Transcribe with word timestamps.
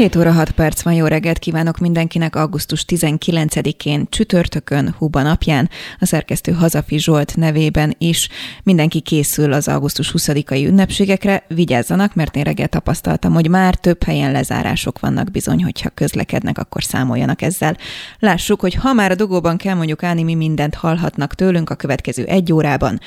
7 0.00 0.16
óra 0.16 0.32
6 0.32 0.50
perc 0.50 0.82
van, 0.82 0.92
jó 0.92 1.06
reggelt 1.06 1.38
kívánok 1.38 1.78
mindenkinek 1.78 2.36
augusztus 2.36 2.84
19-én 2.88 4.06
csütörtökön, 4.10 4.94
Huba 4.98 5.22
napján, 5.22 5.70
a 5.98 6.06
szerkesztő 6.06 6.52
Hazafi 6.52 6.98
Zsolt 6.98 7.36
nevében 7.36 7.94
is. 7.98 8.28
Mindenki 8.62 9.00
készül 9.00 9.52
az 9.52 9.68
augusztus 9.68 10.12
20-ai 10.16 10.66
ünnepségekre, 10.66 11.44
vigyázzanak, 11.48 12.14
mert 12.14 12.36
én 12.36 12.42
reggel 12.42 12.68
tapasztaltam, 12.68 13.32
hogy 13.32 13.48
már 13.48 13.74
több 13.74 14.02
helyen 14.02 14.32
lezárások 14.32 14.98
vannak 14.98 15.30
bizony, 15.30 15.62
hogyha 15.62 15.90
közlekednek, 15.90 16.58
akkor 16.58 16.82
számoljanak 16.82 17.42
ezzel. 17.42 17.76
Lássuk, 18.18 18.60
hogy 18.60 18.74
ha 18.74 18.92
már 18.92 19.10
a 19.10 19.14
dugóban 19.14 19.56
kell 19.56 19.74
mondjuk 19.74 20.02
állni, 20.02 20.22
mi 20.22 20.34
mindent 20.34 20.74
hallhatnak 20.74 21.34
tőlünk 21.34 21.70
a 21.70 21.74
következő 21.74 22.24
egy 22.24 22.52
órában. 22.52 23.00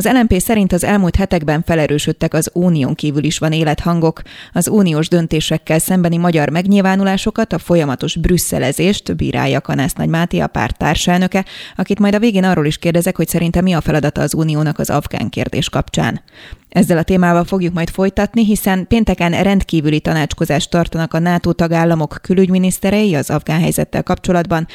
Az 0.00 0.08
LNP 0.12 0.40
szerint 0.40 0.72
az 0.72 0.84
elmúlt 0.84 1.16
hetekben 1.16 1.62
felerősödtek 1.62 2.34
az 2.34 2.50
unión 2.52 2.94
kívül 2.94 3.24
is 3.24 3.38
van 3.38 3.52
élethangok, 3.52 4.22
az 4.52 4.68
uniós 4.68 5.08
döntésekkel 5.08 5.78
szembeni 5.78 6.16
magyar 6.16 6.48
megnyilvánulásokat, 6.48 7.52
a 7.52 7.58
folyamatos 7.58 8.16
brüsszelezést 8.16 9.16
bírálja 9.16 9.60
Kanász 9.60 9.92
Nagy 9.92 10.08
Máté, 10.08 10.38
a 10.38 10.46
párt 10.46 10.78
társelnöke, 10.78 11.44
akit 11.76 11.98
majd 11.98 12.14
a 12.14 12.18
végén 12.18 12.44
arról 12.44 12.66
is 12.66 12.78
kérdezek, 12.78 13.16
hogy 13.16 13.28
szerinte 13.28 13.60
mi 13.60 13.72
a 13.72 13.80
feladata 13.80 14.20
az 14.20 14.34
uniónak 14.34 14.78
az 14.78 14.90
afgán 14.90 15.28
kérdés 15.28 15.68
kapcsán. 15.68 16.20
Ezzel 16.68 16.98
a 16.98 17.02
témával 17.02 17.44
fogjuk 17.44 17.74
majd 17.74 17.90
folytatni, 17.90 18.44
hiszen 18.44 18.86
pénteken 18.86 19.42
rendkívüli 19.42 20.00
tanácskozást 20.00 20.70
tartanak 20.70 21.14
a 21.14 21.18
NATO 21.18 21.52
tagállamok 21.52 22.18
külügyminiszterei 22.22 23.14
az 23.14 23.30
afgán 23.30 23.60
helyzettel 23.60 24.02
kapcsolatban. 24.02 24.66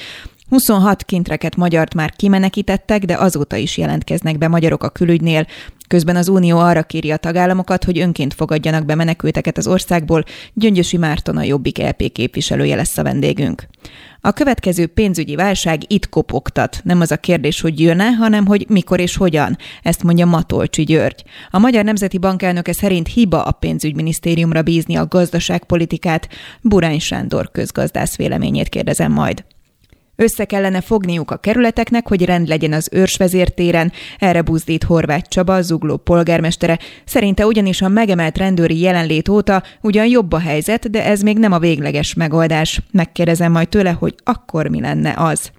26 0.49 1.03
kintreket 1.03 1.55
magyart 1.55 1.93
már 1.93 2.11
kimenekítettek, 2.11 3.05
de 3.05 3.17
azóta 3.17 3.55
is 3.55 3.77
jelentkeznek 3.77 4.37
be 4.37 4.47
magyarok 4.47 4.83
a 4.83 4.89
külügynél. 4.89 5.45
Közben 5.87 6.15
az 6.15 6.27
Unió 6.27 6.57
arra 6.57 6.83
kéri 6.83 7.11
a 7.11 7.17
tagállamokat, 7.17 7.83
hogy 7.83 7.99
önként 7.99 8.33
fogadjanak 8.33 8.85
be 8.85 8.95
menekülteket 8.95 9.57
az 9.57 9.67
országból. 9.67 10.23
Gyöngyösi 10.53 10.97
Márton 10.97 11.37
a 11.37 11.43
Jobbik 11.43 11.77
LP 11.77 12.11
képviselője 12.11 12.75
lesz 12.75 12.97
a 12.97 13.03
vendégünk. 13.03 13.67
A 14.21 14.31
következő 14.31 14.87
pénzügyi 14.87 15.35
válság 15.35 15.81
itt 15.87 16.09
kopogtat. 16.09 16.81
Nem 16.83 17.01
az 17.01 17.11
a 17.11 17.17
kérdés, 17.17 17.61
hogy 17.61 17.79
jön-e, 17.79 18.11
hanem 18.11 18.45
hogy 18.45 18.65
mikor 18.69 18.99
és 18.99 19.15
hogyan. 19.15 19.57
Ezt 19.81 20.03
mondja 20.03 20.25
Matolcsi 20.25 20.83
György. 20.83 21.23
A 21.49 21.59
Magyar 21.59 21.83
Nemzeti 21.83 22.17
Bank 22.17 22.41
elnöke 22.41 22.73
szerint 22.73 23.07
hiba 23.07 23.43
a 23.43 23.51
pénzügyminisztériumra 23.51 24.61
bízni 24.61 24.95
a 24.95 25.07
gazdaságpolitikát. 25.07 26.29
Burány 26.61 26.99
Sándor 26.99 27.51
közgazdász 27.51 28.15
véleményét 28.15 28.69
kérdezem 28.69 29.11
majd. 29.11 29.45
Össze 30.15 30.45
kellene 30.45 30.81
fogniuk 30.81 31.31
a 31.31 31.37
kerületeknek, 31.37 32.07
hogy 32.07 32.25
rend 32.25 32.47
legyen 32.47 32.73
az 32.73 32.89
őrsvezértéren, 32.91 33.91
erre 34.19 34.41
buzdít 34.41 34.83
Horváth 34.83 35.29
Csaba, 35.29 35.61
Zugló 35.61 35.97
polgármestere. 35.97 36.79
Szerinte 37.05 37.45
ugyanis 37.45 37.81
a 37.81 37.87
megemelt 37.87 38.37
rendőri 38.37 38.79
jelenlét 38.79 39.29
óta 39.29 39.63
ugyan 39.81 40.07
jobb 40.07 40.31
a 40.31 40.39
helyzet, 40.39 40.89
de 40.89 41.05
ez 41.05 41.21
még 41.21 41.37
nem 41.37 41.51
a 41.51 41.59
végleges 41.59 42.13
megoldás. 42.13 42.81
Megkérdezem 42.91 43.51
majd 43.51 43.69
tőle, 43.69 43.91
hogy 43.91 44.15
akkor 44.23 44.67
mi 44.67 44.81
lenne 44.81 45.13
az 45.17 45.51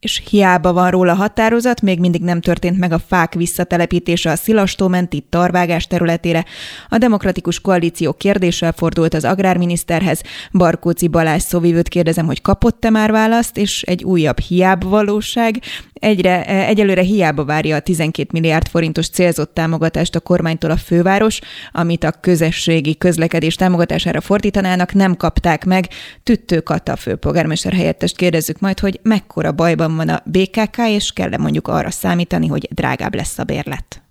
és 0.00 0.22
hiába 0.30 0.72
van 0.72 0.90
róla 0.90 1.14
határozat, 1.14 1.82
még 1.82 2.00
mindig 2.00 2.22
nem 2.22 2.40
történt 2.40 2.78
meg 2.78 2.92
a 2.92 2.98
fák 2.98 3.34
visszatelepítése 3.34 4.30
a 4.30 4.36
Szilastó 4.36 4.88
menti 4.88 5.24
tarvágás 5.28 5.86
területére. 5.86 6.44
A 6.88 6.98
demokratikus 6.98 7.60
koalíció 7.60 8.12
kérdéssel 8.12 8.72
fordult 8.72 9.14
az 9.14 9.24
agrárminiszterhez. 9.24 10.22
Barkóci 10.52 11.08
Balázs 11.08 11.42
szóvivőt 11.42 11.88
kérdezem, 11.88 12.26
hogy 12.26 12.42
kapott-e 12.42 12.90
már 12.90 13.12
választ, 13.12 13.56
és 13.56 13.82
egy 13.82 14.04
újabb 14.04 14.38
hiába 14.38 14.88
valóság. 14.88 15.60
Egyre, 16.00 16.44
e, 16.44 16.66
egyelőre 16.66 17.02
hiába 17.02 17.44
várja 17.44 17.76
a 17.76 17.80
12 17.80 18.28
milliárd 18.32 18.68
forintos 18.68 19.08
célzott 19.08 19.54
támogatást 19.54 20.14
a 20.14 20.20
kormánytól 20.20 20.70
a 20.70 20.76
főváros, 20.76 21.40
amit 21.72 22.04
a 22.04 22.10
közösségi 22.10 22.96
közlekedés 22.96 23.54
támogatására 23.54 24.20
fordítanának, 24.20 24.92
nem 24.92 25.16
kapták 25.16 25.64
meg. 25.64 25.88
Tüttő 26.22 26.60
Kata 26.60 26.96
főpolgármester 26.96 27.72
helyettest 27.72 28.16
kérdezzük 28.16 28.60
majd, 28.60 28.80
hogy 28.80 29.00
mekkora 29.02 29.52
bajban 29.52 29.96
van 29.96 30.08
a 30.08 30.22
BKK, 30.24 30.76
és 30.88 31.12
kell-e 31.12 31.38
mondjuk 31.38 31.68
arra 31.68 31.90
számítani, 31.90 32.46
hogy 32.46 32.68
drágább 32.70 33.14
lesz 33.14 33.38
a 33.38 33.44
bérlet. 33.44 34.02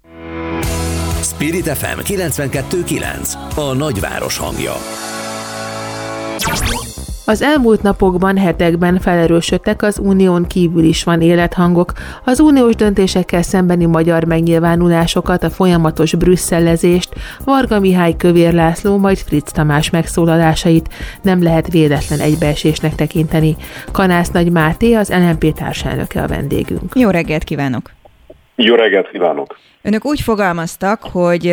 Spirit 1.22 1.68
FM 1.68 2.00
92.9 2.04 3.34
A 3.56 3.74
nagyváros 3.74 4.38
hangja. 4.38 4.76
Az 7.30 7.42
elmúlt 7.42 7.82
napokban, 7.82 8.38
hetekben 8.38 9.00
felerősödtek 9.00 9.82
az 9.82 10.00
unión 10.00 10.48
kívül 10.48 10.84
is 10.84 11.04
van 11.04 11.22
élethangok, 11.22 11.94
az 12.26 12.40
uniós 12.40 12.76
döntésekkel 12.76 13.42
szembeni 13.42 13.86
magyar 13.86 14.24
megnyilvánulásokat, 14.24 15.44
a 15.44 15.50
folyamatos 15.50 16.16
brüsszellezést, 16.16 17.10
Varga 17.44 17.80
Mihály 17.80 18.16
Kövér 18.16 18.54
László, 18.54 18.98
majd 18.98 19.18
Fritz 19.18 19.52
Tamás 19.52 19.90
megszólalásait 19.90 20.90
nem 21.22 21.44
lehet 21.44 21.72
véletlen 21.72 22.20
egybeesésnek 22.20 22.96
tekinteni. 22.96 23.56
Kanász 23.92 24.30
Nagy 24.30 24.52
Máté, 24.52 24.94
az 24.94 25.10
LNP 25.10 25.54
társelnöke 25.54 26.22
a 26.22 26.28
vendégünk. 26.28 26.94
Jó 26.96 27.10
reggelt 27.10 27.44
kívánok! 27.44 27.99
Jó 28.62 28.76
reggelt 28.76 29.10
kívánok! 29.10 29.58
Önök 29.82 30.06
úgy 30.06 30.22
fogalmaztak, 30.22 31.04
hogy 31.04 31.48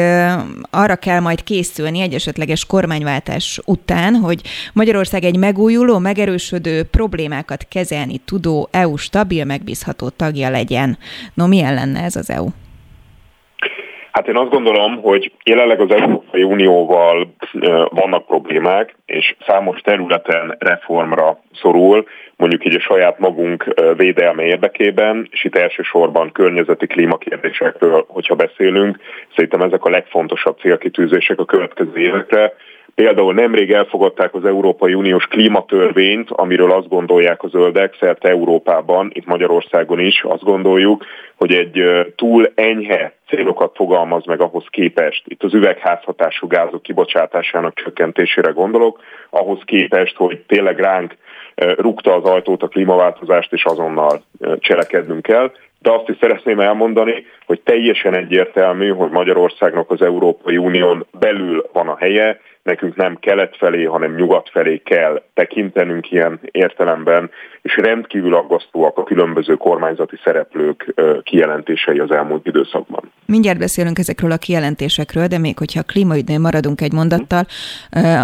arra 0.70 0.96
kell 0.96 1.20
majd 1.20 1.42
készülni 1.44 2.00
egy 2.00 2.14
esetleges 2.14 2.64
kormányváltás 2.64 3.60
után, 3.64 4.14
hogy 4.14 4.40
Magyarország 4.72 5.24
egy 5.24 5.36
megújuló, 5.36 5.98
megerősödő, 5.98 6.82
problémákat 6.82 7.66
kezelni 7.68 8.18
tudó 8.24 8.68
EU 8.70 8.96
stabil, 8.96 9.44
megbízható 9.44 10.08
tagja 10.08 10.50
legyen. 10.50 10.98
No, 11.34 11.46
milyen 11.46 11.74
lenne 11.74 12.02
ez 12.02 12.16
az 12.16 12.30
EU? 12.30 12.46
Hát 14.16 14.28
én 14.28 14.36
azt 14.36 14.50
gondolom, 14.50 15.02
hogy 15.02 15.32
jelenleg 15.44 15.80
az 15.80 15.90
Európai 15.90 16.42
Unióval 16.42 17.34
vannak 17.90 18.26
problémák, 18.26 18.96
és 19.06 19.36
számos 19.46 19.80
területen 19.80 20.56
reformra 20.58 21.38
szorul, 21.54 22.06
mondjuk 22.36 22.66
így 22.66 22.74
a 22.74 22.80
saját 22.80 23.18
magunk 23.18 23.74
védelme 23.96 24.42
érdekében, 24.42 25.28
és 25.30 25.44
itt 25.44 25.56
elsősorban 25.56 26.32
környezeti 26.32 26.86
klímakérdésekről, 26.86 28.04
hogyha 28.08 28.34
beszélünk, 28.34 28.98
szerintem 29.34 29.62
ezek 29.62 29.84
a 29.84 29.90
legfontosabb 29.90 30.58
célkitűzések 30.58 31.38
a 31.38 31.44
következő 31.44 31.96
évekre, 31.96 32.52
Például 32.96 33.34
nemrég 33.34 33.72
elfogadták 33.72 34.34
az 34.34 34.44
Európai 34.44 34.94
Uniós 34.94 35.24
klímatörvényt, 35.24 36.30
amiről 36.30 36.72
azt 36.72 36.88
gondolják 36.88 37.42
a 37.42 37.48
zöldek 37.48 37.96
szerte 38.00 38.28
Európában, 38.28 39.10
itt 39.12 39.26
Magyarországon 39.26 39.98
is 40.00 40.22
azt 40.22 40.42
gondoljuk, 40.42 41.04
hogy 41.34 41.52
egy 41.52 41.82
túl 42.14 42.52
enyhe 42.54 43.12
célokat 43.28 43.74
fogalmaz 43.74 44.24
meg 44.24 44.40
ahhoz 44.40 44.64
képest, 44.70 45.22
itt 45.26 45.42
az 45.42 45.54
üvegházhatású 45.54 46.46
gázok 46.46 46.82
kibocsátásának 46.82 47.74
csökkentésére 47.74 48.50
gondolok, 48.50 49.00
ahhoz 49.30 49.60
képest, 49.64 50.16
hogy 50.16 50.38
tényleg 50.46 50.78
ránk 50.78 51.16
rúgta 51.54 52.14
az 52.14 52.24
ajtót 52.24 52.62
a 52.62 52.68
klímaváltozást, 52.68 53.52
és 53.52 53.64
azonnal 53.64 54.22
cselekednünk 54.58 55.22
kell. 55.22 55.52
De 55.78 55.90
azt 55.90 56.08
is 56.08 56.16
szeretném 56.20 56.60
elmondani, 56.60 57.26
hogy 57.46 57.60
teljesen 57.60 58.14
egyértelmű, 58.14 58.88
hogy 58.88 59.10
Magyarországnak 59.10 59.90
az 59.90 60.02
Európai 60.02 60.56
Unión 60.56 61.06
belül 61.18 61.68
van 61.72 61.88
a 61.88 61.96
helye, 61.96 62.40
nekünk 62.66 62.96
nem 62.96 63.16
kelet 63.16 63.56
felé, 63.56 63.84
hanem 63.84 64.14
nyugat 64.14 64.50
felé 64.50 64.76
kell 64.76 65.22
tekintenünk 65.34 66.10
ilyen 66.10 66.40
értelemben, 66.50 67.30
és 67.66 67.76
rendkívül 67.76 68.34
aggasztóak 68.34 68.98
a 68.98 69.02
különböző 69.02 69.54
kormányzati 69.54 70.16
szereplők 70.24 70.94
kijelentései 71.22 71.98
az 71.98 72.10
elmúlt 72.10 72.46
időszakban. 72.46 73.10
Mindjárt 73.26 73.58
beszélünk 73.58 73.98
ezekről 73.98 74.30
a 74.30 74.36
kijelentésekről, 74.36 75.26
de 75.26 75.38
még 75.38 75.58
hogyha 75.58 75.80
a 75.80 75.82
klímaügynél 75.82 76.38
maradunk 76.38 76.80
egy 76.80 76.92
mondattal, 76.92 77.46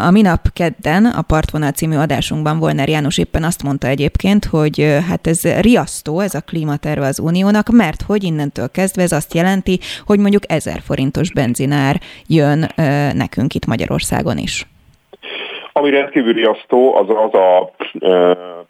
a 0.07 0.11
minap 0.11 0.41
kedden 0.53 1.05
a 1.05 1.23
Partvonal 1.23 1.71
című 1.71 1.97
adásunkban 1.97 2.59
Volner 2.59 2.89
János 2.89 3.19
éppen 3.19 3.45
azt 3.45 3.63
mondta 3.63 3.87
egyébként, 3.87 4.45
hogy 4.45 4.97
hát 5.09 5.27
ez 5.27 5.43
riasztó, 5.61 6.21
ez 6.21 6.35
a 6.35 6.41
klímaterve 6.41 7.07
az 7.07 7.19
uniónak, 7.19 7.69
mert 7.69 8.03
hogy 8.03 8.25
innentől 8.25 8.71
kezdve 8.71 9.03
ez 9.03 9.13
azt 9.13 9.35
jelenti, 9.35 9.79
hogy 10.07 10.19
mondjuk 10.19 10.43
1000 10.47 10.81
forintos 10.81 11.33
benzinár 11.33 12.01
jön 12.27 12.67
nekünk 13.15 13.55
itt 13.55 13.67
Magyarországon 13.67 14.39
is. 14.39 14.67
Ami 15.73 15.91
rendkívül 15.91 16.33
riasztó, 16.33 16.95
az 16.95 17.09
az 17.09 17.35
a 17.35 17.71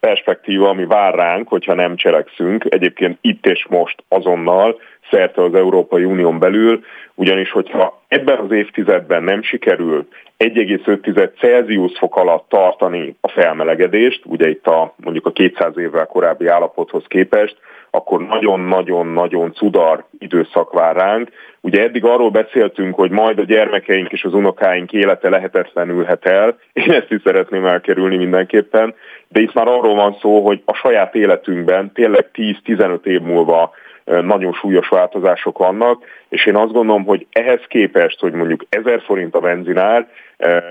perspektíva, 0.01 0.69
ami 0.69 0.85
vár 0.85 1.15
ránk, 1.15 1.49
hogyha 1.49 1.75
nem 1.75 1.97
cselekszünk, 1.97 2.65
egyébként 2.69 3.19
itt 3.21 3.47
és 3.47 3.67
most 3.69 4.05
azonnal, 4.09 4.81
szerte 5.11 5.43
az 5.43 5.55
Európai 5.55 6.05
Unión 6.05 6.39
belül, 6.39 6.85
ugyanis 7.15 7.51
hogyha 7.51 8.03
ebben 8.09 8.39
az 8.39 8.51
évtizedben 8.51 9.23
nem 9.23 9.43
sikerül 9.43 10.07
1,5 10.39 11.39
Celsius 11.39 11.99
fok 11.99 12.17
alatt 12.17 12.49
tartani 12.49 13.17
a 13.21 13.29
felmelegedést, 13.29 14.23
ugye 14.25 14.49
itt 14.49 14.67
a 14.67 14.95
mondjuk 14.97 15.27
a 15.27 15.33
200 15.33 15.79
évvel 15.79 16.07
korábbi 16.07 16.47
állapothoz 16.47 17.05
képest, 17.07 17.57
akkor 17.91 18.27
nagyon-nagyon-nagyon 18.27 19.53
cudar 19.53 20.05
időszak 20.19 20.73
vár 20.73 20.97
ránk. 20.97 21.31
Ugye 21.65 21.83
eddig 21.83 22.05
arról 22.05 22.31
beszéltünk, 22.31 22.95
hogy 22.95 23.11
majd 23.11 23.39
a 23.39 23.45
gyermekeink 23.45 24.13
és 24.13 24.25
az 24.25 24.35
unokáink 24.35 24.93
élete 24.93 25.29
lehetetlenülhet 25.29 26.27
el. 26.27 26.59
Én 26.73 26.91
ezt 26.91 27.11
is 27.11 27.21
szeretném 27.25 27.67
elkerülni 27.67 28.17
mindenképpen. 28.17 28.95
de 29.29 29.41
itt 29.41 29.53
már 29.53 29.69
arról 29.69 29.95
van 29.95 30.17
szó, 30.21 30.45
hogy 30.45 30.63
a 30.65 30.75
saját 30.75 31.15
életünkben 31.15 31.93
tényleg 31.93 32.31
10-15 32.35 33.05
év 33.05 33.21
múlva 33.21 33.73
nagyon 34.05 34.53
súlyos 34.53 34.89
változások 34.89 35.59
vannak, 35.59 36.05
és 36.29 36.47
én 36.47 36.57
azt 36.57 36.73
gondolom, 36.73 37.05
hogy 37.05 37.27
ehhez 37.33 37.61
képest, 37.69 38.21
hogy 38.21 38.33
mondjuk 38.33 38.65
1000 38.69 39.03
forint 39.03 39.35
a 39.35 39.41
benzinár, 39.41 40.09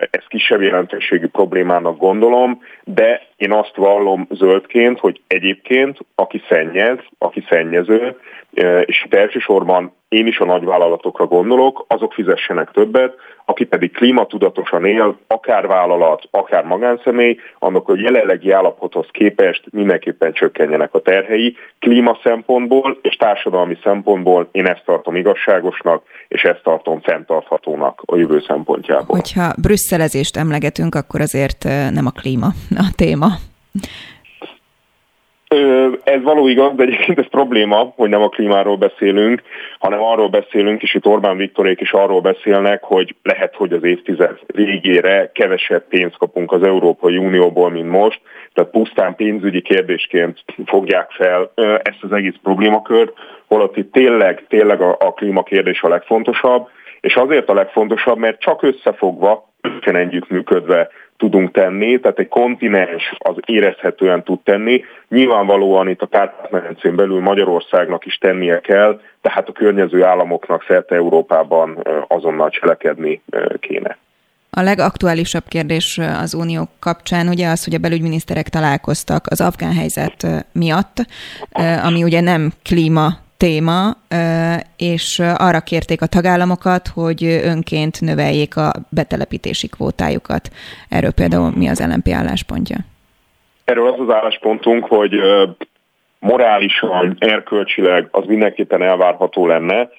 ez 0.10 0.24
kisebb 0.28 0.62
jelentőségű 0.62 1.28
problémának 1.28 1.98
gondolom, 1.98 2.62
de 2.84 3.22
én 3.36 3.52
azt 3.52 3.76
vallom 3.76 4.28
zöldként, 4.30 5.00
hogy 5.00 5.22
egyébként 5.28 5.98
aki 6.16 6.42
szennyez, 6.50 6.98
aki 7.18 7.44
szennyező, 7.50 8.18
és 8.86 9.04
itt 9.06 9.14
elsősorban 9.14 9.94
én 10.12 10.28
is 10.28 10.40
a 10.40 10.46
nagyvállalatokra 10.46 11.26
gondolok, 11.26 11.86
azok 11.88 12.14
fizessenek 12.14 12.72
többet, 12.72 13.14
aki 13.46 13.66
pedig 13.66 13.92
klímatudatosan 13.92 14.86
él, 14.86 15.18
akár 15.28 15.68
vállalat, 15.68 16.28
akár 16.32 16.64
magánszemély, 16.64 17.38
annak 17.60 17.90
a 17.90 17.96
jelenlegi 17.96 18.52
állapothoz 18.52 19.06
képest 19.12 19.64
mindenképpen 19.72 20.34
csökkenjenek 20.34 20.94
a 20.94 21.02
terhei. 21.02 21.56
Klíma 21.80 22.20
szempontból 22.24 22.98
és 23.02 23.16
társadalmi 23.16 23.78
szempontból 23.84 24.50
én 24.52 24.66
ezt 24.66 24.84
tartom 24.86 25.16
igazságosnak, 25.16 26.04
és 26.28 26.44
ezt 26.44 26.64
tartom 26.64 27.02
fenntarthatónak 27.02 28.02
a 28.06 28.16
jövő 28.16 28.44
szempontjából. 28.48 29.16
Hogyha 29.16 29.54
brüsszelezést 29.62 30.38
emlegetünk, 30.38 30.96
akkor 30.96 31.22
azért 31.22 31.64
nem 31.94 32.06
a 32.06 32.12
klíma 32.12 32.48
a 32.70 32.92
téma. 32.96 33.28
Ez 36.04 36.22
való 36.24 36.48
igaz, 36.48 36.76
de 36.76 36.84
egyébként 36.84 37.20
ez 37.20 37.30
probléma, 37.30 37.94
hogy 37.96 38.10
nem 38.10 38.22
a 38.22 38.30
klímáról 38.30 38.76
beszélünk, 38.76 39.42
hanem 39.80 40.02
arról 40.02 40.30
beszélünk, 40.30 40.82
és 40.82 40.94
itt 40.94 41.06
Orbán 41.06 41.38
Viktorék 41.38 41.82
is 41.82 41.92
arról 41.92 42.22
beszélnek, 42.22 42.84
hogy 42.84 43.16
lehet, 43.24 43.56
hogy 43.56 43.74
az 43.74 43.84
évtized 43.84 44.40
végére 44.48 45.32
kevesebb 45.34 45.88
pénzt 45.88 46.18
kapunk 46.18 46.52
az 46.52 46.64
Európai 46.64 47.18
Unióból, 47.18 47.70
mint 47.70 47.90
most, 47.90 48.22
tehát 48.54 48.72
pusztán 48.72 49.16
pénzügyi 49.16 49.62
kérdésként 49.62 50.44
fogják 50.66 51.12
fel 51.12 51.52
ezt 51.84 52.04
az 52.04 52.12
egész 52.12 52.36
problémakört, 52.44 53.14
holott 53.48 53.78
itt 53.78 53.92
tényleg, 53.92 54.46
tényleg 54.48 54.82
a, 54.82 54.96
a 55.00 55.14
klímakérdés 55.14 55.82
a 55.82 55.90
legfontosabb, 55.90 56.68
és 57.02 57.16
azért 57.16 57.50
a 57.50 57.54
legfontosabb, 57.54 58.18
mert 58.18 58.40
csak 58.40 58.64
összefogva, 58.64 59.50
együttműködve 59.82 60.90
tudunk 61.22 61.52
tenni, 61.52 62.00
tehát 62.00 62.20
egy 62.20 62.28
kontinens 62.28 63.14
az 63.18 63.36
érezhetően 63.46 64.24
tud 64.24 64.40
tenni. 64.44 64.84
Nyilvánvalóan 65.10 65.90
itt 65.90 66.02
a 66.02 66.08
Kárpát-medencén 66.08 66.96
belül 66.96 67.20
Magyarországnak 67.20 68.06
is 68.06 68.18
tennie 68.18 68.60
kell, 68.60 69.00
tehát 69.22 69.48
a 69.48 69.52
környező 69.52 70.04
államoknak 70.04 70.64
szerte 70.68 70.96
Európában 70.96 71.78
azonnal 72.08 72.50
cselekedni 72.50 73.22
kéne. 73.60 73.98
A 74.50 74.62
legaktuálisabb 74.62 75.44
kérdés 75.48 76.00
az 76.22 76.34
unió 76.34 76.68
kapcsán 76.80 77.28
ugye 77.28 77.48
az, 77.48 77.64
hogy 77.64 77.74
a 77.74 77.80
belügyminiszterek 77.80 78.50
találkoztak 78.50 79.26
az 79.30 79.42
afgán 79.42 79.74
helyzet 79.74 80.28
miatt, 80.52 81.06
ami 81.84 82.04
ugye 82.04 82.22
nem 82.22 82.52
klíma 82.64 83.10
téma, 83.42 83.80
és 84.78 85.20
arra 85.38 85.60
kérték 85.60 86.02
a 86.02 86.06
tagállamokat, 86.06 86.88
hogy 86.88 87.24
önként 87.24 88.02
növeljék 88.02 88.58
a 88.58 88.72
betelepítési 88.90 89.68
kvótájukat. 89.68 90.50
Erről 90.90 91.12
például 91.12 91.52
mi 91.56 91.68
az 91.70 91.80
LNP 91.88 92.08
álláspontja? 92.10 92.78
Erről 93.66 93.88
az 93.88 94.00
az 94.00 94.14
álláspontunk, 94.14 94.86
hogy 94.86 95.14
morálisan, 96.20 97.16
erkölcsileg 97.20 98.08
az 98.12 98.26
mindenképpen 98.26 98.82
elvárható 98.82 99.48
lenne, 99.48 99.90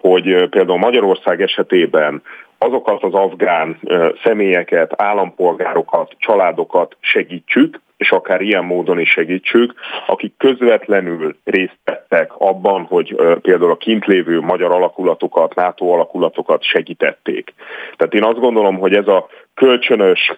hogy 0.00 0.48
például 0.48 0.78
Magyarország 0.78 1.42
esetében 1.42 2.22
azokat 2.58 3.02
az 3.02 3.12
afgán 3.12 3.80
személyeket, 4.22 4.92
állampolgárokat, 4.96 6.14
családokat 6.18 6.96
segítsük, 7.00 7.80
és 7.96 8.10
akár 8.10 8.40
ilyen 8.40 8.64
módon 8.64 8.98
is 8.98 9.10
segítsük, 9.10 9.74
akik 10.06 10.34
közvetlenül 10.36 11.36
részt 11.44 11.78
vettek 11.84 12.30
abban, 12.38 12.82
hogy 12.82 13.16
például 13.42 13.70
a 13.70 13.76
kint 13.76 14.04
lévő 14.04 14.40
magyar 14.40 14.72
alakulatokat, 14.72 15.54
NATO 15.54 15.86
alakulatokat 15.86 16.62
segítették. 16.62 17.54
Tehát 17.96 18.14
én 18.14 18.24
azt 18.24 18.38
gondolom, 18.38 18.78
hogy 18.78 18.94
ez 18.94 19.08
a 19.08 19.28
kölcsönös 19.54 20.32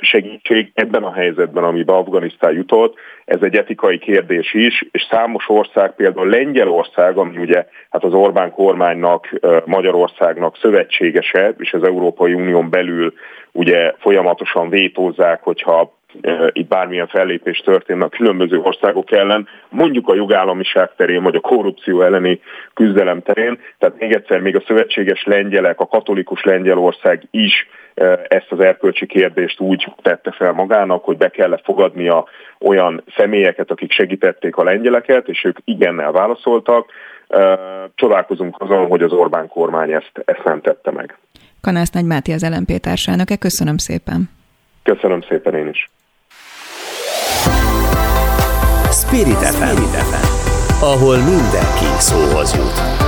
segítség 0.00 0.70
ebben 0.74 1.02
a 1.02 1.12
helyzetben, 1.12 1.64
amiben 1.64 1.96
Afganisztán 1.96 2.52
jutott, 2.52 2.94
ez 3.24 3.42
egy 3.42 3.56
etikai 3.56 3.98
kérdés 3.98 4.54
is, 4.54 4.84
és 4.90 5.06
számos 5.10 5.48
ország, 5.48 5.94
például 5.94 6.28
Lengyelország, 6.28 7.16
ami 7.16 7.36
ugye 7.38 7.66
hát 7.90 8.04
az 8.04 8.12
Orbán 8.12 8.50
kormánynak, 8.50 9.28
Magyarországnak 9.64 10.56
szövetségese, 10.56 11.54
és 11.58 11.72
az 11.72 11.82
Európai 11.82 12.34
Unión 12.34 12.70
belül 12.70 13.12
ugye 13.52 13.92
folyamatosan 13.98 14.68
vétózzák, 14.68 15.42
hogyha 15.42 15.94
itt 16.52 16.68
bármilyen 16.68 17.06
fellépés 17.06 17.58
történne 17.58 18.04
a 18.04 18.08
különböző 18.08 18.58
országok 18.58 19.12
ellen, 19.12 19.48
mondjuk 19.68 20.08
a 20.08 20.14
jogállamiság 20.14 20.90
terén, 20.96 21.22
vagy 21.22 21.34
a 21.34 21.40
korrupció 21.40 22.02
elleni 22.02 22.40
küzdelem 22.74 23.22
terén. 23.22 23.58
Tehát 23.78 23.98
még 23.98 24.12
egyszer, 24.12 24.40
még 24.40 24.56
a 24.56 24.62
szövetséges 24.66 25.24
lengyelek, 25.24 25.80
a 25.80 25.86
katolikus 25.86 26.42
Lengyelország 26.44 27.22
is 27.30 27.68
ezt 28.28 28.46
az 28.48 28.60
erkölcsi 28.60 29.06
kérdést 29.06 29.60
úgy 29.60 29.92
tette 30.02 30.30
fel 30.30 30.52
magának, 30.52 31.04
hogy 31.04 31.16
be 31.16 31.28
kellett 31.28 31.64
fogadnia 31.64 32.24
olyan 32.60 33.02
személyeket, 33.16 33.70
akik 33.70 33.92
segítették 33.92 34.56
a 34.56 34.64
lengyeleket, 34.64 35.28
és 35.28 35.44
ők 35.44 35.58
igennel 35.64 36.12
válaszoltak. 36.12 36.90
Csodálkozunk 37.94 38.56
azon, 38.58 38.86
hogy 38.86 39.02
az 39.02 39.12
Orbán 39.12 39.48
kormány 39.48 39.92
ezt, 39.92 40.12
ezt 40.24 40.44
nem 40.44 40.60
tette 40.60 40.90
meg. 40.90 41.18
Kanász 41.60 41.90
Nagy 41.90 42.04
Máté 42.04 42.32
az 42.32 42.48
LNP 42.48 42.80
társelnöke, 42.80 43.36
köszönöm 43.36 43.76
szépen. 43.76 44.30
Köszönöm 44.82 45.20
szépen 45.20 45.54
én 45.54 45.68
is. 45.68 45.90
Spirit 49.06 49.38
FM, 49.38 49.82
ahol 50.80 51.16
mindenki 51.16 51.86
szóhoz 51.98 52.54
jut. 52.54 53.05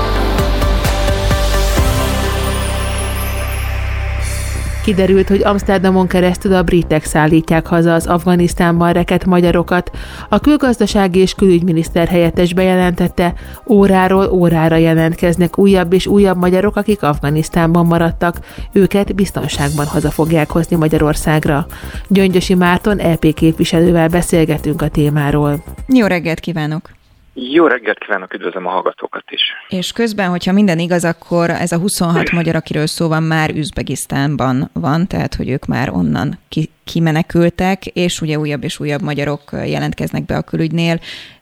Kiderült, 4.89 5.29
hogy 5.29 5.43
Amsterdamon 5.43 6.07
keresztül 6.07 6.55
a 6.55 6.63
britek 6.63 7.05
szállítják 7.05 7.67
haza 7.67 7.95
az 7.95 8.07
Afganisztánban 8.07 8.93
reket 8.93 9.25
magyarokat. 9.25 9.91
A 10.29 10.39
külgazdasági 10.39 11.19
és 11.19 11.35
külügyminiszter 11.35 12.09
helyettes 12.09 12.55
bejelentette, 12.55 13.35
óráról 13.67 14.31
órára 14.31 14.77
jelentkeznek 14.77 15.59
újabb 15.59 15.93
és 15.93 16.07
újabb 16.07 16.37
magyarok, 16.37 16.77
akik 16.77 17.03
Afganisztánban 17.03 17.87
maradtak. 17.87 18.37
Őket 18.73 19.15
biztonságban 19.15 19.87
haza 19.87 20.11
fogják 20.11 20.51
hozni 20.51 20.77
Magyarországra. 20.77 21.67
Gyöngyösi 22.09 22.55
Márton 22.55 22.97
LP 22.97 23.35
képviselővel 23.35 24.09
beszélgetünk 24.09 24.83
a 24.83 24.89
témáról. 24.89 25.65
Jó 25.89 26.07
reggelt 26.07 26.41
kívánok! 26.41 26.98
Jó 27.41 27.67
reggelt 27.67 27.99
kívánok, 27.99 28.35
üdvözlöm 28.35 28.67
a 28.67 28.71
hallgatókat 28.71 29.31
is. 29.31 29.43
És 29.69 29.93
közben, 29.93 30.29
hogyha 30.29 30.53
minden 30.53 30.79
igaz, 30.79 31.05
akkor 31.05 31.51
ez 31.51 31.73
a 31.73 31.79
26 31.79 32.31
magyar, 32.31 32.55
akiről 32.55 32.87
szó 32.87 33.09
van, 33.09 33.23
már 33.23 33.51
Üzbegisztánban 33.51 34.71
van, 34.73 35.07
tehát 35.07 35.35
hogy 35.35 35.49
ők 35.51 35.67
már 35.67 35.89
onnan 35.91 36.39
ki, 36.49 36.71
kimenekültek, 36.85 37.87
és 37.87 38.21
ugye 38.21 38.39
újabb 38.39 38.65
és 38.65 38.81
újabb 38.81 39.03
magyarok 39.03 39.43
jelentkeznek 39.53 40.27
be 40.27 40.37
a 40.37 40.43
külügynél. 40.43 40.99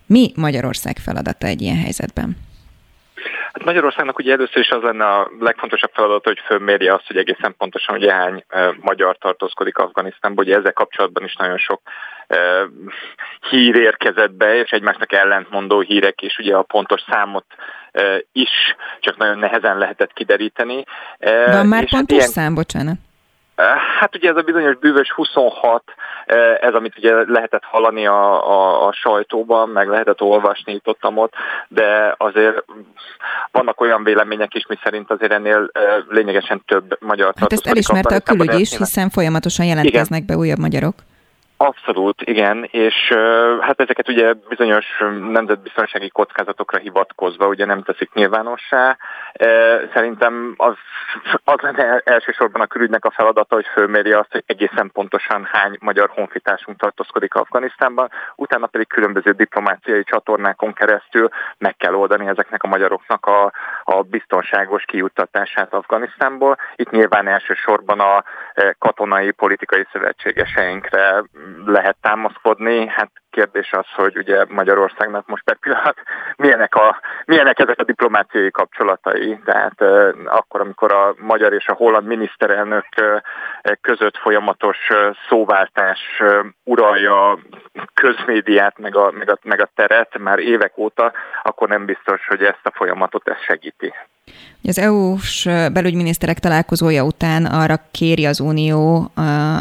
Mi 0.06 0.32
Magyarország 0.34 0.96
feladata 0.96 1.46
egy 1.46 1.62
ilyen 1.62 1.78
helyzetben? 1.78 2.36
Hát 3.52 3.64
Magyarországnak 3.64 4.18
ugye 4.18 4.32
először 4.32 4.62
is 4.62 4.68
az 4.68 4.82
lenne 4.82 5.04
a 5.04 5.30
legfontosabb 5.40 5.90
feladat, 5.94 6.24
hogy 6.24 6.38
fölmérje 6.46 6.94
azt, 6.94 7.06
hogy 7.06 7.16
egészen 7.16 7.54
pontosan, 7.58 7.98
hogy 7.98 8.10
hány 8.10 8.44
magyar 8.80 9.16
tartózkodik 9.18 9.78
Afganisztánban. 9.78 10.44
Ugye 10.44 10.56
ezzel 10.56 10.72
kapcsolatban 10.72 11.24
is 11.24 11.34
nagyon 11.34 11.58
sok 11.58 11.80
hír 13.50 13.76
érkezett 13.76 14.32
be, 14.32 14.60
és 14.60 14.70
egymásnak 14.70 15.12
ellentmondó 15.12 15.80
hírek, 15.80 16.22
és 16.22 16.38
ugye 16.38 16.56
a 16.56 16.62
pontos 16.62 17.04
számot 17.08 17.44
is 18.32 18.50
csak 19.00 19.16
nagyon 19.16 19.38
nehezen 19.38 19.78
lehetett 19.78 20.12
kideríteni. 20.12 20.84
Van 21.46 21.66
már 21.66 21.82
és 21.82 21.90
pontos 21.90 21.92
hát 21.92 22.10
ilyen... 22.10 22.28
szám, 22.28 22.54
bocsánat? 22.54 22.96
Hát 23.98 24.16
ugye 24.16 24.30
ez 24.30 24.36
a 24.36 24.42
bizonyos 24.42 24.76
bűvös 24.76 25.10
26, 25.10 25.82
ez 26.60 26.74
amit 26.74 26.98
ugye 26.98 27.14
lehetett 27.26 27.62
hallani 27.64 28.06
a, 28.06 28.50
a, 28.50 28.86
a 28.86 28.92
sajtóban, 28.92 29.68
meg 29.68 29.88
lehetett 29.88 30.20
olvasni 30.20 30.72
itt 30.72 30.88
ott 30.88 31.34
de 31.68 32.14
azért 32.18 32.64
vannak 33.50 33.80
olyan 33.80 34.04
vélemények 34.04 34.54
is, 34.54 34.66
mi 34.66 34.76
szerint 34.82 35.10
azért 35.10 35.32
ennél 35.32 35.70
lényegesen 36.08 36.62
több 36.66 36.96
magyar 37.00 37.32
Hát 37.40 37.52
ezt 37.52 37.66
elismerte 37.66 38.14
a 38.14 38.20
külügy 38.20 38.60
is, 38.60 38.76
hiszen 38.76 39.10
folyamatosan 39.10 39.66
jelentkeznek 39.66 40.22
Igen. 40.22 40.36
be 40.36 40.42
újabb 40.42 40.58
magyarok. 40.58 40.94
Abszolút, 41.58 42.22
igen, 42.22 42.68
és 42.70 42.94
hát 43.60 43.80
ezeket 43.80 44.08
ugye 44.08 44.32
bizonyos 44.48 44.84
nemzetbiztonsági 45.30 46.08
kockázatokra 46.08 46.78
hivatkozva 46.78 47.46
ugye 47.46 47.64
nem 47.64 47.82
teszik 47.82 48.12
nyilvánossá. 48.12 48.96
Szerintem 49.94 50.54
az, 50.56 50.74
az 51.44 51.60
lenne 51.60 52.00
elsősorban 52.04 52.60
a 52.60 52.66
külügynek 52.66 53.04
a 53.04 53.10
feladata, 53.10 53.54
hogy 53.54 53.66
fölmérje 53.72 54.18
azt, 54.18 54.32
hogy 54.32 54.42
egészen 54.46 54.90
pontosan 54.92 55.48
hány 55.52 55.76
magyar 55.80 56.10
honfitársunk 56.14 56.78
tartózkodik 56.78 57.34
Afganisztánban, 57.34 58.10
utána 58.34 58.66
pedig 58.66 58.86
különböző 58.86 59.30
diplomáciai 59.30 60.04
csatornákon 60.04 60.72
keresztül 60.72 61.28
meg 61.58 61.76
kell 61.76 61.94
oldani 61.94 62.26
ezeknek 62.26 62.62
a 62.62 62.68
magyaroknak 62.68 63.26
a, 63.26 63.52
a 63.84 64.02
biztonságos 64.02 64.84
kijuttatását 64.84 65.74
Afganisztánból. 65.74 66.56
Itt 66.74 66.90
nyilván 66.90 67.28
elsősorban 67.28 68.00
a 68.00 68.24
katonai, 68.78 69.30
politikai 69.30 69.86
szövetségeseinkre 69.92 71.24
lehet 71.64 71.96
támaszkodni. 72.00 72.86
Hát 72.88 73.10
kérdés 73.36 73.72
az, 73.72 73.86
hogy 73.94 74.16
ugye 74.16 74.44
Magyarországnak 74.48 75.26
most 75.26 75.42
per 75.44 75.56
pillanat 75.56 75.96
milyenek, 76.36 76.74
a, 76.74 77.00
milyenek 77.26 77.58
ezek 77.58 77.78
a 77.78 77.84
diplomáciai 77.84 78.50
kapcsolatai. 78.50 79.38
Tehát 79.44 79.80
akkor, 80.24 80.60
amikor 80.60 80.92
a 80.92 81.14
magyar 81.18 81.52
és 81.52 81.66
a 81.66 81.74
holland 81.74 82.06
miniszterelnök 82.06 82.86
között 83.80 84.16
folyamatos 84.16 84.78
szóváltás 85.28 86.00
uralja 86.64 87.38
közmédiát, 87.94 88.78
meg 88.78 88.96
a, 88.96 89.10
meg, 89.10 89.30
a, 89.30 89.38
meg 89.42 89.60
a 89.60 89.70
teret 89.74 90.18
már 90.18 90.38
évek 90.38 90.78
óta, 90.78 91.12
akkor 91.42 91.68
nem 91.68 91.84
biztos, 91.84 92.26
hogy 92.26 92.42
ezt 92.42 92.66
a 92.66 92.72
folyamatot 92.74 93.28
ez 93.28 93.40
segíti. 93.40 93.92
Az 94.68 94.78
EU-s 94.78 95.44
belügyminiszterek 95.72 96.38
találkozója 96.38 97.04
után 97.04 97.44
arra 97.44 97.80
kéri 97.90 98.26
az 98.26 98.40
Unió 98.40 99.10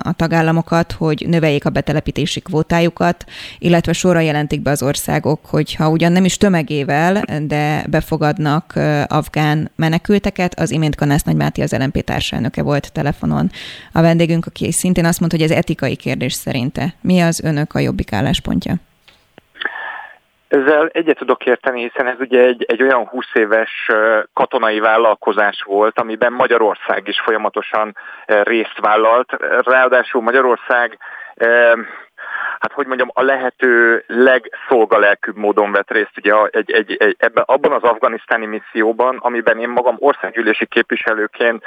a 0.01 0.13
tagállamokat, 0.15 0.91
hogy 0.91 1.25
növeljék 1.27 1.65
a 1.65 1.69
betelepítési 1.69 2.39
kvótájukat, 2.39 3.25
illetve 3.65 3.93
sorra 3.93 4.19
jelentik 4.19 4.61
be 4.61 4.69
az 4.69 4.83
országok, 4.83 5.39
hogy 5.49 5.75
ha 5.75 5.89
ugyan 5.89 6.11
nem 6.11 6.25
is 6.25 6.37
tömegével, 6.37 7.13
de 7.47 7.83
befogadnak 7.89 8.73
afgán 9.07 9.71
menekülteket, 9.75 10.59
az 10.59 10.71
imént 10.71 10.95
Kanász 10.95 11.23
Nagymáti 11.23 11.61
az 11.61 11.75
LNP 11.79 12.03
társelnöke 12.03 12.63
volt 12.63 12.93
telefonon. 12.93 13.47
A 13.93 14.01
vendégünk, 14.01 14.45
aki 14.45 14.71
szintén 14.71 15.05
azt 15.05 15.19
mondta, 15.19 15.37
hogy 15.37 15.49
ez 15.49 15.57
etikai 15.57 15.95
kérdés 15.95 16.33
szerinte. 16.33 16.85
Mi 17.01 17.21
az 17.21 17.43
önök 17.43 17.73
a 17.73 17.79
jobbik 17.79 18.13
álláspontja? 18.13 18.73
Ezzel 20.47 20.89
egyet 20.93 21.17
tudok 21.17 21.45
érteni, 21.45 21.81
hiszen 21.81 22.07
ez 22.07 22.19
ugye 22.19 22.41
egy, 22.41 22.65
egy 22.67 22.81
olyan 22.81 23.05
20 23.07 23.25
éves 23.33 23.91
katonai 24.33 24.79
vállalkozás 24.79 25.63
volt, 25.65 25.99
amiben 25.99 26.33
Magyarország 26.33 27.07
is 27.07 27.19
folyamatosan 27.19 27.95
részt 28.25 28.79
vállalt. 28.81 29.31
Ráadásul 29.65 30.21
Magyarország 30.21 30.97
hát 32.59 32.71
hogy 32.73 32.87
mondjam, 32.87 33.11
a 33.13 33.21
lehető 33.21 34.03
legszolgalelkűbb 34.07 35.35
módon 35.35 35.71
vett 35.71 35.91
részt 35.91 36.17
ugye 36.17 36.33
egy, 36.51 36.71
egy, 36.71 36.95
egy, 36.99 37.15
ebben, 37.19 37.43
abban 37.47 37.71
az 37.71 37.83
afganisztáni 37.83 38.45
misszióban, 38.45 39.17
amiben 39.17 39.59
én 39.59 39.69
magam 39.69 39.95
országgyűlési 39.99 40.65
képviselőként 40.65 41.63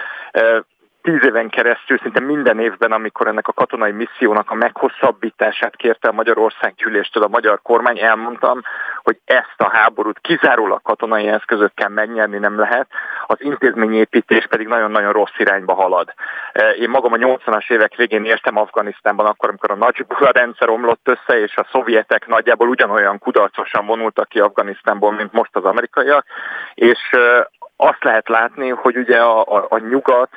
tíz 1.08 1.24
éven 1.24 1.48
keresztül, 1.48 1.98
szinte 1.98 2.20
minden 2.20 2.60
évben, 2.60 2.92
amikor 2.92 3.26
ennek 3.26 3.48
a 3.48 3.52
katonai 3.52 3.92
missziónak 3.92 4.50
a 4.50 4.54
meghosszabbítását 4.54 5.76
kérte 5.76 6.08
a 6.08 6.12
Magyarország 6.12 6.74
gyűléstől 6.76 7.22
a 7.22 7.28
magyar 7.28 7.60
kormány, 7.62 7.98
elmondtam, 7.98 8.60
hogy 9.02 9.18
ezt 9.24 9.54
a 9.56 9.70
háborút 9.70 10.18
kizárólag 10.18 10.82
katonai 10.82 11.26
eszközökkel 11.26 11.88
megnyerni 11.88 12.38
nem 12.38 12.58
lehet, 12.58 12.86
az 13.26 13.36
intézményépítés 13.40 14.46
pedig 14.46 14.66
nagyon-nagyon 14.66 15.12
rossz 15.12 15.38
irányba 15.38 15.74
halad. 15.74 16.12
E, 16.52 16.70
én 16.70 16.90
magam 16.90 17.12
a 17.12 17.16
80-as 17.16 17.70
évek 17.70 17.94
végén 17.96 18.24
értem 18.24 18.56
Afganisztánban, 18.56 19.26
akkor, 19.26 19.48
amikor 19.48 19.70
a 19.70 19.76
Najibullah 19.76 20.32
rendszer 20.32 20.68
omlott 20.68 21.08
össze, 21.08 21.40
és 21.40 21.56
a 21.56 21.68
szovjetek 21.70 22.26
nagyjából 22.26 22.68
ugyanolyan 22.68 23.18
kudarcosan 23.18 23.86
vonultak 23.86 24.28
ki 24.28 24.40
Afganisztánból, 24.40 25.12
mint 25.12 25.32
most 25.32 25.56
az 25.56 25.64
amerikaiak, 25.64 26.24
és 26.74 26.98
e, 27.10 27.48
azt 27.80 28.04
lehet 28.04 28.28
látni, 28.28 28.68
hogy 28.68 28.96
ugye 28.96 29.18
a, 29.18 29.40
a, 29.40 29.66
a 29.68 29.78
nyugat, 29.78 30.28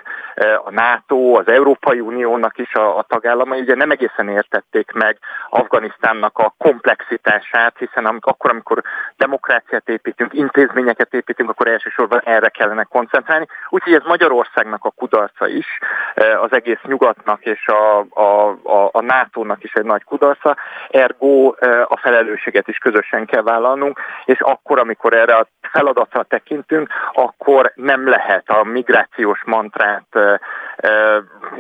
a 0.64 0.72
NATO, 0.72 1.38
az 1.38 1.48
Európai 1.48 2.00
Uniónak 2.00 2.58
is 2.58 2.74
a, 2.74 2.98
a 2.98 3.06
tagállamai 3.08 3.60
ugye 3.60 3.76
nem 3.76 3.92
egészen 3.92 4.30
értették 4.30 4.92
meg 4.92 5.18
Afganisztánnak 5.50 6.38
a 6.38 6.54
komplexitását, 6.58 7.78
hiszen 7.78 8.06
amik, 8.06 8.26
akkor, 8.26 8.50
amikor 8.50 8.82
demokráciát 9.18 9.90
építünk, 9.90 10.34
intézményeket 10.34 11.14
építünk, 11.14 11.50
akkor 11.50 11.68
elsősorban 11.68 12.22
erre 12.24 12.50
kellene 12.50 12.84
koncentrálni. 12.84 13.48
Úgyhogy 13.70 13.94
ez 13.94 14.04
Magyarországnak 14.06 14.86
a 14.86 14.90
kudarca 14.90 15.48
is, 15.48 15.68
e, 16.16 16.40
az 16.40 16.54
egész 16.54 16.80
nyugatnak 16.84 17.46
és 17.46 17.68
a, 17.68 18.06
a, 18.10 18.50
a, 18.64 18.90
a 18.92 19.02
NATO-nak 19.02 19.64
is 19.64 19.74
egy 19.74 19.86
nagy 19.86 20.04
kudarca, 20.04 20.58
ergo 20.90 21.54
e, 21.60 21.86
a 21.88 21.98
felelősséget 21.98 22.68
is 22.68 22.78
közösen 22.78 23.26
kell 23.26 23.42
vállalnunk, 23.42 24.00
és 24.26 24.40
akkor, 24.40 24.80
amikor 24.80 25.14
erre 25.14 25.36
a 25.36 25.48
feladatra 25.72 26.24
tekintünk, 26.24 26.90
akkor 27.14 27.72
nem 27.76 28.08
lehet 28.08 28.50
a 28.50 28.64
migrációs 28.64 29.44
mantrát 29.46 30.31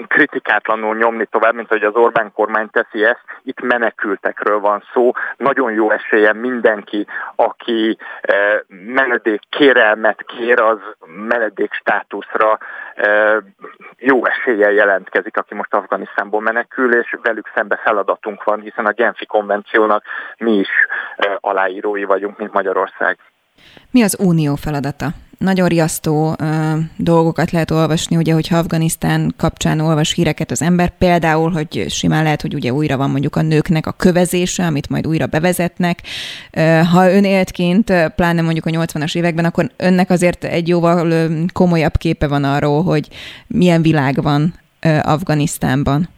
kritikátlanul 0.07 0.95
nyomni 0.95 1.25
tovább, 1.25 1.53
mint 1.53 1.67
hogy 1.67 1.83
az 1.83 1.95
Orbán 1.95 2.31
kormány 2.33 2.69
teszi 2.69 3.05
ezt. 3.05 3.23
Itt 3.43 3.61
menekültekről 3.61 4.59
van 4.59 4.83
szó. 4.93 5.11
Nagyon 5.37 5.71
jó 5.71 5.91
esélye 5.91 6.33
mindenki, 6.33 7.07
aki 7.35 7.97
menedék 8.67 9.41
kérelmet 9.49 10.23
kér, 10.23 10.59
az 10.59 10.79
menedék 11.05 11.73
státuszra 11.73 12.57
jó 13.97 14.25
eséllyel 14.25 14.71
jelentkezik, 14.71 15.37
aki 15.37 15.55
most 15.55 15.73
Afganisztánból 15.73 16.41
menekül, 16.41 16.93
és 16.93 17.15
velük 17.23 17.51
szembe 17.55 17.79
feladatunk 17.83 18.43
van, 18.43 18.59
hiszen 18.59 18.85
a 18.85 18.91
Genfi 18.91 19.25
konvenciónak 19.25 20.03
mi 20.37 20.51
is 20.51 20.69
aláírói 21.39 22.03
vagyunk, 22.03 22.37
mint 22.37 22.53
Magyarország. 22.53 23.17
Mi 23.91 24.01
az 24.01 24.17
unió 24.19 24.55
feladata? 24.55 25.13
Nagyon 25.37 25.67
riasztó 25.67 26.35
ö, 26.39 26.45
dolgokat 26.97 27.51
lehet 27.51 27.71
olvasni, 27.71 28.15
ugye, 28.15 28.33
hogyha 28.33 28.57
Afganisztán 28.57 29.33
kapcsán 29.37 29.79
olvas 29.79 30.13
híreket 30.13 30.51
az 30.51 30.61
ember, 30.61 30.97
például, 30.97 31.51
hogy 31.51 31.85
simán 31.89 32.23
lehet, 32.23 32.41
hogy 32.41 32.53
ugye 32.53 32.71
újra 32.71 32.97
van 32.97 33.09
mondjuk 33.09 33.35
a 33.35 33.41
nőknek 33.41 33.87
a 33.87 33.91
kövezése, 33.91 34.65
amit 34.65 34.89
majd 34.89 35.07
újra 35.07 35.25
bevezetnek. 35.25 35.99
Ö, 36.51 36.79
ha 36.91 37.11
ön 37.11 37.23
élt 37.23 37.51
pláne 38.15 38.41
mondjuk 38.41 38.65
a 38.65 38.69
80-as 38.69 39.15
években, 39.15 39.45
akkor 39.45 39.69
önnek 39.77 40.09
azért 40.09 40.43
egy 40.43 40.67
jóval 40.67 41.13
komolyabb 41.53 41.97
képe 41.97 42.27
van 42.27 42.43
arról, 42.43 42.83
hogy 42.83 43.07
milyen 43.47 43.81
világ 43.81 44.21
van 44.21 44.53
ö, 44.79 44.97
Afganisztánban. 45.01 46.09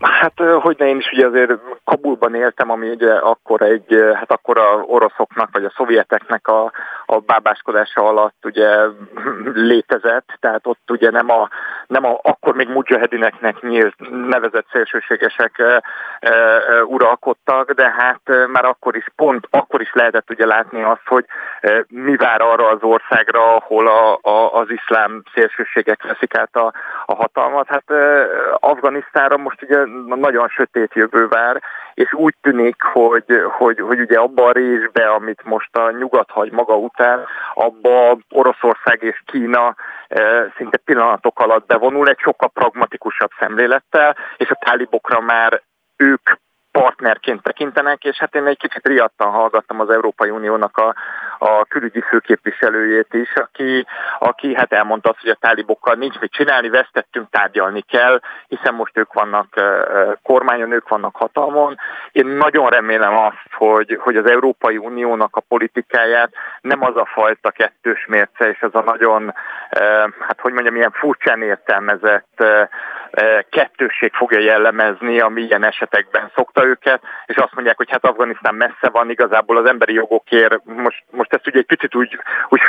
Hát, 0.00 0.32
hogy 0.60 0.76
ne 0.78 0.88
én 0.88 0.96
is 0.96 1.10
ugye 1.12 1.26
azért 1.26 1.50
Kabulban 1.88 2.34
éltem, 2.34 2.70
ami 2.70 2.90
ugye 2.90 3.14
akkor 3.14 3.62
egy, 3.62 3.96
hát 4.14 4.32
akkor 4.32 4.58
a 4.58 4.84
oroszoknak 4.86 5.48
vagy 5.52 5.64
a 5.64 5.72
szovjeteknek 5.76 6.48
a, 6.48 6.72
a 7.10 7.18
bábáskodása 7.18 8.00
alatt 8.08 8.44
ugye 8.44 8.68
létezett, 9.54 10.28
tehát 10.40 10.66
ott 10.66 10.90
ugye 10.90 11.10
nem 11.10 11.30
a, 11.30 11.48
nem 11.86 12.04
a 12.04 12.18
akkor 12.22 12.54
még 12.54 12.68
mujahedineknek 12.68 13.60
nyílt 13.60 13.94
nevezett 14.28 14.66
szélsőségesek 14.72 15.58
e, 15.58 15.82
e, 16.20 16.32
uralkodtak, 16.84 17.72
de 17.72 17.94
hát 17.98 18.20
már 18.46 18.64
akkor 18.64 18.96
is 18.96 19.06
pont 19.16 19.46
akkor 19.50 19.80
is 19.80 19.90
lehetett 19.92 20.30
ugye 20.30 20.46
látni 20.46 20.82
azt, 20.82 21.06
hogy 21.06 21.24
e, 21.60 21.84
mi 21.88 22.16
vár 22.16 22.40
arra 22.40 22.68
az 22.68 22.82
országra, 22.82 23.54
ahol 23.56 23.86
a, 23.86 24.18
a, 24.22 24.52
az 24.52 24.70
iszlám 24.70 25.22
szélsőségek 25.34 26.02
veszik 26.02 26.34
át 26.34 26.56
a, 26.56 26.72
a 27.06 27.14
hatalmat. 27.14 27.66
Hát 27.68 27.90
e, 27.90 28.26
Afganisztánra 28.54 29.36
most 29.36 29.62
ugye 29.62 29.84
nagyon 30.06 30.48
sötét 30.48 30.94
jövő 30.94 31.28
vár, 31.28 31.62
és 31.98 32.12
úgy 32.12 32.34
tűnik, 32.40 32.82
hogy, 32.82 33.24
hogy, 33.50 33.80
hogy 33.80 34.00
ugye 34.00 34.18
abba 34.18 34.44
a 34.44 34.52
részbe, 34.52 35.10
amit 35.10 35.44
most 35.44 35.76
a 35.76 35.90
nyugat 35.90 36.30
hagy 36.30 36.52
maga 36.52 36.76
után, 36.76 36.97
abba 37.54 38.18
Oroszország 38.30 39.02
és 39.02 39.22
Kína 39.26 39.74
e, 40.08 40.52
szinte 40.56 40.76
pillanatok 40.76 41.40
alatt 41.40 41.66
bevonul 41.66 42.08
egy 42.08 42.18
sokkal 42.18 42.48
pragmatikusabb 42.48 43.30
szemlélettel, 43.38 44.16
és 44.36 44.50
a 44.50 44.58
tálibokra 44.64 45.20
már 45.20 45.62
ők 45.96 46.30
partnerként 46.80 47.42
tekintenek, 47.42 48.04
és 48.04 48.16
hát 48.16 48.34
én 48.34 48.46
egy 48.46 48.58
kicsit 48.58 48.86
riadtan 48.86 49.30
hallgattam 49.30 49.80
az 49.80 49.90
Európai 49.90 50.30
Uniónak 50.30 50.76
a, 50.76 50.94
a 51.38 51.64
külügyi 51.64 52.00
főképviselőjét 52.00 53.14
is, 53.14 53.34
aki, 53.34 53.86
aki 54.18 54.54
hát 54.54 54.72
elmondta 54.72 55.08
azt, 55.08 55.20
hogy 55.20 55.30
a 55.30 55.38
tálibokkal 55.40 55.94
nincs 55.94 56.18
mit 56.18 56.32
csinálni, 56.32 56.68
vesztettünk, 56.68 57.30
tárgyalni 57.30 57.80
kell, 57.80 58.20
hiszen 58.48 58.74
most 58.74 58.98
ők 58.98 59.12
vannak 59.12 59.46
kormányon, 60.22 60.72
ők 60.72 60.88
vannak 60.88 61.16
hatalmon. 61.16 61.78
Én 62.12 62.26
nagyon 62.26 62.68
remélem 62.68 63.16
azt, 63.16 63.52
hogy, 63.52 63.98
hogy 64.00 64.16
az 64.16 64.30
Európai 64.30 64.76
Uniónak 64.76 65.36
a 65.36 65.44
politikáját 65.48 66.32
nem 66.60 66.84
az 66.84 66.96
a 66.96 67.08
fajta 67.12 67.50
kettős 67.50 68.06
mérce, 68.06 68.48
és 68.48 68.62
az 68.62 68.74
a 68.74 68.82
nagyon, 68.82 69.34
hát 70.20 70.40
hogy 70.40 70.52
mondjam, 70.52 70.76
ilyen 70.76 70.92
furcsán 70.92 71.42
értelmezett 71.42 72.44
kettősség 73.50 74.12
fogja 74.12 74.38
jellemezni, 74.38 75.20
ami 75.20 75.42
ilyen 75.42 75.64
esetekben 75.64 76.30
szokta 76.34 76.64
őket, 76.68 77.02
és 77.26 77.36
azt 77.36 77.54
mondják, 77.54 77.76
hogy 77.76 77.90
hát 77.90 78.04
Afganisztán 78.04 78.54
messze 78.54 78.88
van, 78.92 79.10
igazából 79.10 79.56
az 79.56 79.66
emberi 79.66 79.92
jogokért, 79.92 80.64
most, 80.64 81.04
most 81.10 81.32
ezt 81.32 81.46
ugye 81.46 81.58
egy 81.58 81.66
picit 81.66 81.94
úgy, 81.94 82.18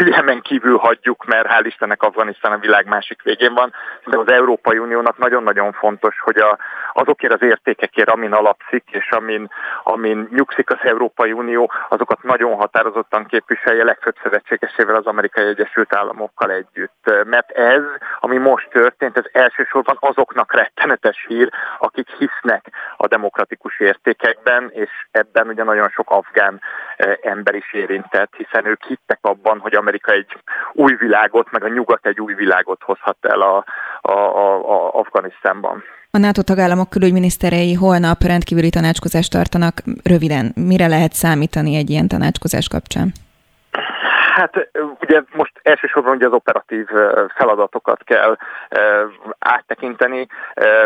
figyelmen 0.04 0.42
kívül 0.42 0.78
hagyjuk, 0.78 1.26
mert 1.26 1.48
hál' 1.48 1.66
Istennek 1.66 2.04
Afganisztán 2.04 2.52
a 2.52 2.58
világ 2.58 2.86
másik 2.86 3.22
végén 3.22 3.54
van, 3.54 3.74
de 4.06 4.18
az 4.18 4.32
Európai 4.32 4.78
Uniónak 4.78 5.18
nagyon-nagyon 5.18 5.72
fontos, 5.72 6.20
hogy 6.20 6.38
a, 6.38 6.58
azokért 6.94 7.34
az 7.34 7.42
értékekért, 7.42 8.10
amin 8.10 8.34
alapszik, 8.34 8.84
és 8.92 9.10
amin, 9.12 9.50
amin 9.84 10.28
nyugszik 10.32 10.70
az 10.70 10.78
Európai 10.82 11.32
Unió, 11.32 11.72
azokat 11.90 12.24
nagyon 12.24 12.56
határozottan 12.56 13.26
képviselje 13.26 13.84
legfőbb 13.84 14.16
szövetségesével 14.24 14.96
az 14.96 15.06
Amerikai 15.06 15.46
Egyesült 15.46 15.96
Államokkal 15.96 16.52
együtt. 16.52 17.24
Mert 17.26 17.52
ez, 17.52 17.84
ami 18.20 18.38
most 18.38 18.70
történt, 18.70 19.18
ez 19.18 19.26
elsősorban 19.32 19.98
azoknak 20.00 20.54
rettenetes 20.54 21.26
hír, 21.28 21.50
akik 21.80 22.10
hisznek 22.18 22.66
a 22.98 23.08
demokratikus 23.08 23.80
értékekben, 23.80 24.70
és 24.74 24.90
ebben 25.12 25.48
ugye 25.48 25.64
nagyon 25.64 25.90
sok 25.90 26.10
afgán 26.10 26.62
ember 27.22 27.56
is 27.56 27.74
érintett, 27.74 28.34
hiszen 28.36 28.66
ők 28.66 28.84
hittek 28.84 29.20
abban, 29.22 29.60
hogy 29.60 29.76
Amerika 29.90 30.12
egy 30.12 30.28
új 30.74 30.96
világot, 31.00 31.52
meg 31.52 31.64
a 31.64 31.68
nyugat 31.68 32.06
egy 32.06 32.20
új 32.20 32.34
világot 32.34 32.82
hozhat 32.84 33.18
el 33.22 33.42
a, 33.42 33.66
a, 34.02 34.12
a, 34.12 34.56
a 34.56 34.94
Afganisztánban. 34.94 35.84
A 36.12 36.18
NATO 36.18 36.42
tagállamok 36.42 36.90
külügyminiszterei 36.90 37.74
holnap 37.74 38.24
rendkívüli 38.24 38.70
tanácskozást 38.70 39.32
tartanak. 39.32 39.82
Röviden, 40.04 40.52
mire 40.56 40.88
lehet 40.88 41.14
számítani 41.14 41.76
egy 41.76 41.90
ilyen 41.90 42.08
tanácskozás 42.08 42.68
kapcsán? 42.68 43.12
Hát 44.40 44.70
ugye 45.02 45.22
most 45.34 45.52
elsősorban 45.62 46.16
ugye 46.16 46.26
az 46.26 46.34
operatív 46.34 46.88
feladatokat 47.36 48.04
kell 48.04 48.38
áttekinteni. 49.40 50.28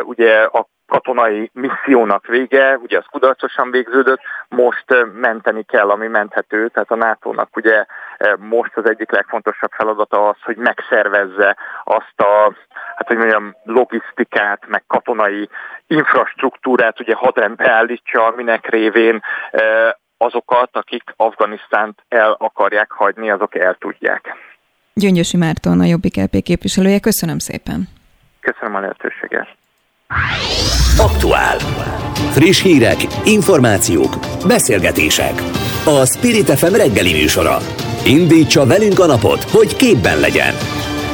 Ugye 0.04 0.44
a 0.44 0.68
katonai 0.88 1.50
missziónak 1.54 2.26
vége, 2.26 2.78
ugye 2.78 2.98
az 2.98 3.06
kudarcosan 3.12 3.72
végződött, 3.72 4.20
most 4.50 4.86
menteni 5.14 5.64
kell, 5.64 5.90
ami 5.90 6.08
menthető, 6.08 6.68
tehát 6.68 6.92
a 6.92 6.96
NATO-nak 6.96 7.56
ugye 7.56 7.86
most 8.38 8.78
az 8.78 8.90
egyik 8.90 9.12
legfontosabb 9.12 9.72
feladata 9.72 10.28
az, 10.28 10.36
hogy 10.42 10.58
megszervezze 10.58 11.58
azt 11.84 12.22
a, 12.22 12.54
hát 12.96 13.08
hogy 13.08 13.18
mondjam, 13.18 13.56
logisztikát, 13.64 14.68
meg 14.68 14.84
katonai 14.88 15.50
infrastruktúrát, 15.88 17.00
ugye 17.00 17.14
hadrendbe 17.16 17.72
állítsa, 17.72 18.26
aminek 18.26 18.70
révén 18.70 19.24
azokat, 20.26 20.70
akik 20.72 21.04
Afganisztánt 21.16 22.04
el 22.10 22.36
akarják 22.40 22.92
hagyni, 22.92 23.30
azok 23.30 23.56
el 23.56 23.76
tudják. 23.80 24.36
Gyöngyösi 24.94 25.38
Márton, 25.38 25.80
a 25.80 25.84
Jobbik 25.84 26.16
LP 26.16 26.42
képviselője, 26.44 27.00
köszönöm 27.00 27.38
szépen. 27.38 27.88
Köszönöm 28.40 28.76
a 28.76 28.80
lehetőséget. 28.80 29.48
Aktuál. 30.98 31.58
Friss 32.32 32.62
hírek, 32.62 32.98
információk, 33.26 34.14
beszélgetések. 34.48 35.34
A 35.86 36.06
Spirit 36.06 36.50
FM 36.60 36.76
reggeli 36.76 37.12
műsora. 37.12 37.58
Indítsa 38.06 38.66
velünk 38.66 39.00
a 39.00 39.06
napot, 39.06 39.44
hogy 39.44 39.76
képben 39.76 40.20
legyen. 40.20 40.54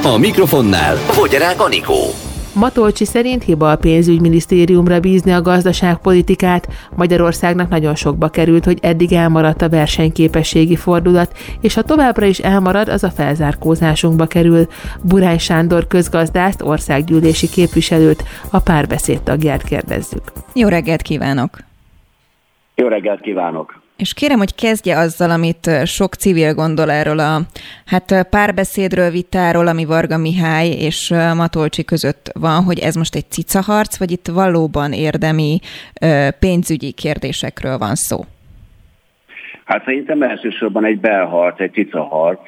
A 0.04 0.18
mikrofonnál 0.18 0.96
Fogyarák 0.96 1.62
Anikó. 1.62 2.28
Matolcsi 2.60 3.06
szerint 3.06 3.44
hiba 3.44 3.72
a 3.72 3.78
pénzügyminisztériumra 3.78 5.00
bízni 5.00 5.32
a 5.32 5.42
gazdaságpolitikát. 5.42 6.68
Magyarországnak 6.96 7.70
nagyon 7.70 7.96
sokba 7.96 8.30
került, 8.30 8.66
hogy 8.66 8.78
eddig 8.82 9.13
elmaradt 9.13 9.62
a 9.62 9.70
versenyképességi 9.70 10.75
fordulat, 10.75 11.38
és 11.62 11.74
ha 11.74 11.82
továbbra 11.82 12.25
is 12.25 12.39
elmarad, 12.39 12.88
az 12.88 13.04
a 13.04 13.10
felzárkózásunkba 13.10 14.25
kerül. 14.25 14.68
Burány 15.04 15.38
Sándor 15.38 15.88
közgazdászt, 15.88 16.62
országgyűlési 16.62 17.50
képviselőt, 17.50 18.24
a 18.51 18.60
párbeszéd 18.60 19.22
tagját 19.22 19.63
kérdezzük. 19.63 20.24
Jó 20.54 20.68
reggelt 20.68 21.01
kívánok! 21.01 21.58
Jó 22.75 22.88
reggelt 22.88 23.22
kívánok! 23.22 23.78
És 24.00 24.13
kérem, 24.13 24.38
hogy 24.38 24.56
kezdje 24.56 24.98
azzal, 24.98 25.29
amit 25.29 25.70
sok 25.86 26.13
civil 26.13 26.53
gondol 26.53 26.91
erről 26.91 27.20
a 27.20 27.39
hát 27.86 28.27
párbeszédről, 28.29 29.10
vitáról, 29.10 29.68
ami 29.68 29.86
Varga 29.86 30.18
Mihály 30.18 30.68
és 30.68 31.13
Matolcsi 31.36 31.86
között 31.86 32.32
van, 32.39 32.63
hogy 32.63 32.79
ez 32.79 32.96
most 32.96 33.15
egy 33.15 33.29
cicaharc, 33.29 33.98
vagy 33.98 34.12
itt 34.12 34.27
valóban 34.27 34.94
érdemi 34.94 35.60
pénzügyi 36.39 36.91
kérdésekről 36.91 37.77
van 37.77 37.96
szó? 37.96 38.25
Hát 39.63 39.84
szerintem 39.84 40.22
elsősorban 40.22 40.86
egy 40.86 41.00
belharc, 41.00 41.60
egy 41.60 41.74
cicaharc. 41.74 42.41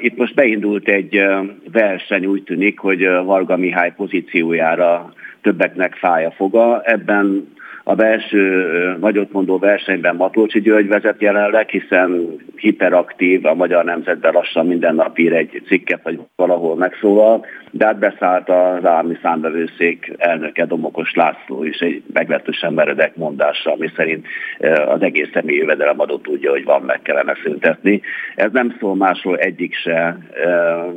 Itt 0.00 0.16
most 0.16 0.34
beindult 0.34 0.88
egy 0.88 1.20
verseny, 1.72 2.26
úgy 2.26 2.42
tűnik, 2.42 2.78
hogy 2.78 3.08
Varga 3.24 3.56
Mihály 3.56 3.92
pozíciójára 3.96 5.12
többeknek 5.42 5.94
fáj 5.94 6.32
foga. 6.36 6.82
Ebben 6.84 7.56
a 7.88 7.94
belső 7.94 8.66
nagyotmondó 9.00 9.58
versenyben 9.58 10.16
Matolcsi 10.16 10.60
György 10.60 10.88
vezet 10.88 11.20
jelenleg, 11.20 11.68
hiszen 11.68 12.36
hiperaktív, 12.56 13.46
a 13.46 13.54
Magyar 13.54 13.84
Nemzetben 13.84 14.32
lassan 14.32 14.66
minden 14.66 14.94
nap 14.94 15.18
ír 15.18 15.32
egy 15.32 15.62
cikket, 15.66 16.00
vagy 16.02 16.20
valahol 16.36 16.76
megszólal, 16.76 17.46
de 17.70 17.86
hát 17.86 17.98
beszállt 17.98 18.48
az 18.48 18.84
állami 18.84 19.18
számbevőszék 19.22 20.12
elnöke 20.16 20.64
Domokos 20.66 21.14
László 21.14 21.64
is 21.64 21.78
egy 21.78 22.02
meglehetősen 22.12 22.72
meredek 22.72 23.16
mondással, 23.16 23.72
ami 23.72 23.90
szerint 23.96 24.26
az 24.88 25.02
egész 25.02 25.28
személyi 25.32 25.58
jövedelemadó 25.58 26.16
tudja, 26.16 26.50
hogy 26.50 26.64
van, 26.64 26.82
meg 26.82 27.02
kellene 27.02 27.36
szüntetni. 27.42 28.00
Ez 28.34 28.52
nem 28.52 28.76
szól 28.80 28.96
másról 28.96 29.36
egyik 29.36 29.74
se, 29.74 30.18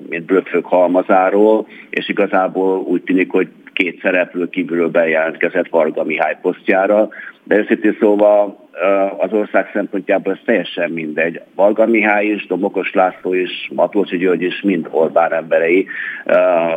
mint 0.10 0.26
blöffök 0.26 0.66
halmazáról, 0.66 1.68
és 1.89 2.10
igazából 2.10 2.80
úgy 2.80 3.02
tűnik, 3.02 3.32
hogy 3.32 3.48
két 3.74 4.00
szereplő 4.02 4.50
kívülről 4.50 4.90
bejelentkezett 4.90 5.70
Varga 5.70 6.04
Mihály 6.04 6.38
posztjára, 6.42 7.10
de 7.52 7.58
őszintén 7.58 7.98
szóval 8.00 8.70
az 9.18 9.34
ország 9.34 9.70
szempontjából 9.74 10.34
ez 10.34 10.40
teljesen 10.46 10.92
mindegy. 10.92 11.42
Valga 11.56 11.86
Mihály 11.86 12.26
is, 12.26 12.48
Domokos 12.48 12.94
László 12.94 13.34
is, 13.34 13.70
Matolcsi 13.74 14.18
György 14.18 14.42
is 14.42 14.62
mind 14.62 14.88
Orbán 14.92 15.34
emberei. 15.34 15.88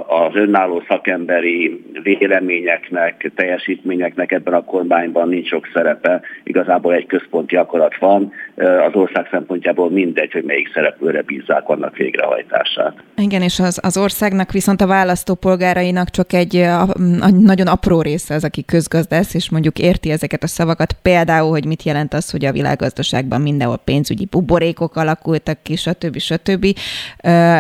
Az 0.07 0.35
önálló 0.35 0.83
szakemberi 0.89 1.85
véleményeknek, 2.03 3.33
teljesítményeknek 3.37 4.33
ebben 4.33 4.55
a 4.55 4.65
kormányban 4.65 5.29
nincs 5.29 5.49
sok 5.49 5.69
szerepe. 5.75 6.21
Igazából 6.45 6.95
egy 6.95 7.07
központi 7.07 7.57
akarat 7.57 7.97
van. 7.99 8.33
Az 8.57 8.95
ország 8.95 9.29
szempontjából 9.31 9.91
mindegy, 9.91 10.33
hogy 10.33 10.45
melyik 10.45 10.73
szereplőre 10.73 11.23
bízzák 11.23 11.69
annak 11.69 11.97
végrehajtását. 11.97 12.95
Igen, 13.17 13.43
és 13.43 13.59
az, 13.59 13.81
az 13.83 13.99
országnak 13.99 14.53
viszont 14.53 14.81
a 14.81 14.87
választópolgárainak 14.87 16.11
csak 16.11 16.33
egy 16.33 16.57
a, 16.57 16.83
a, 16.83 17.31
nagyon 17.31 17.67
apró 17.67 18.03
része 18.03 18.35
az, 18.35 18.45
aki 18.45 18.65
közgazdász, 18.65 19.35
és 19.35 19.51
mondjuk 19.51 19.79
érti 19.79 20.11
ezeket 20.11 20.43
a 20.43 20.47
szavakat, 20.65 20.97
például, 21.03 21.51
hogy 21.51 21.67
mit 21.67 21.83
jelent 21.83 22.15
az, 22.15 22.31
hogy 22.31 22.45
a 22.45 22.53
világgazdaságban 22.53 23.41
mindenhol 23.41 23.77
pénzügyi 23.77 24.27
buborékok 24.31 24.97
alakultak 24.97 25.63
ki, 25.63 25.77
stb. 25.77 26.19
stb. 26.19 26.67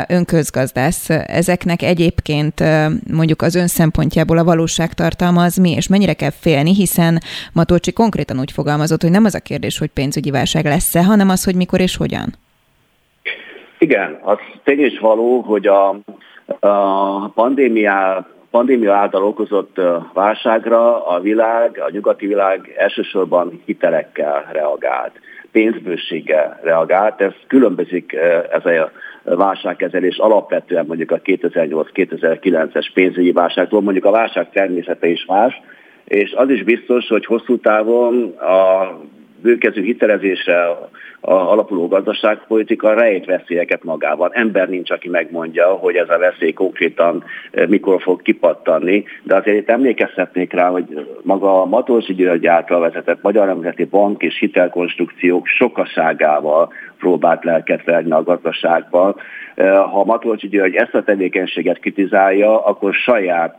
Önközgazdász. 0.09 1.11
Ezeknek 1.11 1.83
egyébként 1.83 2.63
mondjuk 3.13 3.43
az 3.43 3.55
ön 3.55 3.67
szempontjából 3.67 4.39
a 4.39 4.45
valóságtartalma 4.45 5.43
az 5.43 5.57
mi, 5.57 5.71
és 5.71 5.89
mennyire 5.89 6.13
kell 6.13 6.31
félni, 6.31 6.75
hiszen 6.75 7.19
Matolcsi 7.53 7.93
konkrétan 7.93 8.39
úgy 8.39 8.53
fogalmazott, 8.53 9.03
hogy 9.03 9.11
nem 9.11 9.25
az 9.25 9.35
a 9.35 9.41
kérdés, 9.41 9.79
hogy 9.79 9.91
pénzügyi 9.91 10.31
válság 10.31 10.65
lesz-e, 10.65 11.05
hanem 11.05 11.29
az, 11.29 11.45
hogy 11.45 11.55
mikor 11.55 11.81
és 11.81 11.97
hogyan. 11.97 12.35
Igen, 13.79 14.19
az 14.23 14.39
tény 14.65 14.85
is 14.85 14.99
való, 14.99 15.41
hogy 15.41 15.67
a, 15.67 15.89
a 16.61 17.29
pandémiá 17.29 18.27
pandémia 18.55 18.95
által 18.95 19.25
okozott 19.25 19.81
válságra 20.13 21.07
a 21.07 21.21
világ, 21.21 21.81
a 21.87 21.91
nyugati 21.91 22.27
világ 22.27 22.75
elsősorban 22.77 23.63
hitelekkel 23.65 24.49
reagált, 24.53 25.13
pénzbőséggel 25.53 26.61
reagált. 26.63 27.21
Ez 27.21 27.33
különbözik 27.47 28.13
ez 28.51 28.65
a 28.65 28.91
válságkezelés 29.23 30.17
alapvetően 30.17 30.87
mondjuk 30.87 31.11
a 31.11 31.21
2008-2009-es 31.21 32.87
pénzügyi 32.95 33.33
válságtól, 33.33 33.83
mondjuk 33.83 34.05
a 34.05 34.11
válság 34.11 34.51
természete 34.51 35.07
is 35.07 35.25
más, 35.25 35.61
és 36.05 36.33
az 36.33 36.51
is 36.51 36.63
biztos, 36.63 37.09
hogy 37.09 37.27
hosszú 37.27 37.59
távon 37.59 38.37
a 38.39 38.89
bőkező 39.43 39.83
hitelezésre 39.83 40.79
alapuló 41.25 41.89
gazdaságpolitika 41.89 42.95
rejt 42.95 43.25
veszélyeket 43.25 43.85
magában. 43.85 44.31
Ember 44.33 44.69
nincs, 44.69 44.91
aki 44.91 45.09
megmondja, 45.09 45.67
hogy 45.67 45.97
ez 45.97 46.09
a 46.09 46.19
veszély 46.19 46.53
konkrétan 46.53 47.25
e, 47.53 47.67
mikor 47.67 48.03
fog 48.03 48.23
kipattanni, 48.23 49.05
de 49.23 49.37
azért 49.37 49.57
itt 49.57 49.71
emlékeztetnék 49.71 50.53
rá, 50.53 50.69
hogy 50.69 51.09
maga 51.23 51.61
a 51.61 51.65
Matolcsi 51.65 52.15
György 52.15 52.47
által 52.47 52.81
vezetett 52.81 53.23
Magyar 53.23 53.47
Nemzeti 53.47 53.85
Bank 53.85 54.23
és 54.23 54.39
hitelkonstrukciók 54.39 55.47
sokaságával 55.47 56.73
próbált 56.99 57.45
lelket 57.45 57.85
verni 57.85 58.13
a 58.13 58.23
gazdaságban. 58.23 59.17
Ha 59.91 60.05
Matolcsi 60.05 60.49
György 60.49 60.75
ezt 60.75 60.95
a 60.95 61.03
tevékenységet 61.03 61.79
kritizálja, 61.79 62.65
akkor 62.65 62.95
saját 62.95 63.57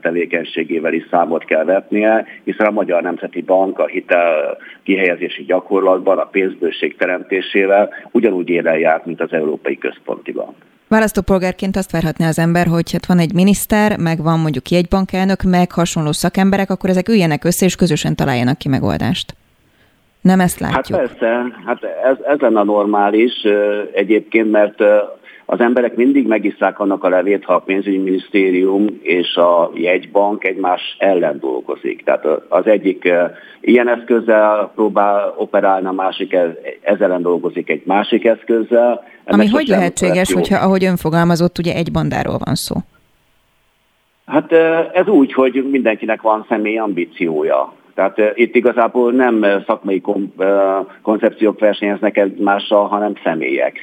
tevékenységével 0.00 0.92
is 0.92 1.06
számot 1.10 1.44
kell 1.44 1.64
vetnie, 1.64 2.26
hiszen 2.44 2.66
a 2.66 2.70
Magyar 2.70 3.02
Nemzeti 3.02 3.42
Bank 3.42 3.78
a 3.78 3.86
hitel 3.86 4.56
kihelyezési 4.82 5.44
gyakorlatban, 5.44 6.18
a 6.18 6.24
pénzbőség 6.24 6.96
teremtésével 6.96 7.88
ugyanúgy 8.10 8.48
élen 8.48 8.78
járt, 8.78 9.06
mint 9.06 9.20
az 9.20 9.32
Európai 9.32 9.78
Központi 9.78 10.32
Bank. 10.32 10.54
Választópolgárként 10.88 11.76
azt 11.76 11.90
várhatná 11.90 12.28
az 12.28 12.38
ember, 12.38 12.66
hogy 12.66 12.92
hát 12.92 13.06
van 13.06 13.18
egy 13.18 13.34
miniszter, 13.34 13.98
meg 13.98 14.22
van 14.22 14.38
mondjuk 14.38 14.64
egy 14.70 14.88
bankelnök, 14.88 15.42
meg 15.42 15.72
hasonló 15.72 16.12
szakemberek, 16.12 16.70
akkor 16.70 16.90
ezek 16.90 17.08
üljenek 17.08 17.44
össze 17.44 17.64
és 17.64 17.76
közösen 17.76 18.14
találjanak 18.14 18.58
ki 18.58 18.68
megoldást. 18.68 19.34
Nem 20.20 20.40
ezt 20.40 20.62
hát 20.62 20.72
látjuk. 20.72 20.98
Hát 20.98 21.08
persze, 21.08 21.42
hát 21.66 21.82
ez, 21.82 22.16
ez 22.26 22.38
lenne 22.38 22.62
normális 22.62 23.32
egyébként, 23.92 24.50
mert 24.50 24.82
az 25.48 25.60
emberek 25.60 25.96
mindig 25.96 26.26
megisszák 26.26 26.78
annak 26.78 27.04
a 27.04 27.08
levét, 27.08 27.44
ha 27.44 27.54
a 27.54 27.58
pénzügyminisztérium 27.58 28.86
és 29.02 29.36
a 29.36 29.70
jegybank 29.74 30.44
egymás 30.44 30.96
ellen 30.98 31.38
dolgozik. 31.38 32.04
Tehát 32.04 32.24
az 32.48 32.66
egyik 32.66 33.08
ilyen 33.60 33.88
eszközzel 33.88 34.72
próbál 34.74 35.34
operálni, 35.36 35.86
a 35.86 35.92
másik 35.92 36.32
ezzel 36.80 37.06
ellen 37.10 37.22
dolgozik 37.22 37.70
egy 37.70 37.82
másik 37.84 38.24
eszközzel. 38.24 39.04
Ennek 39.24 39.40
Ami 39.40 39.48
hogy 39.48 39.66
lehetséges, 39.66 40.32
hogyha 40.32 40.64
ahogy 40.64 40.84
ön 40.84 40.96
fogalmazott, 40.96 41.58
ugye 41.58 41.74
egy 41.74 41.92
bandáról 41.92 42.38
van 42.44 42.54
szó? 42.54 42.76
Hát 44.26 44.52
ez 44.92 45.06
úgy, 45.06 45.32
hogy 45.32 45.66
mindenkinek 45.70 46.22
van 46.22 46.46
személy 46.48 46.78
ambíciója. 46.78 47.72
Tehát 47.96 48.32
itt 48.34 48.54
igazából 48.54 49.12
nem 49.12 49.46
szakmai 49.66 50.02
koncepciók 51.02 51.60
versenyeznek 51.60 52.16
egymással, 52.16 52.86
hanem 52.86 53.12
személyek. 53.24 53.78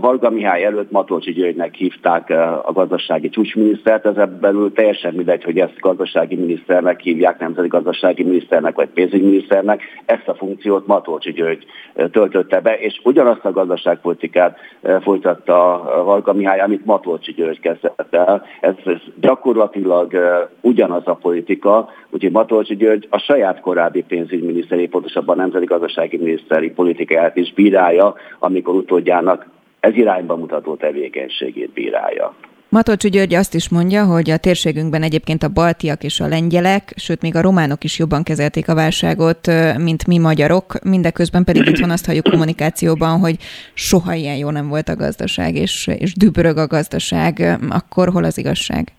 Varga 0.00 0.30
Mihály 0.30 0.64
előtt 0.64 0.90
Matolcsi 0.90 1.32
Györgynek 1.32 1.74
hívták 1.74 2.30
a 2.64 2.72
gazdasági 2.72 3.28
csúcsminisztert, 3.28 4.06
ez 4.06 4.28
belül 4.40 4.72
teljesen 4.72 5.14
mindegy, 5.14 5.44
hogy 5.44 5.58
ezt 5.58 5.78
gazdasági 5.78 6.36
miniszternek 6.36 7.00
hívják, 7.00 7.38
nemzeti 7.38 7.68
gazdasági 7.68 8.22
miniszternek 8.22 8.74
vagy 8.74 8.88
pénzügyminiszternek. 8.88 9.82
Ezt 10.04 10.28
a 10.28 10.34
funkciót 10.34 10.86
Matolcsi 10.86 11.32
György 11.32 11.64
töltötte 12.10 12.60
be, 12.60 12.78
és 12.78 13.00
ugyanazt 13.02 13.44
a 13.44 13.52
gazdaságpolitikát 13.52 14.58
folytatta 15.00 15.82
Varga 16.04 16.32
Mihály, 16.32 16.60
amit 16.60 16.84
Matolcsi 16.84 17.32
György 17.32 17.60
kezdett 17.60 18.14
el. 18.14 18.42
Ez, 18.60 18.74
ez 18.84 19.00
gyakorlatilag 19.20 20.12
ugyanaz 20.60 21.02
a 21.06 21.14
politika, 21.14 21.88
úgyhogy 22.10 22.32
Matolcsi 22.32 22.76
György 22.76 23.06
a 23.10 23.18
saját 23.34 23.60
korábbi 23.60 24.02
pénzügyminiszteri, 24.02 24.86
pontosabban 24.86 25.36
nemzeti 25.36 25.64
gazdasági 25.64 26.16
miniszteri 26.16 26.70
politikáját 26.70 27.36
is 27.36 27.52
bírálja, 27.52 28.14
amikor 28.38 28.74
utódjának 28.74 29.46
ez 29.80 29.96
irányba 29.96 30.36
mutató 30.36 30.74
tevékenységét 30.74 31.72
bírálja. 31.72 32.34
Matolcsú 32.68 33.08
György 33.08 33.34
azt 33.34 33.54
is 33.54 33.68
mondja, 33.68 34.04
hogy 34.04 34.30
a 34.30 34.36
térségünkben 34.36 35.02
egyébként 35.02 35.42
a 35.42 35.48
baltiak 35.48 36.04
és 36.04 36.20
a 36.20 36.26
lengyelek, 36.26 36.92
sőt 36.96 37.22
még 37.22 37.36
a 37.36 37.40
románok 37.40 37.84
is 37.84 37.98
jobban 37.98 38.22
kezelték 38.22 38.68
a 38.68 38.74
válságot, 38.74 39.50
mint 39.78 40.06
mi 40.06 40.18
magyarok, 40.18 40.84
mindeközben 40.84 41.44
pedig 41.44 41.66
itt 41.66 41.78
van 41.78 41.90
azt 41.90 42.06
halljuk 42.06 42.30
kommunikációban, 42.30 43.18
hogy 43.18 43.36
soha 43.74 44.14
ilyen 44.14 44.36
jó 44.36 44.50
nem 44.50 44.68
volt 44.68 44.88
a 44.88 44.96
gazdaság, 44.96 45.54
és, 45.54 45.90
és 45.98 46.14
dübörög 46.14 46.56
a 46.56 46.66
gazdaság. 46.66 47.58
Akkor 47.70 48.08
hol 48.08 48.24
az 48.24 48.38
igazság? 48.38 48.92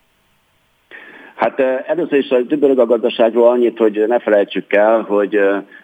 Hát 1.36 1.60
először 1.88 2.17
is 2.17 2.30
a 2.30 2.41
dübörög 2.41 2.88
gazdaságról 2.88 3.48
annyit, 3.48 3.78
hogy 3.78 4.04
ne 4.08 4.19
felejtsük 4.19 4.74
el, 4.74 5.02
hogy 5.02 5.39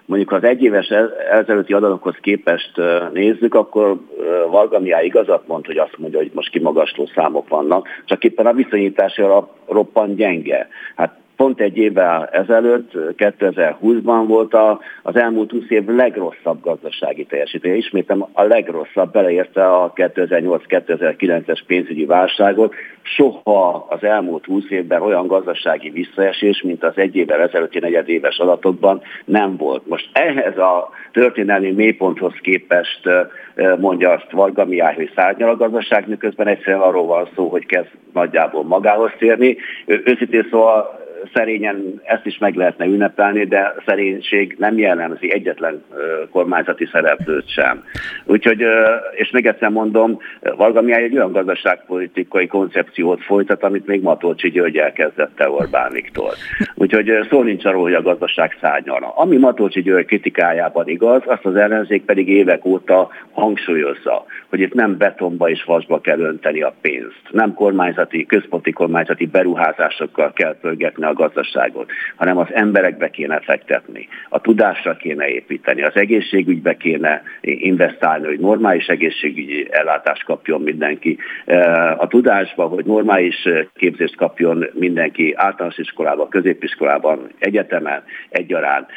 mondjuk 0.05 0.29
ha 0.29 0.35
az 0.35 0.43
egyéves 0.43 0.87
ezelőtti 1.31 1.73
adatokhoz 1.73 2.15
képest 2.21 2.71
nézzük, 3.13 3.55
akkor 3.55 3.97
Varga 4.49 4.79
Mihály 4.79 5.05
igazat 5.05 5.47
mond, 5.47 5.65
hogy 5.65 5.77
azt 5.77 5.97
mondja, 5.97 6.19
hogy 6.19 6.31
most 6.33 6.49
kimagasló 6.49 7.09
számok 7.15 7.49
vannak, 7.49 7.87
csak 8.05 8.23
éppen 8.23 8.45
a 8.45 8.53
viszonyítási 8.53 9.21
alap 9.21 9.49
roppant 9.67 10.15
gyenge. 10.15 10.67
Hát 10.95 11.20
pont 11.41 11.61
egy 11.61 11.77
évvel 11.77 12.25
ezelőtt, 12.31 12.91
2020-ban 13.17 14.23
volt 14.27 14.53
a, 14.53 14.79
az 15.01 15.15
elmúlt 15.15 15.51
20 15.51 15.69
év 15.69 15.85
legrosszabb 15.85 16.61
gazdasági 16.61 17.25
teljesítője. 17.25 17.75
Ismétem 17.75 18.25
a 18.33 18.43
legrosszabb, 18.43 19.11
beleérte 19.11 19.65
a 19.65 19.93
2008-2009-es 19.95 21.59
pénzügyi 21.67 22.05
válságot. 22.05 22.73
Soha 23.01 23.85
az 23.89 24.03
elmúlt 24.03 24.45
20 24.45 24.63
évben 24.69 25.01
olyan 25.01 25.27
gazdasági 25.27 25.89
visszaesés, 25.89 26.61
mint 26.61 26.83
az 26.83 26.93
egy 26.95 27.15
évvel 27.15 27.41
ezelőtti 27.41 27.79
negyedéves 27.79 28.37
adatokban 28.37 29.01
nem 29.25 29.57
volt. 29.57 29.87
Most 29.87 30.09
ehhez 30.13 30.57
a 30.57 30.89
történelmi 31.11 31.71
mélyponthoz 31.71 32.33
képest 32.41 33.01
mondja 33.79 34.09
azt 34.09 34.31
Varga 34.31 34.65
Mihály, 34.65 34.95
hogy 34.95 35.11
szárnyal 35.15 35.49
a 35.49 35.57
gazdaság, 35.57 36.07
miközben 36.07 36.47
egyszerűen 36.47 36.81
arról 36.81 37.05
van 37.05 37.29
szó, 37.35 37.47
hogy 37.47 37.65
kezd 37.65 37.89
nagyjából 38.13 38.63
magához 38.63 39.11
térni. 39.17 39.57
Őszintén 39.85 40.47
szóval 40.49 41.00
szerényen 41.33 42.01
ezt 42.03 42.25
is 42.25 42.37
meg 42.37 42.55
lehetne 42.55 42.85
ünnepelni, 42.85 43.45
de 43.45 43.73
szerénység 43.85 44.55
nem 44.59 44.77
jellemzi 44.77 45.33
egyetlen 45.33 45.83
kormányzati 46.31 46.85
szereplőt 46.91 47.49
sem. 47.49 47.83
Úgyhogy, 48.25 48.65
és 49.11 49.29
még 49.31 49.45
egyszer 49.45 49.69
mondom, 49.69 50.19
Varga 50.55 50.81
Mihály 50.81 51.03
egy 51.03 51.15
olyan 51.15 51.31
gazdaságpolitikai 51.31 52.47
koncepciót 52.47 53.23
folytat, 53.23 53.63
amit 53.63 53.85
még 53.85 54.01
Matolcsi 54.01 54.49
György 54.49 54.77
elkezdette 54.77 55.49
Orbán 55.49 55.91
Viktor. 55.91 56.33
Úgyhogy 56.75 57.11
szó 57.29 57.41
nincs 57.41 57.65
arról, 57.65 57.81
hogy 57.81 57.93
a 57.93 58.01
gazdaság 58.01 58.57
szárnyalna. 58.61 59.09
Ami 59.15 59.37
Matolcsi 59.37 59.81
György 59.81 60.05
kritikájában 60.05 60.87
igaz, 60.87 61.21
azt 61.25 61.45
az 61.45 61.55
ellenzék 61.55 62.05
pedig 62.05 62.29
évek 62.29 62.65
óta 62.65 63.09
hangsúlyozza, 63.31 64.25
hogy 64.49 64.59
itt 64.59 64.73
nem 64.73 64.97
betonba 64.97 65.49
és 65.49 65.63
vasba 65.63 66.01
kell 66.01 66.19
önteni 66.19 66.61
a 66.61 66.73
pénzt. 66.81 67.21
Nem 67.31 67.53
kormányzati, 67.53 68.25
központi 68.25 68.71
kormányzati 68.71 69.25
beruházásokkal 69.25 70.33
kell 70.33 70.55
pörgetni 70.61 71.03
a 71.03 71.10
gazdaságot, 71.13 71.91
hanem 72.15 72.37
az 72.37 72.47
emberekbe 72.53 73.09
kéne 73.09 73.39
fektetni, 73.39 74.07
a 74.29 74.41
tudásra 74.41 74.95
kéne 74.95 75.27
építeni, 75.27 75.83
az 75.83 75.95
egészségügybe 75.95 76.77
kéne 76.77 77.21
investálni, 77.41 78.25
hogy 78.25 78.39
normális 78.39 78.87
egészségügyi 78.87 79.67
ellátást 79.71 80.23
kapjon 80.23 80.61
mindenki, 80.61 81.17
a 81.97 82.07
tudásba, 82.07 82.67
hogy 82.67 82.85
normális 82.85 83.47
képzést 83.75 84.15
kapjon 84.15 84.65
mindenki 84.73 85.33
általános 85.35 85.77
iskolában, 85.77 86.29
középiskolában, 86.29 87.29
egyetemen 87.39 88.03
egyaránt. 88.29 88.89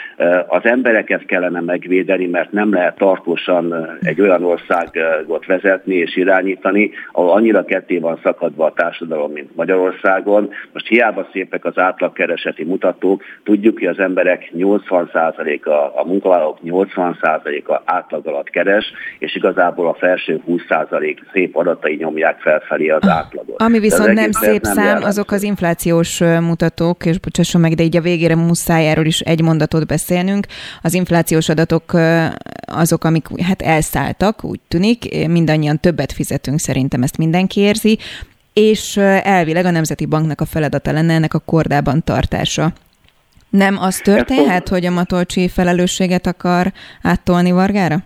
Az 0.47 0.65
embereket 0.65 1.25
kellene 1.27 1.61
megvédeni, 1.61 2.27
mert 2.27 2.53
nem 2.53 2.73
lehet 2.73 2.97
tartósan 2.97 3.99
egy 4.03 4.21
olyan 4.21 4.45
országot 4.45 5.47
vezetni 5.47 5.95
és 5.95 6.17
irányítani, 6.17 6.91
ahol 7.13 7.31
annyira 7.31 7.65
ketté 7.65 7.99
van 7.99 8.19
szakadva 8.23 8.65
a 8.65 8.73
társadalom, 8.73 9.33
mint 9.33 9.57
Magyarországon. 9.57 10.51
Most 10.73 10.89
hiába 10.89 11.29
szépek 11.33 11.65
az 11.65 11.79
átlag 11.79 12.04
átlagkereseti 12.05 12.65
mutatók. 12.65 13.23
Tudjuk, 13.45 13.79
hogy 13.79 13.89
az 13.89 13.99
emberek 13.99 14.51
80%-a, 14.57 16.01
a 16.01 16.05
munkavállalók 16.07 16.59
80%-a 16.65 17.83
átlag 17.85 18.27
alatt 18.27 18.51
keres, 18.51 18.93
és 19.19 19.37
igazából 19.37 19.89
a 19.89 19.95
felső 19.95 20.43
20% 20.49 21.17
szép 21.33 21.57
adatai 21.57 21.95
nyomják 21.95 22.41
felfelé 22.41 22.89
az 22.89 23.09
átlagot. 23.09 23.63
Ami 23.63 23.79
viszont 23.79 24.13
nem 24.13 24.31
szép 24.31 24.63
nem 24.63 24.73
szám, 24.73 24.85
jelent. 24.85 25.05
azok 25.05 25.31
az 25.31 25.43
inflációs 25.43 26.21
mutatók, 26.21 27.07
és 27.07 27.19
bocsásson 27.19 27.61
meg, 27.61 27.73
de 27.75 27.83
így 27.83 27.97
a 27.97 28.01
végére 28.01 28.35
muszáj 28.35 28.89
erről 28.89 29.07
is 29.07 29.21
egy 29.21 29.43
mondatot 29.43 29.87
beszélnünk. 29.87 30.47
Az 30.83 30.95
inflációs 30.95 31.49
adatok 31.49 31.93
azok, 32.67 33.05
amik 33.05 33.27
hát 33.43 33.63
elszálltak, 33.63 34.45
úgy 34.45 34.61
tűnik, 34.69 35.27
mindannyian 35.29 35.81
többet 35.81 36.13
fizetünk, 36.13 36.59
szerintem 36.59 37.03
ezt 37.03 37.19
mindenki 37.19 37.61
érzi 37.61 37.99
és 38.55 38.97
elvileg 39.23 39.65
a 39.65 39.71
Nemzeti 39.71 40.07
Banknak 40.07 40.41
a 40.41 40.45
feladata 40.45 40.93
lenne 40.93 41.15
ennek 41.15 41.35
a 41.35 41.39
kordában 41.39 42.05
tartása. 42.05 42.73
Nem 43.49 43.79
az 43.79 43.97
történhet, 43.97 44.69
hogy 44.69 44.87
a 44.87 44.91
Matolcsi 44.91 45.49
felelősséget 45.49 46.27
akar 46.27 46.73
áttolni 47.03 47.51
Vargára? 47.51 48.03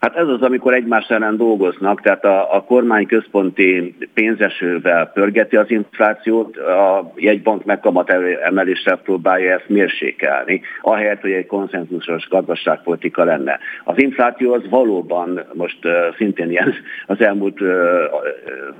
Hát 0.00 0.16
ez 0.16 0.28
az, 0.28 0.42
amikor 0.42 0.74
egymás 0.74 1.08
ellen 1.08 1.36
dolgoznak, 1.36 2.00
tehát 2.00 2.24
a, 2.24 2.54
a 2.54 2.62
kormány 2.62 3.06
központi 3.06 3.94
pénzesővel 4.14 5.06
pörgeti 5.06 5.56
az 5.56 5.70
inflációt, 5.70 6.56
a 6.56 7.12
jegybank 7.16 7.64
megkamat 7.64 8.10
emeléssel 8.42 8.96
próbálja 8.96 9.52
ezt 9.52 9.68
mérsékelni, 9.68 10.60
ahelyett, 10.82 11.20
hogy 11.20 11.30
egy 11.30 11.46
konszenzusos 11.46 12.28
gazdaságpolitika 12.28 13.24
lenne. 13.24 13.58
Az 13.84 13.98
infláció 13.98 14.52
az 14.52 14.68
valóban 14.70 15.44
most 15.52 15.78
szintén 16.16 16.50
ilyen 16.50 16.74
az 17.06 17.20
elmúlt 17.20 17.60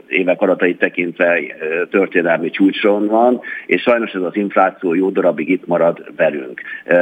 évek 0.08 0.40
adatait 0.40 0.78
tekintve 0.78 1.40
történelmi 1.90 2.50
csúcson 2.50 3.06
van, 3.06 3.40
és 3.66 3.82
sajnos 3.82 4.12
ez 4.12 4.22
az 4.22 4.36
infláció 4.36 4.94
jó 4.94 5.10
darabig 5.10 5.48
itt 5.48 5.66
marad 5.66 6.12
velünk. 6.16 6.60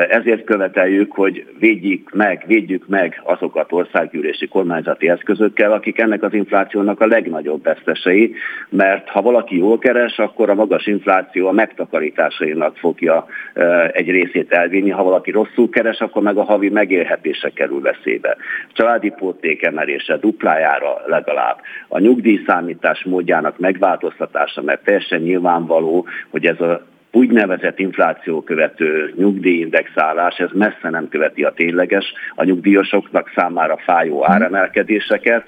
Ezért 0.08 0.44
követeljük, 0.44 1.12
hogy 1.12 1.46
védjük 1.58 2.10
meg, 2.14 2.44
védjük 2.46 2.86
meg 2.88 3.20
azokat 3.24 3.72
ország 3.72 4.05
országgyűlési 4.06 4.48
kormányzati 4.48 5.08
eszközökkel, 5.08 5.72
akik 5.72 5.98
ennek 5.98 6.22
az 6.22 6.32
inflációnak 6.32 7.00
a 7.00 7.06
legnagyobb 7.06 7.62
vesztesei, 7.62 8.34
mert 8.68 9.08
ha 9.08 9.22
valaki 9.22 9.56
jól 9.56 9.78
keres, 9.78 10.18
akkor 10.18 10.50
a 10.50 10.54
magas 10.54 10.86
infláció 10.86 11.48
a 11.48 11.52
megtakarításainak 11.52 12.76
fogja 12.76 13.26
egy 13.92 14.10
részét 14.10 14.52
elvinni, 14.52 14.90
ha 14.90 15.02
valaki 15.02 15.30
rosszul 15.30 15.70
keres, 15.70 16.00
akkor 16.00 16.22
meg 16.22 16.36
a 16.36 16.42
havi 16.42 16.68
megélhetése 16.68 17.50
kerül 17.50 17.80
veszélybe. 17.80 18.36
Családi 18.72 19.10
pótték 19.10 19.62
emelése 19.62 20.16
duplájára 20.16 21.02
legalább. 21.06 21.56
A 21.88 21.98
nyugdíjszámítás 21.98 23.04
módjának 23.04 23.58
megváltoztatása, 23.58 24.62
mert 24.62 24.84
teljesen 24.84 25.20
nyilvánvaló, 25.20 26.06
hogy 26.30 26.46
ez 26.46 26.60
a 26.60 26.94
úgynevezett 27.16 27.78
infláció 27.78 28.42
követő 28.42 29.12
nyugdíjindexálás, 29.16 30.36
ez 30.38 30.50
messze 30.52 30.90
nem 30.90 31.08
követi 31.08 31.42
a 31.42 31.52
tényleges, 31.52 32.12
a 32.34 32.44
nyugdíjasoknak 32.44 33.32
számára 33.34 33.76
fájó 33.76 34.24
áremelkedéseket, 34.26 35.44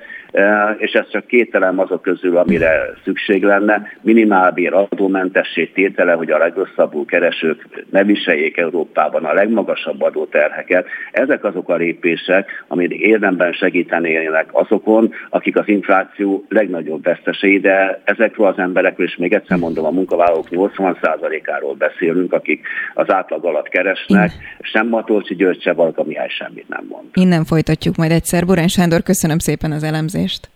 és 0.79 0.93
ez 0.93 1.11
csak 1.11 1.27
két 1.27 1.55
elem 1.55 1.79
azok 1.79 2.03
közül, 2.03 2.37
amire 2.37 2.95
szükség 3.05 3.45
lenne. 3.45 3.93
Minimálbér 4.01 4.73
adómentessé 4.73 5.65
tétele, 5.67 6.13
hogy 6.13 6.31
a 6.31 6.39
legrosszabbul 6.39 7.05
keresők 7.05 7.85
ne 7.91 8.05
viseljék 8.05 8.57
Európában 8.57 9.25
a 9.25 9.33
legmagasabb 9.33 10.03
adóterheket. 10.03 10.87
Ezek 11.13 11.45
azok 11.45 11.69
a 11.69 11.75
lépések, 11.75 12.65
amit 12.69 12.93
érdemben 12.93 13.53
segítenének 13.53 14.49
azokon, 14.53 15.13
akik 15.31 15.57
az 15.57 15.69
infláció 15.69 16.45
legnagyobb 16.49 17.05
vesztesei, 17.05 17.59
de 17.61 18.01
ezekről 18.05 18.47
az 18.47 18.59
emberekről, 18.59 19.07
és 19.07 19.17
még 19.17 19.33
egyszer 19.33 19.59
mondom, 19.59 19.85
a 19.85 19.91
munkavállalók 19.91 20.47
80%-áról 20.51 21.75
beszélünk, 21.75 22.33
akik 22.33 22.67
az 22.95 23.13
átlag 23.13 23.45
alatt 23.45 23.69
keresnek, 23.69 24.31
sem 24.61 24.89
Matolcsi 24.89 25.35
György, 25.35 25.63
se 25.63 25.73
Valga 25.73 26.05
Mihály 26.05 26.29
semmit 26.29 26.69
nem 26.69 26.85
mond. 26.89 27.05
Innen 27.15 27.45
folytatjuk 27.45 27.97
majd 27.97 28.11
egyszer. 28.11 28.45
Burán 28.45 28.69
Sándor, 28.69 29.03
köszönöm 29.03 29.39
szépen 29.39 29.73
az 29.73 29.83
elemzést 29.83 30.18
elemzést. 30.19 30.49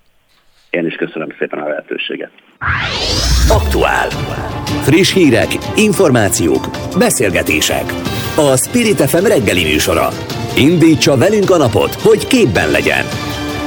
Én 0.71 0.87
is 0.87 0.95
köszönöm 0.95 1.29
szépen 1.39 1.59
a 1.59 1.69
lehetőséget. 1.69 2.31
Aktuál. 3.49 4.09
Friss 4.83 5.13
hírek, 5.13 5.49
információk, 5.77 6.67
beszélgetések. 6.99 7.85
a 8.37 8.57
Spirit 8.57 9.01
FM 9.01 9.25
reggeli 9.25 9.63
műsora. 9.63 10.09
Indítsa 10.57 11.17
velünk 11.17 11.51
a 11.51 11.57
napot, 11.57 11.95
hogy 11.95 12.27
képben 12.27 12.71
legyen. 12.71 13.05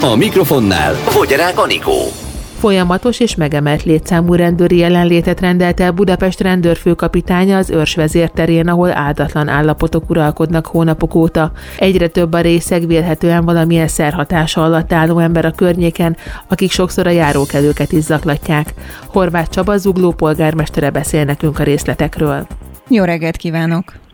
A 0.02 0.16
mikrofonnál 0.16 0.94
Fogyarák 0.94 1.60
Anikó. 1.60 2.25
Folyamatos 2.66 3.20
és 3.20 3.36
megemelt 3.36 3.84
létszámú 3.84 4.34
rendőri 4.34 4.78
jelenlétet 4.78 5.40
rendelt 5.40 5.80
el 5.80 5.92
Budapest 5.92 6.42
rendőrfőkapitánya 6.42 7.58
az 7.58 7.70
őrs 7.70 7.96
vezérterén, 7.96 8.68
ahol 8.68 8.92
áldatlan 8.92 9.48
állapotok 9.48 10.10
uralkodnak 10.10 10.66
hónapok 10.66 11.16
óta. 11.16 11.52
Egyre 11.78 12.08
több 12.08 12.34
a 12.34 12.42
részeg 12.42 12.88
vélhetően 12.88 13.46
valamilyen 13.46 13.88
szerhatása 13.88 14.64
alatt 14.64 14.94
álló 14.94 15.20
ember 15.20 15.46
a 15.46 15.52
környéken, 15.52 16.18
akik 16.48 16.72
sokszor 16.72 17.08
a 17.08 17.10
járókelőket 17.10 17.92
is 17.92 18.04
zaklatják. 18.04 18.74
Horváth 19.08 19.50
Csaba 19.50 19.78
zugló 19.78 20.12
polgármestere 20.12 20.90
beszél 20.90 21.24
nekünk 21.24 21.60
a 21.60 21.64
részletekről. 21.64 22.48
Jó 22.88 23.04
reggelt 23.04 23.38
kívánok! 23.38 24.05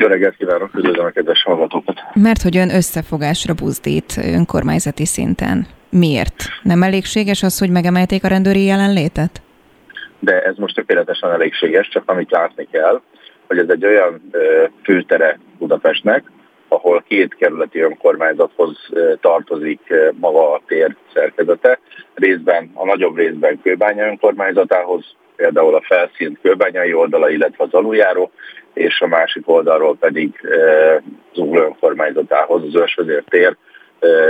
Jó 0.00 0.06
reggelt 0.06 0.36
kívánok, 0.36 0.74
üdvözlöm 0.74 1.04
a 1.04 1.10
kedves 1.10 1.42
hallgatókat! 1.42 2.00
Mert 2.14 2.42
hogy 2.42 2.56
ön 2.56 2.70
összefogásra 2.70 3.54
buzdít 3.54 4.20
önkormányzati 4.34 5.04
szinten. 5.04 5.66
Miért? 5.90 6.34
Nem 6.62 6.82
elégséges 6.82 7.42
az, 7.42 7.58
hogy 7.58 7.70
megemelték 7.70 8.24
a 8.24 8.28
rendőri 8.28 8.64
jelenlétet? 8.64 9.42
De 10.18 10.42
ez 10.42 10.56
most 10.56 10.74
tökéletesen 10.74 11.30
elégséges, 11.30 11.88
csak 11.88 12.10
amit 12.10 12.30
látni 12.30 12.68
kell, 12.70 13.00
hogy 13.46 13.58
ez 13.58 13.68
egy 13.68 13.84
olyan 13.84 14.30
főtere 14.82 15.38
Budapestnek, 15.58 16.24
ahol 16.68 17.04
két 17.08 17.34
kerületi 17.34 17.80
önkormányzathoz 17.80 18.76
tartozik 19.20 19.80
maga 20.14 20.52
a 20.52 20.62
tér 20.66 20.96
szerkezete, 21.14 21.78
részben 22.14 22.70
a 22.74 22.84
nagyobb 22.84 23.16
részben 23.16 23.60
Kőbánya 23.62 24.06
önkormányzatához, 24.06 25.04
például 25.36 25.74
a 25.74 25.82
felszínt 25.86 26.38
Kőbányai 26.42 26.92
oldala, 26.92 27.30
illetve 27.30 27.64
az 27.64 27.72
aluljáró, 27.72 28.30
és 28.78 29.00
a 29.00 29.06
másik 29.06 29.48
oldalról 29.48 29.96
pedig 29.96 30.40
Zugló 31.34 31.62
önkormányzatához, 31.62 32.62
az 32.62 32.74
Ősvezér 32.74 33.24
tér 33.28 33.56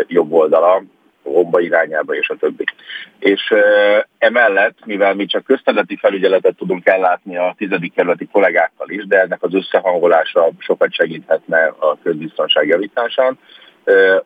jobb 0.06 0.32
oldala, 0.32 0.82
Homba 1.22 1.60
irányába 1.60 2.14
és 2.14 2.28
a 2.28 2.36
többi. 2.36 2.64
És 3.18 3.54
emellett, 4.18 4.78
mivel 4.84 5.14
mi 5.14 5.26
csak 5.26 5.44
közterületi 5.44 5.96
felügyeletet 5.96 6.56
tudunk 6.56 6.86
ellátni 6.86 7.36
a 7.36 7.54
tizedik 7.56 7.94
kerületi 7.94 8.28
kollégákkal 8.32 8.88
is, 8.90 9.06
de 9.06 9.20
ennek 9.20 9.42
az 9.42 9.54
összehangolása 9.54 10.50
sokat 10.58 10.92
segíthetne 10.92 11.74
a 11.78 11.98
közbiztonság 12.02 12.66
javításán, 12.66 13.38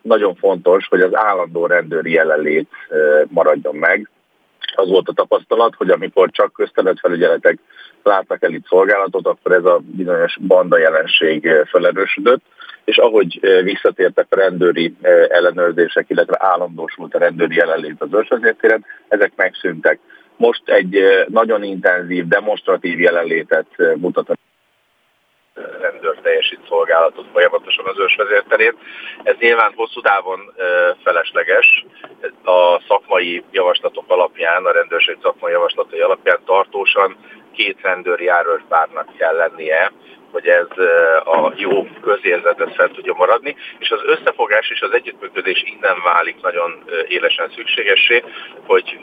nagyon 0.02 0.34
fontos, 0.34 0.86
hogy 0.86 1.00
az 1.00 1.16
állandó 1.16 1.66
rendőri 1.66 2.12
jelenlét 2.12 2.70
maradjon 3.28 3.74
meg. 3.74 4.08
Az 4.74 4.88
volt 4.88 5.08
a 5.08 5.12
tapasztalat, 5.12 5.74
hogy 5.74 5.90
amikor 5.90 6.30
csak 6.30 6.52
közterületfelügyeletek 6.52 7.58
látnak 8.02 8.42
el 8.42 8.52
itt 8.52 8.66
szolgálatot, 8.66 9.26
akkor 9.26 9.52
ez 9.52 9.64
a 9.64 9.80
bizonyos 9.82 10.36
banda 10.40 10.78
jelenség 10.78 11.48
felerősödött, 11.70 12.42
és 12.84 12.96
ahogy 12.96 13.40
visszatértek 13.62 14.26
a 14.30 14.36
rendőri 14.36 14.94
ellenőrzések, 15.28 16.10
illetve 16.10 16.36
állandósult 16.38 17.14
a 17.14 17.18
rendőri 17.18 17.54
jelenlét 17.54 17.96
az 17.98 18.08
őrsvezértéren, 18.12 18.84
ezek 19.08 19.32
megszűntek. 19.36 19.98
Most 20.36 20.62
egy 20.64 21.24
nagyon 21.28 21.62
intenzív, 21.62 22.26
demonstratív 22.26 23.00
jelenlétet 23.00 23.66
mutat 23.96 24.28
a 24.28 24.34
rendőr 25.80 26.16
teljesít 26.22 26.60
szolgálatot 26.68 27.26
folyamatosan 27.32 27.86
az 27.86 27.98
ősvezérterén. 27.98 28.74
Ez 29.22 29.34
nyilván 29.38 29.72
hosszú 29.74 30.00
távon 30.00 30.40
felesleges. 31.04 31.84
A 32.44 32.80
szakmai 32.88 33.42
javaslatok 33.50 34.04
alapján, 34.06 34.64
a 34.64 34.72
rendőrség 34.72 35.16
szakmai 35.22 35.52
javaslatai 35.52 36.00
alapján 36.00 36.38
tartósan 36.44 37.16
két 37.52 37.78
rendőr 37.82 38.20
járőrpárnak 38.20 39.16
kell 39.16 39.36
lennie, 39.36 39.92
hogy 40.32 40.46
ez 40.46 40.66
a 41.24 41.52
jó 41.56 41.86
közérzetet 42.02 42.74
fel 42.74 42.90
tudja 42.90 43.14
maradni, 43.14 43.56
és 43.78 43.90
az 43.90 44.00
összefogás 44.04 44.70
és 44.70 44.80
az 44.80 44.92
együttműködés 44.92 45.62
innen 45.66 46.02
válik 46.04 46.36
nagyon 46.42 46.84
élesen 47.08 47.50
szükségessé, 47.54 48.24
hogy 48.66 48.98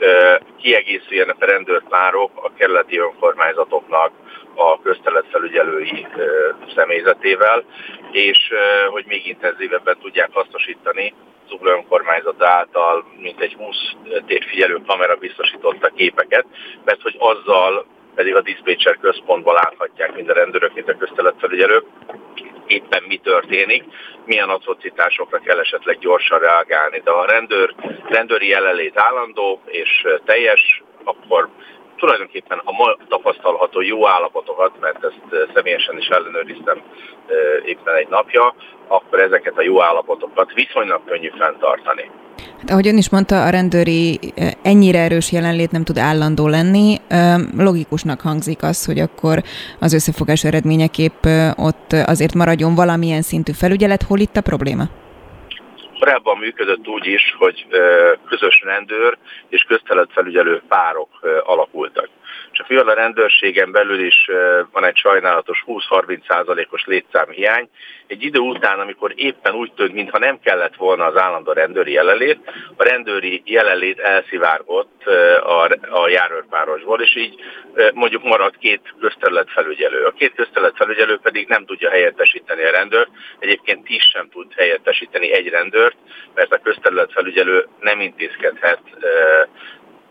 kiegészüljenek 0.60 1.36
a 1.40 1.44
rendőrpárok 1.44 2.30
a 2.34 2.52
kerületi 2.56 2.98
önkormányzatoknak 2.98 4.10
a 4.54 4.80
közteletfelügyelői 4.80 6.06
személyzetével, 6.74 7.64
és 8.10 8.38
hogy 8.88 9.04
még 9.06 9.26
intenzívebben 9.26 9.96
tudják 10.00 10.28
hasznosítani 10.32 11.14
Zugló 11.48 11.70
önkormányzat 11.70 12.42
által 12.42 13.04
mintegy 13.18 13.52
20 13.52 13.76
térfigyelő 14.26 14.80
kamera 14.86 15.16
biztosította 15.16 15.88
képeket, 15.88 16.46
mert 16.84 17.02
hogy 17.02 17.16
azzal 17.18 17.86
pedig 18.14 18.34
a 18.34 18.40
diszpécser 18.40 18.98
központban 19.00 19.54
láthatják 19.54 20.14
mind 20.14 20.28
a 20.28 20.34
rendőrök, 20.34 20.74
mind 20.74 20.88
a 20.88 20.96
közteletfelügyelők, 20.96 21.84
éppen 22.66 23.02
mi 23.06 23.16
történik, 23.16 23.84
milyen 24.24 24.48
atrocitásokra 24.48 25.38
kell 25.38 25.58
esetleg 25.58 25.98
gyorsan 25.98 26.38
reagálni. 26.38 27.00
De 27.04 27.10
ha 27.10 27.18
a 27.18 27.30
rendőr, 27.30 27.74
rendőri 28.08 28.48
jelenlét 28.48 28.98
állandó 28.98 29.60
és 29.66 30.06
teljes, 30.24 30.82
akkor 31.04 31.48
tulajdonképpen 32.00 32.60
a 32.64 32.72
ma 32.72 32.96
tapasztalható 33.08 33.80
jó 33.80 34.08
állapotokat, 34.08 34.72
mert 34.80 35.04
ezt 35.04 35.50
személyesen 35.54 35.98
is 35.98 36.06
ellenőriztem 36.06 36.78
éppen 37.64 37.94
egy 37.94 38.08
napja, 38.08 38.54
akkor 38.88 39.20
ezeket 39.20 39.56
a 39.56 39.62
jó 39.62 39.82
állapotokat 39.82 40.52
viszonylag 40.52 41.00
könnyű 41.04 41.30
fenntartani. 41.38 42.10
Hát, 42.58 42.70
ahogy 42.70 42.88
ön 42.88 42.96
is 42.96 43.10
mondta, 43.10 43.44
a 43.44 43.50
rendőri 43.50 44.18
ennyire 44.62 44.98
erős 44.98 45.32
jelenlét 45.32 45.70
nem 45.70 45.84
tud 45.84 45.98
állandó 45.98 46.48
lenni. 46.48 46.96
Logikusnak 47.56 48.20
hangzik 48.20 48.62
az, 48.62 48.84
hogy 48.84 48.98
akkor 48.98 49.42
az 49.80 49.92
összefogás 49.92 50.44
eredményeképp 50.44 51.24
ott 51.56 51.92
azért 51.92 52.34
maradjon 52.34 52.74
valamilyen 52.74 53.22
szintű 53.22 53.52
felügyelet. 53.52 54.02
Hol 54.02 54.18
itt 54.18 54.36
a 54.36 54.40
probléma? 54.40 54.84
Korábban 56.00 56.38
működött 56.38 56.88
úgy 56.88 57.06
is, 57.06 57.34
hogy 57.38 57.66
közös 58.28 58.60
rendőr 58.64 59.18
és 59.48 59.62
közteletfelügyelő 59.62 60.62
párok 60.68 61.08
alakultak. 61.44 62.08
Csak 62.60 62.68
mivel 62.68 62.88
a 62.88 62.94
rendőrségen 62.94 63.72
belül 63.72 64.00
is 64.00 64.30
van 64.72 64.84
egy 64.84 64.96
sajnálatos 64.96 65.64
20-30 65.66 66.18
százalékos 66.28 66.84
létszámhiány, 66.84 67.68
egy 68.06 68.22
idő 68.22 68.38
után, 68.38 68.78
amikor 68.78 69.12
éppen 69.16 69.54
úgy 69.54 69.72
tűnt, 69.72 69.92
mintha 69.92 70.18
nem 70.18 70.40
kellett 70.40 70.76
volna 70.76 71.04
az 71.04 71.16
állandó 71.16 71.52
rendőri 71.52 71.92
jelenlét, 71.92 72.38
a 72.76 72.82
rendőri 72.82 73.42
jelenlét 73.44 73.98
elszivárgott 73.98 75.06
a, 75.42 75.78
a 75.90 76.08
járőrpárosból, 76.08 77.00
és 77.00 77.16
így 77.16 77.34
mondjuk 77.94 78.22
maradt 78.22 78.58
két 78.58 78.94
közterület 79.00 79.50
felügyelő. 79.50 80.04
A 80.04 80.10
két 80.10 80.34
közterület 80.34 80.76
felügyelő 80.76 81.18
pedig 81.22 81.48
nem 81.48 81.64
tudja 81.64 81.90
helyettesíteni 81.90 82.64
a 82.64 82.70
rendőrt, 82.70 83.10
egyébként 83.38 83.88
is 83.88 84.02
sem 84.12 84.28
tud 84.28 84.52
helyettesíteni 84.56 85.32
egy 85.32 85.48
rendőrt, 85.48 85.96
mert 86.34 86.52
a 86.52 86.60
közterület 86.62 87.12
felügyelő 87.12 87.66
nem 87.80 88.00
intézkedhet 88.00 88.80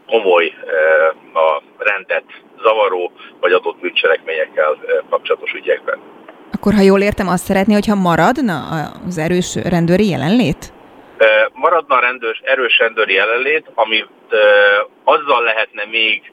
komoly 0.09 0.53
a 1.33 1.61
rendet 1.77 2.23
zavaró 2.61 3.11
vagy 3.39 3.51
adott 3.51 3.79
bűncselekményekkel 3.79 4.77
kapcsolatos 5.09 5.53
ügyekben. 5.53 5.99
Akkor, 6.51 6.73
ha 6.73 6.81
jól 6.81 7.01
értem, 7.01 7.27
azt 7.27 7.43
szeretné, 7.43 7.73
hogyha 7.73 7.95
maradna 7.95 8.57
az 9.07 9.17
erős 9.17 9.55
rendőri 9.55 10.09
jelenlét? 10.09 10.73
Maradna 11.53 11.95
a 11.95 11.99
rendőrs, 11.99 12.39
erős 12.43 12.77
rendőri 12.77 13.13
jelenlét, 13.13 13.71
ami 13.73 14.05
azzal 15.03 15.43
lehetne 15.43 15.85
még 15.85 16.31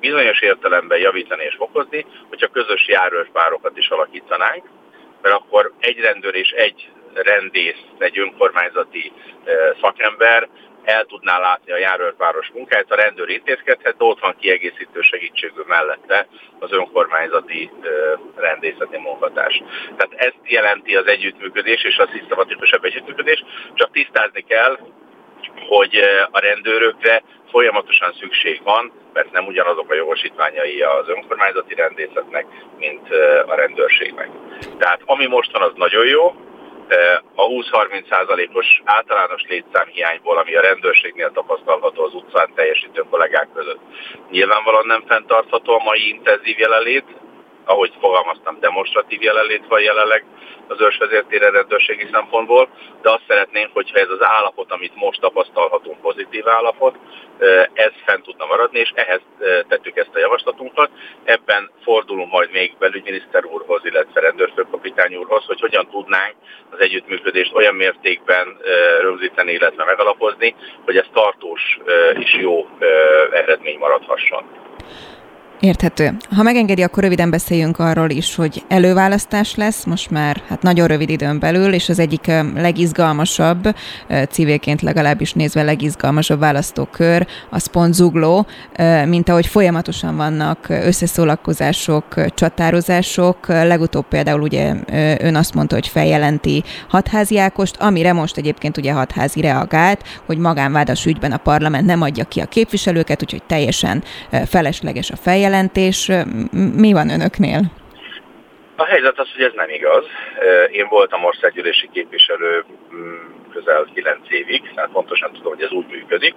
bizonyos 0.00 0.40
értelemben 0.40 0.98
javítani 0.98 1.44
és 1.44 1.54
fokozni, 1.54 2.06
hogyha 2.28 2.46
közös 2.46 2.88
járőrpárokat 2.88 3.76
is 3.76 3.88
alakítanánk, 3.88 4.64
mert 5.22 5.34
akkor 5.34 5.72
egy 5.80 5.98
rendőr 5.98 6.34
és 6.34 6.50
egy 6.50 6.90
rendész, 7.14 7.82
egy 7.98 8.18
önkormányzati 8.18 9.12
szakember 9.80 10.48
el 10.84 11.04
tudná 11.04 11.38
látni 11.38 11.72
a 11.72 11.78
járőrváros 11.78 12.50
munkáját, 12.54 12.90
a 12.90 12.94
rendőr 12.94 13.28
intézkedhet, 13.28 13.96
de 13.96 14.04
ott 14.04 14.20
van 14.20 14.36
kiegészítő 14.40 15.00
segítségű 15.00 15.60
mellette 15.66 16.26
az 16.58 16.72
önkormányzati 16.72 17.70
rendészeti 18.36 18.98
munkatárs. 18.98 19.62
Tehát 19.96 20.12
ezt 20.26 20.38
jelenti 20.42 20.96
az 20.96 21.06
együttműködés 21.06 21.84
és 21.84 21.96
a 21.96 22.08
szisztematikusabb 22.12 22.84
együttműködés, 22.84 23.44
csak 23.74 23.90
tisztázni 23.90 24.40
kell, 24.40 24.78
hogy 25.68 26.00
a 26.30 26.38
rendőrökre 26.38 27.22
folyamatosan 27.50 28.12
szükség 28.20 28.60
van, 28.62 28.92
mert 29.12 29.32
nem 29.32 29.46
ugyanazok 29.46 29.90
a 29.90 29.94
jogosítványai 29.94 30.82
az 30.82 31.08
önkormányzati 31.08 31.74
rendészetnek, 31.74 32.46
mint 32.78 33.08
a 33.46 33.54
rendőrségnek. 33.54 34.28
Tehát 34.78 35.00
ami 35.04 35.26
most 35.26 35.56
az 35.56 35.72
nagyon 35.74 36.06
jó, 36.06 36.34
a 37.34 37.46
20-30 37.46 38.08
százalékos 38.10 38.82
általános 38.84 39.42
létszámhiányból, 39.48 40.38
ami 40.38 40.54
a 40.54 40.60
rendőrségnél 40.60 41.30
tapasztalható 41.32 42.02
az 42.04 42.14
utcán 42.14 42.52
teljesítő 42.54 43.04
kollégák 43.10 43.48
között. 43.54 43.80
Nyilvánvalóan 44.30 44.86
nem 44.86 45.04
fenntartható 45.06 45.72
a 45.74 45.82
mai 45.84 46.08
intenzív 46.08 46.58
jelenlét, 46.58 47.04
ahogy 47.68 47.92
fogalmaztam, 48.00 48.60
demonstratív 48.60 49.22
jelenlét 49.22 49.66
van 49.68 49.80
jelenleg 49.80 50.24
az 50.66 50.80
őrsvezértére 50.80 51.50
rendőrségi 51.50 52.08
szempontból, 52.12 52.68
de 53.02 53.10
azt 53.10 53.22
szeretnénk, 53.28 53.70
hogyha 53.72 53.98
ez 53.98 54.08
az 54.08 54.24
állapot, 54.24 54.72
amit 54.72 54.94
most 54.94 55.20
tapasztalhatunk, 55.20 56.00
pozitív 56.00 56.48
állapot, 56.48 56.94
ez 57.72 57.92
fent 58.04 58.22
tudna 58.22 58.46
maradni, 58.46 58.78
és 58.78 58.92
ehhez 58.94 59.20
tettük 59.68 59.96
ezt 59.96 60.14
a 60.14 60.18
javaslatunkat. 60.18 60.90
Ebben 61.24 61.70
fordulunk 61.82 62.32
majd 62.32 62.50
még 62.50 62.74
belügyminiszter 62.78 63.44
úrhoz, 63.44 63.80
illetve 63.84 64.20
rendőrfőkapitány 64.20 65.16
úrhoz, 65.16 65.44
hogy 65.44 65.60
hogyan 65.60 65.88
tudnánk 65.90 66.34
az 66.70 66.80
együttműködést 66.80 67.54
olyan 67.54 67.74
mértékben 67.74 68.56
rögzíteni, 69.00 69.52
illetve 69.52 69.84
megalapozni, 69.84 70.54
hogy 70.84 70.96
ez 70.96 71.06
tartós 71.12 71.78
és 72.18 72.34
jó 72.34 72.68
eredmény 73.32 73.78
maradhasson. 73.78 74.44
Érthető. 75.60 76.16
Ha 76.36 76.42
megengedi, 76.42 76.82
akkor 76.82 77.02
röviden 77.02 77.30
beszéljünk 77.30 77.78
arról 77.78 78.10
is, 78.10 78.34
hogy 78.34 78.64
előválasztás 78.68 79.54
lesz, 79.54 79.84
most 79.84 80.10
már 80.10 80.42
hát 80.48 80.62
nagyon 80.62 80.86
rövid 80.86 81.10
időn 81.10 81.38
belül, 81.38 81.72
és 81.72 81.88
az 81.88 81.98
egyik 81.98 82.26
legizgalmasabb, 82.54 83.74
civilként 84.30 84.82
legalábbis 84.82 85.32
nézve 85.32 85.62
legizgalmasabb 85.62 86.38
választókör, 86.38 87.26
az 87.50 87.66
pont 87.66 87.94
zugló, 87.94 88.46
mint 89.06 89.28
ahogy 89.28 89.46
folyamatosan 89.46 90.16
vannak 90.16 90.66
összeszólakozások, 90.68 92.34
csatározások. 92.34 93.46
Legutóbb 93.46 94.08
például 94.08 94.40
ugye 94.40 94.74
ön 95.20 95.34
azt 95.34 95.54
mondta, 95.54 95.74
hogy 95.74 95.88
feljelenti 95.88 96.64
hatházi 96.88 97.38
Ákost, 97.38 97.76
amire 97.76 98.12
most 98.12 98.36
egyébként 98.36 98.76
ugye 98.76 98.92
hatházi 98.92 99.40
reagált, 99.40 100.02
hogy 100.26 100.38
magánvádas 100.38 101.06
ügyben 101.06 101.32
a 101.32 101.36
parlament 101.36 101.86
nem 101.86 102.02
adja 102.02 102.24
ki 102.24 102.40
a 102.40 102.46
képviselőket, 102.46 103.22
úgyhogy 103.22 103.42
teljesen 103.46 104.02
felesleges 104.46 105.10
a 105.10 105.16
feljelentés 105.16 105.46
bejelentés. 105.48 106.10
Mi 106.76 106.92
van 106.92 107.10
önöknél? 107.10 107.60
A 108.76 108.84
helyzet 108.84 109.18
az, 109.18 109.28
hogy 109.34 109.44
ez 109.44 109.52
nem 109.54 109.68
igaz. 109.68 110.04
Én 110.70 110.86
voltam 110.88 111.24
országgyűlési 111.24 111.88
képviselő 111.92 112.64
mm, 112.94 113.38
közel 113.52 113.86
9 113.94 114.18
évig, 114.28 114.72
tehát 114.74 114.90
pontosan 114.90 115.32
tudom, 115.32 115.54
hogy 115.54 115.62
ez 115.62 115.70
úgy 115.70 115.86
működik, 115.86 116.34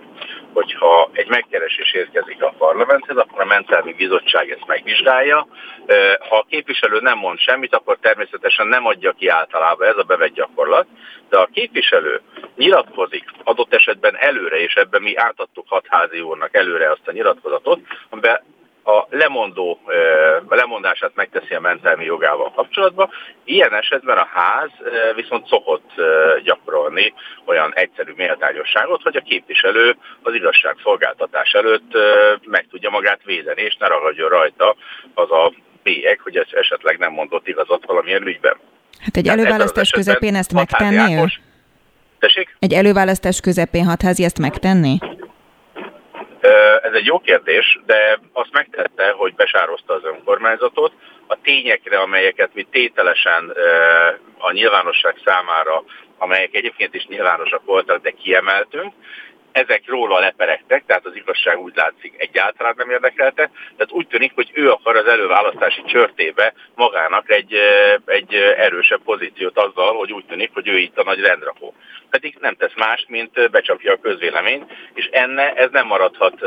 hogyha 0.54 1.10
egy 1.13 1.28
megkeresés 1.28 1.93
érkezik 1.93 2.43
a 2.43 2.54
parlamenthez, 2.58 3.17
akkor 3.17 3.41
a 3.41 3.45
mentelmi 3.45 3.93
bizottság 3.93 4.50
ezt 4.50 4.67
megvizsgálja. 4.67 5.47
Ha 6.30 6.38
a 6.38 6.45
képviselő 6.50 7.00
nem 7.00 7.17
mond 7.17 7.39
semmit, 7.39 7.76
akkor 7.76 7.97
természetesen 8.02 8.67
nem 8.67 8.86
adja 8.86 9.12
ki 9.12 9.28
általában, 9.28 9.88
ez 9.88 9.97
a 9.97 10.04
bevett 10.04 10.34
gyakorlat, 10.34 10.88
de 11.30 11.38
a 11.38 11.50
képviselő 11.54 12.21
nyilatkozik 12.56 13.24
adott 13.43 13.74
esetben 13.74 14.17
előre, 14.17 14.58
és 14.58 14.74
ebben 14.74 15.02
mi 15.02 15.15
átadtuk 15.15 15.65
hatházi 15.67 16.21
úrnak 16.21 16.56
előre 16.56 16.91
azt 16.91 17.08
a 17.08 17.12
nyilatkozatot, 17.12 17.80
amiben 18.10 18.41
a 18.84 19.06
lemondó 19.10 19.80
a 20.48 20.56
lemondását 20.56 21.12
megteszi 21.15 21.54
a 21.54 21.60
mentelmi 21.60 22.06
jogával 22.06 22.52
kapcsolatban. 22.52 23.10
Ilyen 23.44 23.74
esetben 23.74 24.17
a 24.17 24.28
ház 24.34 24.70
viszont 25.15 25.48
szokott 25.48 25.89
gyakorolni 26.44 27.13
olyan 27.46 27.72
egyszerű 27.76 28.13
méltányosságot, 28.15 29.02
hogy 29.02 29.15
a 29.15 29.22
képviselő 29.22 29.96
az 30.22 30.34
igazságszolgáltatás 30.34 31.52
előtt 31.52 31.91
meg 32.46 32.67
tudja 32.70 32.89
magát 32.89 33.24
védeni, 33.24 33.62
és 33.62 33.76
ne 33.80 33.88
ragadjon 33.88 34.30
rajta 34.30 34.76
az 35.13 35.32
a 35.32 35.54
bélyeg, 35.84 36.20
hogy 36.20 36.38
ez 36.38 36.48
esetleg 36.52 36.98
nem 36.98 37.12
mondott 37.12 37.48
igazat 37.48 37.86
valamilyen 37.86 38.28
ügyben. 38.28 38.58
Hát 39.00 39.17
egy 39.17 39.28
előválasztás 39.28 39.89
közepén 39.89 40.36
ezt 40.36 40.54
megtenni? 40.54 41.32
Tessék? 42.20 42.56
Egy 42.60 42.74
előválasztás 42.74 43.39
közepén 43.39 43.86
hatházi 43.86 44.24
ezt 44.24 44.39
megtenni? 44.39 44.98
Ez 46.82 46.93
egy 46.93 47.06
jó 47.06 47.19
kérdés, 47.19 47.80
de 47.86 48.19
azt 48.34 48.51
megtette, 48.51 49.12
hogy 49.12 49.36
besározta 49.36 49.93
az 49.93 50.04
önkormányzatot. 50.04 50.93
A 51.27 51.38
tényekre, 51.41 51.97
amelyeket 51.99 52.54
mi 52.54 52.67
tételesen 52.71 53.54
a 54.38 54.51
nyilvánosság 54.51 55.15
számára, 55.25 55.84
amelyek 56.17 56.56
egyébként 56.56 56.93
is 56.93 57.06
nyilvánosak 57.06 57.65
voltak, 57.65 58.01
de 58.01 58.12
kiemeltünk, 58.12 58.93
ezek 59.51 59.84
róla 59.86 60.19
leperegtek, 60.19 60.84
tehát 60.86 61.06
az 61.06 61.15
igazság 61.15 61.60
úgy 61.60 61.75
látszik 61.75 62.13
egyáltalán 62.17 62.73
nem 62.77 62.89
érdekelte, 62.89 63.49
tehát 63.77 63.91
úgy 63.91 64.08
tűnik, 64.08 64.32
hogy 64.36 64.51
ő 64.54 64.71
akar 64.71 64.95
az 64.95 65.06
előválasztási 65.06 65.84
csörtébe 65.86 66.54
magának 66.75 67.32
egy, 67.32 67.56
egy 68.06 68.34
erősebb 68.58 69.01
pozíciót 69.04 69.58
azzal, 69.58 69.95
hogy 69.95 70.12
úgy 70.12 70.25
tűnik, 70.25 70.49
hogy 70.54 70.67
ő 70.67 70.77
itt 70.77 70.97
a 70.97 71.04
nagy 71.04 71.19
rendrakó. 71.19 71.73
Pedig 72.12 72.38
nem 72.39 72.56
tesz 72.56 72.76
mást, 72.76 73.10
mint 73.10 73.52
becsapja 73.52 73.93
a 73.93 74.00
közvéleményt, 74.02 74.71
és 74.93 75.06
enne 75.12 75.54
ez 75.54 75.69
nem 75.71 75.88
maradhat, 75.88 76.39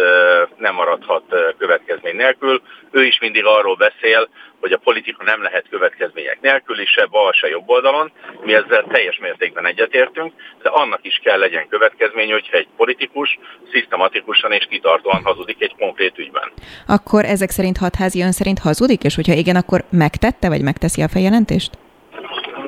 nem 0.56 0.74
maradhat 0.74 1.24
következmény 1.58 2.16
nélkül. 2.16 2.62
Ő 2.90 3.04
is 3.04 3.18
mindig 3.20 3.44
arról 3.44 3.76
beszél, 3.76 4.28
hogy 4.60 4.72
a 4.72 4.78
politika 4.78 5.24
nem 5.24 5.42
lehet 5.42 5.66
következmények 5.70 6.40
nélkül, 6.40 6.80
is 6.80 6.90
se 6.90 7.06
bal, 7.06 7.32
se 7.32 7.48
jobb 7.48 7.68
oldalon. 7.68 8.12
Mi 8.42 8.54
ezzel 8.54 8.84
teljes 8.92 9.18
mértékben 9.18 9.66
egyetértünk, 9.66 10.32
de 10.62 10.68
annak 10.68 11.00
is 11.02 11.20
kell 11.24 11.38
legyen 11.38 11.68
következmény, 11.68 12.32
hogyha 12.32 12.56
egy 12.56 12.68
politikus 12.76 13.38
szisztematikusan 13.72 14.52
és 14.52 14.66
kitartóan 14.70 15.22
hazudik 15.24 15.62
egy 15.62 15.74
konkrét 15.78 16.18
ügyben. 16.18 16.52
Akkor 16.86 17.24
ezek 17.24 17.50
szerint 17.50 17.76
hatházi 17.76 18.22
ön 18.22 18.32
szerint 18.32 18.58
hazudik, 18.58 19.02
és 19.02 19.14
hogyha 19.14 19.32
igen, 19.32 19.56
akkor 19.56 19.84
megtette, 19.90 20.48
vagy 20.48 20.62
megteszi 20.62 21.02
a 21.02 21.08
feljelentést? 21.08 21.72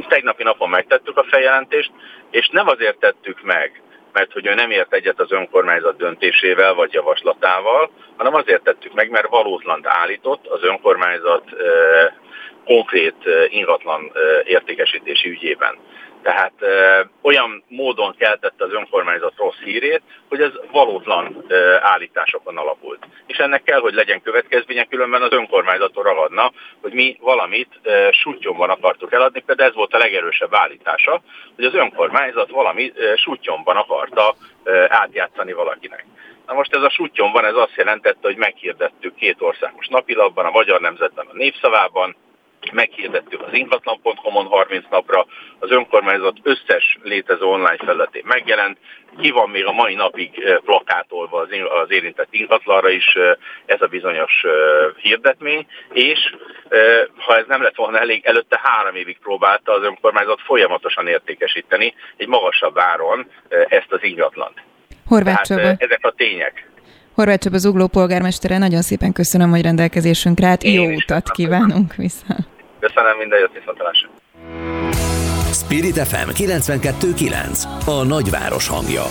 Tegnapi 0.08 0.42
napon 0.42 0.68
megtettük 0.68 1.16
a 1.16 1.24
feljelentést, 1.28 1.90
és 2.36 2.48
nem 2.48 2.68
azért 2.68 2.98
tettük 2.98 3.42
meg, 3.42 3.82
mert 4.12 4.32
hogy 4.32 4.46
ő 4.46 4.54
nem 4.54 4.70
ért 4.70 4.94
egyet 4.94 5.20
az 5.20 5.32
önkormányzat 5.32 5.96
döntésével 5.96 6.74
vagy 6.74 6.92
javaslatával, 6.92 7.90
hanem 8.16 8.34
azért 8.34 8.62
tettük 8.62 8.94
meg, 8.94 9.10
mert 9.10 9.28
valótlant 9.28 9.86
állított 9.86 10.46
az 10.46 10.62
önkormányzat 10.62 11.44
konkrét 12.64 13.14
ingatlan 13.48 14.12
értékesítési 14.44 15.28
ügyében. 15.28 15.76
Tehát 16.26 16.52
ö, 16.58 17.00
olyan 17.22 17.64
módon 17.68 18.14
keltette 18.18 18.64
az 18.64 18.72
önkormányzat 18.72 19.32
rossz 19.36 19.58
hírét, 19.64 20.02
hogy 20.28 20.40
ez 20.40 20.52
valótlan 20.72 21.44
ö, 21.48 21.76
állításokon 21.80 22.56
alapult. 22.56 23.06
És 23.26 23.36
ennek 23.36 23.62
kell, 23.62 23.80
hogy 23.80 23.94
legyen 23.94 24.22
következménye, 24.22 24.84
különben 24.84 25.22
az 25.22 25.32
önkormányzaton 25.32 26.02
ragadna, 26.02 26.52
hogy 26.80 26.92
mi 26.92 27.16
valamit 27.20 27.68
ö, 27.82 28.08
sutyomban 28.12 28.70
akartuk 28.70 29.12
eladni, 29.12 29.40
például 29.40 29.68
ez 29.68 29.74
volt 29.74 29.94
a 29.94 29.98
legerősebb 29.98 30.54
állítása, 30.54 31.20
hogy 31.54 31.64
az 31.64 31.74
önkormányzat 31.74 32.50
valami 32.50 32.92
ö, 32.94 33.12
sutyomban 33.16 33.76
akarta 33.76 34.34
ö, 34.64 34.84
átjátszani 34.88 35.52
valakinek. 35.52 36.04
Na 36.46 36.54
most 36.54 36.74
ez 36.74 36.82
a 36.82 36.90
sutyomban 36.90 37.44
ez 37.44 37.54
azt 37.54 37.76
jelentette, 37.76 38.18
hogy 38.20 38.36
meghirdettük 38.36 39.14
két 39.14 39.36
országos 39.38 39.86
napilapban, 39.86 40.44
a 40.44 40.50
Magyar 40.50 40.80
Nemzetben, 40.80 41.26
a 41.26 41.36
Népszavában, 41.36 42.16
meghirdettük 42.72 43.42
az 43.42 43.52
ingatlan.com-on 43.52 44.46
30 44.46 44.84
napra, 44.90 45.26
az 45.58 45.70
önkormányzat 45.70 46.36
összes 46.42 46.98
létező 47.02 47.44
online 47.44 47.76
felületén 47.84 48.22
megjelent, 48.26 48.78
ki 49.20 49.30
van 49.30 49.50
még 49.50 49.64
a 49.66 49.72
mai 49.72 49.94
napig 49.94 50.38
eh, 50.38 50.56
plakátolva 50.56 51.40
az 51.80 51.90
érintett 51.90 52.28
ingatlanra 52.30 52.90
is 52.90 53.14
eh, 53.14 53.32
ez 53.66 53.82
a 53.82 53.86
bizonyos 53.86 54.44
eh, 54.44 54.52
hirdetmény, 54.96 55.66
és 55.92 56.34
ha 57.16 57.36
ez 57.36 57.44
nem 57.48 57.62
lett 57.62 57.74
volna 57.74 57.98
elég, 57.98 58.24
előtte 58.24 58.60
három 58.62 58.94
évig 58.94 59.18
próbálta 59.18 59.72
az 59.72 59.82
önkormányzat 59.82 60.40
folyamatosan 60.40 61.06
értékesíteni 61.06 61.94
egy 62.16 62.26
magasabb 62.26 62.78
áron 62.78 63.30
ezt 63.48 63.92
az 63.92 64.02
ingatlant. 64.02 64.62
Horváth 65.06 65.48
Tehát 65.48 65.82
ezek 65.82 66.06
a 66.06 66.10
tények. 66.10 66.70
Horváth 67.14 67.42
Csaba 67.42 67.58
Zugló 67.58 67.86
polgármestere, 67.86 68.58
nagyon 68.58 68.82
szépen 68.82 69.12
köszönöm, 69.12 69.50
hogy 69.50 69.62
rendelkezésünkre 69.62 70.46
állt. 70.46 70.64
Jó 70.64 70.84
utat 70.84 71.30
kívánunk 71.30 71.94
vissza. 71.94 72.36
Köszönöm, 72.80 73.16
minden 73.18 73.38
jót 73.38 73.52
viszontlátásra. 73.52 74.08
Spirit 75.52 75.98
FM 75.98 76.30
92.9 76.30 77.62
A 77.86 78.04
nagyváros 78.04 78.68
hangja. 78.68 79.04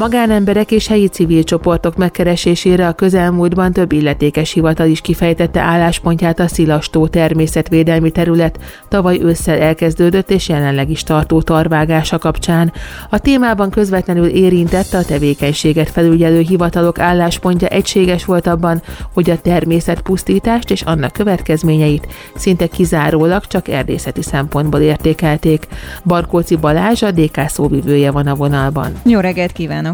Magánemberek 0.00 0.70
és 0.70 0.86
helyi 0.86 1.06
civil 1.06 1.44
csoportok 1.44 1.96
megkeresésére 1.96 2.86
a 2.86 2.92
közelmúltban 2.92 3.72
több 3.72 3.92
illetékes 3.92 4.52
hivatal 4.52 4.86
is 4.86 5.00
kifejtette 5.00 5.60
álláspontját 5.60 6.38
a 6.40 6.48
Szilastó 6.48 7.06
természetvédelmi 7.06 8.10
terület 8.10 8.58
tavaly 8.88 9.18
ősszel 9.22 9.58
elkezdődött 9.58 10.30
és 10.30 10.48
jelenleg 10.48 10.90
is 10.90 11.02
tartó 11.02 11.42
tarvágása 11.42 12.18
kapcsán. 12.18 12.72
A 13.10 13.18
témában 13.18 13.70
közvetlenül 13.70 14.26
érintette 14.26 14.98
a 14.98 15.04
tevékenységet 15.04 15.90
felügyelő 15.90 16.40
hivatalok 16.40 16.98
álláspontja 16.98 17.68
egységes 17.68 18.24
volt 18.24 18.46
abban, 18.46 18.82
hogy 19.14 19.30
a 19.30 19.40
természetpusztítást 19.40 20.70
és 20.70 20.82
annak 20.82 21.12
következményeit 21.12 22.06
szinte 22.34 22.66
kizárólag 22.66 23.46
csak 23.46 23.68
erdészeti 23.68 24.22
szempontból 24.22 24.80
értékelték. 24.80 25.66
Barkóci 26.04 26.56
Balázs 26.56 27.02
a 27.02 27.10
DK 27.10 27.48
szóvivője 27.48 28.10
van 28.10 28.26
a 28.26 28.34
vonalban. 28.34 28.92
Jó 29.04 29.20
reggelt 29.20 29.52
kívánok! 29.52 29.89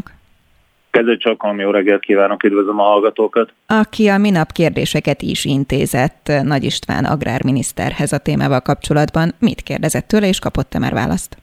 Kezdő 0.97 1.17
csak 1.17 1.47
jó 1.57 1.71
reggelt 1.71 2.01
kívánok, 2.01 2.45
üdvözlöm 2.45 2.81
a 2.81 2.83
hallgatókat. 2.83 3.53
Aki 3.66 4.09
a 4.09 4.18
minap 4.18 4.53
kérdéseket 4.53 5.23
is 5.23 5.45
intézett 5.45 6.33
Nagy 6.43 6.64
István 6.64 7.05
agrárminiszterhez 7.05 8.12
a 8.12 8.18
témával 8.18 8.61
kapcsolatban, 8.61 9.35
mit 9.41 9.61
kérdezett 9.61 10.07
tőle, 10.07 10.27
és 10.27 10.39
kapott-e 10.39 10.79
már 10.79 10.93
választ? 10.93 11.37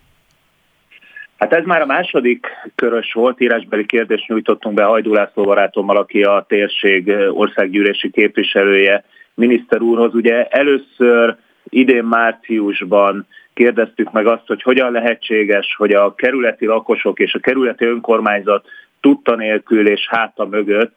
Hát 1.37 1.53
ez 1.53 1.65
már 1.65 1.81
a 1.81 1.85
második 1.85 2.47
körös 2.75 3.13
volt, 3.13 3.41
írásbeli 3.41 3.85
kérdést 3.85 4.27
nyújtottunk 4.27 4.75
be 4.75 4.83
Hajdú 4.83 5.13
László 5.13 5.43
barátommal, 5.43 5.97
aki 5.97 6.21
a 6.23 6.45
térség 6.47 7.13
országgyűlési 7.29 8.11
képviselője 8.11 9.03
miniszter 9.33 9.81
úrhoz. 9.81 10.13
Ugye 10.13 10.45
először 10.45 11.35
idén 11.63 12.03
márciusban 12.03 13.27
kérdeztük 13.53 14.11
meg 14.11 14.27
azt, 14.27 14.47
hogy 14.47 14.61
hogyan 14.61 14.91
lehetséges, 14.91 15.75
hogy 15.77 15.91
a 15.91 16.15
kerületi 16.15 16.65
lakosok 16.65 17.19
és 17.19 17.33
a 17.33 17.39
kerületi 17.39 17.85
önkormányzat 17.85 18.65
tudta 19.03 19.35
nélkül 19.35 19.87
és 19.87 20.07
háta 20.09 20.45
mögött. 20.45 20.95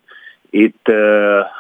Itt 0.50 0.88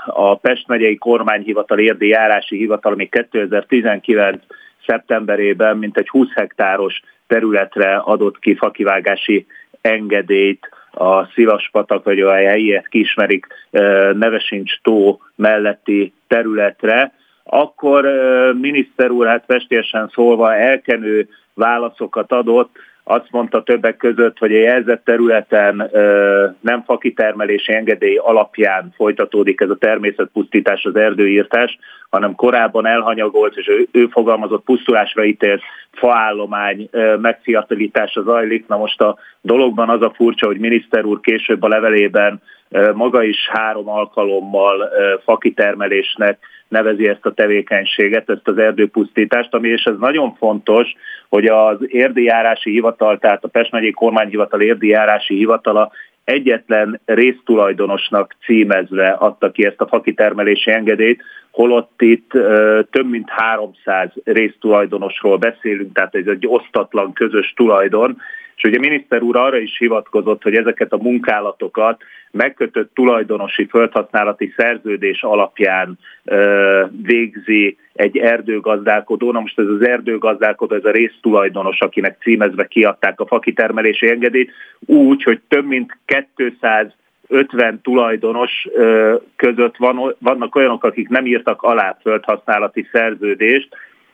a 0.06 0.36
Pest 0.36 0.66
megyei 0.66 0.96
kormányhivatal, 0.96 1.78
érdi 1.78 2.08
járási 2.08 2.56
hivatal, 2.56 2.92
ami 2.92 3.08
2019 3.08 4.42
szeptemberében 4.86 5.76
mintegy 5.76 6.08
20 6.08 6.28
hektáros 6.34 7.02
területre 7.26 7.96
adott 7.96 8.38
ki 8.38 8.54
fakivágási 8.54 9.46
engedélyt. 9.80 10.68
A 10.90 11.24
Szivaspatak, 11.26 12.04
vagy 12.04 12.20
a 12.20 12.32
helyiet 12.32 12.88
kismerik 12.88 13.46
Nevesincs 14.12 14.80
tó 14.82 15.20
melletti 15.34 16.12
területre, 16.26 17.12
akkor 17.44 18.04
miniszter 18.60 19.10
úr 19.10 19.26
hát 19.26 19.44
festésen 19.46 20.10
szólva 20.14 20.54
elkenő 20.54 21.28
válaszokat 21.54 22.32
adott, 22.32 22.76
azt 23.08 23.30
mondta 23.30 23.62
többek 23.62 23.96
között, 23.96 24.38
hogy 24.38 24.52
a 24.52 24.58
jelzett 24.58 25.04
területen 25.04 25.90
nem 26.60 26.82
fakitermelési 26.82 27.72
engedély 27.72 28.16
alapján 28.16 28.92
folytatódik 28.96 29.60
ez 29.60 29.70
a 29.70 29.76
természetpusztítás, 29.76 30.84
az 30.84 30.96
erdőírtás, 30.96 31.78
hanem 32.10 32.34
korábban 32.34 32.86
elhanyagolt 32.86 33.56
és 33.56 33.68
ő, 33.68 33.88
ő 33.92 34.06
fogalmazott 34.06 34.64
pusztulásra 34.64 35.24
ítélt 35.24 35.62
faállomány 35.92 36.88
megfiatalítása 37.20 38.22
zajlik. 38.22 38.66
Na 38.66 38.76
most 38.76 39.00
a 39.00 39.18
dologban 39.40 39.88
az 39.88 40.02
a 40.02 40.12
furcsa, 40.16 40.46
hogy 40.46 40.58
miniszter 40.58 41.04
úr 41.04 41.20
később 41.20 41.62
a 41.62 41.68
levelében 41.68 42.42
maga 42.94 43.22
is 43.22 43.48
három 43.48 43.88
alkalommal 43.88 44.88
fakitermelésnek 45.24 46.38
nevezi 46.68 47.08
ezt 47.08 47.26
a 47.26 47.32
tevékenységet, 47.32 48.30
ezt 48.30 48.48
az 48.48 48.58
erdőpusztítást, 48.58 49.54
ami 49.54 49.68
és 49.68 49.84
ez 49.84 49.94
nagyon 49.98 50.34
fontos, 50.34 50.94
hogy 51.28 51.46
az 51.46 51.76
érdijárási 51.86 52.70
hivatal, 52.70 53.18
tehát 53.18 53.44
a 53.44 53.48
Pest 53.48 53.72
megyei 53.72 53.90
kormányhivatal 53.90 54.60
érdijárási 54.60 55.34
hivatala 55.34 55.92
egyetlen 56.24 57.00
résztulajdonosnak 57.04 58.36
címezve 58.44 59.08
adta 59.08 59.50
ki 59.50 59.66
ezt 59.66 59.80
a 59.80 59.86
fakitermelési 59.86 60.70
engedélyt, 60.70 61.22
holott 61.50 62.02
itt 62.02 62.34
ö, 62.34 62.80
több 62.90 63.10
mint 63.10 63.30
300 63.30 64.10
résztulajdonosról 64.24 65.36
beszélünk, 65.36 65.94
tehát 65.94 66.14
ez 66.14 66.26
egy 66.26 66.46
osztatlan 66.46 67.12
közös 67.12 67.52
tulajdon, 67.56 68.16
ugye 68.66 68.78
miniszter 68.78 69.22
úr 69.22 69.36
arra 69.36 69.58
is 69.58 69.78
hivatkozott, 69.78 70.42
hogy 70.42 70.54
ezeket 70.54 70.92
a 70.92 71.02
munkálatokat 71.02 72.02
megkötött 72.30 72.94
tulajdonosi 72.94 73.66
földhasználati 73.66 74.54
szerződés 74.56 75.22
alapján 75.22 75.98
ö, 76.24 76.84
végzi 77.02 77.76
egy 77.92 78.16
erdőgazdálkodó. 78.18 79.32
Na 79.32 79.40
most 79.40 79.58
ez 79.58 79.66
az 79.66 79.86
erdőgazdálkodó, 79.86 80.74
ez 80.74 80.84
a 80.84 80.90
résztulajdonos, 80.90 81.80
akinek 81.80 82.16
címezve 82.20 82.66
kiadták 82.66 83.20
a 83.20 83.26
fakitermelési 83.26 84.10
engedélyt, 84.10 84.50
úgy, 84.86 85.22
hogy 85.22 85.40
több 85.48 85.66
mint 85.66 85.98
200 86.36 86.92
50 87.28 87.80
tulajdonos 87.82 88.68
között 89.36 89.76
van, 89.76 90.14
vannak 90.18 90.54
olyanok, 90.54 90.84
akik 90.84 91.08
nem 91.08 91.26
írtak 91.26 91.62
alá 91.62 91.98
földhasználati 92.02 92.88
szerződést, 92.92 93.68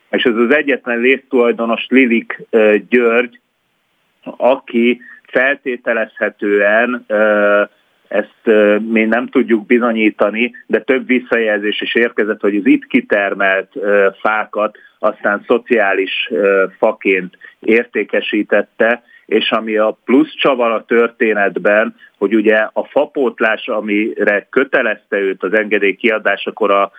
és 0.09 0.23
ez 0.23 0.35
az 0.35 0.55
egyetlen 0.55 1.01
résztulajdonos 1.01 1.85
Lilik 1.89 2.41
György, 2.89 3.39
aki 4.23 5.01
feltételezhetően 5.27 7.05
ezt 8.07 8.55
mi 8.79 9.03
nem 9.05 9.27
tudjuk 9.27 9.65
bizonyítani, 9.65 10.55
de 10.67 10.81
több 10.81 11.07
visszajelzés 11.07 11.81
is 11.81 11.95
érkezett, 11.95 12.41
hogy 12.41 12.55
az 12.55 12.65
itt 12.65 12.85
kitermelt 12.85 13.71
fákat 14.21 14.77
aztán 14.99 15.43
szociális 15.47 16.29
faként 16.77 17.37
értékesítette, 17.59 19.03
és 19.25 19.51
ami 19.51 19.77
a 19.77 19.97
plusz 20.05 20.33
csavar 20.35 20.71
a 20.71 20.85
történetben, 20.85 21.95
hogy 22.17 22.35
ugye 22.35 22.67
a 22.73 22.83
fapótlás, 22.83 23.67
amire 23.67 24.47
kötelezte 24.49 25.17
őt 25.17 25.43
az 25.43 25.53
engedély 25.53 25.95
kiadásakor 25.95 26.71
a 26.71 26.91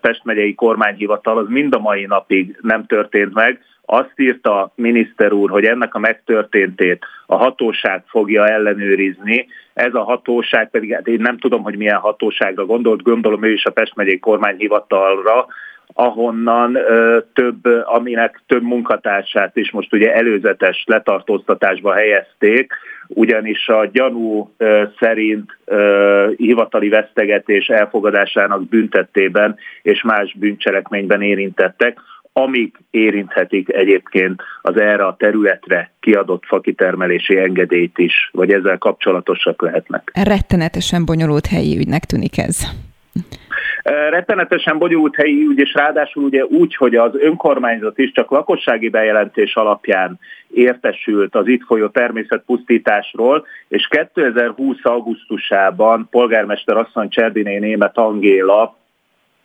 Pest 0.00 0.24
megyei 0.24 0.54
kormányhivatal, 0.54 1.38
az 1.38 1.46
mind 1.48 1.74
a 1.74 1.78
mai 1.78 2.04
napig 2.04 2.58
nem 2.60 2.86
történt 2.86 3.34
meg, 3.34 3.60
azt 3.92 4.12
írta 4.16 4.62
a 4.62 4.72
miniszter 4.74 5.32
úr, 5.32 5.50
hogy 5.50 5.64
ennek 5.64 5.94
a 5.94 5.98
megtörténtét 5.98 7.04
a 7.26 7.36
hatóság 7.36 8.02
fogja 8.06 8.46
ellenőrizni, 8.46 9.46
ez 9.74 9.94
a 9.94 10.02
hatóság 10.02 10.70
pedig, 10.70 10.92
hát 10.92 11.06
én 11.06 11.20
nem 11.20 11.38
tudom, 11.38 11.62
hogy 11.62 11.76
milyen 11.76 11.98
hatóságra 11.98 12.64
gondolt, 12.64 13.02
gondolom 13.02 13.44
ő 13.44 13.52
is 13.52 13.64
a 13.64 13.70
Pest 13.70 13.94
megyei 13.94 14.18
kormányhivatalra, 14.18 15.46
ahonnan 15.92 16.74
ö, 16.74 17.18
több, 17.34 17.64
aminek 17.84 18.42
több 18.46 18.62
munkatársát 18.62 19.56
is 19.56 19.70
most 19.70 19.92
ugye 19.92 20.14
előzetes 20.14 20.84
letartóztatásba 20.86 21.94
helyezték, 21.94 22.72
ugyanis 23.08 23.68
a 23.68 23.88
gyanú 23.92 24.54
ö, 24.56 24.82
szerint 24.98 25.58
ö, 25.64 26.30
hivatali 26.36 26.88
vesztegetés 26.88 27.66
elfogadásának 27.66 28.68
büntettében 28.68 29.56
és 29.82 30.02
más 30.02 30.36
bűncselekményben 30.38 31.22
érintettek, 31.22 31.98
amik 32.32 32.76
érinthetik 32.90 33.72
egyébként 33.72 34.42
az 34.62 34.76
erre 34.80 35.04
a 35.04 35.16
területre 35.18 35.92
kiadott 36.00 36.44
fakitermelési 36.46 37.38
engedélyt 37.38 37.98
is, 37.98 38.30
vagy 38.32 38.52
ezzel 38.52 38.78
kapcsolatosak 38.78 39.62
lehetnek. 39.62 40.10
Rettenetesen 40.24 41.04
bonyolult 41.04 41.46
helyi 41.46 41.78
ügynek 41.78 42.04
tűnik 42.04 42.38
ez. 42.38 42.66
Rettenetesen 44.10 44.78
bonyolult 44.78 45.16
helyi 45.16 45.46
ügy, 45.50 45.58
és 45.58 45.74
ráadásul 45.74 46.24
ugye 46.24 46.44
úgy, 46.44 46.76
hogy 46.76 46.94
az 46.94 47.10
önkormányzat 47.14 47.98
is 47.98 48.12
csak 48.12 48.30
lakossági 48.30 48.88
bejelentés 48.88 49.54
alapján 49.54 50.18
értesült 50.48 51.34
az 51.34 51.46
itt 51.46 51.62
folyó 51.62 51.88
természetpusztításról, 51.88 53.46
és 53.68 53.88
2020. 53.90 54.76
augusztusában 54.82 56.08
polgármester 56.10 56.76
asszony 56.76 57.08
Cserdiné 57.08 57.58
Német 57.58 57.98
Angéla, 57.98 58.76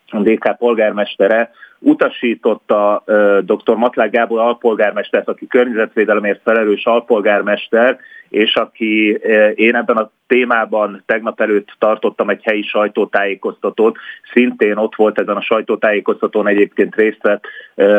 a 0.07 0.19
DK 0.19 0.57
polgármestere 0.57 1.51
utasította 1.85 3.03
dr. 3.41 3.75
Matlák 3.75 4.11
Gábor 4.11 4.39
alpolgármestert, 4.39 5.27
aki 5.27 5.47
környezetvédelemért 5.47 6.41
felelős 6.43 6.85
alpolgármester, 6.85 7.97
és 8.29 8.55
aki 8.55 9.19
én 9.55 9.75
ebben 9.75 9.97
a 9.97 10.11
témában 10.27 11.03
tegnap 11.05 11.41
előtt 11.41 11.75
tartottam 11.79 12.29
egy 12.29 12.43
helyi 12.43 12.61
sajtótájékoztatót, 12.61 13.97
szintén 14.33 14.77
ott 14.77 14.95
volt 14.95 15.19
ezen 15.19 15.35
a 15.35 15.41
sajtótájékoztatón 15.41 16.47
egyébként 16.47 16.95
részt 16.95 17.21
vett 17.21 17.43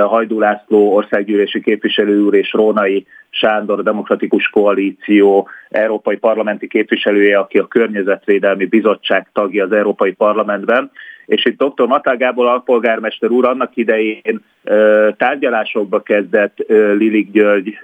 Hajdú 0.02 0.38
László 0.38 0.94
országgyűlési 0.94 1.60
képviselő 1.60 2.20
úr 2.20 2.34
és 2.34 2.52
Rónai 2.52 3.06
Sándor 3.30 3.82
Demokratikus 3.82 4.48
Koalíció 4.48 5.48
európai 5.68 6.16
parlamenti 6.16 6.68
képviselője, 6.68 7.38
aki 7.38 7.58
a 7.58 7.66
Környezetvédelmi 7.66 8.66
Bizottság 8.66 9.28
tagja 9.32 9.64
az 9.64 9.72
Európai 9.72 10.12
Parlamentben, 10.12 10.90
és 11.26 11.44
itt 11.44 11.62
dr. 11.62 11.86
Matál 11.86 12.16
Gábor 12.16 12.46
alpolgármester 12.46 13.30
úr 13.30 13.46
annak 13.46 13.75
idején 13.76 14.44
tárgyalásokba 15.16 16.02
kezdett 16.02 16.56
Lilik 16.68 17.30
György 17.30 17.78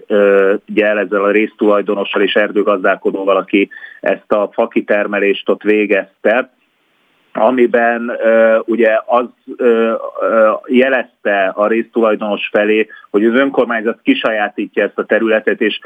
gyel 0.67 0.99
ezzel 0.99 1.25
a 1.25 1.31
résztulajdonossal 1.31 2.23
és 2.23 2.35
erdőgazdálkodóval, 2.35 3.37
aki 3.37 3.69
ezt 4.01 4.33
a 4.33 4.51
fakitermelést 4.53 5.49
ott 5.49 5.63
végezte, 5.63 6.51
amiben 7.33 8.13
ugye 8.65 8.99
az 9.07 9.25
uh, 9.47 9.93
jelezte 10.67 11.53
a 11.55 11.67
résztulajdonos 11.67 12.49
felé, 12.53 12.89
hogy 13.11 13.25
az 13.25 13.35
önkormányzat 13.35 13.99
kisajátítja 14.03 14.85
ezt 14.85 14.99
a 14.99 15.05
területet, 15.05 15.61
és 15.61 15.79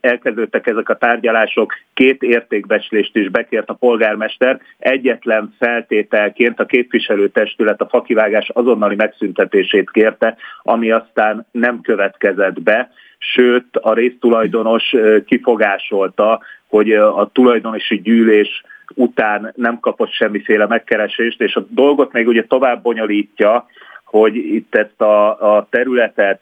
elkezdődtek 0.00 0.66
ezek 0.66 0.88
a 0.88 0.96
tárgyalások, 0.96 1.72
két 1.94 2.22
értékbecslést 2.22 3.16
is 3.16 3.28
bekért 3.28 3.68
a 3.68 3.74
polgármester, 3.74 4.60
egyetlen 4.78 5.54
feltételként 5.58 6.60
a 6.60 6.66
képviselőtestület 6.66 7.80
a 7.80 7.88
fakivágás 7.88 8.48
azonnali 8.48 8.94
megszüntetését 8.94 9.90
kérte, 9.90 10.36
ami 10.62 10.90
aztán 10.90 11.46
nem 11.50 11.80
következett 11.80 12.62
be, 12.62 12.90
sőt 13.18 13.76
a 13.76 13.94
résztulajdonos 13.94 14.94
kifogásolta, 15.26 16.40
hogy 16.68 16.92
a 16.92 17.30
tulajdonosi 17.32 18.00
gyűlés 18.00 18.62
után 18.94 19.52
nem 19.56 19.80
kapott 19.80 20.10
semmiféle 20.12 20.66
megkeresést, 20.66 21.40
és 21.40 21.54
a 21.54 21.66
dolgot 21.68 22.12
még 22.12 22.26
ugye 22.26 22.44
tovább 22.44 22.82
bonyolítja, 22.82 23.66
hogy 24.04 24.36
itt 24.36 24.74
ezt 24.74 25.00
a, 25.00 25.56
a 25.56 25.66
területet, 25.70 26.40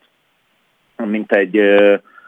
mint 0.97 1.33
egy, 1.33 1.61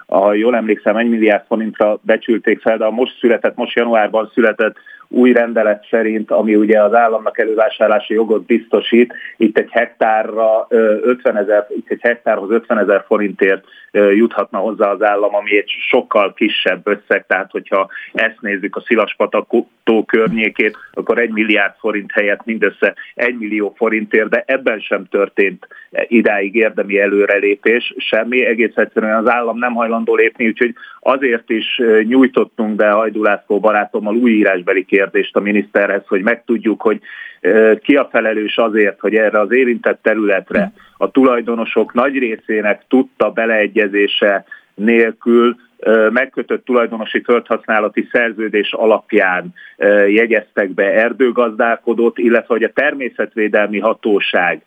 ha 0.07 0.33
jól 0.33 0.57
emlékszem, 0.57 0.97
1 0.97 1.09
milliárd 1.09 1.45
forintra 1.47 1.99
becsülték 2.03 2.61
fel, 2.61 2.77
de 2.77 2.85
a 2.85 2.91
most 2.91 3.19
született, 3.19 3.57
most 3.57 3.77
januárban 3.77 4.31
született 4.35 4.77
új 5.09 5.33
rendelet 5.33 5.87
szerint, 5.91 6.31
ami 6.31 6.55
ugye 6.55 6.83
az 6.83 6.95
államnak 6.95 7.39
elővásárlási 7.39 8.15
jogot 8.15 8.45
biztosít, 8.45 9.15
itt 9.37 9.59
egy 9.59 9.71
hektárra 9.71 10.67
50 10.69 11.37
ezer, 11.37 11.67
itt 11.69 11.91
egy 11.91 12.01
hektárhoz 12.01 12.51
50 12.51 12.79
ezer 12.79 13.05
forintért 13.07 13.65
juthatna 13.93 14.59
hozzá 14.59 14.91
az 14.91 15.03
állam, 15.03 15.35
ami 15.35 15.57
egy 15.57 15.71
sokkal 15.89 16.33
kisebb 16.35 16.87
összeg, 16.87 17.25
tehát 17.27 17.51
hogyha 17.51 17.89
ezt 18.13 18.41
nézzük 18.41 18.77
a 18.77 18.83
Szilaspatakó 19.85 20.05
környékét, 20.05 20.77
akkor 20.93 21.19
egy 21.19 21.31
milliárd 21.31 21.75
forint 21.79 22.13
helyett 22.13 22.45
mindössze 22.45 22.95
egy 23.15 23.39
millió 23.39 23.73
forintért, 23.77 24.29
de 24.29 24.45
ebben 24.47 24.81
sem 24.81 25.07
történt 25.11 25.67
idáig 26.09 26.55
érdemi 26.55 26.99
előrelépés, 26.99 27.95
semmi, 27.99 28.45
egész 28.45 28.77
egyszerűen 28.77 29.17
az 29.17 29.29
állam 29.29 29.59
nem 29.59 29.75
hajlandó 29.75 30.15
lépni, 30.15 30.47
úgyhogy 30.47 30.75
azért 31.01 31.51
is 31.51 31.81
nyújtottunk 32.03 32.77
be 32.77 32.91
Hajdú 32.91 33.23
László 33.23 33.61
barátommal 33.61 34.17
új 34.17 34.31
írásbeli 34.31 34.85
kérdést 34.85 35.37
a 35.37 35.41
miniszterhez, 35.41 36.03
hogy 36.07 36.23
megtudjuk, 36.23 36.83
hogy 36.83 37.01
ki 37.83 37.97
a 37.97 38.09
felelős 38.13 38.57
azért, 38.57 39.01
hogy 39.01 39.15
erre 39.15 39.41
az 39.41 39.53
érintett 39.53 40.03
területre 40.03 40.73
a 40.97 41.11
tulajdonosok 41.11 41.93
nagy 41.93 42.19
részének 42.19 42.83
tudta 42.89 43.31
beleegyezése 43.31 44.45
nélkül 44.75 45.57
megkötött 46.11 46.65
tulajdonosi 46.65 47.23
földhasználati 47.23 48.09
szerződés 48.13 48.73
alapján 48.73 49.55
jegyeztek 50.09 50.71
be 50.71 50.93
erdőgazdálkodót, 50.93 52.19
illetve 52.19 52.55
hogy 52.55 52.63
a 52.63 52.73
természetvédelmi 52.73 53.79
hatóság 53.79 54.63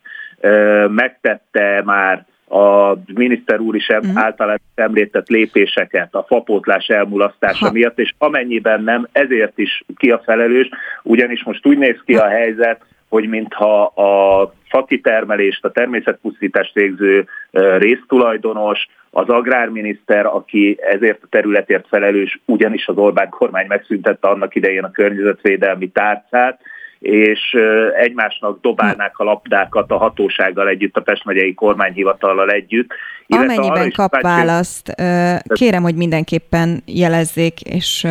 megtette 0.88 1.82
már 1.84 2.26
a 2.48 2.94
miniszter 3.14 3.60
úr 3.60 3.74
is 3.74 3.88
uh-huh. 3.88 4.18
általán 4.18 4.60
említett 4.74 5.28
lépéseket 5.28 6.14
a 6.14 6.24
fapótlás 6.28 6.86
elmulasztása 6.86 7.66
ha. 7.66 7.72
miatt, 7.72 7.98
és 7.98 8.14
amennyiben 8.18 8.82
nem, 8.82 9.08
ezért 9.12 9.58
is 9.58 9.84
ki 9.96 10.10
a 10.10 10.22
felelős, 10.24 10.68
ugyanis 11.02 11.44
most 11.44 11.66
úgy 11.66 11.78
néz 11.78 11.96
ki 12.04 12.14
a 12.14 12.28
helyzet, 12.28 12.80
hogy 13.08 13.28
mintha 13.28 13.84
a 13.84 14.52
fakitermelést, 14.68 15.64
a 15.64 15.70
természetpusztítást 15.70 16.74
végző 16.74 17.26
résztulajdonos, 17.78 18.86
az 19.10 19.28
agrárminiszter, 19.28 20.26
aki 20.26 20.78
ezért 20.80 21.22
a 21.22 21.26
területért 21.30 21.88
felelős, 21.88 22.40
ugyanis 22.44 22.86
az 22.86 22.96
Orbán 22.96 23.28
kormány 23.28 23.66
megszüntette 23.66 24.28
annak 24.28 24.54
idején 24.54 24.84
a 24.84 24.90
környezetvédelmi 24.90 25.88
tárcát, 25.88 26.60
és 26.98 27.56
egymásnak 27.94 28.60
dobálnák 28.60 29.18
a 29.18 29.24
labdákat 29.24 29.90
a 29.90 29.96
hatósággal 29.96 30.68
együtt, 30.68 30.96
a 30.96 31.00
Pest 31.00 31.24
megyei 31.24 31.54
kormányhivatallal 31.54 32.50
együtt. 32.50 32.90
Amennyiben 33.28 33.92
kap 33.92 34.20
választ, 34.20 34.94
kérem, 35.44 35.82
hogy 35.82 35.94
mindenképpen 35.94 36.82
jelezzék, 36.84 37.60
és 37.60 38.06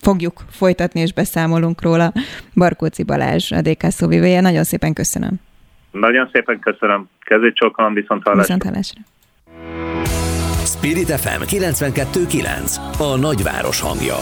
fogjuk 0.00 0.44
folytatni, 0.50 1.00
és 1.00 1.12
beszámolunk 1.12 1.82
róla. 1.82 2.12
Barkóci 2.54 3.02
Balázs, 3.02 3.52
a 3.52 3.60
DK 3.60 3.90
szóvivője. 3.90 4.40
Nagyon 4.40 4.64
szépen 4.64 4.92
köszönöm. 4.92 5.40
Nagyon 5.90 6.28
szépen 6.32 6.58
köszönöm. 6.58 7.08
Kezét 7.20 7.54
csokolom, 7.54 7.94
viszont 7.94 8.22
hallásra. 8.22 8.54
Viszont 8.54 8.62
hallásra. 8.62 9.00
Spirit 10.64 11.10
FM 11.10 11.42
92.9 11.42 12.76
A 12.98 13.16
nagyváros 13.16 13.80
hangja. 13.80 14.16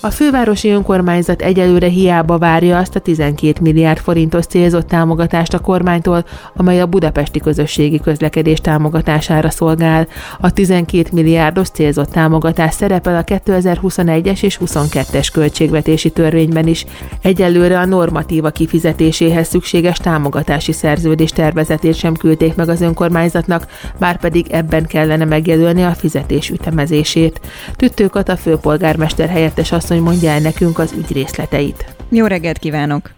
A 0.00 0.10
fővárosi 0.10 0.68
önkormányzat 0.68 1.42
egyelőre 1.42 1.86
hiába 1.86 2.38
várja 2.38 2.78
azt 2.78 2.96
a 2.96 3.00
12 3.00 3.60
milliárd 3.60 3.98
forintos 3.98 4.46
célzott 4.46 4.88
támogatást 4.88 5.54
a 5.54 5.58
kormánytól, 5.58 6.24
amely 6.56 6.80
a 6.80 6.86
budapesti 6.86 7.38
közösségi 7.38 8.00
közlekedés 8.00 8.60
támogatására 8.60 9.50
szolgál. 9.50 10.06
A 10.40 10.52
12 10.52 11.08
milliárdos 11.12 11.68
célzott 11.68 12.10
támogatás 12.10 12.74
szerepel 12.74 13.16
a 13.16 13.24
2021-es 13.24 14.42
és 14.42 14.58
22-es 14.64 15.28
költségvetési 15.32 16.10
törvényben 16.10 16.66
is. 16.66 16.84
Egyelőre 17.22 17.78
a 17.78 17.84
normatíva 17.84 18.50
kifizetéséhez 18.50 19.48
szükséges 19.48 19.98
támogatási 19.98 20.72
szerződés 20.72 21.30
tervezetét 21.30 21.94
sem 21.94 22.14
küldték 22.14 22.54
meg 22.54 22.68
az 22.68 22.80
önkormányzatnak, 22.80 23.66
már 23.98 24.20
pedig 24.20 24.46
ebben 24.50 24.86
kellene 24.86 25.24
megjelölni 25.24 25.82
a 25.82 25.94
fizetés 25.94 26.50
ütemezését. 26.50 27.40
Tüttőkat 27.76 28.28
a 28.28 28.36
főpolgármester 28.36 29.28
helyettes 29.28 29.72
azt 29.72 29.87
asszony 29.90 30.02
mondja 30.02 30.30
el 30.30 30.40
nekünk 30.40 30.78
az 30.78 30.92
ügy 30.92 31.12
részleteit. 31.12 31.84
Jó 32.10 32.26
reggelt 32.26 32.58
kívánok! 32.58 33.10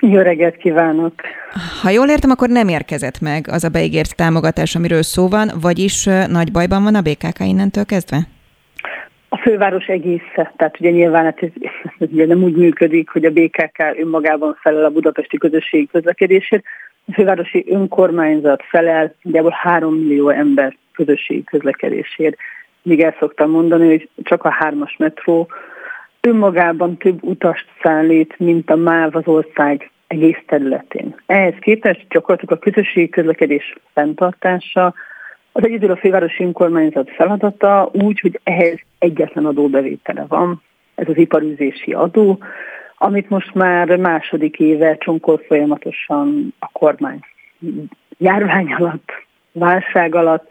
Jó 0.00 0.20
reggelt 0.20 0.56
kívánok! 0.56 1.12
Ha 1.82 1.90
jól 1.90 2.08
értem, 2.08 2.30
akkor 2.30 2.48
nem 2.48 2.68
érkezett 2.68 3.20
meg 3.20 3.46
az 3.48 3.64
a 3.64 3.68
beígért 3.68 4.16
támogatás, 4.16 4.74
amiről 4.74 5.02
szó 5.02 5.28
van, 5.28 5.50
vagyis 5.60 6.04
nagy 6.28 6.52
bajban 6.52 6.82
van 6.82 6.94
a 6.94 7.00
BKK 7.00 7.38
innentől 7.38 7.84
kezdve? 7.84 8.18
A 9.28 9.36
főváros 9.36 9.86
egésze, 9.86 10.52
tehát 10.56 10.80
ugye 10.80 10.90
nyilván 10.90 11.24
hát 11.24 11.42
ez, 11.42 11.48
ez 11.98 12.08
ugye 12.12 12.26
nem 12.26 12.42
úgy 12.42 12.56
működik, 12.56 13.08
hogy 13.08 13.24
a 13.24 13.30
BKK 13.30 13.78
önmagában 13.98 14.56
felel 14.60 14.84
a 14.84 14.90
budapesti 14.90 15.36
közösségi 15.38 15.86
közlekedésért, 15.92 16.64
a 17.06 17.12
fővárosi 17.12 17.64
önkormányzat 17.68 18.62
felel 18.68 19.14
nagyjából 19.22 19.54
3 19.62 19.94
millió 19.94 20.28
ember 20.28 20.76
közösségi 20.92 21.44
közlekedésért. 21.44 22.36
Még 22.82 23.00
el 23.00 23.14
szoktam 23.18 23.50
mondani, 23.50 23.86
hogy 23.86 24.08
csak 24.22 24.44
a 24.44 24.50
hármas 24.50 24.96
metró 24.98 25.48
önmagában 26.26 26.96
több 26.96 27.22
utast 27.22 27.66
szállít, 27.82 28.38
mint 28.38 28.70
a 28.70 28.76
MÁV 28.76 29.16
az 29.16 29.26
ország 29.26 29.90
egész 30.06 30.38
területén. 30.46 31.14
Ehhez 31.26 31.54
képest 31.60 32.06
gyakorlatilag 32.08 32.58
a 32.58 32.70
közösségi 32.70 33.08
közlekedés 33.08 33.74
fenntartása 33.92 34.94
az 35.52 35.64
egyedül 35.64 35.90
a 35.90 35.96
fővárosi 35.96 36.44
önkormányzat 36.44 37.10
feladata 37.10 37.90
úgy, 37.92 38.20
hogy 38.20 38.40
ehhez 38.42 38.78
egyetlen 38.98 39.46
adóbevétele 39.46 40.24
van, 40.28 40.62
ez 40.94 41.08
az 41.08 41.16
iparűzési 41.16 41.92
adó, 41.92 42.38
amit 42.98 43.28
most 43.28 43.54
már 43.54 43.96
második 43.96 44.58
éve 44.58 44.96
csonkol 44.96 45.38
folyamatosan 45.46 46.54
a 46.58 46.68
kormány 46.72 47.18
járvány 48.18 48.72
alatt, 48.72 49.10
válság 49.52 50.14
alatt, 50.14 50.46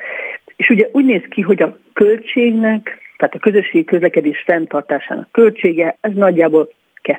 és 0.56 0.70
ugye 0.70 0.90
úgy 0.92 1.06
néz 1.06 1.24
ki, 1.30 1.42
hogy 1.42 1.62
a 1.62 1.78
költségnek 1.94 3.05
tehát 3.18 3.36
a 3.36 3.40
közösségi 3.40 3.84
közlekedés 3.84 4.44
fenntartásának 4.46 5.32
költsége, 5.32 5.98
ez 6.02 6.14
nagyjából 6.14 6.70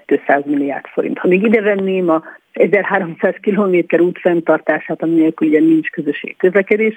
200 0.07 0.43
milliárd 0.45 0.87
forint. 0.87 1.19
Ha 1.19 1.29
még 1.29 1.43
ide 1.43 1.61
venném 1.61 2.11
a 2.11 2.23
1300 2.53 3.35
kilométer 3.41 4.01
út 4.01 4.19
fenntartását, 4.19 5.03
ami 5.03 5.15
nélkül 5.15 5.49
ugye 5.49 5.61
nincs 5.61 5.91
közösségi 5.91 6.37
közlekedés, 6.37 6.97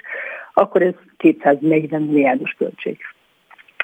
akkor 0.54 0.82
ez 0.82 0.94
240 1.16 2.02
milliárdos 2.02 2.54
költség. 2.58 2.98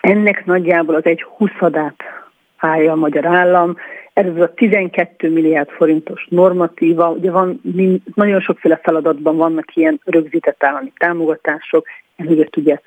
Ennek 0.01 0.45
nagyjából 0.45 0.95
az 0.95 1.05
egy 1.05 1.23
huszadát 1.23 2.03
állja 2.57 2.93
a 2.93 2.97
magyar 2.97 3.27
állam, 3.27 3.77
ez 4.13 4.27
az 4.27 4.41
a 4.41 4.55
12 4.55 5.31
milliárd 5.31 5.69
forintos 5.69 6.27
normatíva, 6.31 7.11
ugye 7.11 7.31
van, 7.31 7.61
nagyon 8.15 8.41
sokféle 8.41 8.81
feladatban 8.83 9.37
vannak 9.37 9.77
ilyen 9.77 10.01
rögzített 10.05 10.65
állami 10.65 10.93
támogatások, 10.97 11.87
ez 12.17 12.27
ugye 12.57 12.79